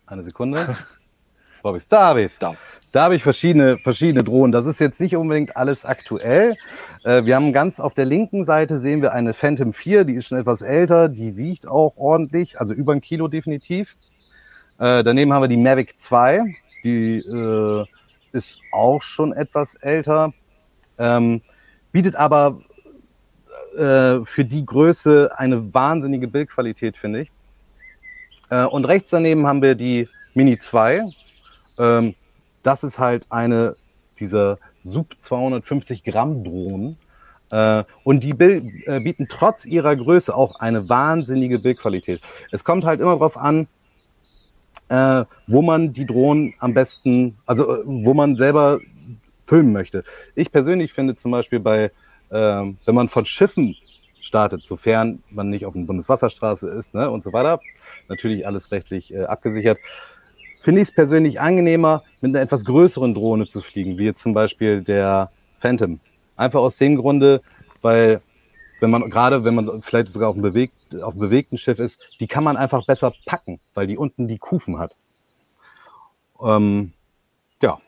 äh, 0.08 0.10
eine 0.10 0.22
Sekunde. 0.24 0.74
Wo 1.60 1.68
habe 1.68 1.76
ich 1.76 1.86
Da 1.86 2.06
habe 2.06 2.22
ich 2.22 2.38
Da. 2.38 2.56
Da 2.92 3.04
habe 3.04 3.14
ich 3.14 3.22
verschiedene, 3.22 3.78
verschiedene 3.78 4.24
Drohnen. 4.24 4.50
Das 4.50 4.66
ist 4.66 4.80
jetzt 4.80 5.00
nicht 5.00 5.14
unbedingt 5.14 5.56
alles 5.56 5.84
aktuell. 5.84 6.56
Äh, 7.04 7.24
wir 7.24 7.36
haben 7.36 7.52
ganz 7.52 7.78
auf 7.78 7.94
der 7.94 8.04
linken 8.04 8.44
Seite 8.44 8.80
sehen 8.80 9.00
wir 9.00 9.12
eine 9.12 9.32
Phantom 9.32 9.72
4, 9.72 10.04
die 10.04 10.14
ist 10.14 10.28
schon 10.28 10.38
etwas 10.38 10.60
älter, 10.60 11.08
die 11.08 11.36
wiegt 11.36 11.68
auch 11.68 11.96
ordentlich, 11.96 12.58
also 12.58 12.74
über 12.74 12.92
ein 12.92 13.00
Kilo 13.00 13.28
definitiv. 13.28 13.96
Äh, 14.78 15.04
daneben 15.04 15.32
haben 15.32 15.42
wir 15.42 15.48
die 15.48 15.56
Mavic 15.56 15.98
2, 15.98 16.42
die 16.82 17.18
äh, 17.18 17.84
ist 18.32 18.58
auch 18.72 19.02
schon 19.02 19.32
etwas 19.34 19.74
älter, 19.76 20.32
ähm, 20.98 21.42
bietet 21.92 22.16
aber 22.16 22.60
für 23.72 24.44
die 24.44 24.66
Größe 24.66 25.30
eine 25.36 25.72
wahnsinnige 25.72 26.26
Bildqualität, 26.26 26.96
finde 26.96 27.20
ich. 27.20 27.30
Und 28.50 28.84
rechts 28.84 29.10
daneben 29.10 29.46
haben 29.46 29.62
wir 29.62 29.76
die 29.76 30.08
Mini 30.34 30.58
2. 30.58 31.04
Ähm, 31.78 32.16
das 32.62 32.84
ist 32.84 32.98
halt 32.98 33.26
eine 33.30 33.76
dieser 34.18 34.58
Sub 34.82 35.14
250 35.18 36.04
Gramm 36.04 36.44
Drohnen. 36.44 36.96
Äh, 37.50 37.84
und 38.04 38.22
die 38.22 38.30
äh, 38.30 39.00
bieten 39.00 39.26
trotz 39.28 39.64
ihrer 39.64 39.96
Größe 39.96 40.34
auch 40.34 40.60
eine 40.60 40.88
wahnsinnige 40.88 41.58
Bildqualität. 41.58 42.20
Es 42.52 42.64
kommt 42.64 42.84
halt 42.84 43.00
immer 43.00 43.12
darauf 43.12 43.36
an, 43.36 43.66
äh, 44.88 45.24
wo 45.46 45.62
man 45.62 45.92
die 45.92 46.06
Drohnen 46.06 46.54
am 46.58 46.74
besten, 46.74 47.36
also 47.46 47.82
wo 47.84 48.14
man 48.14 48.36
selber 48.36 48.78
filmen 49.46 49.72
möchte. 49.72 50.04
Ich 50.36 50.52
persönlich 50.52 50.92
finde 50.92 51.16
zum 51.16 51.32
Beispiel 51.32 51.58
bei, 51.58 51.90
ähm, 52.30 52.78
wenn 52.84 52.94
man 52.94 53.08
von 53.08 53.26
Schiffen 53.26 53.74
startet, 54.20 54.62
sofern 54.64 55.22
man 55.30 55.50
nicht 55.50 55.66
auf 55.66 55.74
einer 55.74 55.86
Bundeswasserstraße 55.86 56.68
ist 56.68 56.94
ne, 56.94 57.10
und 57.10 57.24
so 57.24 57.32
weiter, 57.32 57.60
natürlich 58.08 58.46
alles 58.46 58.70
rechtlich 58.70 59.18
abgesichert, 59.18 59.78
finde 60.60 60.82
ich 60.82 60.88
es 60.88 60.94
persönlich 60.94 61.40
angenehmer, 61.40 62.04
mit 62.20 62.30
einer 62.30 62.42
etwas 62.42 62.64
größeren 62.64 63.14
Drohne 63.14 63.46
zu 63.46 63.60
fliegen, 63.60 63.98
wie 63.98 64.04
jetzt 64.04 64.22
zum 64.22 64.34
Beispiel 64.34 64.82
der 64.82 65.30
Phantom. 65.58 66.00
Einfach 66.36 66.60
aus 66.60 66.76
dem 66.76 66.96
Grunde, 66.96 67.42
weil 67.82 68.20
wenn 68.80 68.90
man 68.90 69.08
gerade, 69.10 69.44
wenn 69.44 69.54
man 69.54 69.82
vielleicht 69.82 70.08
sogar 70.08 70.30
auf 70.30 70.34
einem, 70.34 70.42
bewegt, 70.42 70.74
auf 71.02 71.12
einem 71.12 71.20
bewegten 71.20 71.58
Schiff 71.58 71.78
ist, 71.78 71.98
die 72.18 72.26
kann 72.26 72.44
man 72.44 72.56
einfach 72.56 72.86
besser 72.86 73.12
packen, 73.26 73.60
weil 73.74 73.86
die 73.86 73.98
unten 73.98 74.28
die 74.28 74.38
Kufen 74.38 74.78
hat. 74.78 74.94
Ähm, 76.42 76.92
ja. 77.62 77.78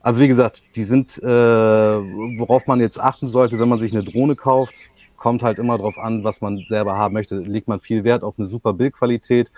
Also 0.00 0.20
wie 0.20 0.28
gesagt, 0.28 0.76
die 0.76 0.84
sind, 0.84 1.18
äh, 1.22 1.26
worauf 1.26 2.66
man 2.66 2.80
jetzt 2.80 3.00
achten 3.00 3.28
sollte, 3.28 3.58
wenn 3.58 3.68
man 3.68 3.78
sich 3.78 3.92
eine 3.92 4.02
Drohne 4.02 4.36
kauft, 4.36 4.74
kommt 5.16 5.42
halt 5.42 5.58
immer 5.58 5.78
darauf 5.78 5.98
an, 5.98 6.24
was 6.24 6.40
man 6.40 6.64
selber 6.68 6.96
haben 6.96 7.14
möchte. 7.14 7.36
Legt 7.36 7.68
man 7.68 7.80
viel 7.80 8.04
Wert 8.04 8.24
auf 8.24 8.34
eine 8.38 8.48
super 8.48 8.72
Bildqualität, 8.72 9.52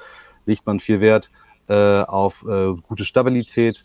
legt 0.44 0.66
man 0.66 0.78
viel 0.78 1.00
Wert 1.00 1.30
äh, 1.68 2.02
auf 2.02 2.44
äh, 2.48 2.74
gute 2.86 3.04
Stabilität 3.04 3.82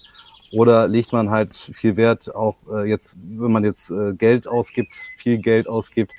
oder 0.51 0.87
legt 0.87 1.13
man 1.13 1.29
halt 1.29 1.55
viel 1.55 1.97
Wert 1.97 2.33
auch 2.35 2.55
äh, 2.71 2.89
jetzt, 2.89 3.15
wenn 3.21 3.51
man 3.51 3.63
jetzt 3.63 3.91
äh, 3.91 4.13
Geld 4.13 4.47
ausgibt, 4.47 4.95
viel 5.17 5.37
Geld 5.37 5.67
ausgibt, 5.67 6.11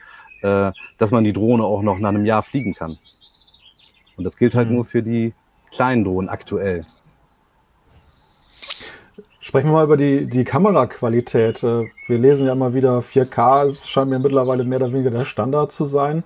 äh, 0.42 0.72
dass 0.98 1.10
man 1.10 1.24
die 1.24 1.32
Drohne 1.32 1.64
auch 1.64 1.82
noch 1.82 1.98
nach 1.98 2.10
einem 2.10 2.26
Jahr 2.26 2.42
fliegen 2.42 2.74
kann. 2.74 2.98
Und 4.16 4.24
das 4.24 4.36
gilt 4.36 4.54
halt 4.54 4.68
mhm. 4.68 4.76
nur 4.76 4.84
für 4.84 5.02
die 5.02 5.34
kleinen 5.70 6.04
Drohnen 6.04 6.28
aktuell. 6.28 6.84
Sprechen 9.42 9.68
wir 9.68 9.72
mal 9.72 9.84
über 9.84 9.96
die, 9.96 10.26
die 10.26 10.44
Kameraqualität. 10.44 11.62
Äh, 11.62 11.86
wir 12.06 12.18
lesen 12.18 12.46
ja 12.46 12.52
immer 12.52 12.74
wieder 12.74 12.98
4K, 12.98 13.74
scheint 13.82 14.10
mir 14.10 14.18
mittlerweile 14.18 14.64
mehr 14.64 14.78
oder 14.78 14.92
weniger 14.92 15.10
der 15.10 15.24
Standard 15.24 15.72
zu 15.72 15.86
sein. 15.86 16.24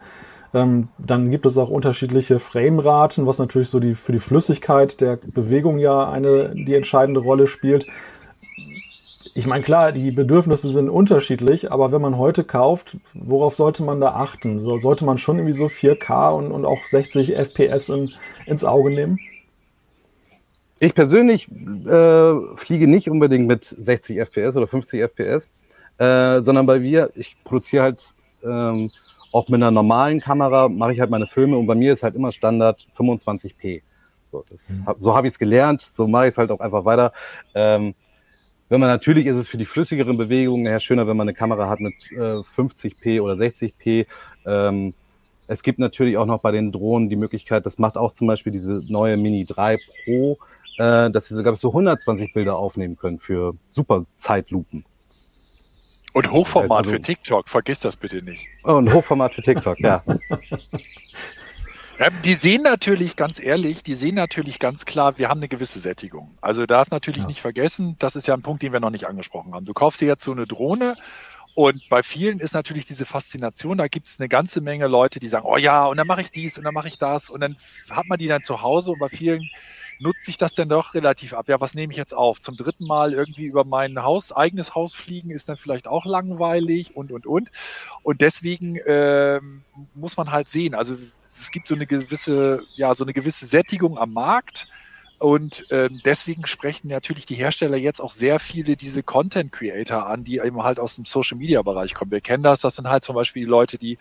Ähm, 0.54 0.88
dann 0.98 1.30
gibt 1.30 1.46
es 1.46 1.58
auch 1.58 1.68
unterschiedliche 1.68 2.38
Frameraten, 2.38 3.26
was 3.26 3.40
natürlich 3.40 3.68
so 3.68 3.80
die, 3.80 3.94
für 3.94 4.12
die 4.12 4.20
Flüssigkeit 4.20 5.00
der 5.00 5.16
Bewegung 5.16 5.78
ja 5.78 6.08
eine, 6.08 6.50
die 6.54 6.74
entscheidende 6.74 7.20
Rolle 7.20 7.48
spielt. 7.48 7.88
Ich 9.34 9.48
meine, 9.48 9.64
klar, 9.64 9.90
die 9.90 10.12
Bedürfnisse 10.12 10.68
sind 10.68 10.88
unterschiedlich, 10.88 11.72
aber 11.72 11.90
wenn 11.90 12.00
man 12.00 12.18
heute 12.18 12.44
kauft, 12.44 12.98
worauf 13.14 13.56
sollte 13.56 13.82
man 13.82 14.00
da 14.00 14.12
achten? 14.12 14.60
So, 14.60 14.78
sollte 14.78 15.04
man 15.04 15.18
schon 15.18 15.38
irgendwie 15.38 15.54
so 15.54 15.64
4K 15.64 16.30
und, 16.30 16.52
und 16.52 16.64
auch 16.64 16.84
60 16.84 17.34
FPS 17.34 17.88
in, 17.88 18.12
ins 18.46 18.64
Auge 18.64 18.90
nehmen? 18.90 19.18
Ich 20.78 20.94
persönlich 20.94 21.48
äh, 21.50 22.34
fliege 22.54 22.86
nicht 22.86 23.10
unbedingt 23.10 23.48
mit 23.48 23.64
60 23.64 24.18
FPS 24.20 24.54
oder 24.54 24.68
50 24.68 25.00
FPS, 25.00 25.48
äh, 25.98 26.40
sondern 26.40 26.66
bei 26.66 26.78
mir, 26.78 27.10
ich 27.16 27.36
produziere 27.42 27.82
halt 27.82 28.12
ähm, 28.44 28.92
auch 29.34 29.48
mit 29.48 29.60
einer 29.60 29.72
normalen 29.72 30.20
Kamera 30.20 30.68
mache 30.68 30.92
ich 30.92 31.00
halt 31.00 31.10
meine 31.10 31.26
Filme 31.26 31.58
und 31.58 31.66
bei 31.66 31.74
mir 31.74 31.92
ist 31.92 32.04
halt 32.04 32.14
immer 32.14 32.30
Standard 32.30 32.86
25p. 32.96 33.82
So, 34.30 34.44
mhm. 34.48 34.94
so 34.98 35.16
habe 35.16 35.26
ich 35.26 35.32
es 35.32 35.38
gelernt, 35.40 35.82
so 35.82 36.06
mache 36.06 36.26
ich 36.26 36.30
es 36.30 36.38
halt 36.38 36.52
auch 36.52 36.60
einfach 36.60 36.84
weiter. 36.84 37.12
Ähm, 37.52 37.96
wenn 38.68 38.78
man 38.78 38.88
natürlich 38.88 39.26
ist 39.26 39.36
es 39.36 39.48
für 39.48 39.58
die 39.58 39.64
flüssigeren 39.64 40.16
Bewegungen 40.16 40.66
eher 40.66 40.78
schöner, 40.78 41.08
wenn 41.08 41.16
man 41.16 41.26
eine 41.26 41.34
Kamera 41.34 41.68
hat 41.68 41.80
mit 41.80 41.94
äh, 42.12 42.42
50p 42.42 43.20
oder 43.20 43.34
60p. 43.34 44.06
Ähm, 44.46 44.94
es 45.48 45.64
gibt 45.64 45.80
natürlich 45.80 46.16
auch 46.16 46.26
noch 46.26 46.40
bei 46.40 46.52
den 46.52 46.70
Drohnen 46.70 47.08
die 47.08 47.16
Möglichkeit, 47.16 47.66
das 47.66 47.76
macht 47.76 47.96
auch 47.96 48.12
zum 48.12 48.28
Beispiel 48.28 48.52
diese 48.52 48.84
neue 48.86 49.16
Mini 49.16 49.44
3 49.44 49.78
Pro, 50.04 50.38
äh, 50.78 51.10
dass 51.10 51.26
sie 51.26 51.34
sogar 51.34 51.54
bis 51.54 51.60
zu 51.60 51.70
120 51.70 52.32
Bilder 52.32 52.56
aufnehmen 52.56 52.96
können 52.96 53.18
für 53.18 53.56
super 53.70 54.06
Zeitlupen. 54.16 54.84
Und 56.14 56.30
Hochformat 56.30 56.78
also, 56.78 56.92
für 56.92 57.00
TikTok, 57.00 57.48
vergiss 57.48 57.80
das 57.80 57.96
bitte 57.96 58.22
nicht. 58.22 58.46
Oh, 58.62 58.74
und 58.74 58.92
Hochformat 58.92 59.34
für 59.34 59.42
TikTok, 59.42 59.78
ja. 59.80 60.02
Ja, 61.98 62.08
die 62.24 62.34
sehen 62.34 62.62
natürlich, 62.62 63.14
ganz 63.14 63.38
ehrlich, 63.38 63.84
die 63.84 63.94
sehen 63.94 64.16
natürlich 64.16 64.58
ganz 64.58 64.84
klar, 64.84 65.16
wir 65.16 65.28
haben 65.28 65.38
eine 65.38 65.46
gewisse 65.46 65.78
Sättigung. 65.78 66.36
Also 66.40 66.66
darf 66.66 66.90
natürlich 66.90 67.22
ja. 67.22 67.28
nicht 67.28 67.40
vergessen, 67.40 67.94
das 68.00 68.16
ist 68.16 68.26
ja 68.26 68.34
ein 68.34 68.42
Punkt, 68.42 68.64
den 68.64 68.72
wir 68.72 68.80
noch 68.80 68.90
nicht 68.90 69.06
angesprochen 69.06 69.54
haben. 69.54 69.64
Du 69.64 69.74
kaufst 69.74 70.00
dir 70.00 70.08
jetzt 70.08 70.24
so 70.24 70.32
eine 70.32 70.44
Drohne 70.44 70.96
und 71.54 71.88
bei 71.88 72.02
vielen 72.02 72.40
ist 72.40 72.52
natürlich 72.52 72.84
diese 72.84 73.04
Faszination, 73.04 73.78
da 73.78 73.86
gibt 73.86 74.08
es 74.08 74.18
eine 74.18 74.28
ganze 74.28 74.60
Menge 74.60 74.88
Leute, 74.88 75.20
die 75.20 75.28
sagen, 75.28 75.46
oh 75.46 75.56
ja, 75.56 75.84
und 75.84 75.96
dann 75.96 76.08
mache 76.08 76.22
ich 76.22 76.32
dies 76.32 76.58
und 76.58 76.64
dann 76.64 76.74
mache 76.74 76.88
ich 76.88 76.98
das 76.98 77.30
und 77.30 77.40
dann 77.40 77.56
hat 77.88 78.06
man 78.06 78.18
die 78.18 78.26
dann 78.26 78.42
zu 78.42 78.60
Hause 78.60 78.90
und 78.90 78.98
bei 78.98 79.08
vielen 79.08 79.48
nutzt 79.98 80.22
sich 80.22 80.36
das 80.36 80.54
denn 80.54 80.68
doch 80.68 80.94
relativ 80.94 81.34
ab. 81.34 81.48
Ja, 81.48 81.60
was 81.60 81.74
nehme 81.74 81.92
ich 81.92 81.96
jetzt 81.96 82.14
auf? 82.14 82.40
Zum 82.40 82.56
dritten 82.56 82.86
Mal 82.86 83.12
irgendwie 83.12 83.46
über 83.46 83.64
mein 83.64 84.02
Haus, 84.02 84.32
eigenes 84.32 84.74
Haus 84.74 84.94
fliegen 84.94 85.30
ist 85.30 85.48
dann 85.48 85.56
vielleicht 85.56 85.86
auch 85.86 86.04
langweilig 86.06 86.96
und, 86.96 87.12
und, 87.12 87.26
und. 87.26 87.50
Und 88.02 88.20
deswegen 88.20 88.78
ähm, 88.86 89.62
muss 89.94 90.16
man 90.16 90.30
halt 90.30 90.48
sehen, 90.48 90.74
also 90.74 90.96
es 91.26 91.50
gibt 91.50 91.68
so 91.68 91.74
eine 91.74 91.86
gewisse, 91.86 92.62
ja, 92.76 92.94
so 92.94 93.04
eine 93.04 93.12
gewisse 93.12 93.46
Sättigung 93.46 93.98
am 93.98 94.12
Markt. 94.12 94.68
Und 95.24 95.64
ähm, 95.70 96.02
deswegen 96.04 96.46
sprechen 96.46 96.88
natürlich 96.88 97.24
die 97.24 97.36
Hersteller 97.36 97.78
jetzt 97.78 97.98
auch 97.98 98.10
sehr 98.10 98.38
viele 98.38 98.76
diese 98.76 99.02
Content 99.02 99.52
Creator 99.52 100.06
an, 100.06 100.22
die 100.22 100.36
eben 100.36 100.62
halt 100.62 100.78
aus 100.78 100.96
dem 100.96 101.06
Social 101.06 101.38
Media 101.38 101.62
Bereich 101.62 101.94
kommen. 101.94 102.10
Wir 102.10 102.20
kennen 102.20 102.42
das, 102.42 102.60
das 102.60 102.76
sind 102.76 102.90
halt 102.90 103.04
zum 103.04 103.14
Beispiel 103.14 103.44
die 103.44 103.48
Leute, 103.48 103.78
die 103.78 103.96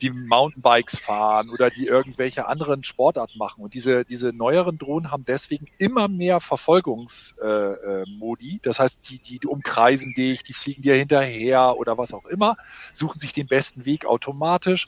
die 0.00 0.10
Mountainbikes 0.10 0.96
fahren 0.96 1.50
oder 1.50 1.70
die 1.70 1.86
irgendwelche 1.86 2.46
anderen 2.46 2.84
Sportarten 2.84 3.36
machen. 3.36 3.64
Und 3.64 3.74
diese, 3.74 4.04
diese 4.04 4.32
neueren 4.32 4.78
Drohnen 4.78 5.10
haben 5.10 5.24
deswegen 5.24 5.66
immer 5.78 6.06
mehr 6.06 6.38
Verfolgungsmodi. 6.38 8.52
Äh, 8.52 8.54
äh, 8.54 8.60
das 8.62 8.78
heißt, 8.78 9.10
die, 9.10 9.18
die, 9.18 9.40
die 9.40 9.48
umkreisen 9.48 10.14
dich, 10.14 10.44
die 10.44 10.52
fliegen 10.52 10.82
dir 10.82 10.94
hinterher 10.94 11.78
oder 11.78 11.98
was 11.98 12.14
auch 12.14 12.26
immer, 12.26 12.56
suchen 12.92 13.18
sich 13.18 13.32
den 13.32 13.48
besten 13.48 13.86
Weg 13.86 14.06
automatisch. 14.06 14.86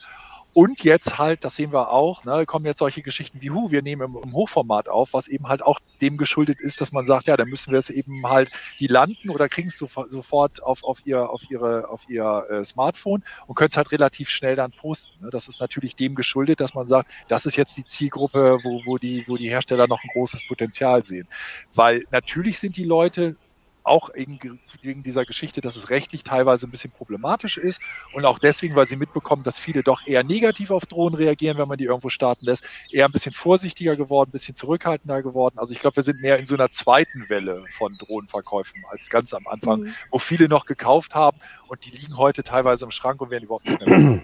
Und 0.54 0.84
jetzt 0.84 1.18
halt, 1.18 1.44
das 1.44 1.56
sehen 1.56 1.72
wir 1.72 1.90
auch, 1.90 2.24
ne, 2.24 2.44
kommen 2.44 2.66
jetzt 2.66 2.80
solche 2.80 3.00
Geschichten 3.00 3.40
wie, 3.40 3.50
hu, 3.50 3.70
wir 3.70 3.80
nehmen 3.80 4.02
im, 4.02 4.22
im, 4.22 4.32
Hochformat 4.34 4.88
auf, 4.88 5.14
was 5.14 5.28
eben 5.28 5.48
halt 5.48 5.62
auch 5.62 5.80
dem 6.02 6.18
geschuldet 6.18 6.60
ist, 6.60 6.80
dass 6.80 6.92
man 6.92 7.06
sagt, 7.06 7.26
ja, 7.26 7.38
dann 7.38 7.48
müssen 7.48 7.72
wir 7.72 7.78
es 7.78 7.88
eben 7.88 8.26
halt, 8.26 8.50
die 8.78 8.86
landen 8.86 9.30
oder 9.30 9.48
kriegen 9.48 9.68
es 9.68 9.78
sofort 9.78 10.62
auf, 10.62 10.84
auf 10.84 11.00
ihr, 11.06 11.30
auf 11.30 11.50
ihre, 11.50 11.88
auf 11.88 12.08
ihr 12.08 12.44
äh, 12.50 12.64
Smartphone 12.64 13.22
und 13.46 13.54
können 13.54 13.70
es 13.70 13.76
halt 13.78 13.92
relativ 13.92 14.28
schnell 14.28 14.56
dann 14.56 14.72
posten. 14.72 15.24
Ne? 15.24 15.30
Das 15.30 15.48
ist 15.48 15.60
natürlich 15.60 15.96
dem 15.96 16.14
geschuldet, 16.14 16.60
dass 16.60 16.74
man 16.74 16.86
sagt, 16.86 17.10
das 17.28 17.46
ist 17.46 17.56
jetzt 17.56 17.76
die 17.78 17.86
Zielgruppe, 17.86 18.58
wo, 18.62 18.82
wo 18.84 18.98
die, 18.98 19.24
wo 19.28 19.38
die 19.38 19.48
Hersteller 19.48 19.86
noch 19.86 20.02
ein 20.04 20.10
großes 20.12 20.46
Potenzial 20.46 21.02
sehen. 21.04 21.28
Weil 21.74 22.04
natürlich 22.10 22.58
sind 22.58 22.76
die 22.76 22.84
Leute 22.84 23.36
auch 23.84 24.10
wegen 24.14 25.02
dieser 25.02 25.24
Geschichte, 25.24 25.60
dass 25.60 25.76
es 25.76 25.90
rechtlich 25.90 26.24
teilweise 26.24 26.66
ein 26.66 26.70
bisschen 26.70 26.90
problematisch 26.90 27.58
ist 27.58 27.80
und 28.12 28.24
auch 28.24 28.38
deswegen, 28.38 28.74
weil 28.74 28.86
sie 28.86 28.96
mitbekommen, 28.96 29.42
dass 29.42 29.58
viele 29.58 29.82
doch 29.82 30.06
eher 30.06 30.24
negativ 30.24 30.70
auf 30.70 30.86
Drohnen 30.86 31.14
reagieren, 31.14 31.58
wenn 31.58 31.68
man 31.68 31.78
die 31.78 31.84
irgendwo 31.84 32.08
starten 32.08 32.46
lässt, 32.46 32.64
eher 32.90 33.06
ein 33.06 33.12
bisschen 33.12 33.32
vorsichtiger 33.32 33.96
geworden, 33.96 34.30
ein 34.30 34.32
bisschen 34.32 34.54
zurückhaltender 34.54 35.22
geworden. 35.22 35.58
Also 35.58 35.72
ich 35.72 35.80
glaube, 35.80 35.96
wir 35.96 36.02
sind 36.02 36.20
mehr 36.20 36.38
in 36.38 36.46
so 36.46 36.54
einer 36.54 36.70
zweiten 36.70 37.28
Welle 37.28 37.64
von 37.76 37.96
Drohnenverkäufen 37.98 38.82
als 38.90 39.08
ganz 39.08 39.34
am 39.34 39.46
Anfang, 39.46 39.80
mhm. 39.80 39.94
wo 40.10 40.18
viele 40.18 40.48
noch 40.48 40.64
gekauft 40.64 41.14
haben 41.14 41.38
und 41.68 41.84
die 41.84 41.90
liegen 41.90 42.16
heute 42.16 42.42
teilweise 42.42 42.84
im 42.84 42.90
Schrank 42.90 43.20
und 43.20 43.30
werden 43.30 43.44
überhaupt 43.44 43.68
nicht 43.68 43.86
mehr 43.86 44.22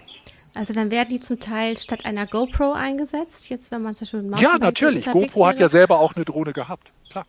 Also 0.55 0.73
dann 0.73 0.91
werden 0.91 1.09
die 1.09 1.19
zum 1.19 1.39
Teil 1.39 1.77
statt 1.77 2.05
einer 2.05 2.25
GoPro 2.25 2.73
eingesetzt, 2.73 3.49
jetzt 3.49 3.71
wenn 3.71 3.81
man 3.81 3.95
zum 3.95 4.05
Beispiel 4.05 4.43
Ja, 4.43 4.57
natürlich. 4.57 5.05
GoPro 5.05 5.45
hat 5.47 5.59
ja 5.59 5.69
selber 5.69 5.99
auch 5.99 6.15
eine 6.15 6.25
Drohne 6.25 6.53
gehabt. 6.53 6.91
Klar. 7.09 7.25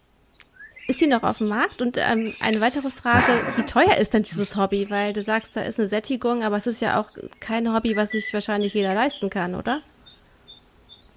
Ist 0.91 1.01
die 1.01 1.07
noch 1.07 1.23
auf 1.23 1.39
dem 1.39 1.47
Markt? 1.47 1.83
Und 1.83 1.97
ähm, 1.99 2.35
eine 2.41 2.61
weitere 2.61 2.91
Frage, 2.91 3.33
wie 3.55 3.63
teuer 3.63 3.97
ist 3.99 4.13
denn 4.13 4.25
dieses 4.25 4.57
Hobby? 4.57 4.91
Weil 4.91 5.13
du 5.13 5.23
sagst, 5.23 5.55
da 5.55 5.61
ist 5.61 5.79
eine 5.79 5.87
Sättigung, 5.87 6.43
aber 6.43 6.57
es 6.57 6.67
ist 6.67 6.81
ja 6.81 7.01
auch 7.01 7.13
kein 7.39 7.73
Hobby, 7.73 7.95
was 7.95 8.11
sich 8.11 8.35
wahrscheinlich 8.35 8.75
jeder 8.75 8.93
leisten 8.93 9.31
kann, 9.31 9.55
oder? 9.55 9.83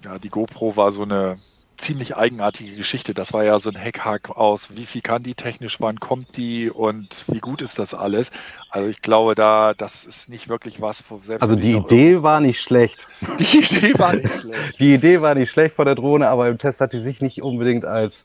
Ja, 0.04 0.16
die 0.20 0.28
GoPro 0.28 0.76
war 0.76 0.92
so 0.92 1.02
eine 1.02 1.38
ziemlich 1.76 2.16
eigenartige 2.16 2.76
Geschichte. 2.76 3.14
Das 3.14 3.32
war 3.32 3.42
ja 3.42 3.58
so 3.58 3.68
ein 3.68 3.74
Heckhack 3.74 4.30
aus, 4.30 4.68
wie 4.76 4.86
viel 4.86 5.00
kann 5.00 5.24
die 5.24 5.34
technisch, 5.34 5.80
wann 5.80 5.98
kommt 5.98 6.36
die 6.36 6.70
und 6.70 7.24
wie 7.26 7.40
gut 7.40 7.60
ist 7.60 7.80
das 7.80 7.94
alles. 7.94 8.30
Also 8.70 8.88
ich 8.88 9.02
glaube, 9.02 9.34
da 9.34 9.74
das 9.74 10.04
ist 10.04 10.28
nicht 10.28 10.48
wirklich 10.48 10.80
was. 10.80 11.02
Also 11.40 11.56
die 11.56 11.72
Idee 11.72 12.22
war 12.22 12.38
nicht 12.38 12.60
schlecht. 12.62 13.08
Die 13.40 13.58
Idee 13.58 13.98
war 13.98 14.14
nicht 14.14 14.40
schlecht. 14.40 14.78
Die 14.78 14.94
Idee 14.94 15.20
war 15.20 15.34
nicht 15.34 15.50
schlecht 15.50 15.74
von 15.74 15.86
der 15.86 15.96
Drohne, 15.96 16.28
aber 16.28 16.46
im 16.46 16.58
Test 16.58 16.80
hat 16.80 16.92
die 16.92 17.00
sich 17.00 17.20
nicht 17.20 17.42
unbedingt 17.42 17.84
als 17.84 18.24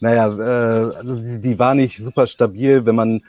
naja, 0.00 0.26
äh, 0.26 0.96
also 0.96 1.20
die, 1.20 1.40
die 1.40 1.58
war 1.58 1.74
nicht 1.74 1.98
super 1.98 2.26
stabil. 2.26 2.86
Wenn 2.86 2.94
man, 2.94 3.22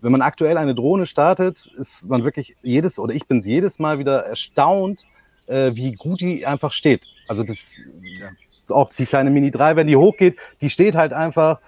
wenn 0.00 0.12
man 0.12 0.22
aktuell 0.22 0.56
eine 0.56 0.74
Drohne 0.74 1.06
startet, 1.06 1.70
ist 1.76 2.08
man 2.08 2.24
wirklich 2.24 2.56
jedes, 2.62 2.98
oder 2.98 3.14
ich 3.14 3.26
bin 3.26 3.42
jedes 3.42 3.78
Mal 3.78 3.98
wieder 3.98 4.24
erstaunt, 4.24 5.06
äh, 5.46 5.72
wie 5.74 5.92
gut 5.92 6.20
die 6.20 6.46
einfach 6.46 6.72
steht. 6.72 7.02
Also 7.26 7.44
das, 7.44 7.76
ja, 8.18 8.28
auch 8.70 8.92
die 8.92 9.06
kleine 9.06 9.30
Mini 9.30 9.50
3, 9.50 9.76
wenn 9.76 9.86
die 9.86 9.96
hochgeht, 9.96 10.36
die 10.60 10.70
steht 10.70 10.94
halt 10.94 11.12
einfach 11.12 11.60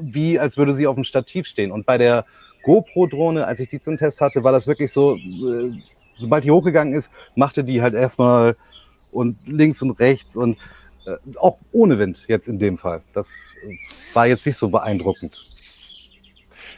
wie, 0.00 0.38
als 0.38 0.56
würde 0.56 0.74
sie 0.74 0.86
auf 0.86 0.94
dem 0.94 1.04
Stativ 1.04 1.46
stehen. 1.46 1.72
Und 1.72 1.86
bei 1.86 1.98
der 1.98 2.24
GoPro-Drohne, 2.62 3.46
als 3.46 3.60
ich 3.60 3.68
die 3.68 3.80
zum 3.80 3.96
Test 3.96 4.20
hatte, 4.20 4.44
war 4.44 4.52
das 4.52 4.66
wirklich 4.66 4.92
so, 4.92 5.16
äh, 5.16 5.72
sobald 6.16 6.44
die 6.44 6.50
hochgegangen 6.50 6.94
ist, 6.94 7.10
machte 7.34 7.64
die 7.64 7.82
halt 7.82 7.94
erstmal 7.94 8.56
und 9.10 9.38
links 9.46 9.80
und 9.82 9.92
rechts 9.92 10.36
und 10.36 10.58
auch 11.36 11.58
ohne 11.72 11.98
Wind 11.98 12.24
jetzt 12.28 12.48
in 12.48 12.58
dem 12.58 12.78
Fall. 12.78 13.02
Das 13.12 13.28
äh, 13.66 13.76
war 14.14 14.26
jetzt 14.26 14.46
nicht 14.46 14.56
so 14.56 14.68
beeindruckend. 14.68 15.48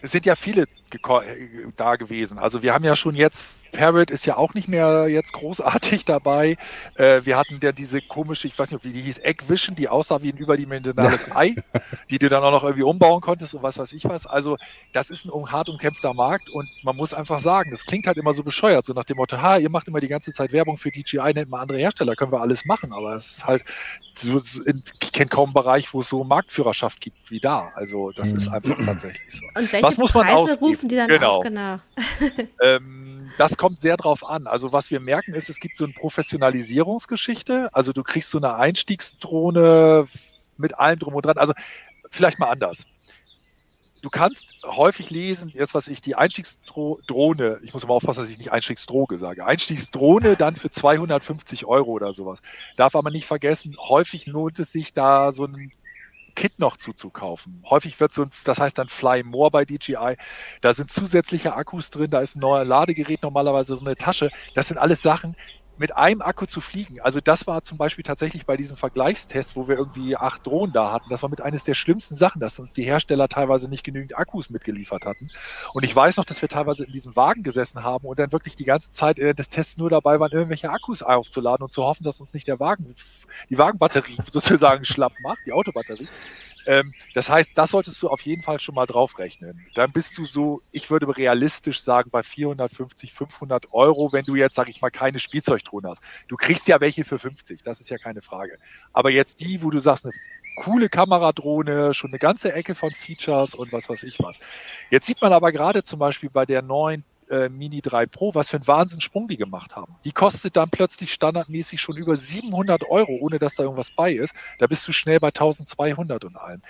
Es 0.03 0.13
sind 0.13 0.27
ja 0.27 0.35
viele 0.35 0.67
da 1.77 1.97
gewesen. 1.97 2.39
Also 2.39 2.63
wir 2.63 2.75
haben 2.75 2.85
ja 2.85 2.97
schon 2.97 3.15
jetzt 3.15 3.47
Parrot 3.73 4.11
ist 4.11 4.27
ja 4.27 4.37
auch 4.37 4.55
nicht 4.55 4.69
mehr 4.69 5.09
jetzt 5.09 5.33
großartig 5.33 6.05
dabei. 6.05 6.57
Äh, 6.97 7.23
wir 7.25 7.37
hatten 7.37 7.59
ja 7.63 7.73
diese 7.73 8.01
komische, 8.01 8.49
ich 8.49 8.59
weiß 8.59 8.71
nicht, 8.73 8.85
wie 8.85 8.93
die 8.93 9.01
hieß, 9.01 9.19
Eggvision, 9.19 9.77
die 9.77 9.89
aussah 9.89 10.23
wie 10.23 10.33
ein 10.33 10.37
überdimensionales 10.37 11.27
ja. 11.29 11.37
Ei, 11.37 11.57
die 12.11 12.19
du 12.19 12.29
dann 12.29 12.43
auch 12.43 12.51
noch 12.51 12.65
irgendwie 12.65 12.83
umbauen 12.83 13.21
konntest 13.21 13.55
und 13.55 13.63
was 13.63 13.79
weiß 13.79 13.93
ich 13.93 14.05
was. 14.05 14.27
Also 14.27 14.57
das 14.93 15.11
ist 15.11 15.25
ein 15.27 15.53
hart 15.53 15.69
umkämpfter 15.69 16.15
Markt 16.15 16.51
und 16.51 16.69
man 16.83 16.97
muss 16.97 17.15
einfach 17.15 17.41
sagen, 17.41 17.71
das 17.71 17.85
klingt 17.85 18.07
halt 18.07 18.19
immer 18.19 18.33
so 18.33 18.43
bescheuert, 18.43 18.85
so 18.85 18.93
nach 18.93 19.05
dem 19.05 19.17
Motto, 19.17 19.41
ha, 19.41 19.57
ihr 19.57 19.71
macht 19.71 19.89
immer 19.89 20.01
die 20.01 20.09
ganze 20.09 20.33
Zeit 20.33 20.53
Werbung 20.53 20.77
für 20.77 20.91
DJI, 20.91 21.33
nennt 21.35 21.51
mal 21.51 21.61
andere 21.61 21.79
Hersteller, 21.79 22.17
können 22.17 22.33
wir 22.33 22.41
alles 22.41 22.65
machen, 22.65 22.93
aber 22.93 23.15
es 23.15 23.31
ist 23.31 23.47
halt, 23.47 23.65
so, 24.15 24.41
ich 24.41 25.13
kenne 25.13 25.29
kaum 25.29 25.51
einen 25.51 25.55
Bereich, 25.55 25.93
wo 25.95 26.01
es 26.01 26.09
so 26.09 26.25
Marktführerschaft 26.25 27.01
gibt 27.01 27.31
wie 27.31 27.41
da. 27.41 27.71
Also 27.75 28.11
das 28.11 28.31
mhm. 28.31 28.37
ist 28.37 28.49
einfach 28.49 28.77
tatsächlich 28.85 29.35
so. 29.35 29.45
Und 29.55 29.73
welche 29.73 29.87
was 29.87 29.99
muss 29.99 30.15
man 30.15 30.27
Preise 30.27 30.59
rufen 30.61 30.89
die 30.89 30.97
dann 30.97 31.09
genau. 31.09 31.37
auf? 31.37 31.45
Genau. 31.45 31.79
ähm, 32.63 33.20
das 33.39 33.57
kommt 33.57 33.81
sehr 33.81 33.97
drauf 33.97 34.29
an. 34.29 34.47
Also 34.47 34.73
was 34.73 34.91
wir 34.91 35.01
merken 35.01 35.35
ist, 35.35 35.49
es 35.49 35.61
gibt 35.61 35.77
so 35.77 35.85
eine 35.85 35.93
Professionalisierungsgeschichte. 35.93 37.71
Also 37.73 37.93
du 37.93 38.03
kriegst 38.03 38.31
so 38.31 38.39
eine 38.39 38.55
Einstiegsdrohne 38.55 40.07
mit 40.57 40.79
allem 40.79 40.99
drum 40.99 41.15
und 41.15 41.25
dran. 41.25 41.39
Also 41.39 41.53
vielleicht 42.11 42.39
mal 42.39 42.51
anders. 42.51 42.87
Du 44.03 44.09
kannst 44.09 44.55
häufig 44.65 45.11
lesen, 45.11 45.53
jetzt 45.55 45.75
was 45.75 45.87
ich, 45.87 46.01
die 46.01 46.15
Einstiegsdrohne, 46.15 47.61
ich 47.63 47.75
muss 47.75 47.87
mal 47.87 47.93
aufpassen, 47.93 48.21
dass 48.21 48.31
ich 48.31 48.39
nicht 48.39 48.51
Einstiegsdroge 48.51 49.19
sage, 49.19 49.45
Einstiegsdrohne 49.45 50.37
dann 50.37 50.57
für 50.57 50.71
250 50.71 51.67
Euro 51.67 51.91
oder 51.91 52.15
sowas. 52.15 52.41
Darf 52.79 52.97
aber 52.97 53.11
nicht 53.11 53.27
vergessen, 53.27 53.77
häufig 53.79 54.27
lohnt 54.27 54.59
es 54.59 54.73
sich 54.73 54.95
da 54.95 55.33
so 55.33 55.45
ein 55.45 55.73
Kit 56.41 56.59
noch 56.59 56.79
zuzukaufen. 56.79 57.63
Häufig 57.69 58.01
wird 58.01 58.13
so, 58.13 58.25
das 58.45 58.59
heißt 58.59 58.79
dann 58.79 58.89
Fly 58.89 59.25
More 59.25 59.51
bei 59.51 59.67
DJI. 59.67 60.17
Da 60.63 60.73
sind 60.73 60.91
zusätzliche 60.91 61.53
Akkus 61.55 61.91
drin, 61.91 62.11
da 62.11 62.21
ist 62.21 62.35
ein 62.35 62.41
neuer 62.41 62.65
Ladegerät 62.65 63.23
normalerweise 63.23 63.75
so 63.75 63.81
eine 63.83 63.95
Tasche. 63.95 64.31
Das 64.55 64.69
sind 64.69 64.79
alles 64.79 65.03
Sachen, 65.03 65.37
mit 65.81 65.97
einem 65.97 66.21
Akku 66.21 66.45
zu 66.45 66.61
fliegen. 66.61 67.01
Also 67.01 67.21
das 67.21 67.47
war 67.47 67.63
zum 67.63 67.79
Beispiel 67.79 68.05
tatsächlich 68.05 68.45
bei 68.45 68.59
diesem 68.59 68.77
Vergleichstest, 68.77 69.57
wo 69.57 69.67
wir 69.67 69.79
irgendwie 69.79 70.15
acht 70.15 70.47
Drohnen 70.47 70.75
da 70.75 70.93
hatten. 70.93 71.09
Das 71.09 71.23
war 71.23 71.31
mit 71.31 71.41
eines 71.41 71.65
der 71.65 71.73
schlimmsten 71.73 72.17
Sachen, 72.17 72.39
dass 72.39 72.59
uns 72.59 72.75
die 72.75 72.83
Hersteller 72.83 73.29
teilweise 73.29 73.71
nicht 73.71 73.83
genügend 73.83 74.17
Akkus 74.17 74.51
mitgeliefert 74.51 75.07
hatten. 75.07 75.31
Und 75.73 75.85
ich 75.85 75.97
weiß 75.97 76.19
noch, 76.19 76.27
dass 76.27 76.43
wir 76.43 76.51
teilweise 76.51 76.85
in 76.85 76.93
diesem 76.93 77.17
Wagen 77.17 77.43
gesessen 77.43 77.83
haben 77.83 78.07
und 78.07 78.19
dann 78.19 78.31
wirklich 78.31 78.57
die 78.57 78.67
ganze 78.67 78.93
Zeit 78.93 79.17
des 79.17 79.49
Tests 79.49 79.79
nur 79.79 79.89
dabei 79.89 80.21
waren, 80.21 80.31
irgendwelche 80.31 80.69
Akkus 80.69 81.03
aufzuladen 81.03 81.65
und 81.65 81.73
zu 81.73 81.83
hoffen, 81.83 82.05
dass 82.05 82.21
uns 82.21 82.35
nicht 82.35 82.47
der 82.47 82.61
Wagen, 82.61 82.95
die 83.49 83.57
Wagenbatterie 83.57 84.19
sozusagen 84.31 84.85
schlapp 84.85 85.15
macht, 85.23 85.39
die 85.47 85.53
Autobatterie. 85.53 86.09
Ähm, 86.67 86.93
das 87.15 87.31
heißt, 87.31 87.57
das 87.57 87.71
solltest 87.71 88.01
du 88.03 88.09
auf 88.09 88.21
jeden 88.23 88.43
Fall 88.43 88.61
schon 88.61 88.75
mal 88.75 88.87
draufrechnen. 88.87 89.67
Dann 89.75 89.93
bist 89.93 90.17
du 90.19 90.25
so, 90.25 90.61
ich 90.73 90.91
würde 90.91 91.15
realistisch 91.17 91.81
sagen, 91.83 92.11
bei 92.11 92.23
450, 92.23 93.13
500 93.13 93.73
Euro, 93.73 94.13
wenn 94.13 94.25
du 94.25 94.35
jetzt, 94.35 94.55
sag 94.55 94.69
ich 94.69 94.81
mal, 94.81 94.91
keine 94.91 95.19
Spielzeugdrohne 95.19 95.89
hast. 95.89 96.03
Du 96.29 96.37
kriegst 96.37 96.69
ja 96.69 96.81
welche 96.81 97.05
für 97.05 97.19
50, 97.19 97.63
das 97.63 97.81
ist 97.81 97.91
ja 97.91 97.99
keine 97.99 98.23
Frage. 98.23 98.59
Aber 98.93 99.11
jetzt 99.11 99.41
die, 99.41 99.63
wo 99.63 99.71
du 99.71 99.81
sagst, 99.81 100.05
eine 100.05 100.15
coole 100.57 100.89
Kameradrohne, 100.89 101.95
schon 101.95 102.11
eine 102.11 102.19
ganze 102.19 102.53
Ecke 102.53 102.75
von 102.75 102.91
Features 102.91 103.55
und 103.55 103.73
was 103.73 103.89
weiß 103.89 104.03
ich 104.03 104.19
was. 104.21 104.39
Jetzt 104.91 105.07
sieht 105.07 105.21
man 105.23 105.33
aber 105.33 105.53
gerade 105.53 105.83
zum 105.83 105.99
Beispiel 105.99 106.31
bei 106.31 106.45
der 106.47 106.63
neuen 106.63 107.05
äh, 107.31 107.49
Mini 107.49 107.81
3 107.81 108.07
Pro, 108.07 108.35
was 108.35 108.51
für 108.51 108.57
einen 108.57 108.67
Wahnsinnssprung 108.67 109.29
die 109.29 109.37
gemacht 109.37 109.77
haben. 109.77 109.97
Die 110.05 110.13
kostet 110.13 110.57
dann 110.57 110.71
plötzlich 110.71 111.13
standardmäßig 111.13 111.81
schon 111.81 111.97
über 111.97 112.17
700 112.17 112.85
Euro, 112.89 113.19
ohne 113.21 113.39
dass 113.39 113.55
da 113.55 113.63
irgendwas 113.63 113.91
bei 113.91 114.13
ist. 114.13 114.35
Da 114.59 114.67
bist 114.67 114.87
du 114.87 114.93
schnell 114.93 115.21
bei 115.21 115.29
1200 115.29 116.25
und 116.25 116.37
allem. 116.37 116.63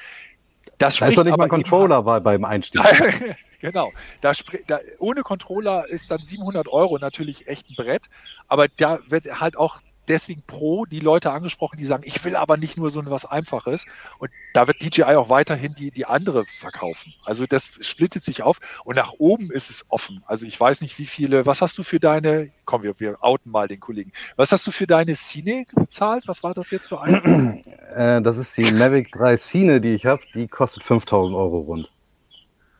Das 0.78 0.96
da 0.96 1.08
ist 1.08 1.18
doch 1.18 1.24
nicht 1.24 1.36
mal 1.36 1.48
Controller 1.48 2.02
bei, 2.02 2.20
beim 2.20 2.44
Einstieg. 2.44 2.82
genau. 3.60 3.90
Da, 4.20 4.32
da, 4.66 4.78
ohne 4.98 5.22
Controller 5.22 5.86
ist 5.88 6.10
dann 6.10 6.22
700 6.22 6.68
Euro 6.68 6.98
natürlich 6.98 7.48
echt 7.48 7.70
ein 7.70 7.74
Brett, 7.76 8.04
aber 8.48 8.68
da 8.68 8.98
wird 9.08 9.40
halt 9.40 9.56
auch 9.56 9.80
deswegen 10.10 10.42
pro 10.46 10.84
die 10.84 11.00
Leute 11.00 11.30
angesprochen, 11.30 11.78
die 11.78 11.86
sagen, 11.86 12.02
ich 12.04 12.22
will 12.24 12.36
aber 12.36 12.56
nicht 12.56 12.76
nur 12.76 12.90
so 12.90 13.00
was 13.06 13.24
Einfaches. 13.24 13.86
Und 14.18 14.30
da 14.52 14.66
wird 14.66 14.82
DJI 14.82 15.14
auch 15.14 15.30
weiterhin 15.30 15.74
die, 15.74 15.90
die 15.90 16.04
andere 16.04 16.44
verkaufen. 16.58 17.14
Also 17.24 17.46
das 17.46 17.70
splittet 17.80 18.24
sich 18.24 18.42
auf 18.42 18.58
und 18.84 18.96
nach 18.96 19.12
oben 19.18 19.50
ist 19.50 19.70
es 19.70 19.86
offen. 19.88 20.22
Also 20.26 20.44
ich 20.44 20.58
weiß 20.58 20.82
nicht, 20.82 20.98
wie 20.98 21.06
viele, 21.06 21.46
was 21.46 21.62
hast 21.62 21.78
du 21.78 21.82
für 21.82 22.00
deine, 22.00 22.50
komm, 22.64 22.82
wir, 22.82 22.98
wir 22.98 23.22
outen 23.22 23.50
mal 23.50 23.68
den 23.68 23.80
Kollegen. 23.80 24.12
Was 24.36 24.52
hast 24.52 24.66
du 24.66 24.72
für 24.72 24.86
deine 24.86 25.14
Cine 25.14 25.64
bezahlt? 25.74 26.24
Was 26.26 26.42
war 26.42 26.52
das 26.52 26.70
jetzt 26.70 26.88
für 26.88 27.00
eine? 27.00 27.62
Äh, 27.90 28.22
das 28.22 28.38
ist 28.38 28.56
die 28.56 28.70
Mavic 28.70 29.10
3 29.10 29.36
Cine, 29.36 29.80
die 29.80 29.94
ich 29.94 30.06
habe. 30.06 30.22
Die 30.34 30.46
kostet 30.46 30.84
5000 30.84 31.36
Euro 31.36 31.58
rund. 31.58 31.90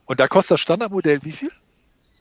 Und 0.04 0.20
da 0.20 0.28
kostet 0.28 0.52
das 0.52 0.60
Standardmodell 0.60 1.24
wie 1.24 1.32
viel? 1.32 1.50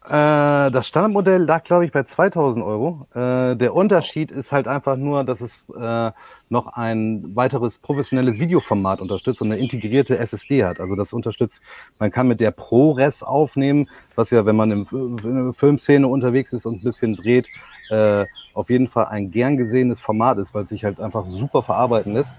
Äh, 0.05 0.71
das 0.71 0.87
Standardmodell 0.87 1.43
lag, 1.43 1.63
glaube 1.63 1.85
ich, 1.85 1.91
bei 1.91 2.03
2000 2.03 2.63
Euro. 2.63 3.07
Äh, 3.13 3.55
der 3.57 3.75
Unterschied 3.75 4.31
ist 4.31 4.51
halt 4.51 4.67
einfach 4.67 4.95
nur, 4.95 5.25
dass 5.25 5.41
es 5.41 5.63
äh, 5.77 6.11
noch 6.49 6.67
ein 6.67 7.35
weiteres 7.35 7.77
professionelles 7.77 8.39
Videoformat 8.39 9.01
unterstützt 9.01 9.41
und 9.41 9.51
eine 9.51 9.59
integrierte 9.59 10.17
SSD 10.17 10.63
hat. 10.63 10.79
Also 10.79 10.95
das 10.95 11.11
unterstützt, 11.11 11.61
man 11.99 12.11
kann 12.11 12.27
mit 12.27 12.39
der 12.39 12.51
ProRes 12.51 13.23
aufnehmen, 13.23 13.89
was 14.15 14.29
ja, 14.31 14.45
wenn 14.45 14.55
man 14.55 14.71
in 14.71 15.17
der 15.17 15.53
Filmszene 15.53 16.07
unterwegs 16.07 16.53
ist 16.53 16.65
und 16.65 16.81
ein 16.81 16.83
bisschen 16.83 17.15
dreht, 17.15 17.49
äh, 17.89 18.25
auf 18.53 18.69
jeden 18.69 18.87
Fall 18.87 19.05
ein 19.07 19.31
gern 19.31 19.57
gesehenes 19.57 19.99
Format 19.99 20.37
ist, 20.37 20.53
weil 20.53 20.63
es 20.63 20.69
sich 20.69 20.85
halt 20.85 20.99
einfach 20.99 21.25
super 21.25 21.61
verarbeiten 21.61 22.13
lässt. 22.13 22.33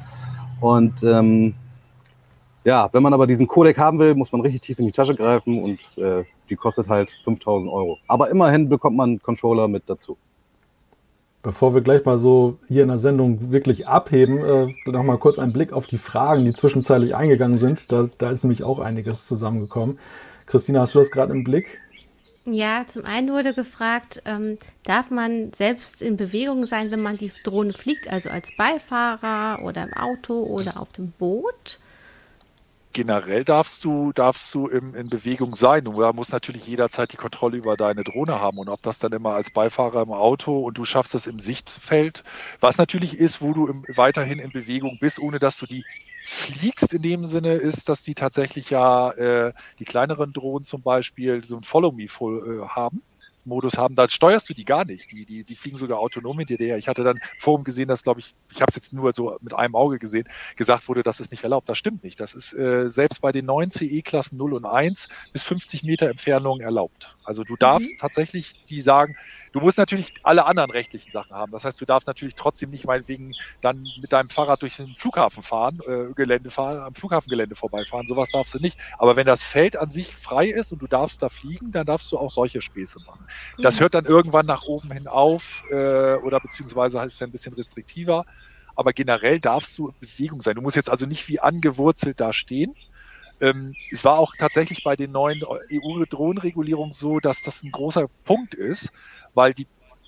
Und 0.60 1.02
ähm, 1.04 1.54
ja, 2.64 2.88
wenn 2.92 3.02
man 3.02 3.14
aber 3.14 3.26
diesen 3.26 3.46
Codec 3.46 3.78
haben 3.78 3.98
will, 3.98 4.14
muss 4.14 4.32
man 4.32 4.40
richtig 4.40 4.62
tief 4.62 4.78
in 4.78 4.86
die 4.86 4.92
Tasche 4.92 5.14
greifen 5.14 5.62
und 5.62 5.78
äh, 5.98 6.24
die 6.50 6.56
kostet 6.56 6.88
halt 6.88 7.10
5000 7.24 7.72
Euro. 7.72 7.98
Aber 8.06 8.30
immerhin 8.30 8.68
bekommt 8.68 8.96
man 8.96 9.10
einen 9.10 9.22
Controller 9.22 9.68
mit 9.68 9.84
dazu. 9.86 10.18
Bevor 11.42 11.72
wir 11.72 11.80
gleich 11.80 12.04
mal 12.04 12.18
so 12.18 12.58
hier 12.68 12.82
in 12.82 12.88
der 12.88 12.98
Sendung 12.98 13.50
wirklich 13.50 13.88
abheben, 13.88 14.44
äh, 14.44 14.74
noch 14.90 15.02
mal 15.02 15.16
kurz 15.16 15.38
einen 15.38 15.54
Blick 15.54 15.72
auf 15.72 15.86
die 15.86 15.96
Fragen, 15.96 16.44
die 16.44 16.52
zwischenzeitlich 16.52 17.16
eingegangen 17.16 17.56
sind. 17.56 17.90
Da, 17.90 18.06
da 18.18 18.30
ist 18.30 18.44
nämlich 18.44 18.62
auch 18.62 18.78
einiges 18.78 19.26
zusammengekommen. 19.26 19.98
Christina, 20.44 20.80
hast 20.80 20.94
du 20.94 20.98
das 20.98 21.10
gerade 21.10 21.32
im 21.32 21.44
Blick? 21.44 21.80
Ja, 22.44 22.84
zum 22.86 23.04
einen 23.04 23.30
wurde 23.30 23.54
gefragt, 23.54 24.22
ähm, 24.24 24.58
darf 24.84 25.10
man 25.10 25.52
selbst 25.52 26.02
in 26.02 26.16
Bewegung 26.16 26.66
sein, 26.66 26.90
wenn 26.90 27.00
man 27.00 27.16
die 27.16 27.30
Drohne 27.44 27.72
fliegt, 27.72 28.08
also 28.10 28.28
als 28.28 28.50
Beifahrer 28.56 29.62
oder 29.62 29.84
im 29.84 29.92
Auto 29.92 30.42
oder 30.42 30.80
auf 30.80 30.90
dem 30.92 31.12
Boot? 31.12 31.80
Generell 32.92 33.44
darfst 33.44 33.84
du, 33.84 34.12
darfst 34.12 34.52
du 34.54 34.66
im, 34.66 34.94
in 34.94 35.08
Bewegung 35.08 35.54
sein. 35.54 35.84
Du 35.84 35.92
musst 36.12 36.32
natürlich 36.32 36.66
jederzeit 36.66 37.12
die 37.12 37.16
Kontrolle 37.16 37.56
über 37.56 37.76
deine 37.76 38.04
Drohne 38.04 38.40
haben. 38.40 38.58
Und 38.58 38.68
ob 38.68 38.82
das 38.82 38.98
dann 38.98 39.12
immer 39.12 39.34
als 39.34 39.50
Beifahrer 39.50 40.02
im 40.02 40.12
Auto 40.12 40.60
und 40.60 40.76
du 40.78 40.84
schaffst 40.84 41.14
das 41.14 41.26
im 41.26 41.38
Sichtfeld, 41.38 42.24
was 42.60 42.78
natürlich 42.78 43.16
ist, 43.16 43.40
wo 43.40 43.52
du 43.52 43.66
im, 43.66 43.84
weiterhin 43.94 44.38
in 44.38 44.50
Bewegung 44.50 44.98
bist, 45.00 45.18
ohne 45.18 45.38
dass 45.38 45.56
du 45.56 45.66
die 45.66 45.84
fliegst 46.22 46.92
in 46.92 47.02
dem 47.02 47.24
Sinne, 47.24 47.54
ist, 47.54 47.88
dass 47.88 48.02
die 48.02 48.14
tatsächlich 48.14 48.70
ja 48.70 49.10
äh, 49.12 49.52
die 49.78 49.84
kleineren 49.84 50.32
Drohnen 50.32 50.64
zum 50.64 50.82
Beispiel 50.82 51.44
so 51.44 51.56
ein 51.56 51.62
Follow-Me 51.62 52.04
äh, 52.04 52.68
haben. 52.68 53.02
Modus 53.44 53.78
haben, 53.78 53.94
da 53.94 54.08
steuerst 54.08 54.48
du 54.48 54.54
die 54.54 54.64
gar 54.64 54.84
nicht. 54.84 55.10
Die, 55.10 55.24
die, 55.24 55.44
die 55.44 55.56
fliegen 55.56 55.76
sogar 55.76 55.98
autonom 55.98 56.38
hinter 56.38 56.56
dir. 56.56 56.76
Ich 56.76 56.88
hatte 56.88 57.04
dann 57.04 57.20
Forum 57.38 57.64
gesehen, 57.64 57.88
dass, 57.88 58.02
glaube 58.02 58.20
ich, 58.20 58.34
ich 58.50 58.60
habe 58.60 58.68
es 58.68 58.76
jetzt 58.76 58.92
nur 58.92 59.12
so 59.12 59.36
mit 59.40 59.54
einem 59.54 59.74
Auge 59.74 59.98
gesehen, 59.98 60.28
gesagt 60.56 60.88
wurde, 60.88 61.02
das 61.02 61.20
ist 61.20 61.30
nicht 61.30 61.42
erlaubt. 61.42 61.68
Das 61.68 61.78
stimmt 61.78 62.04
nicht. 62.04 62.20
Das 62.20 62.34
ist 62.34 62.52
äh, 62.52 62.88
selbst 62.88 63.20
bei 63.20 63.32
den 63.32 63.46
neuen 63.46 63.70
CE-Klassen 63.70 64.36
0 64.36 64.54
und 64.54 64.64
1 64.64 65.08
bis 65.32 65.42
50 65.42 65.82
Meter 65.84 66.08
Entfernung 66.08 66.60
erlaubt. 66.60 67.16
Also 67.24 67.44
du 67.44 67.56
darfst 67.56 67.92
mhm. 67.94 67.98
tatsächlich 67.98 68.64
die 68.68 68.80
sagen, 68.80 69.16
Du 69.52 69.60
musst 69.60 69.78
natürlich 69.78 70.14
alle 70.22 70.46
anderen 70.46 70.70
rechtlichen 70.70 71.10
Sachen 71.10 71.34
haben. 71.34 71.50
Das 71.52 71.64
heißt, 71.64 71.80
du 71.80 71.84
darfst 71.84 72.06
natürlich 72.06 72.34
trotzdem 72.34 72.70
nicht 72.70 72.86
meinetwegen 72.86 73.34
dann 73.60 73.86
mit 74.00 74.12
deinem 74.12 74.30
Fahrrad 74.30 74.62
durch 74.62 74.76
den 74.76 74.94
Flughafen 74.96 75.42
fahren, 75.42 75.80
äh, 75.86 76.12
Gelände 76.14 76.50
fahren, 76.50 76.78
am 76.78 76.94
Flughafengelände 76.94 77.56
vorbeifahren. 77.56 78.06
Sowas 78.06 78.30
darfst 78.30 78.54
du 78.54 78.58
nicht. 78.58 78.78
Aber 78.98 79.16
wenn 79.16 79.26
das 79.26 79.42
Feld 79.42 79.76
an 79.76 79.90
sich 79.90 80.14
frei 80.16 80.46
ist 80.46 80.72
und 80.72 80.80
du 80.80 80.86
darfst 80.86 81.22
da 81.22 81.28
fliegen, 81.28 81.72
dann 81.72 81.86
darfst 81.86 82.10
du 82.12 82.18
auch 82.18 82.30
solche 82.30 82.60
Späße 82.60 83.00
machen. 83.06 83.26
Mhm. 83.56 83.62
Das 83.62 83.80
hört 83.80 83.94
dann 83.94 84.04
irgendwann 84.04 84.46
nach 84.46 84.62
oben 84.62 84.92
hin 84.92 85.08
auf 85.08 85.64
äh, 85.70 86.14
oder 86.14 86.38
beziehungsweise 86.40 87.00
ist 87.00 87.20
dann 87.20 87.30
ein 87.30 87.32
bisschen 87.32 87.54
restriktiver. 87.54 88.24
Aber 88.76 88.92
generell 88.92 89.40
darfst 89.40 89.76
du 89.78 89.88
in 89.88 89.94
Bewegung 89.98 90.40
sein. 90.40 90.54
Du 90.54 90.62
musst 90.62 90.76
jetzt 90.76 90.88
also 90.88 91.04
nicht 91.04 91.28
wie 91.28 91.40
angewurzelt 91.40 92.20
da 92.20 92.32
stehen, 92.32 92.74
ähm, 93.40 93.74
es 93.90 94.04
war 94.04 94.18
auch 94.18 94.34
tatsächlich 94.36 94.84
bei 94.84 94.96
den 94.96 95.12
neuen 95.12 95.42
EU-Drohnenregulierungen 95.44 96.92
so, 96.92 97.20
dass 97.20 97.42
das 97.42 97.62
ein 97.62 97.72
großer 97.72 98.08
Punkt 98.24 98.54
ist, 98.54 98.90
weil 99.34 99.54
die 99.54 99.66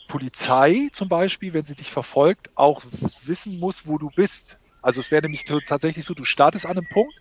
Polizei 0.09 0.89
zum 0.93 1.09
Beispiel, 1.09 1.55
wenn 1.55 1.65
sie 1.65 1.75
dich 1.75 1.91
verfolgt, 1.91 2.51
auch 2.55 2.83
wissen 3.25 3.59
muss, 3.59 3.87
wo 3.87 3.99
du 3.99 4.11
bist. 4.15 4.59
Also 4.83 5.01
es 5.01 5.11
wäre 5.11 5.23
nämlich 5.23 5.45
tatsächlich 5.67 6.05
so, 6.05 6.13
du 6.13 6.25
startest 6.25 6.67
an 6.67 6.73
einem 6.73 6.89
Punkt, 6.89 7.15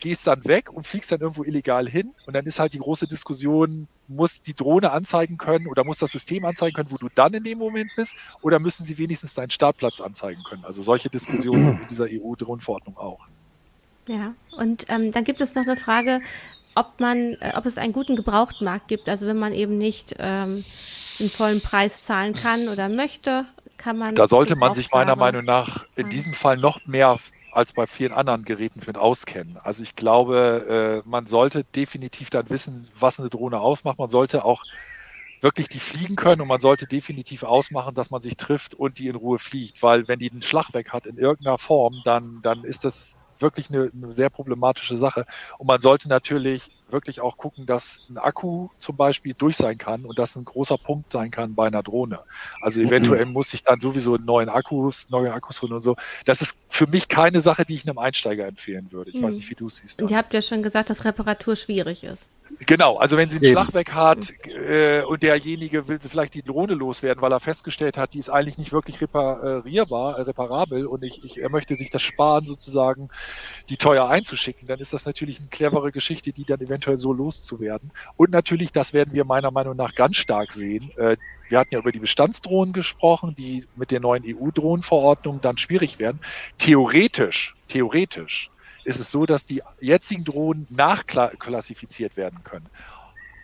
gehst 0.00 0.26
dann 0.26 0.44
weg 0.44 0.72
und 0.72 0.86
fliegst 0.86 1.12
dann 1.12 1.20
irgendwo 1.20 1.44
illegal 1.44 1.88
hin. 1.88 2.14
Und 2.26 2.34
dann 2.34 2.46
ist 2.46 2.58
halt 2.58 2.72
die 2.72 2.78
große 2.78 3.06
Diskussion, 3.06 3.88
muss 4.08 4.42
die 4.42 4.54
Drohne 4.54 4.90
anzeigen 4.90 5.38
können 5.38 5.66
oder 5.66 5.84
muss 5.84 5.98
das 5.98 6.10
System 6.10 6.44
anzeigen 6.44 6.74
können, 6.74 6.90
wo 6.90 6.96
du 6.96 7.08
dann 7.14 7.34
in 7.34 7.44
dem 7.44 7.58
Moment 7.58 7.90
bist? 7.96 8.14
Oder 8.42 8.58
müssen 8.58 8.84
sie 8.84 8.98
wenigstens 8.98 9.34
deinen 9.34 9.50
Startplatz 9.50 10.00
anzeigen 10.00 10.42
können? 10.44 10.64
Also 10.64 10.82
solche 10.82 11.10
Diskussionen 11.10 11.64
sind 11.66 11.82
in 11.82 11.88
dieser 11.88 12.06
EU-Drohnenverordnung 12.10 12.96
auch. 12.96 13.28
Ja, 14.08 14.34
und 14.56 14.86
ähm, 14.88 15.12
dann 15.12 15.24
gibt 15.24 15.40
es 15.40 15.54
noch 15.54 15.64
eine 15.64 15.76
Frage, 15.76 16.20
ob 16.74 17.00
man, 17.00 17.36
äh, 17.40 17.52
ob 17.56 17.66
es 17.66 17.78
einen 17.78 17.92
guten 17.92 18.14
Gebrauchtmarkt 18.14 18.88
gibt. 18.88 19.08
Also 19.08 19.26
wenn 19.26 19.38
man 19.38 19.52
eben 19.52 19.78
nicht 19.78 20.14
ähm, 20.18 20.64
den 21.18 21.30
vollen 21.30 21.60
Preis 21.60 22.04
zahlen 22.04 22.34
kann 22.34 22.68
oder 22.68 22.88
möchte, 22.88 23.46
kann 23.76 23.98
man. 23.98 24.14
Da 24.14 24.28
sollte 24.28 24.54
man 24.54 24.74
sich 24.74 24.90
meiner 24.92 25.16
Meinung 25.16 25.44
nach 25.44 25.86
in 25.96 26.08
diesem 26.10 26.34
Fall 26.34 26.56
noch 26.56 26.86
mehr 26.86 27.18
als 27.52 27.72
bei 27.72 27.86
vielen 27.86 28.12
anderen 28.12 28.44
Geräten 28.44 28.82
mit 28.86 28.98
auskennen. 28.98 29.56
Also 29.62 29.82
ich 29.82 29.96
glaube, 29.96 31.02
äh, 31.04 31.08
man 31.08 31.26
sollte 31.26 31.64
definitiv 31.64 32.28
dann 32.28 32.50
wissen, 32.50 32.88
was 32.98 33.18
eine 33.18 33.30
Drohne 33.30 33.60
ausmacht. 33.60 33.98
Man 33.98 34.10
sollte 34.10 34.44
auch 34.44 34.62
wirklich 35.40 35.68
die 35.68 35.80
fliegen 35.80 36.16
können 36.16 36.42
und 36.42 36.48
man 36.48 36.60
sollte 36.60 36.86
definitiv 36.86 37.44
ausmachen, 37.44 37.94
dass 37.94 38.10
man 38.10 38.20
sich 38.20 38.36
trifft 38.36 38.74
und 38.74 38.98
die 38.98 39.08
in 39.08 39.16
Ruhe 39.16 39.38
fliegt, 39.38 39.82
weil 39.82 40.06
wenn 40.08 40.18
die 40.18 40.30
einen 40.30 40.42
Schlag 40.42 40.74
weg 40.74 40.90
hat 40.90 41.06
in 41.06 41.16
irgendeiner 41.16 41.58
Form, 41.58 42.00
dann, 42.04 42.40
dann 42.42 42.64
ist 42.64 42.84
das 42.84 43.16
wirklich 43.40 43.70
eine, 43.70 43.90
eine 43.92 44.12
sehr 44.12 44.30
problematische 44.30 44.96
Sache. 44.96 45.24
Und 45.58 45.66
man 45.66 45.80
sollte 45.80 46.08
natürlich 46.08 46.70
wirklich 46.90 47.20
auch 47.20 47.36
gucken, 47.36 47.66
dass 47.66 48.04
ein 48.08 48.18
Akku 48.18 48.68
zum 48.78 48.96
Beispiel 48.96 49.34
durch 49.34 49.56
sein 49.56 49.76
kann 49.78 50.04
und 50.04 50.18
das 50.18 50.36
ein 50.36 50.44
großer 50.44 50.78
Punkt 50.78 51.12
sein 51.12 51.30
kann 51.30 51.54
bei 51.54 51.66
einer 51.66 51.82
Drohne. 51.82 52.20
Also 52.60 52.80
eventuell 52.80 53.26
muss 53.26 53.52
ich 53.54 53.64
dann 53.64 53.80
sowieso 53.80 54.14
einen 54.14 54.24
neuen 54.24 54.48
Akkus, 54.48 55.08
neue 55.10 55.32
Akkus 55.32 55.62
holen 55.62 55.72
und 55.72 55.80
so. 55.80 55.96
Das 56.24 56.42
ist 56.42 56.58
für 56.68 56.86
mich 56.86 57.08
keine 57.08 57.40
Sache, 57.40 57.64
die 57.64 57.74
ich 57.74 57.88
einem 57.88 57.98
Einsteiger 57.98 58.46
empfehlen 58.46 58.88
würde. 58.90 59.10
Ich 59.10 59.16
mhm. 59.16 59.24
weiß 59.24 59.36
nicht, 59.36 59.50
wie 59.50 59.54
du 59.54 59.66
es 59.66 59.76
siehst. 59.76 60.00
Und 60.00 60.10
ihr 60.10 60.16
habt 60.16 60.32
ja 60.32 60.42
schon 60.42 60.62
gesagt, 60.62 60.90
dass 60.90 61.04
Reparatur 61.04 61.56
schwierig 61.56 62.04
ist. 62.04 62.30
Genau, 62.66 62.96
also 62.96 63.16
wenn 63.16 63.28
sie 63.28 63.36
einen 63.36 63.52
Schlag 63.52 63.74
weg 63.74 63.92
hat 63.92 64.32
äh, 64.44 65.02
und 65.02 65.22
derjenige 65.22 65.88
will 65.88 66.00
sie 66.00 66.08
vielleicht 66.08 66.34
die 66.34 66.42
Drohne 66.42 66.74
loswerden, 66.74 67.20
weil 67.20 67.32
er 67.32 67.40
festgestellt 67.40 67.98
hat, 67.98 68.14
die 68.14 68.18
ist 68.18 68.30
eigentlich 68.30 68.56
nicht 68.56 68.72
wirklich 68.72 69.00
reparierbar, 69.00 70.18
äh, 70.18 70.22
reparabel 70.22 70.86
und 70.86 71.02
ich, 71.02 71.24
ich, 71.24 71.40
er 71.40 71.50
möchte 71.50 71.74
sich 71.74 71.90
das 71.90 72.02
sparen, 72.02 72.46
sozusagen 72.46 73.08
die 73.68 73.76
teuer 73.76 74.08
einzuschicken, 74.08 74.68
dann 74.68 74.78
ist 74.78 74.92
das 74.92 75.06
natürlich 75.06 75.38
eine 75.38 75.48
clevere 75.48 75.92
Geschichte, 75.92 76.32
die 76.32 76.44
dann 76.44 76.60
eventuell 76.60 76.98
so 76.98 77.12
loszuwerden. 77.12 77.90
Und 78.16 78.30
natürlich, 78.30 78.72
das 78.72 78.92
werden 78.92 79.14
wir 79.14 79.24
meiner 79.24 79.50
Meinung 79.50 79.76
nach 79.76 79.94
ganz 79.94 80.16
stark 80.16 80.52
sehen. 80.52 80.90
Äh, 80.96 81.16
wir 81.48 81.58
hatten 81.58 81.74
ja 81.74 81.80
über 81.80 81.92
die 81.92 82.00
Bestandsdrohnen 82.00 82.72
gesprochen, 82.72 83.34
die 83.36 83.66
mit 83.76 83.90
der 83.90 84.00
neuen 84.00 84.24
EU-Drohnenverordnung 84.26 85.40
dann 85.40 85.58
schwierig 85.58 85.98
werden. 85.98 86.20
Theoretisch, 86.58 87.54
theoretisch 87.68 88.50
ist 88.84 89.00
es 89.00 89.10
so, 89.10 89.26
dass 89.26 89.46
die 89.46 89.62
jetzigen 89.80 90.24
Drohnen 90.24 90.66
nachklassifiziert 90.70 92.16
werden 92.16 92.42
können. 92.44 92.66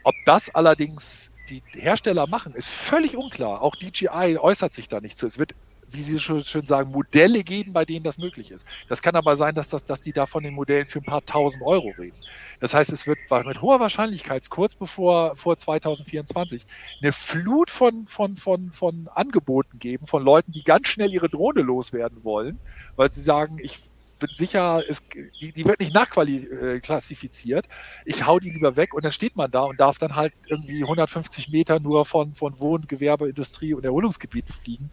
Ob 0.05 0.15
das 0.25 0.55
allerdings 0.55 1.31
die 1.49 1.63
Hersteller 1.73 2.27
machen, 2.27 2.55
ist 2.55 2.69
völlig 2.69 3.17
unklar. 3.17 3.63
Auch 3.63 3.77
DJI 3.77 4.39
äußert 4.39 4.73
sich 4.73 4.89
da 4.89 5.01
nicht 5.01 5.17
zu. 5.17 5.27
Es 5.27 5.39
wird, 5.39 5.55
wie 5.93 6.03
Sie 6.03 6.19
schon 6.19 6.43
schön 6.45 6.67
sagen, 6.67 6.91
Modelle 6.91 7.45
geben, 7.45 7.73
bei 7.73 7.85
denen 7.85 8.05
das 8.05 8.19
möglich 8.19 8.51
ist. 8.51 8.67
Das 8.89 9.03
kann 9.03 9.17
aber 9.17 9.37
sein, 9.37 9.55
dass, 9.55 9.69
das, 9.69 9.85
dass 9.85 10.01
die 10.01 10.13
da 10.13 10.27
von 10.27 10.43
den 10.43 10.55
Modellen 10.55 10.87
für 10.87 11.01
ein 11.01 11.05
paar 11.05 11.25
tausend 11.25 11.63
Euro 11.63 11.93
reden. 11.99 12.17
Das 12.61 12.75
heißt, 12.75 12.93
es 12.93 13.07
wird 13.07 13.19
mit 13.45 13.63
hoher 13.63 13.81
Wahrscheinlichkeit 13.81 14.49
kurz 14.51 14.75
bevor 14.75 15.37
vor 15.37 15.57
2024 15.57 16.65
eine 17.03 17.13
Flut 17.13 17.71
von, 17.71 18.07
von, 18.07 18.37
von, 18.37 18.71
von 18.73 19.09
Angeboten 19.15 19.79
geben, 19.79 20.07
von 20.07 20.23
Leuten, 20.23 20.53
die 20.53 20.63
ganz 20.63 20.89
schnell 20.89 21.13
ihre 21.13 21.29
Drohne 21.29 21.63
loswerden 21.63 22.25
wollen, 22.25 22.59
weil 22.97 23.11
sie 23.11 23.21
sagen, 23.21 23.59
ich 23.61 23.81
bin 24.23 24.31
sicher, 24.35 24.83
es, 24.89 25.03
die, 25.41 25.53
die 25.53 25.65
wird 25.65 25.81
nicht 25.81 25.93
nachklassifiziert. 25.93 27.67
Ich 28.05 28.27
hau 28.27 28.39
die 28.39 28.51
lieber 28.51 28.77
weg 28.77 28.95
und 28.95 29.05
dann 29.05 29.13
steht 29.13 29.37
man 29.37 29.51
da 29.51 29.63
und 29.63 29.81
darf 29.81 29.99
dann 29.99 30.15
halt 30.15 30.33
irgendwie 30.47 30.83
150 30.83 31.51
Meter 31.51 31.81
nur 31.81 32.07
von, 32.07 32.35
von 32.35 32.59
Wohn-, 32.59 32.87
Gewerbe, 32.87 33.29
Industrie 33.29 33.75
und 33.75 33.85
Erholungsgebieten 33.85 34.55
fliegen. 34.55 34.91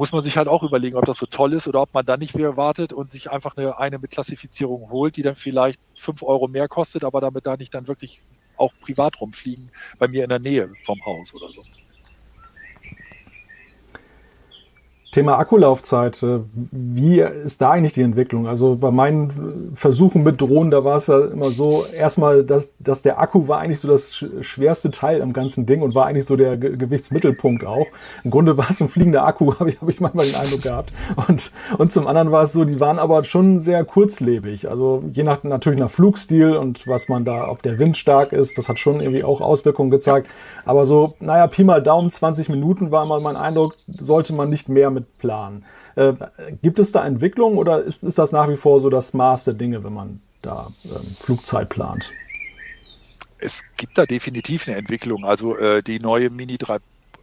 Muss 0.00 0.12
man 0.12 0.22
sich 0.22 0.38
halt 0.38 0.48
auch 0.48 0.62
überlegen, 0.62 0.96
ob 0.96 1.04
das 1.04 1.18
so 1.18 1.26
toll 1.26 1.52
ist 1.52 1.68
oder 1.68 1.82
ob 1.82 1.92
man 1.92 2.06
dann 2.06 2.20
nicht 2.20 2.34
mehr 2.34 2.56
wartet 2.56 2.94
und 2.94 3.12
sich 3.12 3.30
einfach 3.30 3.56
eine, 3.58 3.78
eine 3.78 3.98
mit 3.98 4.10
Klassifizierung 4.12 4.90
holt, 4.90 5.16
die 5.16 5.22
dann 5.22 5.36
vielleicht 5.36 5.78
fünf 5.94 6.22
Euro 6.22 6.48
mehr 6.48 6.68
kostet, 6.68 7.04
aber 7.04 7.20
damit 7.20 7.44
da 7.46 7.58
nicht 7.58 7.74
dann 7.74 7.86
wirklich 7.86 8.22
auch 8.56 8.72
privat 8.80 9.20
rumfliegen, 9.20 9.70
bei 9.98 10.08
mir 10.08 10.22
in 10.24 10.30
der 10.30 10.38
Nähe 10.38 10.72
vom 10.86 11.04
Haus 11.04 11.34
oder 11.34 11.52
so. 11.52 11.62
Thema 15.10 15.38
Akkulaufzeit, 15.38 16.22
äh, 16.22 16.38
wie 16.70 17.20
ist 17.20 17.60
da 17.60 17.72
eigentlich 17.72 17.94
die 17.94 18.02
Entwicklung? 18.02 18.46
Also 18.46 18.76
bei 18.76 18.92
meinen 18.92 19.72
Versuchen 19.74 20.22
mit 20.22 20.40
Drohnen, 20.40 20.70
da 20.70 20.84
war 20.84 20.96
es 20.96 21.08
ja 21.08 21.18
immer 21.26 21.50
so, 21.50 21.84
erstmal, 21.84 22.44
dass, 22.44 22.70
dass 22.78 23.02
der 23.02 23.18
Akku 23.18 23.48
war 23.48 23.58
eigentlich 23.58 23.80
so 23.80 23.88
das 23.88 24.24
schwerste 24.40 24.92
Teil 24.92 25.20
am 25.20 25.32
ganzen 25.32 25.66
Ding 25.66 25.82
und 25.82 25.96
war 25.96 26.06
eigentlich 26.06 26.26
so 26.26 26.36
der 26.36 26.56
Ge 26.56 26.76
Gewichtsmittelpunkt 26.76 27.64
auch. 27.64 27.86
Im 28.22 28.30
Grunde 28.30 28.56
war 28.56 28.70
es 28.70 28.80
ein 28.80 28.88
fliegender 28.88 29.26
Akku, 29.26 29.52
habe 29.58 29.70
ich, 29.70 29.80
hab 29.80 29.88
ich 29.88 29.98
manchmal 29.98 30.26
den 30.26 30.36
Eindruck 30.36 30.62
gehabt. 30.62 30.92
Und, 31.28 31.50
und 31.78 31.90
zum 31.90 32.06
anderen 32.06 32.30
war 32.30 32.44
es 32.44 32.52
so, 32.52 32.64
die 32.64 32.78
waren 32.78 33.00
aber 33.00 33.24
schon 33.24 33.58
sehr 33.58 33.84
kurzlebig. 33.84 34.68
Also 34.70 35.02
je 35.10 35.24
nach, 35.24 35.42
natürlich 35.42 35.80
nach 35.80 35.90
Flugstil 35.90 36.56
und 36.56 36.86
was 36.86 37.08
man 37.08 37.24
da, 37.24 37.48
ob 37.48 37.62
der 37.62 37.80
Wind 37.80 37.96
stark 37.96 38.32
ist, 38.32 38.58
das 38.58 38.68
hat 38.68 38.78
schon 38.78 39.00
irgendwie 39.00 39.24
auch 39.24 39.40
Auswirkungen 39.40 39.90
gezeigt. 39.90 40.28
Aber 40.64 40.84
so, 40.84 41.14
naja, 41.18 41.48
Pi 41.48 41.64
mal 41.64 41.82
Daumen, 41.82 42.12
20 42.12 42.48
Minuten 42.48 42.92
war 42.92 43.04
mal 43.06 43.20
mein 43.20 43.34
Eindruck, 43.34 43.74
sollte 43.88 44.32
man 44.34 44.48
nicht 44.50 44.68
mehr 44.68 44.90
mit 44.90 44.99
mit 45.00 45.18
planen. 45.18 45.64
Äh, 45.96 46.14
gibt 46.62 46.78
es 46.78 46.92
da 46.92 47.04
Entwicklungen 47.06 47.58
oder 47.58 47.82
ist, 47.82 48.02
ist 48.02 48.18
das 48.18 48.32
nach 48.32 48.48
wie 48.48 48.56
vor 48.56 48.80
so 48.80 48.90
das 48.90 49.12
Maß 49.12 49.44
der 49.44 49.54
Dinge, 49.54 49.84
wenn 49.84 49.92
man 49.92 50.20
da 50.42 50.72
ähm, 50.84 51.16
Flugzeit 51.18 51.68
plant? 51.68 52.12
Es 53.38 53.64
gibt 53.76 53.96
da 53.96 54.06
definitiv 54.06 54.68
eine 54.68 54.76
Entwicklung. 54.76 55.24
Also 55.24 55.56
äh, 55.56 55.82
die 55.82 55.98
neue 55.98 56.30
Mini 56.30 56.58
3 56.58 56.78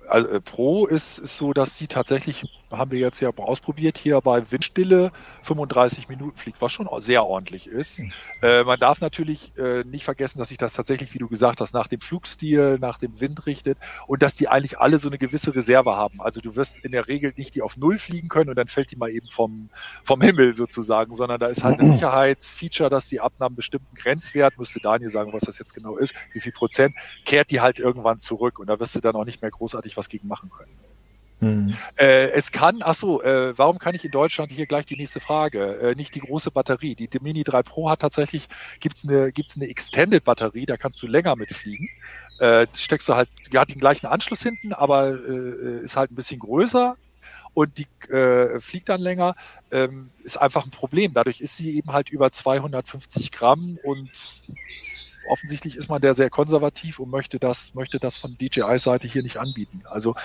also, 0.10 0.28
äh, 0.30 0.42
Pro 0.42 0.86
ist, 0.88 1.20
ist 1.20 1.38
so, 1.38 1.54
dass 1.54 1.78
sie 1.78 1.88
tatsächlich 1.88 2.46
haben 2.72 2.92
wir 2.92 3.00
jetzt 3.00 3.20
ja 3.22 3.30
ausprobiert, 3.30 3.98
hier 3.98 4.20
bei 4.22 4.52
Windstille 4.52 5.12
35 5.44 6.10
Minuten 6.10 6.38
fliegt, 6.38 6.62
was 6.62 6.72
schon 6.72 6.88
sehr 7.00 7.26
ordentlich 7.26 7.68
ist. 7.68 8.00
Mhm. 8.00 8.12
Äh, 8.42 8.64
man 8.64 8.80
darf 8.80 9.02
natürlich 9.02 9.58
äh, 9.58 9.84
nicht 9.84 10.04
vergessen, 10.04 10.40
dass 10.40 10.50
sich 10.50 10.58
das 10.58 10.74
tatsächlich, 10.74 11.14
wie 11.14 11.20
du 11.20 11.28
gesagt 11.28 11.62
hast, 11.62 11.74
nach 11.74 11.88
dem 11.88 12.02
Flugstil, 12.02 12.78
nach 12.80 12.98
dem 12.98 13.20
Wind 13.20 13.46
richtet 13.46 13.78
und 14.08 14.22
dass 14.22 14.36
die 14.36 14.48
eigentlich 14.48 14.80
alle 14.80 14.98
so 14.98 15.08
eine 15.08 15.18
gewisse 15.18 15.56
Reserve 15.56 15.96
haben. 15.96 16.22
Also 16.22 16.42
du 16.42 16.56
wirst 16.56 16.80
in 16.80 16.92
der 16.92 17.08
Regel 17.08 17.34
nicht 17.36 17.56
die 17.56 17.62
auf 17.62 17.78
Null 17.78 17.98
fliegen 17.98 18.28
können 18.28 18.50
und 18.50 18.58
dann 18.58 18.68
fällt 18.68 18.92
die 18.92 18.96
mal 18.96 19.10
eben 19.10 19.28
vom, 19.30 19.70
vom 20.04 20.22
Himmel 20.22 20.56
sozusagen, 20.56 21.16
sondern 21.16 21.40
da 21.40 21.48
ist 21.48 21.64
halt 21.64 21.80
ein 21.80 21.92
Sicherheitsfeature, 21.94 22.90
dass 22.90 23.08
die 23.08 23.20
ab 23.20 23.34
einem 23.40 23.56
bestimmten 23.56 23.96
Grenzwert, 23.96 24.58
müsste 24.58 24.80
Daniel 24.80 25.10
sagen, 25.10 25.34
was 25.34 25.44
das 25.44 25.60
jetzt 25.60 25.74
genau 25.74 25.98
ist, 25.98 26.14
wie 26.34 26.40
viel 26.40 26.52
Prozent, 26.52 26.96
kehrt 27.26 27.52
die 27.52 27.62
halt 27.62 27.80
irgendwann 27.80 28.20
zurück 28.20 28.60
und 28.60 28.68
da 28.68 28.80
wirst 28.80 28.96
du 28.96 29.00
dann 29.00 29.16
auch 29.16 29.26
nicht 29.26 29.42
mehr 29.42 29.52
großartig 29.52 29.98
was 29.98 30.10
gegen 30.10 30.28
machen 30.28 30.50
können. 30.50 30.87
Mhm. 31.40 31.76
Äh, 31.98 32.32
es 32.32 32.52
kann, 32.52 32.80
ach 32.82 32.96
so, 32.96 33.22
äh, 33.22 33.58
warum 33.58 33.78
kann 33.78 33.94
ich 33.94 34.04
in 34.04 34.12
Deutschland 34.12 34.52
hier 34.52 34.66
gleich 34.66 34.86
die 34.86 34.98
nächste 34.98 35.20
Frage? 35.20 35.80
Äh, 35.80 35.96
nicht 35.96 36.16
die 36.16 36.20
große 36.22 36.52
Batterie. 36.52 36.96
Die, 36.96 37.10
Mini 37.22 37.44
3 37.44 37.64
Pro 37.64 37.90
hat 37.90 38.00
tatsächlich, 38.00 38.48
gibt's 38.80 39.04
eine, 39.04 39.32
gibt's 39.32 39.56
eine 39.56 39.68
Extended 39.68 40.24
Batterie, 40.24 40.66
da 40.66 40.78
kannst 40.78 41.02
du 41.02 41.08
länger 41.08 41.36
mitfliegen. 41.36 41.90
Steckst 42.76 43.10
du 43.10 43.16
halt, 43.16 43.30
die 43.52 43.58
hat 43.58 43.72
den 43.72 43.80
gleichen 43.80 44.06
Anschluss 44.06 44.44
hinten, 44.44 44.72
aber 44.72 45.10
ist 45.10 45.96
halt 45.96 46.12
ein 46.12 46.16
bisschen 46.16 46.40
größer 46.40 46.96
und 47.56 47.80
die 47.80 47.88
fliegt 48.60 48.90
dann 48.90 49.02
länger, 49.02 49.36
ähm, 49.72 50.12
ist 50.24 50.38
einfach 50.38 50.64
ein 50.64 50.70
Problem. 50.70 51.14
Dadurch 51.14 51.42
ist 51.42 51.58
sie 51.58 51.76
eben 51.76 51.94
halt 51.94 52.12
über 52.12 52.32
250 52.32 53.32
Gramm 53.32 53.80
und 53.84 54.12
offensichtlich 55.32 55.76
ist 55.76 55.90
man 55.90 56.00
der 56.00 56.14
sehr 56.14 56.30
konservativ 56.30 57.00
und 57.00 57.10
möchte 57.10 57.40
das, 57.40 57.74
möchte 57.74 57.98
das 58.00 58.18
von 58.18 58.38
DJI-Seite 58.38 59.08
hier 59.08 59.24
nicht 59.24 59.38
anbieten. 59.38 59.82
Also 59.90 60.16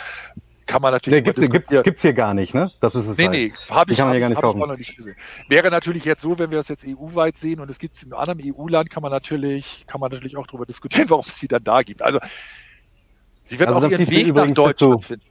kann 0.66 0.82
man 0.82 0.92
natürlich. 0.92 1.24
Nee, 1.24 1.32
gibt's, 1.32 1.50
gibt's, 1.50 1.82
gibt's 1.82 2.02
hier 2.02 2.12
gar 2.12 2.34
nicht, 2.34 2.54
ne? 2.54 2.70
Das 2.80 2.94
ist 2.94 3.06
es. 3.06 3.18
Nee, 3.18 3.24
halt. 3.24 3.32
nee, 3.32 3.52
habe 3.68 3.92
ich, 3.92 4.00
hab, 4.00 4.18
gar 4.18 4.28
nicht 4.28 4.40
kaufen. 4.40 4.58
noch 4.58 4.76
nicht 4.76 4.96
gesehen. 4.96 5.16
Wäre 5.48 5.70
natürlich 5.70 6.04
jetzt 6.04 6.22
so, 6.22 6.38
wenn 6.38 6.50
wir 6.50 6.58
das 6.58 6.68
jetzt 6.68 6.86
EU-weit 6.86 7.36
sehen 7.36 7.60
und 7.60 7.70
es 7.70 7.78
gibt 7.78 7.96
es 7.96 8.02
in 8.02 8.12
einem 8.12 8.20
anderen 8.20 8.54
EU-Land, 8.54 8.90
kann 8.90 9.02
man 9.02 9.12
natürlich, 9.12 9.84
kann 9.86 10.00
man 10.00 10.10
natürlich 10.10 10.36
auch 10.36 10.46
darüber 10.46 10.66
diskutieren, 10.66 11.08
warum 11.10 11.24
es 11.26 11.38
sie 11.38 11.48
dann 11.48 11.64
da 11.64 11.82
gibt. 11.82 12.02
Also 12.02 12.18
sie 13.44 13.58
wird 13.58 13.68
also 13.68 13.80
auch 13.80 13.90
ihren 13.90 14.10
Weg 14.10 14.34
nach 14.34 14.50
Deutschland 14.50 15.04
finden. 15.04 15.26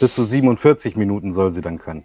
Bis 0.00 0.14
zu 0.14 0.24
47 0.24 0.96
Minuten 0.96 1.32
soll 1.32 1.52
sie 1.52 1.60
dann 1.60 1.78
können. 1.78 2.04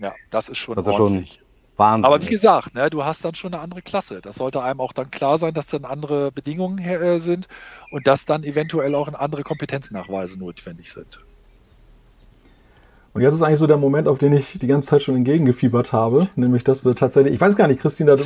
Ja, 0.00 0.14
das 0.30 0.48
ist 0.48 0.58
schon 0.58 0.74
das 0.74 0.86
ordentlich. 0.86 1.30
Ist 1.30 1.36
schon 1.36 1.46
Wahnsinn. 1.76 2.04
Aber 2.06 2.22
wie 2.22 2.26
gesagt, 2.26 2.74
ne, 2.74 2.88
du 2.90 3.04
hast 3.04 3.24
dann 3.24 3.34
schon 3.34 3.52
eine 3.52 3.62
andere 3.62 3.82
Klasse. 3.82 4.20
Das 4.20 4.36
sollte 4.36 4.62
einem 4.62 4.80
auch 4.80 4.92
dann 4.92 5.10
klar 5.10 5.38
sein, 5.38 5.54
dass 5.54 5.68
dann 5.68 5.84
andere 5.84 6.32
Bedingungen 6.32 6.78
äh, 6.78 7.18
sind 7.20 7.48
und 7.90 8.06
dass 8.06 8.24
dann 8.24 8.44
eventuell 8.44 8.94
auch 8.94 9.12
andere 9.12 9.42
Kompetenznachweise 9.42 10.38
notwendig 10.38 10.92
sind. 10.92 11.20
Und 13.16 13.22
jetzt 13.22 13.32
ist 13.32 13.40
eigentlich 13.40 13.58
so 13.58 13.66
der 13.66 13.78
Moment, 13.78 14.08
auf 14.08 14.18
den 14.18 14.34
ich 14.34 14.58
die 14.58 14.66
ganze 14.66 14.90
Zeit 14.90 15.02
schon 15.02 15.16
entgegengefiebert 15.16 15.94
habe, 15.94 16.28
nämlich 16.36 16.64
dass 16.64 16.84
wir 16.84 16.94
tatsächlich, 16.94 17.32
ich 17.32 17.40
weiß 17.40 17.56
gar 17.56 17.66
nicht, 17.66 17.80
Christina, 17.80 18.14
du 18.14 18.24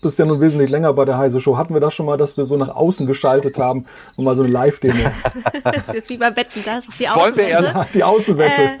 bist 0.00 0.18
ja 0.18 0.24
nun 0.24 0.40
wesentlich 0.40 0.68
länger 0.68 0.92
bei 0.94 1.04
der 1.04 1.16
Heise 1.16 1.40
Show. 1.40 1.56
Hatten 1.56 1.74
wir 1.74 1.80
das 1.80 1.94
schon 1.94 2.06
mal, 2.06 2.16
dass 2.16 2.36
wir 2.36 2.44
so 2.44 2.56
nach 2.56 2.70
außen 2.70 3.06
geschaltet 3.06 3.60
haben 3.60 3.86
und 4.16 4.24
mal 4.24 4.34
so 4.34 4.42
eine 4.42 4.50
Live-Demo? 4.50 5.12
das 5.64 5.90
ist 5.90 6.08
wie 6.08 6.16
bei 6.16 6.34
Wetten, 6.34 6.60
das 6.64 6.88
ist 6.88 6.98
die 6.98 7.08
Außenwette. 7.08 7.36
Wollen 7.36 7.64
wir 7.64 7.74
erst, 7.74 7.76
die 7.94 8.02
Außenwette. 8.02 8.62
Äh, 8.62 8.78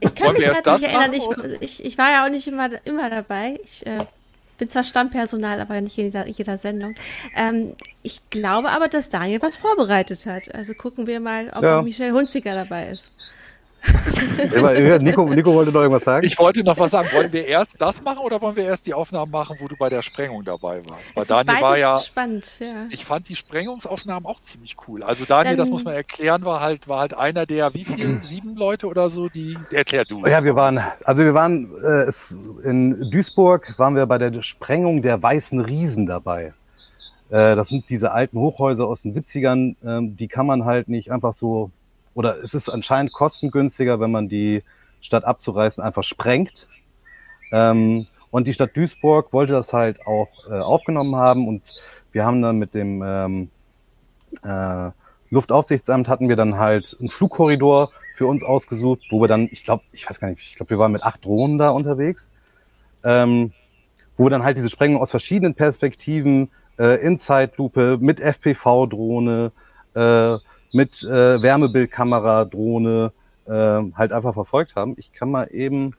ich 0.00 0.14
kann 0.14 0.26
Wollen 0.26 0.36
mich 0.36 0.62
gerade 0.62 0.82
nicht 0.82 0.92
erinnern, 0.92 1.12
ich, 1.14 1.60
ich, 1.60 1.84
ich, 1.86 1.96
war 1.96 2.10
ja 2.10 2.26
auch 2.26 2.30
nicht 2.30 2.46
immer, 2.46 2.68
immer 2.84 3.08
dabei. 3.08 3.58
Ich 3.64 3.86
äh, 3.86 4.04
bin 4.58 4.68
zwar 4.68 4.84
Stammpersonal, 4.84 5.62
aber 5.62 5.80
nicht 5.80 5.96
in 5.96 6.04
jeder, 6.04 6.28
jeder 6.28 6.58
Sendung. 6.58 6.94
Ähm, 7.34 7.72
ich 8.02 8.20
glaube 8.28 8.68
aber, 8.68 8.88
dass 8.88 9.08
Daniel 9.08 9.40
was 9.40 9.56
vorbereitet 9.56 10.26
hat. 10.26 10.54
Also 10.54 10.74
gucken 10.74 11.06
wir 11.06 11.20
mal, 11.20 11.50
ob 11.54 11.62
ja. 11.62 11.80
Michelle 11.80 12.12
Hunziker 12.12 12.54
dabei 12.54 12.90
ist. 12.90 13.10
Nico, 14.98 15.28
Nico 15.28 15.54
wollte 15.54 15.72
noch 15.72 15.82
irgendwas 15.82 16.04
sagen. 16.04 16.26
Ich 16.26 16.38
wollte 16.38 16.62
noch 16.62 16.78
was 16.78 16.90
sagen. 16.90 17.08
Wollen 17.12 17.32
wir 17.32 17.46
erst 17.46 17.80
das 17.80 18.02
machen 18.02 18.18
oder 18.18 18.40
wollen 18.40 18.56
wir 18.56 18.64
erst 18.64 18.86
die 18.86 18.94
Aufnahmen 18.94 19.30
machen, 19.30 19.56
wo 19.60 19.68
du 19.68 19.76
bei 19.76 19.88
der 19.88 20.02
Sprengung 20.02 20.44
dabei 20.44 20.82
warst? 20.88 21.14
Weil 21.14 21.24
Daniel 21.24 21.62
war 21.62 21.78
ja. 21.78 21.98
Spannend, 21.98 22.60
ja. 22.60 22.86
Ich 22.90 23.04
fand 23.04 23.28
die 23.28 23.36
Sprengungsaufnahmen 23.36 24.26
auch 24.26 24.40
ziemlich 24.40 24.76
cool. 24.88 25.02
Also 25.02 25.24
Daniel, 25.24 25.56
Dann, 25.56 25.58
das 25.58 25.70
muss 25.70 25.84
man 25.84 25.94
erklären, 25.94 26.44
war 26.44 26.60
halt, 26.60 26.88
war 26.88 27.00
halt 27.00 27.14
einer 27.14 27.46
der, 27.46 27.74
wie 27.74 27.84
viele, 27.84 28.20
sieben 28.22 28.56
Leute 28.56 28.86
oder 28.86 29.08
so, 29.08 29.28
die. 29.28 29.56
Erklär 29.70 30.04
du. 30.04 30.26
Ja, 30.26 30.44
wir 30.44 30.54
waren, 30.54 30.80
also 31.04 31.24
wir 31.24 31.34
waren 31.34 31.70
äh, 31.82 32.10
in 32.68 33.10
Duisburg, 33.10 33.78
waren 33.78 33.96
wir 33.96 34.06
bei 34.06 34.18
der 34.18 34.42
Sprengung 34.42 35.02
der 35.02 35.22
Weißen 35.22 35.60
Riesen 35.60 36.06
dabei. 36.06 36.54
Äh, 37.30 37.56
das 37.56 37.68
sind 37.68 37.88
diese 37.88 38.12
alten 38.12 38.38
Hochhäuser 38.38 38.86
aus 38.86 39.02
den 39.02 39.12
70ern, 39.12 39.76
ähm, 39.84 40.16
die 40.16 40.28
kann 40.28 40.46
man 40.46 40.64
halt 40.64 40.88
nicht 40.88 41.10
einfach 41.10 41.32
so 41.32 41.70
oder 42.14 42.42
es 42.42 42.54
ist 42.54 42.68
anscheinend 42.68 43.12
kostengünstiger, 43.12 44.00
wenn 44.00 44.10
man 44.10 44.28
die 44.28 44.62
Stadt 45.00 45.24
abzureißen 45.24 45.82
einfach 45.82 46.02
sprengt. 46.02 46.68
Ähm, 47.52 48.06
und 48.30 48.46
die 48.46 48.52
Stadt 48.52 48.76
Duisburg 48.76 49.32
wollte 49.32 49.52
das 49.52 49.72
halt 49.72 50.06
auch 50.06 50.28
äh, 50.50 50.58
aufgenommen 50.58 51.14
haben 51.16 51.46
und 51.46 51.62
wir 52.10 52.24
haben 52.24 52.42
dann 52.42 52.58
mit 52.58 52.74
dem 52.74 53.02
ähm, 53.04 53.50
äh, 54.42 54.90
Luftaufsichtsamt 55.30 56.08
hatten 56.08 56.28
wir 56.28 56.36
dann 56.36 56.58
halt 56.58 56.96
einen 57.00 57.10
Flugkorridor 57.10 57.90
für 58.16 58.26
uns 58.26 58.42
ausgesucht, 58.42 59.02
wo 59.10 59.20
wir 59.20 59.28
dann, 59.28 59.48
ich 59.50 59.64
glaube, 59.64 59.82
ich 59.92 60.08
weiß 60.08 60.20
gar 60.20 60.28
nicht, 60.28 60.40
ich 60.42 60.54
glaube, 60.56 60.70
wir 60.70 60.78
waren 60.78 60.92
mit 60.92 61.02
acht 61.02 61.24
Drohnen 61.24 61.58
da 61.58 61.70
unterwegs, 61.70 62.30
ähm, 63.02 63.52
wo 64.16 64.26
wir 64.26 64.30
dann 64.30 64.44
halt 64.44 64.56
diese 64.56 64.70
Sprengung 64.70 65.00
aus 65.02 65.10
verschiedenen 65.10 65.54
Perspektiven, 65.54 66.50
äh, 66.78 67.00
in 67.04 67.18
Zeitlupe, 67.18 67.98
mit 68.00 68.20
FPV-Drohne, 68.20 69.52
äh, 69.94 70.36
mit 70.74 71.02
äh, 71.04 71.40
Wärmebildkamera, 71.40 72.44
Drohne 72.44 73.12
äh, 73.46 73.50
halt 73.52 74.12
einfach 74.12 74.34
verfolgt 74.34 74.74
haben. 74.76 74.94
Ich 74.98 75.12
kann 75.12 75.30
mal 75.30 75.48
eben, 75.52 75.94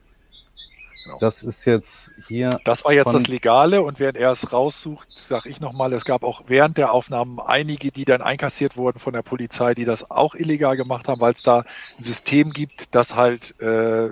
genau. 1.03 1.17
das 1.19 1.43
ist 1.43 1.65
jetzt 1.65 2.11
hier. 2.27 2.59
Das 2.65 2.83
war 2.83 2.91
jetzt 2.91 3.13
das 3.13 3.27
Legale 3.27 3.81
und 3.81 3.99
während 3.99 4.17
er 4.17 4.31
es 4.31 4.51
raussucht, 4.51 5.17
sage 5.17 5.49
ich 5.49 5.61
nochmal, 5.61 5.93
es 5.93 6.05
gab 6.05 6.23
auch 6.23 6.43
während 6.47 6.77
der 6.77 6.91
Aufnahmen 6.91 7.39
einige, 7.39 7.91
die 7.91 8.05
dann 8.05 8.21
einkassiert 8.21 8.75
wurden 8.75 8.99
von 8.99 9.13
der 9.13 9.21
Polizei, 9.21 9.73
die 9.73 9.85
das 9.85 10.11
auch 10.11 10.35
illegal 10.35 10.75
gemacht 10.75 11.07
haben, 11.07 11.21
weil 11.21 11.33
es 11.33 11.43
da 11.43 11.59
ein 11.59 12.03
System 12.03 12.51
gibt, 12.51 12.93
das 12.93 13.15
halt 13.15 13.59
äh, 13.61 14.09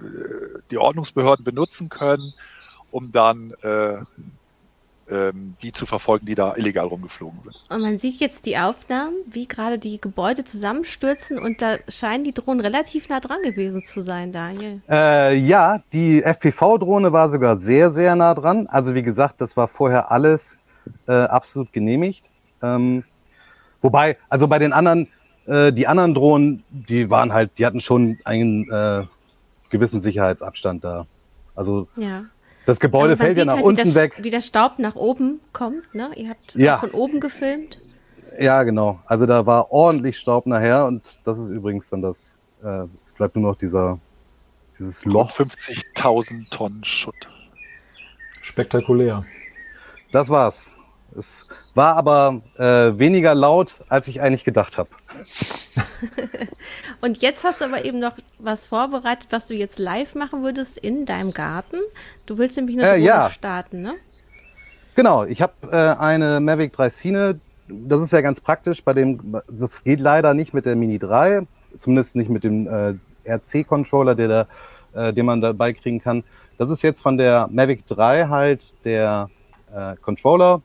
die 0.71 0.77
Ordnungsbehörden 0.77 1.43
benutzen 1.43 1.89
können, 1.89 2.33
um 2.89 3.11
dann 3.11 3.51
äh, 3.63 3.97
ähm, 5.09 5.55
die 5.61 5.71
zu 5.71 5.85
verfolgen, 5.85 6.25
die 6.25 6.35
da 6.35 6.55
illegal 6.55 6.87
rumgeflogen 6.87 7.41
sind. 7.41 7.55
Und 7.69 7.81
man 7.81 7.97
sieht 7.97 8.19
jetzt 8.19 8.45
die 8.45 8.57
Aufnahmen, 8.57 9.15
wie 9.29 9.47
gerade 9.47 9.77
die 9.77 9.99
Gebäude 9.99 10.43
zusammenstürzen 10.43 11.39
und 11.39 11.61
da 11.61 11.77
scheinen 11.87 12.23
die 12.23 12.33
Drohnen 12.33 12.61
relativ 12.61 13.09
nah 13.09 13.19
dran 13.19 13.41
gewesen 13.43 13.83
zu 13.83 14.01
sein, 14.01 14.31
Daniel. 14.31 14.81
Äh, 14.89 15.37
ja, 15.37 15.83
die 15.91 16.23
FPV-Drohne 16.23 17.11
war 17.11 17.29
sogar 17.29 17.57
sehr, 17.57 17.91
sehr 17.91 18.15
nah 18.15 18.33
dran. 18.33 18.67
Also 18.67 18.95
wie 18.95 19.03
gesagt, 19.03 19.41
das 19.41 19.57
war 19.57 19.67
vorher 19.67 20.11
alles 20.11 20.57
äh, 21.07 21.11
absolut 21.11 21.73
genehmigt. 21.73 22.31
Ähm, 22.61 23.03
wobei, 23.81 24.17
also 24.29 24.47
bei 24.47 24.59
den 24.59 24.73
anderen, 24.73 25.09
äh, 25.45 25.73
die 25.73 25.87
anderen 25.87 26.13
Drohnen, 26.13 26.63
die 26.69 27.09
waren 27.09 27.33
halt, 27.33 27.57
die 27.57 27.65
hatten 27.65 27.81
schon 27.81 28.19
einen 28.23 28.69
äh, 28.71 29.05
gewissen 29.69 29.99
Sicherheitsabstand 29.99 30.83
da. 30.83 31.05
Also 31.55 31.87
ja. 31.95 32.23
Das 32.65 32.79
Gebäude 32.79 33.17
fällt 33.17 33.37
ja 33.37 33.45
nach 33.45 33.55
halt, 33.55 33.65
unten 33.65 33.85
wie 33.85 33.95
weg. 33.95 34.13
Wie 34.21 34.29
der 34.29 34.41
Staub 34.41 34.79
nach 34.79 34.95
oben 34.95 35.41
kommt, 35.51 35.93
ne? 35.93 36.11
Ihr 36.15 36.29
habt 36.29 36.55
ja. 36.55 36.77
von 36.77 36.91
oben 36.91 37.19
gefilmt. 37.19 37.81
Ja, 38.39 38.63
genau. 38.63 38.99
Also 39.05 39.25
da 39.25 39.45
war 39.45 39.71
ordentlich 39.71 40.17
Staub 40.17 40.45
nachher 40.45 40.85
und 40.85 41.19
das 41.23 41.37
ist 41.37 41.49
übrigens 41.49 41.89
dann 41.89 42.01
das, 42.01 42.37
äh, 42.63 42.85
es 43.03 43.13
bleibt 43.13 43.35
nur 43.35 43.51
noch 43.51 43.57
dieser, 43.57 43.99
dieses 44.79 45.03
Loch. 45.05 45.31
50.000 45.31 46.49
Tonnen 46.49 46.83
Schutt. 46.83 47.29
Spektakulär. 48.41 49.25
Das 50.11 50.29
war's. 50.29 50.77
Es 51.17 51.47
war 51.75 51.95
aber 51.95 52.41
äh, 52.57 52.97
weniger 52.97 53.35
laut, 53.35 53.81
als 53.89 54.07
ich 54.07 54.21
eigentlich 54.21 54.43
gedacht 54.43 54.77
habe. 54.77 54.89
Und 57.01 57.21
jetzt 57.21 57.43
hast 57.43 57.61
du 57.61 57.65
aber 57.65 57.85
eben 57.85 57.99
noch 57.99 58.13
was 58.39 58.67
vorbereitet, 58.67 59.27
was 59.31 59.47
du 59.47 59.53
jetzt 59.53 59.79
live 59.79 60.15
machen 60.15 60.43
würdest 60.43 60.77
in 60.77 61.05
deinem 61.05 61.31
Garten. 61.33 61.77
Du 62.25 62.37
willst 62.37 62.57
nämlich 62.57 62.77
eine 62.77 62.93
äh, 62.93 62.99
ja. 62.99 63.29
starten, 63.29 63.81
ne? 63.81 63.95
Genau, 64.95 65.23
ich 65.23 65.41
habe 65.41 65.53
äh, 65.71 65.75
eine 65.99 66.39
Mavic 66.39 66.73
3 66.73 66.89
Cine. 66.89 67.39
Das 67.67 68.01
ist 68.01 68.11
ja 68.11 68.21
ganz 68.21 68.41
praktisch. 68.41 68.83
Bei 68.83 68.93
dem, 68.93 69.41
das 69.47 69.83
geht 69.83 69.99
leider 69.99 70.33
nicht 70.33 70.53
mit 70.53 70.65
der 70.65 70.75
Mini 70.75 70.99
3, 70.99 71.47
zumindest 71.77 72.15
nicht 72.15 72.29
mit 72.29 72.43
dem 72.43 72.67
äh, 72.67 72.93
RC-Controller, 73.25 74.15
der 74.15 74.27
da, 74.27 74.47
äh, 74.93 75.13
den 75.13 75.25
man 75.25 75.41
dabei 75.41 75.73
kriegen 75.73 75.99
kann. 75.99 76.23
Das 76.57 76.69
ist 76.69 76.83
jetzt 76.83 77.01
von 77.01 77.17
der 77.17 77.47
Mavic 77.51 77.87
3 77.87 78.27
halt 78.27 78.85
der 78.85 79.29
äh, 79.73 79.95
Controller. 80.01 80.61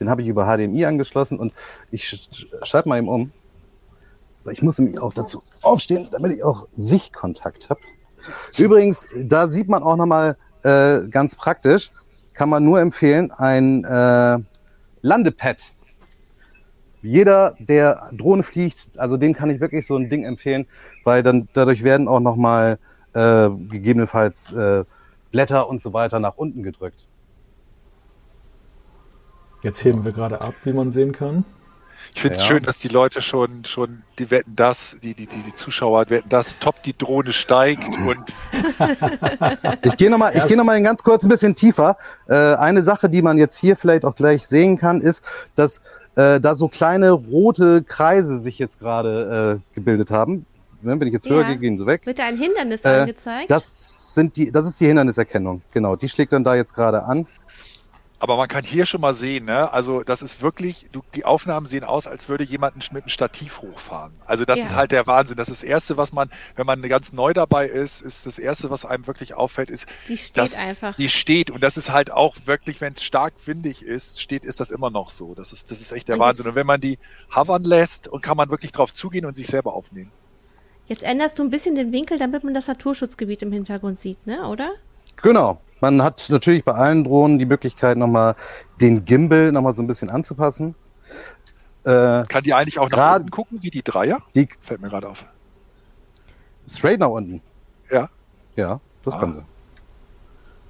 Den 0.00 0.08
habe 0.08 0.22
ich 0.22 0.28
über 0.28 0.44
HDMI 0.46 0.84
angeschlossen 0.84 1.38
und 1.38 1.52
ich 1.90 2.28
schalte 2.62 2.88
mal 2.88 2.98
eben 2.98 3.08
um. 3.08 3.32
Ich 4.50 4.62
muss 4.62 4.78
nämlich 4.78 4.98
auch 4.98 5.12
dazu 5.12 5.42
aufstehen, 5.62 6.08
damit 6.10 6.32
ich 6.32 6.42
auch 6.42 6.68
Sichtkontakt 6.72 7.68
habe. 7.70 7.80
Übrigens, 8.56 9.06
da 9.16 9.48
sieht 9.48 9.68
man 9.68 9.82
auch 9.82 9.96
nochmal 9.96 10.36
äh, 10.62 11.06
ganz 11.08 11.34
praktisch, 11.34 11.90
kann 12.34 12.48
man 12.48 12.64
nur 12.64 12.80
empfehlen, 12.80 13.30
ein 13.32 13.84
äh, 13.84 14.38
Landepad. 15.02 15.62
Jeder, 17.02 17.56
der 17.58 18.10
Drohne 18.12 18.42
fliegt, 18.42 18.98
also 18.98 19.16
dem 19.16 19.32
kann 19.32 19.50
ich 19.50 19.60
wirklich 19.60 19.86
so 19.86 19.96
ein 19.96 20.10
Ding 20.10 20.24
empfehlen, 20.24 20.66
weil 21.04 21.22
dann 21.22 21.48
dadurch 21.52 21.82
werden 21.82 22.08
auch 22.08 22.20
nochmal 22.20 22.78
äh, 23.12 23.48
gegebenenfalls 23.48 24.52
äh, 24.52 24.84
Blätter 25.30 25.68
und 25.68 25.80
so 25.80 25.92
weiter 25.92 26.18
nach 26.18 26.36
unten 26.36 26.62
gedrückt. 26.62 27.06
Jetzt 29.62 29.84
heben 29.84 30.04
wir 30.04 30.12
gerade 30.12 30.40
ab, 30.40 30.54
wie 30.62 30.72
man 30.72 30.90
sehen 30.90 31.12
kann. 31.12 31.44
Ich 32.14 32.22
finde 32.22 32.36
es 32.36 32.42
ja. 32.42 32.46
schön, 32.46 32.62
dass 32.62 32.78
die 32.78 32.88
Leute 32.88 33.22
schon, 33.22 33.64
schon, 33.64 34.02
die 34.18 34.30
wetten 34.30 34.54
das, 34.54 34.96
die, 35.02 35.14
die, 35.14 35.26
die, 35.26 35.42
die 35.42 35.54
Zuschauer 35.54 36.08
wetten 36.08 36.28
das, 36.28 36.58
top, 36.58 36.82
die 36.82 36.96
Drohne 36.96 37.32
steigt 37.32 37.86
und. 38.06 38.18
ich 39.82 39.96
gehe 39.96 40.10
nochmal, 40.10 40.32
ich 40.34 40.46
gehe 40.46 40.56
noch 40.56 40.64
mal 40.64 40.80
ganz 40.82 41.02
kurz 41.02 41.24
ein 41.24 41.28
bisschen 41.28 41.54
tiefer. 41.54 41.96
Äh, 42.28 42.34
eine 42.34 42.82
Sache, 42.82 43.10
die 43.10 43.20
man 43.20 43.36
jetzt 43.36 43.56
hier 43.56 43.76
vielleicht 43.76 44.04
auch 44.04 44.14
gleich 44.14 44.46
sehen 44.46 44.78
kann, 44.78 45.00
ist, 45.00 45.22
dass 45.54 45.80
äh, 46.14 46.40
da 46.40 46.54
so 46.54 46.68
kleine 46.68 47.10
rote 47.10 47.82
Kreise 47.82 48.38
sich 48.38 48.58
jetzt 48.58 48.78
gerade 48.78 49.60
äh, 49.60 49.74
gebildet 49.74 50.10
haben. 50.10 50.46
Wenn 50.80 51.02
ich 51.02 51.12
jetzt 51.12 51.26
ja. 51.26 51.32
höre, 51.32 51.56
gehen 51.56 51.76
sie 51.76 51.86
weg. 51.86 52.02
Wird 52.04 52.20
da 52.20 52.26
ein 52.26 52.36
Hindernis 52.36 52.84
äh, 52.84 52.88
angezeigt? 52.88 53.50
Das 53.50 54.14
sind 54.14 54.36
die, 54.36 54.50
das 54.50 54.66
ist 54.66 54.80
die 54.80 54.86
Hinderniserkennung. 54.86 55.62
Genau, 55.72 55.96
die 55.96 56.08
schlägt 56.08 56.32
dann 56.32 56.44
da 56.44 56.54
jetzt 56.54 56.74
gerade 56.74 57.04
an. 57.04 57.26
Aber 58.20 58.36
man 58.36 58.48
kann 58.48 58.64
hier 58.64 58.84
schon 58.84 59.00
mal 59.00 59.14
sehen, 59.14 59.44
ne? 59.44 59.72
also 59.72 60.02
das 60.02 60.22
ist 60.22 60.42
wirklich, 60.42 60.86
du, 60.90 61.02
die 61.14 61.24
Aufnahmen 61.24 61.66
sehen 61.66 61.84
aus, 61.84 62.08
als 62.08 62.28
würde 62.28 62.42
jemand 62.42 62.74
mit 62.92 63.02
einem 63.02 63.08
Stativ 63.08 63.62
hochfahren. 63.62 64.12
Also 64.26 64.44
das 64.44 64.58
ja. 64.58 64.64
ist 64.64 64.74
halt 64.74 64.90
der 64.90 65.06
Wahnsinn. 65.06 65.36
Das 65.36 65.48
ist 65.48 65.62
das 65.62 65.68
Erste, 65.68 65.96
was 65.96 66.12
man, 66.12 66.28
wenn 66.56 66.66
man 66.66 66.82
ganz 66.82 67.12
neu 67.12 67.32
dabei 67.32 67.68
ist, 67.68 68.00
ist 68.00 68.26
das 68.26 68.40
Erste, 68.40 68.70
was 68.70 68.84
einem 68.84 69.06
wirklich 69.06 69.34
auffällt, 69.34 69.70
ist, 69.70 69.86
die 70.08 70.16
steht 70.16 70.56
einfach. 70.58 70.96
Die 70.96 71.08
steht 71.08 71.50
und 71.50 71.62
das 71.62 71.76
ist 71.76 71.92
halt 71.92 72.10
auch 72.10 72.34
wirklich, 72.44 72.80
wenn 72.80 72.94
es 72.94 73.04
stark 73.04 73.34
windig 73.46 73.82
ist, 73.82 74.20
steht, 74.20 74.44
ist 74.44 74.58
das 74.58 74.72
immer 74.72 74.90
noch 74.90 75.10
so. 75.10 75.34
Das 75.34 75.52
ist, 75.52 75.70
das 75.70 75.80
ist 75.80 75.92
echt 75.92 76.08
der 76.08 76.16
und 76.16 76.22
Wahnsinn. 76.22 76.48
Und 76.48 76.56
wenn 76.56 76.66
man 76.66 76.80
die 76.80 76.98
hovern 77.34 77.62
lässt 77.62 78.08
und 78.08 78.20
kann 78.20 78.36
man 78.36 78.50
wirklich 78.50 78.72
drauf 78.72 78.92
zugehen 78.92 79.26
und 79.26 79.36
sich 79.36 79.46
selber 79.46 79.74
aufnehmen. 79.74 80.10
Jetzt 80.88 81.04
änderst 81.04 81.38
du 81.38 81.44
ein 81.44 81.50
bisschen 81.50 81.76
den 81.76 81.92
Winkel, 81.92 82.18
damit 82.18 82.42
man 82.42 82.54
das 82.54 82.66
Naturschutzgebiet 82.66 83.42
im 83.42 83.52
Hintergrund 83.52 84.00
sieht, 84.00 84.26
ne? 84.26 84.48
Oder? 84.48 84.72
Genau. 85.16 85.60
Man 85.80 86.02
hat 86.02 86.26
natürlich 86.30 86.64
bei 86.64 86.72
allen 86.72 87.04
Drohnen 87.04 87.38
die 87.38 87.46
Möglichkeit, 87.46 87.96
nochmal 87.96 88.34
den 88.80 89.04
Gimbal 89.04 89.52
nochmal 89.52 89.74
so 89.74 89.82
ein 89.82 89.86
bisschen 89.86 90.10
anzupassen. 90.10 90.74
Äh, 91.84 92.24
Kann 92.26 92.42
die 92.42 92.54
eigentlich 92.54 92.78
auch 92.78 92.90
nach 92.90 93.16
unten 93.16 93.30
gucken, 93.30 93.62
wie 93.62 93.70
die 93.70 93.82
Dreier? 93.82 94.20
Die 94.34 94.48
Fällt 94.62 94.80
mir 94.80 94.88
gerade 94.88 95.08
auf. 95.08 95.24
Straight 96.68 97.00
nach 97.00 97.08
unten? 97.08 97.40
Ja. 97.90 98.10
Ja, 98.56 98.80
das 99.04 99.14
ah. 99.14 99.20
kann 99.20 99.34
sie. 99.34 99.42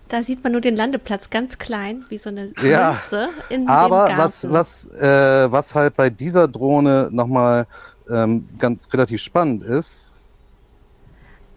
Da 0.08 0.22
sieht 0.22 0.42
man 0.42 0.52
nur 0.52 0.62
den 0.62 0.74
Landeplatz 0.74 1.28
ganz 1.28 1.58
klein, 1.58 2.06
wie 2.08 2.16
so 2.16 2.30
eine 2.30 2.52
ja, 2.62 2.92
Münze 2.92 3.28
in 3.50 3.68
aber 3.68 4.06
dem 4.06 4.16
Garten. 4.16 4.52
was, 4.52 4.86
was, 4.88 5.00
äh, 5.00 5.52
was 5.52 5.74
halt 5.74 5.96
bei 5.96 6.08
dieser 6.08 6.48
Drohne 6.48 7.08
nochmal 7.12 7.66
ähm, 8.08 8.48
ganz 8.58 8.88
relativ 8.92 9.20
spannend 9.20 9.62
ist. 9.62 10.18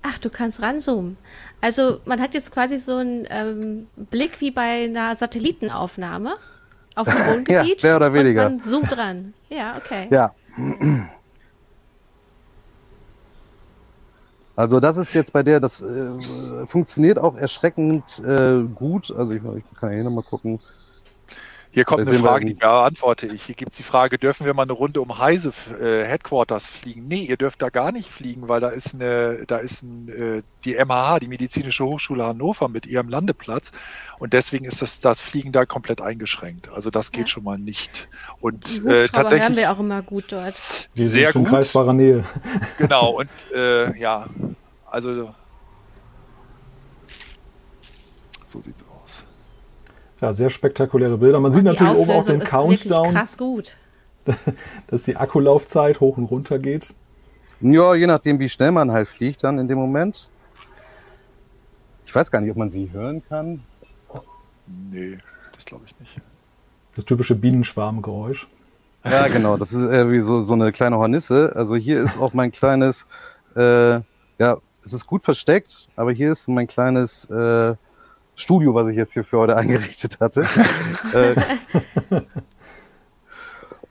Ach, 0.02 0.18
du 0.18 0.30
kannst 0.30 0.62
ranzoomen. 0.62 1.18
Also 1.62 2.00
man 2.06 2.20
hat 2.20 2.34
jetzt 2.34 2.52
quasi 2.52 2.78
so 2.78 2.98
einen 2.98 3.28
ähm, 3.30 3.88
Blick 3.96 4.42
wie 4.42 4.52
bei 4.52 4.86
einer 4.86 5.16
Satellitenaufnahme 5.16 6.34
auf 6.96 7.08
dem 7.08 7.18
Wohngebiet. 7.28 7.84
ja, 7.84 7.90
mehr 7.90 7.96
oder 7.98 8.14
weniger. 8.14 8.48
Und 8.48 8.54
man 8.54 8.60
zoomt 8.60 8.96
dran. 8.96 9.34
Ja, 9.50 9.78
okay. 9.78 10.08
Ja. 10.10 10.34
Also 14.56 14.80
das 14.80 14.98
ist 14.98 15.14
jetzt 15.14 15.32
bei 15.32 15.44
der, 15.44 15.60
das 15.60 15.82
äh, 15.82 16.66
funktioniert 16.66 17.20
auch 17.20 17.38
erschreckend 17.38 18.20
äh, 18.26 18.64
gut. 18.64 19.14
Also 19.16 19.34
ich, 19.34 19.42
ich 19.44 19.80
kann 19.80 19.92
hier 19.92 20.04
nochmal 20.04 20.24
gucken. 20.24 20.60
Hier 21.74 21.86
kommt 21.86 22.06
eine 22.06 22.20
Frage, 22.20 22.46
die 22.46 22.54
beantworte 22.54 23.28
ich. 23.28 23.44
Hier 23.44 23.56
gibt 23.56 23.72
es 23.72 23.78
die 23.78 23.84
Frage, 23.84 24.18
dürfen 24.18 24.46
wir 24.46 24.54
mal 24.54 24.64
eine 24.64 24.74
Runde 24.74 25.00
um 25.00 25.18
Heise 25.18 25.54
äh, 25.80 26.04
Headquarters 26.04 26.68
fliegen? 26.68 27.08
Nee, 27.08 27.24
ihr 27.24 27.38
dürft 27.38 27.62
da 27.62 27.70
gar 27.70 27.94
nicht 27.94 28.10
fliegen, 28.10 28.50
weil 28.50 28.60
da 28.60 28.70
ist 28.70 28.94
eine, 28.94 29.46
da 29.48 29.58
ist 29.58 29.82
ein, 29.82 30.10
äh, 30.10 30.44
die 30.66 30.76
MHH, 30.76 31.20
die 31.20 31.28
Medizinische 31.28 31.86
Hochschule 31.86 32.26
Hannover 32.26 32.68
mit 32.68 32.86
ihrem 32.86 33.08
Landeplatz 33.08 33.72
und 34.20 34.34
deswegen 34.34 34.66
ist 34.66 34.82
das, 34.82 35.00
das 35.00 35.22
Fliegen 35.22 35.54
da 35.54 35.66
komplett 35.66 36.02
eingeschränkt. 36.02 36.70
Also 36.70 36.90
das 36.90 37.12
geht 37.12 37.22
ja. 37.22 37.28
schon 37.28 37.46
mal 37.46 37.58
nicht. 37.58 38.10
Und 38.42 38.86
äh, 38.86 39.08
tatsächlich 39.08 39.48
hören 39.48 39.56
wir 39.56 39.72
auch 39.72 39.80
immer 39.80 40.02
gut 40.02 40.26
dort. 40.30 40.58
Sind 40.58 41.10
sehr 41.10 41.32
schon 41.32 41.44
gut. 41.44 41.54
greifbarer 41.54 41.94
Nähe. 41.94 42.26
Genau, 42.80 43.12
und 43.20 43.30
äh, 43.56 43.98
ja, 43.98 44.28
also 44.90 45.34
so 48.44 48.60
sieht's 48.60 48.84
aus. 48.84 48.91
Ja, 50.22 50.32
sehr 50.32 50.52
spektakuläre 50.52 51.18
Bilder. 51.18 51.40
Man 51.40 51.52
und 51.52 51.56
sieht 51.56 51.64
natürlich 51.64 51.96
oben 51.96 52.12
auch 52.12 52.26
den 52.26 52.40
Countdown. 52.40 53.12
Krass 53.12 53.38
gut. 53.38 53.76
dass 54.88 55.04
die 55.04 55.18
Akkulaufzeit 55.18 56.00
hoch 56.00 56.18
und 56.18 56.26
runter 56.26 56.60
geht. 56.60 56.94
Ja, 57.60 57.96
je 57.96 58.08
nachdem, 58.08 58.40
wie 58.40 58.50
schnell 58.50 58.72
man 58.72 58.92
halt 58.92 59.08
fliegt 59.08 59.44
dann 59.44 59.58
in 59.58 59.68
dem 59.68 59.78
Moment. 59.78 60.30
Ich 62.06 62.14
weiß 62.14 62.30
gar 62.30 62.42
nicht, 62.42 62.52
ob 62.52 62.58
man 62.58 62.70
sie 62.70 62.92
hören 62.92 63.24
kann. 63.28 63.64
Nee, 64.68 65.18
das 65.56 65.66
glaube 65.66 65.86
ich 65.88 66.00
nicht. 66.00 66.22
Das 66.96 67.06
typische 67.06 67.36
Bienenschwarmgeräusch. 67.36 68.48
Ja, 69.04 69.28
genau. 69.28 69.58
Das 69.58 69.74
ist 69.74 69.80
irgendwie 69.80 70.20
so, 70.20 70.42
so 70.42 70.54
eine 70.54 70.72
kleine 70.72 70.98
Hornisse. 70.98 71.54
Also 71.56 71.76
hier 71.76 72.02
ist 72.02 72.20
auch 72.20 72.34
mein 72.34 72.52
kleines, 72.52 73.06
äh, 73.56 73.94
ja, 74.38 74.58
es 74.84 74.94
ist 74.94 75.08
gut 75.08 75.24
versteckt, 75.24 75.88
aber 75.96 76.12
hier 76.12 76.32
ist 76.32 76.48
mein 76.48 76.68
kleines 76.68 77.26
äh, 77.26 77.76
Studio, 78.42 78.74
was 78.74 78.88
ich 78.88 78.96
jetzt 78.96 79.14
hier 79.14 79.24
für 79.24 79.40
heute 79.40 79.56
eingerichtet 79.58 80.20
hatte. 80.20 80.46
äh, 81.14 81.36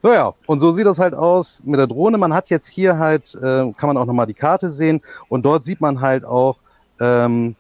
naja, 0.02 0.32
und 0.46 0.58
so 0.58 0.72
sieht 0.72 0.86
das 0.86 0.98
halt 0.98 1.14
aus 1.14 1.62
mit 1.64 1.78
der 1.78 1.86
Drohne. 1.86 2.18
Man 2.18 2.32
hat 2.32 2.48
jetzt 2.48 2.66
hier 2.66 2.98
halt, 2.98 3.34
äh, 3.34 3.72
kann 3.72 3.86
man 3.86 3.96
auch 3.96 4.06
nochmal 4.06 4.26
die 4.26 4.34
Karte 4.34 4.70
sehen 4.70 5.02
und 5.28 5.44
dort 5.44 5.64
sieht 5.64 5.80
man 5.80 6.00
halt 6.00 6.24
auch, 6.24 6.58
ähm, 7.00 7.54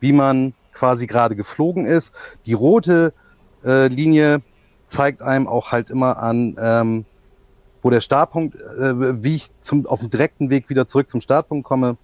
wie 0.00 0.12
man 0.12 0.52
quasi 0.72 1.06
gerade 1.06 1.36
geflogen 1.36 1.86
ist. 1.86 2.12
Die 2.44 2.52
rote 2.52 3.12
äh, 3.64 3.88
Linie 3.88 4.42
zeigt 4.84 5.22
einem 5.22 5.48
auch 5.48 5.72
halt 5.72 5.90
immer 5.90 6.18
an, 6.18 6.56
ähm, 6.60 7.04
wo 7.82 7.90
der 7.90 8.00
Startpunkt, 8.00 8.56
äh, 8.56 9.22
wie 9.22 9.36
ich 9.36 9.50
zum, 9.60 9.86
auf 9.86 10.00
dem 10.00 10.10
direkten 10.10 10.50
Weg 10.50 10.68
wieder 10.68 10.86
zurück 10.86 11.08
zum 11.08 11.20
Startpunkt 11.20 11.66
komme. 11.66 11.96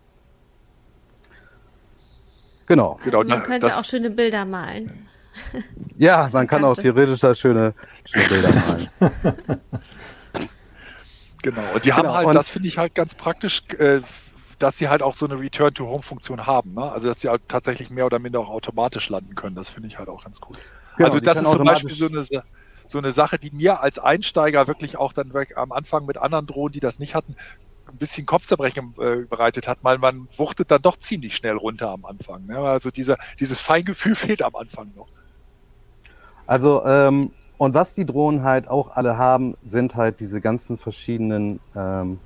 Genau. 2.66 2.92
Also 3.04 3.04
genau 3.04 3.24
man 3.24 3.42
könnte 3.42 3.66
das, 3.66 3.78
auch 3.78 3.84
schöne 3.84 4.10
Bilder 4.10 4.44
malen. 4.44 5.08
Ja, 5.96 6.28
man 6.32 6.46
kann 6.46 6.64
auch 6.64 6.76
theoretisch 6.76 7.20
da 7.20 7.34
schöne, 7.34 7.74
schöne 8.04 8.28
Bilder 8.28 8.48
malen. 8.68 8.88
genau. 11.42 11.62
Und 11.74 11.84
die 11.84 11.92
haben 11.92 12.02
genau. 12.02 12.14
halt, 12.14 12.26
und 12.26 12.34
das 12.34 12.48
finde 12.48 12.68
ich 12.68 12.78
halt 12.78 12.94
ganz 12.94 13.14
praktisch, 13.14 13.62
äh, 13.78 14.00
dass 14.58 14.78
sie 14.78 14.88
halt 14.88 15.02
auch 15.02 15.16
so 15.16 15.26
eine 15.26 15.38
Return-to-Home-Funktion 15.38 16.46
haben. 16.46 16.74
Ne? 16.74 16.90
Also, 16.90 17.08
dass 17.08 17.20
sie 17.20 17.28
halt 17.28 17.42
tatsächlich 17.48 17.90
mehr 17.90 18.06
oder 18.06 18.18
minder 18.18 18.40
auch 18.40 18.48
automatisch 18.48 19.08
landen 19.08 19.34
können. 19.34 19.56
Das 19.56 19.68
finde 19.68 19.88
ich 19.88 19.98
halt 19.98 20.08
auch 20.08 20.22
ganz 20.22 20.40
gut. 20.40 20.58
Genau, 20.96 21.08
also, 21.08 21.20
das 21.20 21.40
ist 21.40 21.50
zum 21.50 21.64
Beispiel 21.64 21.90
so 21.90 22.06
eine, 22.06 22.24
so 22.86 22.98
eine 22.98 23.12
Sache, 23.12 23.38
die 23.38 23.50
mir 23.50 23.80
als 23.80 23.98
Einsteiger 23.98 24.66
wirklich 24.68 24.96
auch 24.96 25.12
dann 25.12 25.32
am 25.56 25.72
Anfang 25.72 26.06
mit 26.06 26.18
anderen 26.18 26.46
Drohnen, 26.46 26.72
die 26.72 26.80
das 26.80 26.98
nicht 26.98 27.14
hatten, 27.14 27.36
ein 27.92 27.98
bisschen 27.98 28.26
Kopfzerbrechen 28.26 28.94
äh, 28.98 29.16
bereitet 29.28 29.68
hat, 29.68 29.78
weil 29.82 29.98
man 29.98 30.28
wuchtet 30.36 30.70
dann 30.70 30.82
doch 30.82 30.98
ziemlich 30.98 31.36
schnell 31.36 31.56
runter 31.56 31.90
am 31.90 32.04
Anfang. 32.04 32.46
Ne? 32.46 32.58
Also 32.58 32.90
dieser, 32.90 33.18
dieses 33.38 33.60
Feingefühl 33.60 34.14
fehlt 34.16 34.42
am 34.42 34.54
Anfang 34.56 34.92
noch. 34.96 35.08
Also, 36.46 36.84
ähm, 36.84 37.30
und 37.58 37.74
was 37.74 37.94
die 37.94 38.04
Drohnen 38.04 38.42
halt 38.42 38.68
auch 38.68 38.96
alle 38.96 39.16
haben, 39.16 39.56
sind 39.62 39.94
halt 39.94 40.18
diese 40.18 40.40
ganzen 40.40 40.78
verschiedenen, 40.78 41.60
ähm, 41.76 42.18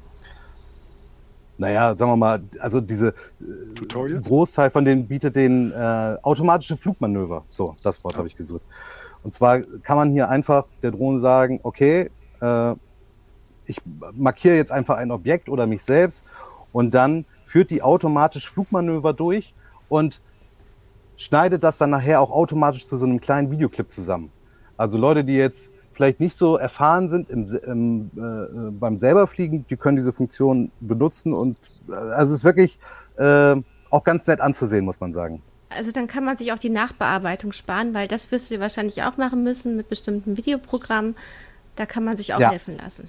naja, 1.58 1.94
sagen 1.96 2.12
wir 2.12 2.16
mal, 2.16 2.42
also 2.58 2.80
diese 2.80 3.08
äh, 3.08 3.74
Tutorials? 3.74 4.26
Großteil 4.26 4.70
von 4.70 4.84
denen 4.84 5.06
bietet 5.06 5.36
den 5.36 5.72
äh, 5.72 6.16
automatische 6.22 6.76
Flugmanöver. 6.76 7.44
So, 7.50 7.76
das 7.82 8.02
Wort 8.02 8.14
ja. 8.14 8.18
habe 8.18 8.28
ich 8.28 8.36
gesucht. 8.36 8.64
Und 9.22 9.32
zwar 9.32 9.60
kann 9.60 9.96
man 9.96 10.10
hier 10.10 10.30
einfach 10.30 10.64
der 10.82 10.92
Drohne 10.92 11.20
sagen, 11.20 11.60
okay, 11.62 12.10
äh, 12.40 12.74
ich 13.66 13.80
markiere 14.12 14.56
jetzt 14.56 14.72
einfach 14.72 14.96
ein 14.96 15.10
Objekt 15.10 15.48
oder 15.48 15.66
mich 15.66 15.82
selbst 15.82 16.24
und 16.72 16.94
dann 16.94 17.24
führt 17.44 17.70
die 17.70 17.82
automatisch 17.82 18.50
Flugmanöver 18.50 19.12
durch 19.12 19.54
und 19.88 20.20
schneidet 21.16 21.64
das 21.64 21.78
dann 21.78 21.90
nachher 21.90 22.20
auch 22.20 22.30
automatisch 22.30 22.86
zu 22.86 22.96
so 22.96 23.06
einem 23.06 23.20
kleinen 23.20 23.50
Videoclip 23.50 23.90
zusammen. 23.90 24.30
Also 24.76 24.98
Leute, 24.98 25.24
die 25.24 25.34
jetzt 25.34 25.70
vielleicht 25.92 26.20
nicht 26.20 26.36
so 26.36 26.56
erfahren 26.56 27.08
sind 27.08 27.30
im, 27.30 27.46
im, 27.64 28.10
äh, 28.16 28.70
beim 28.70 28.98
selberfliegen, 28.98 29.66
die 29.68 29.76
können 29.76 29.96
diese 29.96 30.12
Funktion 30.12 30.70
benutzen 30.80 31.32
und 31.32 31.56
äh, 31.88 31.92
also 31.92 32.34
es 32.34 32.40
ist 32.40 32.44
wirklich 32.44 32.78
äh, 33.16 33.56
auch 33.90 34.04
ganz 34.04 34.26
nett 34.26 34.40
anzusehen, 34.40 34.84
muss 34.84 35.00
man 35.00 35.12
sagen. 35.12 35.42
Also 35.70 35.92
dann 35.92 36.06
kann 36.06 36.24
man 36.24 36.36
sich 36.36 36.52
auch 36.52 36.58
die 36.58 36.70
Nachbearbeitung 36.70 37.52
sparen, 37.52 37.94
weil 37.94 38.08
das 38.08 38.30
wirst 38.30 38.50
du 38.50 38.60
wahrscheinlich 38.60 39.02
auch 39.02 39.16
machen 39.16 39.42
müssen 39.42 39.76
mit 39.76 39.88
bestimmten 39.88 40.36
Videoprogrammen. 40.36 41.16
Da 41.74 41.86
kann 41.86 42.04
man 42.04 42.16
sich 42.16 42.34
auch 42.34 42.40
ja. 42.40 42.50
helfen 42.50 42.76
lassen. 42.76 43.08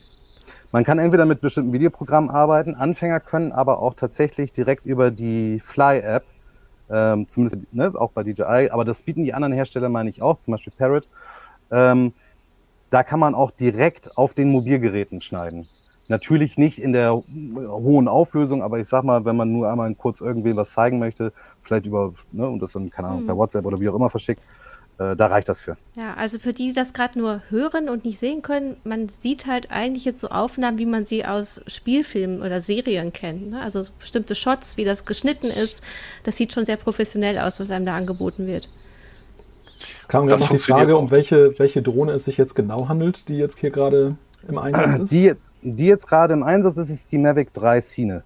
Man 0.71 0.83
kann 0.83 0.99
entweder 0.99 1.25
mit 1.25 1.39
bestimmten 1.39 1.71
Videoprogrammen 1.71 2.29
arbeiten, 2.29 2.75
Anfänger 2.75 3.19
können 3.19 3.51
aber 3.51 3.79
auch 3.79 3.93
tatsächlich 3.93 4.51
direkt 4.51 4.85
über 4.85 5.11
die 5.11 5.59
Fly-App, 5.59 6.25
ähm, 6.89 7.27
zumindest 7.29 7.61
ne, 7.71 7.93
auch 7.95 8.11
bei 8.11 8.23
DJI, 8.23 8.69
aber 8.71 8.83
das 8.83 9.03
bieten 9.03 9.23
die 9.23 9.33
anderen 9.33 9.53
Hersteller, 9.53 9.89
meine 9.89 10.09
ich 10.09 10.21
auch, 10.21 10.37
zum 10.37 10.53
Beispiel 10.53 10.73
Parrot. 10.77 11.07
Ähm, 11.71 12.13
da 12.89 13.03
kann 13.03 13.19
man 13.19 13.33
auch 13.35 13.51
direkt 13.51 14.17
auf 14.17 14.33
den 14.33 14.49
Mobilgeräten 14.49 15.21
schneiden. 15.21 15.67
Natürlich 16.09 16.57
nicht 16.57 16.79
in 16.79 16.93
der 16.93 17.13
hohen 17.13 18.07
Auflösung, 18.07 18.61
aber 18.61 18.79
ich 18.79 18.87
sag 18.87 19.03
mal, 19.03 19.25
wenn 19.25 19.35
man 19.35 19.51
nur 19.51 19.69
einmal 19.69 19.93
kurz 19.95 20.21
irgendwem 20.21 20.55
was 20.55 20.71
zeigen 20.71 20.99
möchte, 20.99 21.33
vielleicht 21.61 21.85
über, 21.85 22.13
ne, 22.31 22.47
und 22.47 22.61
das 22.61 22.73
dann, 22.73 22.89
keine 22.89 23.09
Ahnung, 23.09 23.23
mhm. 23.23 23.27
per 23.27 23.37
WhatsApp 23.37 23.65
oder 23.65 23.79
wie 23.79 23.89
auch 23.89 23.95
immer 23.95 24.09
verschickt, 24.09 24.41
äh, 24.99 25.15
da 25.15 25.27
reicht 25.27 25.47
das 25.47 25.59
für. 25.59 25.77
Ja, 25.95 26.15
also 26.15 26.39
für 26.39 26.53
die, 26.53 26.69
die 26.69 26.73
das 26.73 26.93
gerade 26.93 27.19
nur 27.19 27.41
hören 27.49 27.87
und 27.89 28.05
nicht 28.05 28.19
sehen 28.19 28.41
können, 28.41 28.77
man 28.83 29.09
sieht 29.09 29.45
halt 29.45 29.69
eigentlich 29.69 30.05
jetzt 30.05 30.19
so 30.19 30.29
Aufnahmen, 30.29 30.79
wie 30.79 30.85
man 30.85 31.05
sie 31.05 31.25
aus 31.25 31.61
Spielfilmen 31.67 32.41
oder 32.41 32.61
Serien 32.61 33.13
kennt. 33.13 33.51
Ne? 33.51 33.61
Also 33.61 33.83
so 33.83 33.91
bestimmte 33.99 34.33
Shots, 34.33 34.77
wie 34.77 34.85
das 34.85 35.05
geschnitten 35.05 35.47
ist, 35.47 35.81
das 36.23 36.37
sieht 36.37 36.51
schon 36.51 36.65
sehr 36.65 36.77
professionell 36.77 37.37
aus, 37.37 37.59
was 37.59 37.69
einem 37.69 37.85
da 37.85 37.95
angeboten 37.95 38.47
wird. 38.47 38.69
Es 39.97 40.07
kam 40.07 40.25
gerade 40.25 40.41
noch 40.41 40.49
die 40.49 40.57
Frage, 40.57 40.97
um 40.97 41.11
welche, 41.11 41.57
welche 41.59 41.83
Drohne 41.83 42.13
es 42.13 42.25
sich 42.25 42.37
jetzt 42.37 42.55
genau 42.55 42.87
handelt, 42.87 43.29
die 43.29 43.37
jetzt 43.37 43.59
hier 43.59 43.69
gerade 43.69 44.15
im 44.47 44.57
Einsatz 44.57 44.95
ist. 44.99 45.11
Die 45.11 45.23
jetzt, 45.23 45.51
die 45.61 45.85
jetzt 45.85 46.07
gerade 46.07 46.33
im 46.33 46.41
Einsatz 46.41 46.77
ist, 46.77 46.89
ist 46.89 47.11
die 47.11 47.19
Mavic 47.19 47.53
3 47.53 47.81
Cine. 47.81 48.23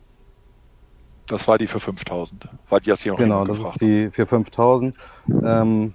Das 1.28 1.47
war 1.47 1.57
die 1.57 1.67
für 1.67 1.80
5000. 1.80 2.47
War 2.69 2.80
die 2.80 2.89
jetzt 2.89 3.03
hier 3.03 3.13
noch 3.13 3.19
Genau, 3.19 3.45
das 3.45 3.59
ist 3.59 3.82
die 3.82 4.09
für 4.11 4.26
5000. 4.26 4.95
Ähm, 5.43 5.93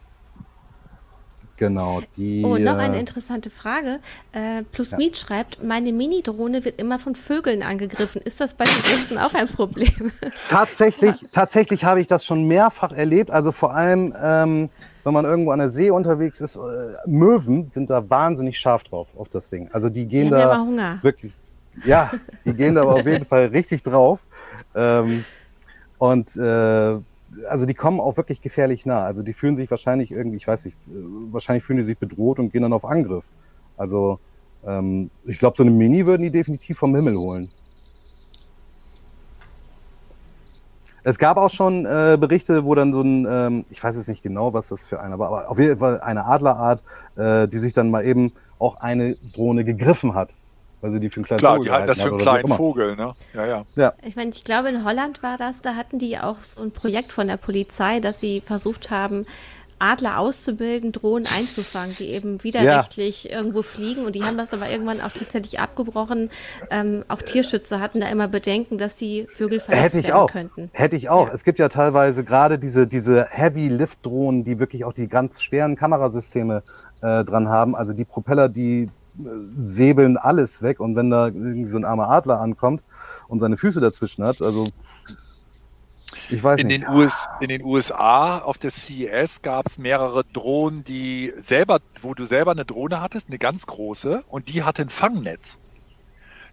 Genau, 1.56 2.02
die. 2.16 2.42
Oh, 2.44 2.58
noch 2.58 2.76
eine 2.76 2.96
äh, 2.96 3.00
interessante 3.00 3.50
Frage. 3.50 4.00
Äh, 4.32 4.62
Plus 4.72 4.90
ja. 4.90 4.98
Meet 4.98 5.16
schreibt, 5.16 5.64
meine 5.64 5.92
Mini-Drohne 5.92 6.64
wird 6.64 6.78
immer 6.78 6.98
von 6.98 7.14
Vögeln 7.14 7.62
angegriffen. 7.62 8.20
Ist 8.22 8.40
das 8.40 8.54
bei 8.54 8.64
den 8.64 8.82
Großen 8.82 9.18
auch 9.18 9.32
ein 9.32 9.48
Problem? 9.48 10.12
Tatsächlich, 10.46 11.22
ja. 11.22 11.28
tatsächlich 11.32 11.84
habe 11.84 12.00
ich 12.00 12.06
das 12.06 12.24
schon 12.24 12.46
mehrfach 12.46 12.92
erlebt. 12.92 13.30
Also 13.30 13.52
vor 13.52 13.74
allem, 13.74 14.14
ähm, 14.22 14.68
wenn 15.04 15.12
man 15.14 15.24
irgendwo 15.24 15.52
an 15.52 15.58
der 15.58 15.70
See 15.70 15.90
unterwegs 15.90 16.40
ist, 16.40 16.56
äh, 16.56 16.60
Möwen 17.06 17.66
sind 17.66 17.90
da 17.90 18.08
wahnsinnig 18.08 18.58
scharf 18.58 18.84
drauf 18.84 19.08
auf 19.16 19.28
das 19.28 19.48
Ding. 19.48 19.68
Also 19.72 19.88
die 19.88 20.06
gehen 20.06 20.26
die 20.26 20.30
da 20.30 20.58
Hunger. 20.58 20.98
wirklich. 21.02 21.32
Ja, 21.84 22.10
die 22.44 22.52
gehen 22.52 22.74
da 22.74 22.82
aber 22.82 22.94
auf 22.94 23.06
jeden 23.06 23.24
Fall 23.24 23.46
richtig 23.46 23.82
drauf. 23.82 24.20
Ähm, 24.74 25.24
und 25.98 26.36
äh, 26.36 26.98
also 27.48 27.66
die 27.66 27.74
kommen 27.74 28.00
auch 28.00 28.16
wirklich 28.16 28.40
gefährlich 28.40 28.86
nah. 28.86 29.04
Also 29.04 29.22
die 29.22 29.32
fühlen 29.32 29.54
sich 29.54 29.70
wahrscheinlich 29.70 30.10
irgendwie, 30.10 30.36
ich 30.36 30.46
weiß 30.46 30.64
nicht, 30.64 30.76
äh, 30.88 30.92
wahrscheinlich 31.30 31.64
fühlen 31.64 31.78
die 31.78 31.84
sich 31.84 31.98
bedroht 31.98 32.38
und 32.38 32.52
gehen 32.52 32.62
dann 32.62 32.72
auf 32.72 32.84
Angriff. 32.84 33.26
Also 33.76 34.18
ähm, 34.64 35.10
ich 35.24 35.38
glaube, 35.38 35.56
so 35.56 35.62
eine 35.62 35.72
Mini 35.72 36.06
würden 36.06 36.22
die 36.22 36.30
definitiv 36.30 36.78
vom 36.78 36.94
Himmel 36.94 37.16
holen. 37.16 37.50
Es 41.04 41.18
gab 41.18 41.36
auch 41.36 41.50
schon 41.50 41.86
äh, 41.86 42.18
Berichte, 42.18 42.64
wo 42.64 42.74
dann 42.74 42.92
so 42.92 43.00
ein, 43.00 43.26
ähm, 43.30 43.64
ich 43.70 43.82
weiß 43.82 43.94
jetzt 43.96 44.08
nicht 44.08 44.24
genau, 44.24 44.52
was 44.52 44.68
das 44.68 44.84
für 44.84 45.00
einer 45.00 45.20
war, 45.20 45.28
aber 45.28 45.50
auf 45.50 45.58
jeden 45.58 45.78
Fall 45.78 46.00
eine 46.00 46.24
Adlerart, 46.24 46.82
äh, 47.14 47.46
die 47.46 47.58
sich 47.58 47.72
dann 47.72 47.90
mal 47.90 48.04
eben 48.04 48.32
auch 48.58 48.80
eine 48.80 49.14
Drohne 49.32 49.64
gegriffen 49.64 50.14
hat 50.14 50.34
weil 50.86 50.92
sie 50.92 51.00
die 51.00 51.10
für 51.10 51.16
einen 51.16 51.24
kleinen 51.24 51.40
Klar, 51.40 51.56
Vogel 51.56 51.64
die 51.64 51.72
halten 51.72 51.86
das 51.88 52.00
für 52.00 52.08
einen 52.08 52.18
kleinen 52.18 52.48
Vogel, 52.48 52.96
ne? 52.96 53.12
Ja, 53.34 53.46
ja. 53.46 53.64
ja. 53.74 53.92
Ich 54.06 54.14
meine, 54.14 54.30
ich 54.30 54.44
glaube, 54.44 54.68
in 54.68 54.84
Holland 54.84 55.20
war 55.22 55.36
das, 55.36 55.60
da 55.60 55.74
hatten 55.74 55.98
die 55.98 56.16
auch 56.18 56.36
so 56.42 56.62
ein 56.62 56.70
Projekt 56.70 57.12
von 57.12 57.26
der 57.26 57.36
Polizei, 57.36 57.98
dass 57.98 58.20
sie 58.20 58.40
versucht 58.40 58.90
haben, 58.92 59.26
Adler 59.80 60.18
auszubilden, 60.18 60.92
Drohnen 60.92 61.26
einzufangen, 61.26 61.94
die 61.98 62.06
eben 62.06 62.42
widerrechtlich 62.44 63.24
ja. 63.24 63.36
irgendwo 63.36 63.62
fliegen. 63.62 64.06
Und 64.06 64.14
die 64.14 64.22
haben 64.22 64.38
das 64.38 64.54
aber 64.54 64.70
irgendwann 64.70 65.00
auch 65.00 65.10
tatsächlich 65.10 65.58
abgebrochen. 65.58 66.30
Ähm, 66.70 67.04
auch 67.08 67.20
Tierschützer 67.20 67.80
hatten 67.80 68.00
da 68.00 68.08
immer 68.08 68.28
Bedenken, 68.28 68.78
dass 68.78 68.94
die 68.94 69.26
Vögel 69.28 69.60
verletzt 69.60 69.84
Hätte 69.84 69.98
ich 69.98 70.06
werden 70.06 70.16
auch. 70.16 70.30
könnten. 70.30 70.70
Hätte 70.72 70.96
ich 70.96 71.10
auch. 71.10 71.26
Ja. 71.26 71.34
Es 71.34 71.44
gibt 71.44 71.58
ja 71.58 71.68
teilweise 71.68 72.24
gerade 72.24 72.58
diese, 72.58 72.86
diese 72.86 73.26
Heavy-Lift-Drohnen, 73.28 74.44
die 74.44 74.58
wirklich 74.60 74.84
auch 74.84 74.94
die 74.94 75.08
ganz 75.08 75.42
schweren 75.42 75.76
Kamerasysteme 75.76 76.62
äh, 77.02 77.24
dran 77.24 77.48
haben. 77.48 77.74
Also 77.76 77.92
die 77.92 78.06
Propeller, 78.06 78.48
die 78.48 78.88
säbeln 79.54 80.16
alles 80.16 80.62
weg 80.62 80.80
und 80.80 80.96
wenn 80.96 81.10
da 81.10 81.28
irgendwie 81.28 81.68
so 81.68 81.78
ein 81.78 81.84
armer 81.84 82.08
Adler 82.10 82.40
ankommt 82.40 82.82
und 83.28 83.40
seine 83.40 83.56
Füße 83.56 83.80
dazwischen 83.80 84.24
hat, 84.24 84.42
also 84.42 84.68
ich 86.30 86.42
weiß 86.42 86.60
in 86.60 86.68
nicht. 86.68 86.82
Den 86.82 86.88
US, 86.88 87.28
in 87.40 87.48
den 87.48 87.64
USA 87.64 88.38
auf 88.38 88.58
der 88.58 88.70
CES 88.70 89.42
gab 89.42 89.66
es 89.66 89.78
mehrere 89.78 90.24
Drohnen, 90.24 90.84
die 90.84 91.32
selber, 91.36 91.80
wo 92.02 92.14
du 92.14 92.26
selber 92.26 92.52
eine 92.52 92.64
Drohne 92.64 93.00
hattest, 93.00 93.28
eine 93.28 93.38
ganz 93.38 93.66
große, 93.66 94.24
und 94.28 94.48
die 94.48 94.62
hatte 94.62 94.82
ein 94.82 94.90
Fangnetz. 94.90 95.58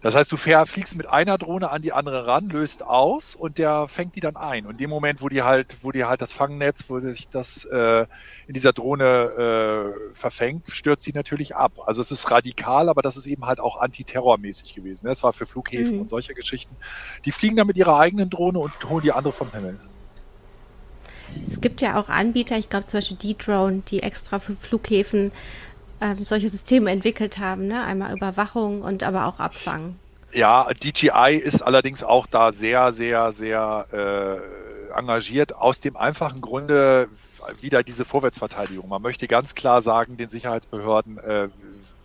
Das 0.04 0.16
heißt, 0.16 0.30
du 0.34 0.38
fliegst 0.38 0.98
mit 0.98 1.08
einer 1.08 1.38
Drohne 1.38 1.70
an 1.70 1.82
die 1.82 1.94
andere 1.94 2.28
ran, 2.28 2.50
löst 2.50 2.84
aus 2.84 3.36
und 3.36 3.58
der 3.58 3.88
fängt 3.88 4.18
die 4.18 4.20
dann 4.20 4.36
ein. 4.36 4.66
Und 4.66 4.74
in 4.74 4.78
dem 4.78 4.90
Moment, 4.90 5.22
wo 5.22 5.30
die 5.30 5.44
halt, 5.44 5.78
wo 5.82 5.94
die 5.94 6.04
halt 6.04 6.22
das 6.22 6.34
Fangnetz, 6.34 6.84
wo 6.90 7.00
sich 7.00 7.30
das 7.30 7.64
äh, 7.64 8.06
in 8.46 8.54
dieser 8.54 8.74
Drohne 8.74 9.06
äh, 9.06 10.14
verfängt, 10.14 10.70
stürzt 10.72 11.06
sie 11.06 11.14
natürlich 11.14 11.56
ab. 11.56 11.72
Also 11.86 12.02
es 12.02 12.12
ist 12.12 12.30
radikal, 12.30 12.90
aber 12.90 13.02
das 13.02 13.16
ist 13.16 13.28
eben 13.28 13.46
halt 13.46 13.62
auch 13.62 13.80
antiterrormäßig 13.80 14.76
gewesen. 14.76 15.06
Das 15.06 15.24
war 15.24 15.32
für 15.32 15.46
Flughäfen 15.46 15.96
mhm. 15.96 16.02
und 16.02 16.10
solche 16.10 16.34
Geschichten. 16.34 16.76
Die 17.24 17.32
fliegen 17.32 17.56
dann 17.56 17.68
mit 17.68 17.78
ihrer 17.78 17.98
eigenen 17.98 18.30
Drohne 18.30 18.60
und 18.60 18.74
holen 18.90 19.04
die 19.04 19.14
andere 19.14 19.32
vom 19.34 19.54
Himmel. 19.54 19.80
Es 21.48 21.62
gibt 21.62 21.82
ja 21.82 21.98
auch 21.98 22.10
Anbieter, 22.10 22.58
ich 22.58 22.70
glaube 22.70 22.88
zum 22.88 22.98
Beispiel 22.98 23.18
D-Drone, 23.18 23.84
die 23.88 24.04
extra 24.04 24.38
für 24.38 24.58
Flughäfen 24.58 25.32
ähm, 26.04 26.26
solche 26.26 26.50
Systeme 26.50 26.92
entwickelt 26.92 27.38
haben, 27.40 27.68
ne? 27.68 27.82
Einmal 27.82 28.14
Überwachung 28.14 28.82
und 28.82 29.04
aber 29.04 29.26
auch 29.26 29.40
Abfang. 29.40 29.96
Ja, 30.34 30.68
DJI 30.74 31.36
ist 31.42 31.62
allerdings 31.62 32.04
auch 32.04 32.28
da 32.28 32.52
sehr, 32.52 32.92
sehr, 32.92 33.32
sehr 33.32 33.88
äh, 33.94 34.98
engagiert, 34.98 35.56
aus 35.56 35.80
dem 35.80 35.96
einfachen 35.96 36.42
Grunde 36.42 37.08
wieder 37.62 37.84
diese 37.84 38.04
Vorwärtsverteidigung. 38.04 38.90
Man 38.90 39.02
möchte 39.02 39.28
ganz 39.28 39.56
klar 39.56 39.82
sagen, 39.82 40.18
den 40.18 40.30
Sicherheitsbehörden, 40.30 41.20
äh, 41.20 41.50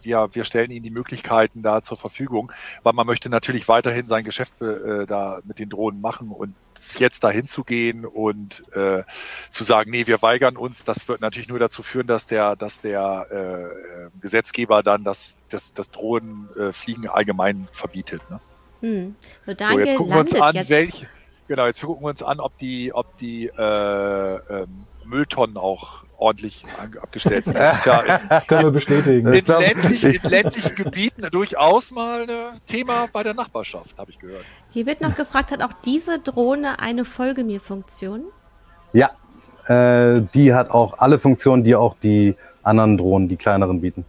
wir, 0.03 0.29
wir 0.33 0.45
stellen 0.45 0.71
ihnen 0.71 0.85
die 0.85 0.91
Möglichkeiten 0.91 1.63
da 1.63 1.83
zur 1.83 1.97
Verfügung, 1.97 2.53
weil 2.85 2.93
man 2.93 3.07
möchte 3.07 3.29
natürlich 3.29 3.67
weiterhin 3.67 4.07
sein 4.07 4.25
Geschäft 4.25 4.61
äh, 4.63 5.07
da 5.07 5.41
mit 5.45 5.59
den 5.59 5.71
Drohnen 5.71 6.01
machen 6.01 6.31
und 6.31 6.55
jetzt 6.97 7.25
dahin 7.25 7.47
zu 7.47 7.65
gehen 7.65 8.05
und 8.05 8.65
äh, 8.75 9.03
zu 9.51 9.65
sagen, 9.65 9.91
nee, 9.91 10.07
wir 10.07 10.23
weigern 10.23 10.57
uns, 10.57 10.85
das 10.85 11.07
wird 11.09 11.21
natürlich 11.21 11.49
nur 11.49 11.59
dazu 11.59 11.83
führen, 11.83 12.07
dass 12.07 12.27
der, 12.27 12.57
dass 12.57 12.81
der 12.81 13.27
äh, 13.31 14.19
Gesetzgeber 14.21 14.83
dann 14.83 15.05
das, 15.05 15.39
das, 15.49 15.75
das 15.75 15.91
Drohnenfliegen 15.91 17.05
äh, 17.05 17.09
allgemein 17.09 17.69
verbietet. 17.73 18.23
Ne? 18.31 18.41
Hm. 18.81 19.17
So, 19.47 19.53
so, 19.59 19.79
jetzt 19.79 19.97
gucken 19.97 20.15
wir 20.15 20.21
uns 20.21 20.35
an, 20.35 20.55
jetzt. 20.55 20.71
welche, 20.71 21.09
genau, 21.49 21.67
jetzt 21.67 21.81
gucken 21.81 22.05
wir 22.05 22.11
uns 22.11 22.23
an, 22.23 22.41
ob 22.41 22.57
die, 22.59 22.93
ob 22.93 23.17
die 23.19 23.47
äh, 23.47 24.35
ähm, 24.37 24.87
Mülltonnen 25.05 25.57
auch 25.57 26.05
ordentlich 26.19 26.65
abgestellt 27.01 27.45
sind. 27.47 27.57
Das, 27.57 27.85
ja 27.85 28.21
das 28.29 28.47
können 28.47 28.65
wir 28.65 28.71
bestätigen. 28.71 29.33
In 29.33 29.47
ländlichen, 29.47 30.15
in 30.15 30.23
ländlichen 30.31 30.75
Gebieten 30.75 31.27
durchaus 31.31 31.91
mal 31.91 32.29
ein 32.29 32.61
Thema 32.67 33.09
bei 33.13 33.23
der 33.23 33.35
Nachbarschaft, 33.35 33.97
habe 33.99 34.11
ich 34.11 34.19
gehört. 34.19 34.45
Hier 34.79 34.87
wird 34.87 35.01
noch 35.01 35.17
gefragt, 35.17 35.51
hat 35.51 35.61
auch 35.61 35.73
diese 35.85 36.21
Drohne 36.21 36.79
eine 36.79 37.05
Folge 37.05 37.43
mir 37.43 37.59
Funktion? 37.59 38.27
Ja, 38.93 39.11
äh, 39.67 40.21
die 40.33 40.55
hat 40.55 40.71
auch 40.71 40.99
alle 40.99 41.19
Funktionen, 41.19 41.65
die 41.65 41.75
auch 41.75 41.97
die 42.01 42.37
anderen 42.63 42.97
Drohnen, 42.97 43.29
die 43.29 43.37
kleineren 43.37 43.81
bieten. 43.81 44.05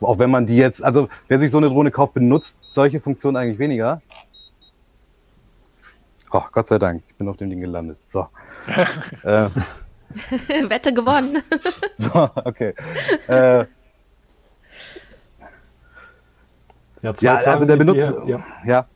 Auch 0.00 0.18
wenn 0.18 0.32
man 0.32 0.46
die 0.46 0.56
jetzt, 0.56 0.82
also 0.82 1.08
wer 1.28 1.38
sich 1.38 1.52
so 1.52 1.58
eine 1.58 1.68
Drohne 1.68 1.92
kauft, 1.92 2.14
benutzt 2.14 2.58
solche 2.72 3.00
Funktionen 3.00 3.36
eigentlich 3.36 3.60
weniger. 3.60 4.02
Oh, 6.32 6.42
Gott 6.50 6.66
sei 6.66 6.80
Dank, 6.80 7.04
ich 7.06 7.14
bin 7.14 7.28
auf 7.28 7.36
dem 7.36 7.48
Ding 7.48 7.60
gelandet. 7.60 7.98
So. 8.04 8.26
äh, 9.22 9.48
Wette 10.70 10.92
gewonnen. 10.92 11.40
so, 11.98 12.28
okay. 12.34 12.74
Äh, 13.28 13.58
ja, 17.00 17.14
ja 17.20 17.34
also 17.36 17.64
der 17.64 17.76
Benutzer. 17.76 18.24
Ja. 18.26 18.44
ja. 18.64 18.86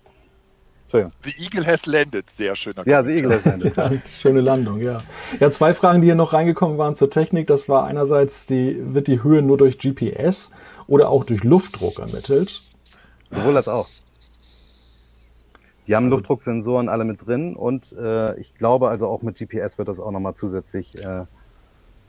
The 0.92 1.34
Eagle 1.38 1.66
has 1.66 1.86
landed. 1.86 2.30
Sehr 2.30 2.54
schöner 2.54 2.86
Ja, 2.86 3.02
The 3.02 3.10
Eagle 3.10 3.32
has 3.32 3.44
landed. 3.44 3.76
ja, 3.76 3.90
schöne 4.18 4.40
Landung, 4.40 4.80
ja. 4.80 5.02
Ja, 5.40 5.50
zwei 5.50 5.74
Fragen, 5.74 6.00
die 6.00 6.06
hier 6.06 6.14
noch 6.14 6.32
reingekommen 6.32 6.78
waren 6.78 6.94
zur 6.94 7.10
Technik. 7.10 7.46
Das 7.46 7.68
war 7.68 7.84
einerseits, 7.84 8.46
die, 8.46 8.76
wird 8.94 9.08
die 9.08 9.22
Höhe 9.22 9.42
nur 9.42 9.56
durch 9.56 9.78
GPS 9.78 10.52
oder 10.86 11.08
auch 11.08 11.24
durch 11.24 11.44
Luftdruck 11.44 11.98
ermittelt? 11.98 12.62
Sowohl 13.30 13.56
als 13.56 13.68
auch. 13.68 13.88
Die 15.86 15.96
haben 15.96 16.08
Luftdrucksensoren 16.10 16.88
alle 16.88 17.04
mit 17.04 17.26
drin 17.26 17.56
und 17.56 17.92
äh, 17.92 18.38
ich 18.38 18.54
glaube 18.54 18.88
also 18.88 19.08
auch 19.08 19.22
mit 19.22 19.36
GPS 19.36 19.78
wird 19.78 19.88
das 19.88 19.98
auch 19.98 20.12
nochmal 20.12 20.34
zusätzlich 20.34 20.96
äh, 20.96 21.24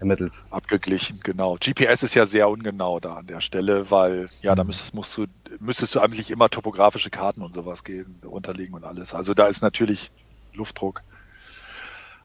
ermittelt. 0.04 0.45
Abgeglichen, 0.51 1.20
genau. 1.24 1.56
GPS 1.56 2.04
ist 2.04 2.14
ja 2.14 2.26
sehr 2.26 2.49
ungenau 2.49 2.99
da 2.99 3.16
an 3.16 3.28
der 3.28 3.41
Stelle, 3.41 3.89
weil 3.89 4.30
ja, 4.41 4.54
da 4.56 4.64
mhm. 4.64 4.68
müsstest, 4.68 4.93
musst 4.93 5.18
du, 5.18 5.26
müsstest 5.60 5.95
du 5.95 5.99
eigentlich 5.99 6.30
immer 6.30 6.49
topografische 6.49 7.10
Karten 7.10 7.41
und 7.41 7.54
sowas 7.54 7.84
gehen, 7.84 8.16
unterlegen 8.24 8.76
und 8.76 8.84
alles. 8.84 9.14
Also 9.14 9.34
da 9.34 9.47
ist 9.47 9.62
natürlich 9.62 10.12
Luftdruck. 10.54 11.01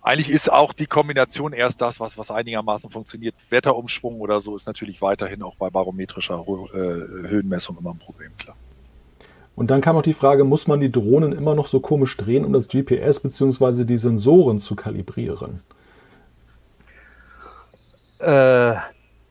Eigentlich 0.02 0.30
ist 0.30 0.50
auch 0.50 0.72
die 0.72 0.86
Kombination 0.86 1.52
erst 1.52 1.80
das, 1.80 2.00
was, 2.00 2.16
was 2.16 2.30
einigermaßen 2.30 2.90
funktioniert. 2.90 3.34
Wetterumschwung 3.50 4.20
oder 4.20 4.40
so 4.40 4.54
ist 4.54 4.66
natürlich 4.66 5.02
weiterhin 5.02 5.42
auch 5.42 5.56
bei 5.56 5.70
barometrischer 5.70 6.44
äh, 6.46 6.76
Höhenmessung 6.76 7.76
immer 7.78 7.90
ein 7.90 7.98
Problem, 7.98 8.30
klar. 8.38 8.56
Und 9.56 9.72
dann 9.72 9.80
kam 9.80 9.96
auch 9.96 10.02
die 10.02 10.12
Frage, 10.14 10.44
muss 10.44 10.68
man 10.68 10.78
die 10.78 10.92
Drohnen 10.92 11.32
immer 11.32 11.56
noch 11.56 11.66
so 11.66 11.80
komisch 11.80 12.16
drehen, 12.16 12.44
um 12.44 12.52
das 12.52 12.68
GPS 12.68 13.18
bzw. 13.18 13.84
die 13.84 13.96
Sensoren 13.96 14.58
zu 14.58 14.76
kalibrieren? 14.76 15.62
Äh, 18.18 18.74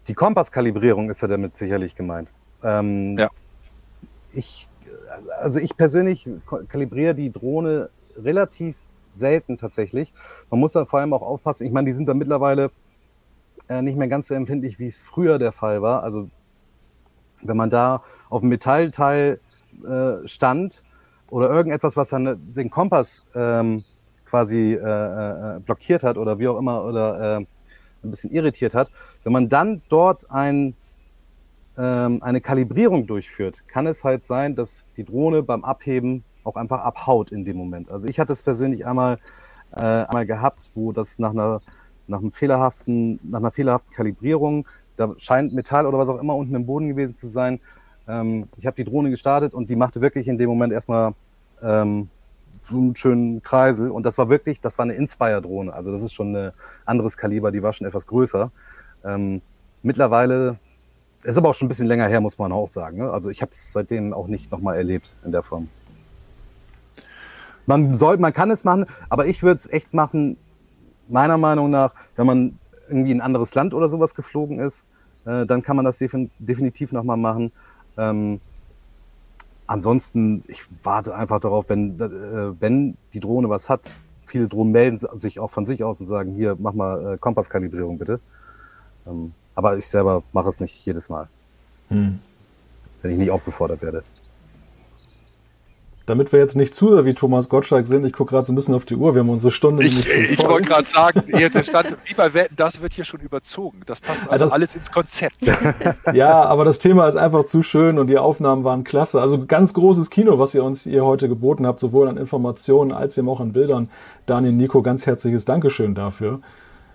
die 0.07 0.13
Kompasskalibrierung 0.13 1.09
ist 1.09 1.21
ja 1.21 1.27
damit 1.27 1.55
sicherlich 1.55 1.95
gemeint. 1.95 2.29
Ähm, 2.63 3.17
ja. 3.17 3.29
Ich, 4.31 4.67
also 5.39 5.59
ich 5.59 5.75
persönlich 5.75 6.29
kalibriere 6.69 7.13
die 7.13 7.31
Drohne 7.31 7.89
relativ 8.17 8.75
selten 9.11 9.57
tatsächlich. 9.57 10.13
Man 10.49 10.59
muss 10.59 10.73
da 10.73 10.85
vor 10.85 10.99
allem 10.99 11.13
auch 11.13 11.21
aufpassen. 11.21 11.65
Ich 11.65 11.73
meine, 11.73 11.87
die 11.87 11.93
sind 11.93 12.07
da 12.07 12.13
mittlerweile 12.13 12.71
äh, 13.67 13.81
nicht 13.81 13.97
mehr 13.97 14.07
ganz 14.07 14.27
so 14.27 14.33
empfindlich, 14.33 14.79
wie 14.79 14.87
es 14.87 15.01
früher 15.01 15.39
der 15.39 15.51
Fall 15.51 15.81
war. 15.81 16.03
Also 16.03 16.29
wenn 17.41 17.57
man 17.57 17.69
da 17.69 18.03
auf 18.29 18.41
dem 18.41 18.49
Metallteil 18.49 19.39
äh, 19.85 20.27
stand 20.27 20.83
oder 21.29 21.49
irgendetwas, 21.49 21.97
was 21.97 22.09
dann 22.09 22.53
den 22.53 22.69
Kompass 22.69 23.25
ähm, 23.35 23.83
quasi 24.25 24.73
äh, 24.73 24.77
äh, 24.77 25.59
blockiert 25.59 26.03
hat 26.03 26.17
oder 26.17 26.39
wie 26.39 26.47
auch 26.47 26.57
immer 26.57 26.83
oder 26.85 27.39
äh, 27.39 27.45
ein 28.07 28.11
bisschen 28.11 28.31
irritiert 28.31 28.73
hat. 28.73 28.89
Wenn 29.23 29.33
man 29.33 29.49
dann 29.49 29.81
dort 29.89 30.29
ein, 30.31 30.75
ähm, 31.77 32.21
eine 32.23 32.41
Kalibrierung 32.41 33.07
durchführt, 33.07 33.63
kann 33.67 33.87
es 33.87 34.03
halt 34.03 34.23
sein, 34.23 34.55
dass 34.55 34.85
die 34.95 35.03
Drohne 35.03 35.43
beim 35.43 35.63
Abheben 35.63 36.23
auch 36.43 36.55
einfach 36.55 36.81
abhaut 36.81 37.31
in 37.31 37.45
dem 37.45 37.57
Moment. 37.57 37.91
Also 37.91 38.07
ich 38.07 38.19
hatte 38.19 38.33
es 38.33 38.41
persönlich 38.41 38.85
einmal, 38.85 39.19
äh, 39.75 39.81
einmal 39.81 40.25
gehabt, 40.25 40.71
wo 40.75 40.91
das 40.91 41.19
nach 41.19 41.31
einer, 41.31 41.61
nach 42.07 42.19
einem 42.19 42.31
fehlerhaften, 42.31 43.19
nach 43.23 43.39
einer 43.39 43.51
fehlerhaften 43.51 43.93
Kalibrierung, 43.93 44.65
da 44.95 45.13
scheint 45.17 45.53
Metall 45.53 45.85
oder 45.85 45.97
was 45.97 46.09
auch 46.09 46.19
immer 46.19 46.35
unten 46.35 46.55
im 46.55 46.65
Boden 46.65 46.87
gewesen 46.87 47.13
zu 47.13 47.27
sein. 47.27 47.59
Ähm, 48.07 48.47
ich 48.57 48.65
habe 48.65 48.75
die 48.75 48.89
Drohne 48.89 49.09
gestartet 49.09 49.53
und 49.53 49.69
die 49.69 49.75
machte 49.75 50.01
wirklich 50.01 50.27
in 50.27 50.37
dem 50.37 50.49
Moment 50.49 50.73
erstmal 50.73 51.13
ähm, 51.61 52.09
so 52.67 52.77
einen 52.77 52.95
schönen 52.95 53.43
Kreisel. 53.43 53.91
Und 53.91 54.05
das 54.05 54.17
war 54.17 54.29
wirklich, 54.29 54.61
das 54.61 54.77
war 54.77 54.83
eine 54.83 54.93
Inspire-Drohne. 54.93 55.73
Also 55.73 55.91
das 55.91 56.01
ist 56.01 56.13
schon 56.13 56.35
ein 56.35 56.51
anderes 56.85 57.17
Kaliber, 57.17 57.51
die 57.51 57.63
war 57.63 57.73
schon 57.73 57.87
etwas 57.87 58.07
größer. 58.07 58.51
Ähm, 59.03 59.41
mittlerweile, 59.83 60.57
ist 61.23 61.37
aber 61.37 61.49
auch 61.49 61.53
schon 61.53 61.65
ein 61.65 61.69
bisschen 61.69 61.87
länger 61.87 62.07
her, 62.07 62.21
muss 62.21 62.37
man 62.37 62.51
auch 62.51 62.69
sagen. 62.69 62.97
Ne? 62.97 63.09
Also 63.09 63.29
ich 63.29 63.41
habe 63.41 63.51
es 63.51 63.71
seitdem 63.71 64.13
auch 64.13 64.27
nicht 64.27 64.51
nochmal 64.51 64.77
erlebt 64.77 65.15
in 65.25 65.31
der 65.31 65.43
Form. 65.43 65.69
Man 67.65 67.95
soll, 67.95 68.17
man 68.17 68.33
kann 68.33 68.49
es 68.49 68.63
machen, 68.63 68.85
aber 69.09 69.25
ich 69.25 69.43
würde 69.43 69.55
es 69.55 69.69
echt 69.69 69.93
machen, 69.93 70.37
meiner 71.09 71.37
Meinung 71.37 71.69
nach, 71.69 71.93
wenn 72.15 72.25
man 72.25 72.59
irgendwie 72.87 73.11
in 73.11 73.17
ein 73.17 73.25
anderes 73.25 73.53
Land 73.55 73.73
oder 73.73 73.89
sowas 73.89 74.15
geflogen 74.15 74.59
ist, 74.59 74.85
äh, 75.25 75.45
dann 75.45 75.61
kann 75.61 75.75
man 75.75 75.83
das 75.83 75.97
definitiv 75.97 76.91
nochmal 76.91 77.17
machen. 77.17 77.51
Ähm, 77.97 78.39
ansonsten, 79.67 80.43
ich 80.47 80.63
warte 80.83 81.15
einfach 81.15 81.39
darauf, 81.39 81.69
wenn, 81.69 81.99
äh, 81.99 82.59
wenn 82.59 82.97
die 83.13 83.19
Drohne 83.19 83.49
was 83.49 83.69
hat, 83.69 83.97
viele 84.25 84.47
Drohnen 84.47 84.71
melden 84.71 84.99
sich 85.13 85.39
auch 85.39 85.51
von 85.51 85.65
sich 85.65 85.83
aus 85.83 86.01
und 86.01 86.07
sagen, 86.07 86.33
hier, 86.33 86.55
mach 86.59 86.73
mal 86.73 87.13
äh, 87.13 87.17
Kompasskalibrierung 87.17 87.97
bitte. 87.97 88.19
Ähm, 89.05 89.33
aber 89.55 89.77
ich 89.77 89.87
selber 89.87 90.23
mache 90.33 90.49
es 90.49 90.59
nicht 90.59 90.85
jedes 90.85 91.09
Mal. 91.09 91.27
Hm. 91.89 92.19
Wenn 93.01 93.11
ich 93.11 93.17
nicht 93.17 93.31
aufgefordert 93.31 93.81
werde. 93.81 94.03
Damit 96.07 96.31
wir 96.31 96.39
jetzt 96.39 96.55
nicht 96.55 96.73
zu 96.73 97.03
wie 97.03 97.13
Thomas 97.13 97.49
Gottschalk 97.49 97.85
sind, 97.85 98.05
ich 98.05 98.13
gucke 98.13 98.29
gerade 98.31 98.45
so 98.45 98.53
ein 98.53 98.55
bisschen 98.55 98.73
auf 98.73 98.85
die 98.85 98.95
Uhr, 98.95 99.13
wir 99.13 99.19
haben 99.19 99.29
unsere 99.29 99.51
Stunde. 99.51 99.85
Ich, 99.85 100.07
ich 100.07 100.39
wollte 100.39 100.69
gerade 100.69 100.85
sagen, 100.85 101.21
hier, 101.27 101.49
der 101.49 101.63
stand, 101.63 101.97
wie 102.05 102.13
bei 102.13 102.33
Wetten, 102.33 102.55
das 102.55 102.81
wird 102.81 102.93
hier 102.93 103.03
schon 103.03 103.19
überzogen. 103.19 103.81
Das 103.85 103.99
passt 103.99 104.29
also 104.29 104.45
das, 104.45 104.53
alles 104.53 104.73
ins 104.73 104.89
Konzept. 104.89 105.35
ja, 106.13 106.45
aber 106.45 106.63
das 106.63 106.79
Thema 106.79 107.09
ist 107.09 107.17
einfach 107.17 107.43
zu 107.43 107.61
schön 107.61 107.99
und 107.99 108.07
die 108.07 108.17
Aufnahmen 108.17 108.63
waren 108.63 108.85
klasse. 108.85 109.19
Also 109.19 109.45
ganz 109.45 109.73
großes 109.73 110.09
Kino, 110.09 110.39
was 110.39 110.55
ihr 110.55 110.63
uns 110.63 110.83
hier 110.83 111.03
heute 111.03 111.27
geboten 111.27 111.67
habt, 111.67 111.81
sowohl 111.81 112.07
an 112.07 112.15
Informationen 112.15 112.93
als 112.93 113.17
eben 113.17 113.27
auch 113.27 113.41
an 113.41 113.51
Bildern. 113.51 113.89
Daniel, 114.25 114.53
Nico, 114.53 114.81
ganz 114.81 115.05
herzliches 115.07 115.43
Dankeschön 115.43 115.93
dafür. 115.93 116.39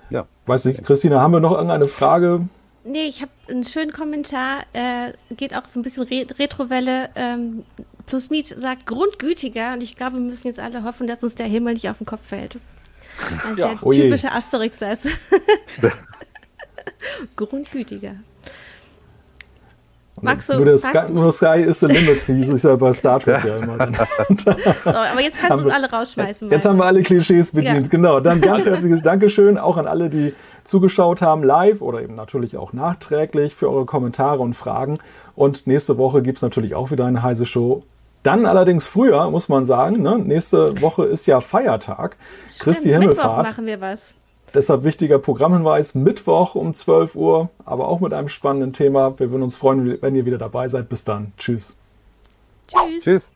Ja. 0.09 0.25
Weiß 0.47 0.65
nicht, 0.65 0.85
Christina, 0.85 1.21
haben 1.21 1.35
wir 1.35 1.41
noch 1.41 1.53
irgendeine 1.53 1.87
Frage? 1.87 2.49
Nee, 2.85 3.07
ich 3.07 3.23
habe 3.23 3.31
einen 3.49 3.63
schönen 3.63 3.93
Kommentar, 3.93 4.63
äh, 4.73 5.13
geht 5.37 5.55
auch 5.55 5.67
so 5.67 5.79
ein 5.79 5.83
bisschen 5.83 6.03
Re 6.05 6.27
Retrowelle. 6.37 7.11
Ähm, 7.15 7.65
Plus 8.13 8.29
Miet 8.29 8.47
sagt 8.47 8.85
grundgütiger 8.85 9.73
und 9.73 9.81
ich 9.81 9.97
glaube, 9.97 10.17
wir 10.17 10.21
müssen 10.21 10.47
jetzt 10.47 10.61
alle 10.61 10.85
hoffen, 10.85 11.07
dass 11.07 11.23
uns 11.23 11.35
der 11.35 11.47
Himmel 11.47 11.73
nicht 11.73 11.89
auf 11.89 11.97
den 11.97 12.05
Kopf 12.05 12.21
fällt. 12.23 12.59
Ein 13.43 13.57
ja. 13.57 13.69
sehr 13.69 13.79
oh 13.81 13.91
typischer 13.91 14.35
Asterix-Satz. 14.35 15.07
grundgütiger. 17.37 18.17
Magst 20.21 20.51
du, 20.51 20.57
nur, 20.57 20.67
der 20.67 20.77
Sky, 20.77 21.07
du? 21.07 21.15
nur 21.15 21.33
Sky 21.33 21.63
is 21.67 21.81
the 21.81 21.87
limit, 21.87 22.21
hieß 22.21 22.51
es 22.51 22.65
ja 22.65 22.77
bei 22.77 22.93
Star 22.93 23.19
Trek 23.19 23.47
ja 23.47 23.57
immer. 23.57 23.79
so, 24.45 24.51
aber 24.91 25.23
jetzt 25.23 25.39
kannst 25.41 25.61
du 25.61 25.65
uns 25.65 25.75
alle 25.75 25.91
rausschmeißen. 25.91 26.51
Jetzt 26.51 26.67
haben 26.67 26.79
wir 26.79 26.85
alle 26.85 27.03
Klischees 27.03 27.53
bedient. 27.53 27.87
Ja. 27.87 27.91
Genau, 27.91 28.21
dann 28.21 28.43
ganz 28.43 28.67
herzliches 28.67 29.03
Dankeschön 29.03 29.57
auch 29.57 29.79
an 29.79 29.87
alle, 29.87 30.11
die 30.11 30.35
zugeschaut 30.65 31.23
haben, 31.23 31.43
live 31.43 31.81
oder 31.81 32.03
eben 32.03 32.15
natürlich 32.15 32.59
auch 32.59 32.75
nachträglich 32.75 33.55
für 33.55 33.71
eure 33.71 33.87
Kommentare 33.87 34.41
und 34.41 34.53
Fragen. 34.53 34.99
Und 35.35 35.67
nächste 35.67 35.97
Woche 35.97 36.21
gibt's 36.21 36.43
natürlich 36.43 36.75
auch 36.75 36.91
wieder 36.91 37.07
eine 37.07 37.23
heiße 37.23 37.47
Show. 37.47 37.83
Dann 38.23 38.47
allerdings 38.47 38.87
früher, 38.87 39.31
muss 39.31 39.49
man 39.49 39.65
sagen, 39.65 40.03
ne? 40.03 40.19
nächste 40.19 40.81
Woche 40.81 41.05
ist 41.05 41.27
ja 41.27 41.41
Feiertag. 41.41 42.17
Stimmt, 42.49 42.61
Christi 42.61 42.89
Himmelfahrt. 42.91 43.39
Mittwoch 43.39 43.53
machen 43.53 43.67
wir 43.67 43.81
was. 43.81 44.15
Deshalb 44.55 44.85
wichtiger 44.85 45.19
Programmhinweis, 45.19 45.95
Mittwoch 45.95 46.55
um 46.55 46.75
12 46.75 47.17
Uhr, 47.17 47.49
aber 47.65 47.89
auch 47.89 48.01
mit 48.01 48.13
einem 48.13 48.29
spannenden 48.29 48.73
Thema. 48.73 49.19
Wir 49.19 49.31
würden 49.31 49.43
uns 49.43 49.57
freuen, 49.57 50.01
wenn 50.03 50.15
ihr 50.15 50.27
wieder 50.27 50.39
dabei 50.39 50.69
seid. 50.69 50.89
Bis 50.89 51.05
dann. 51.05 51.33
Tschüss. 51.39 51.79
Tschüss. 52.69 53.05
Tschüss. 53.05 53.33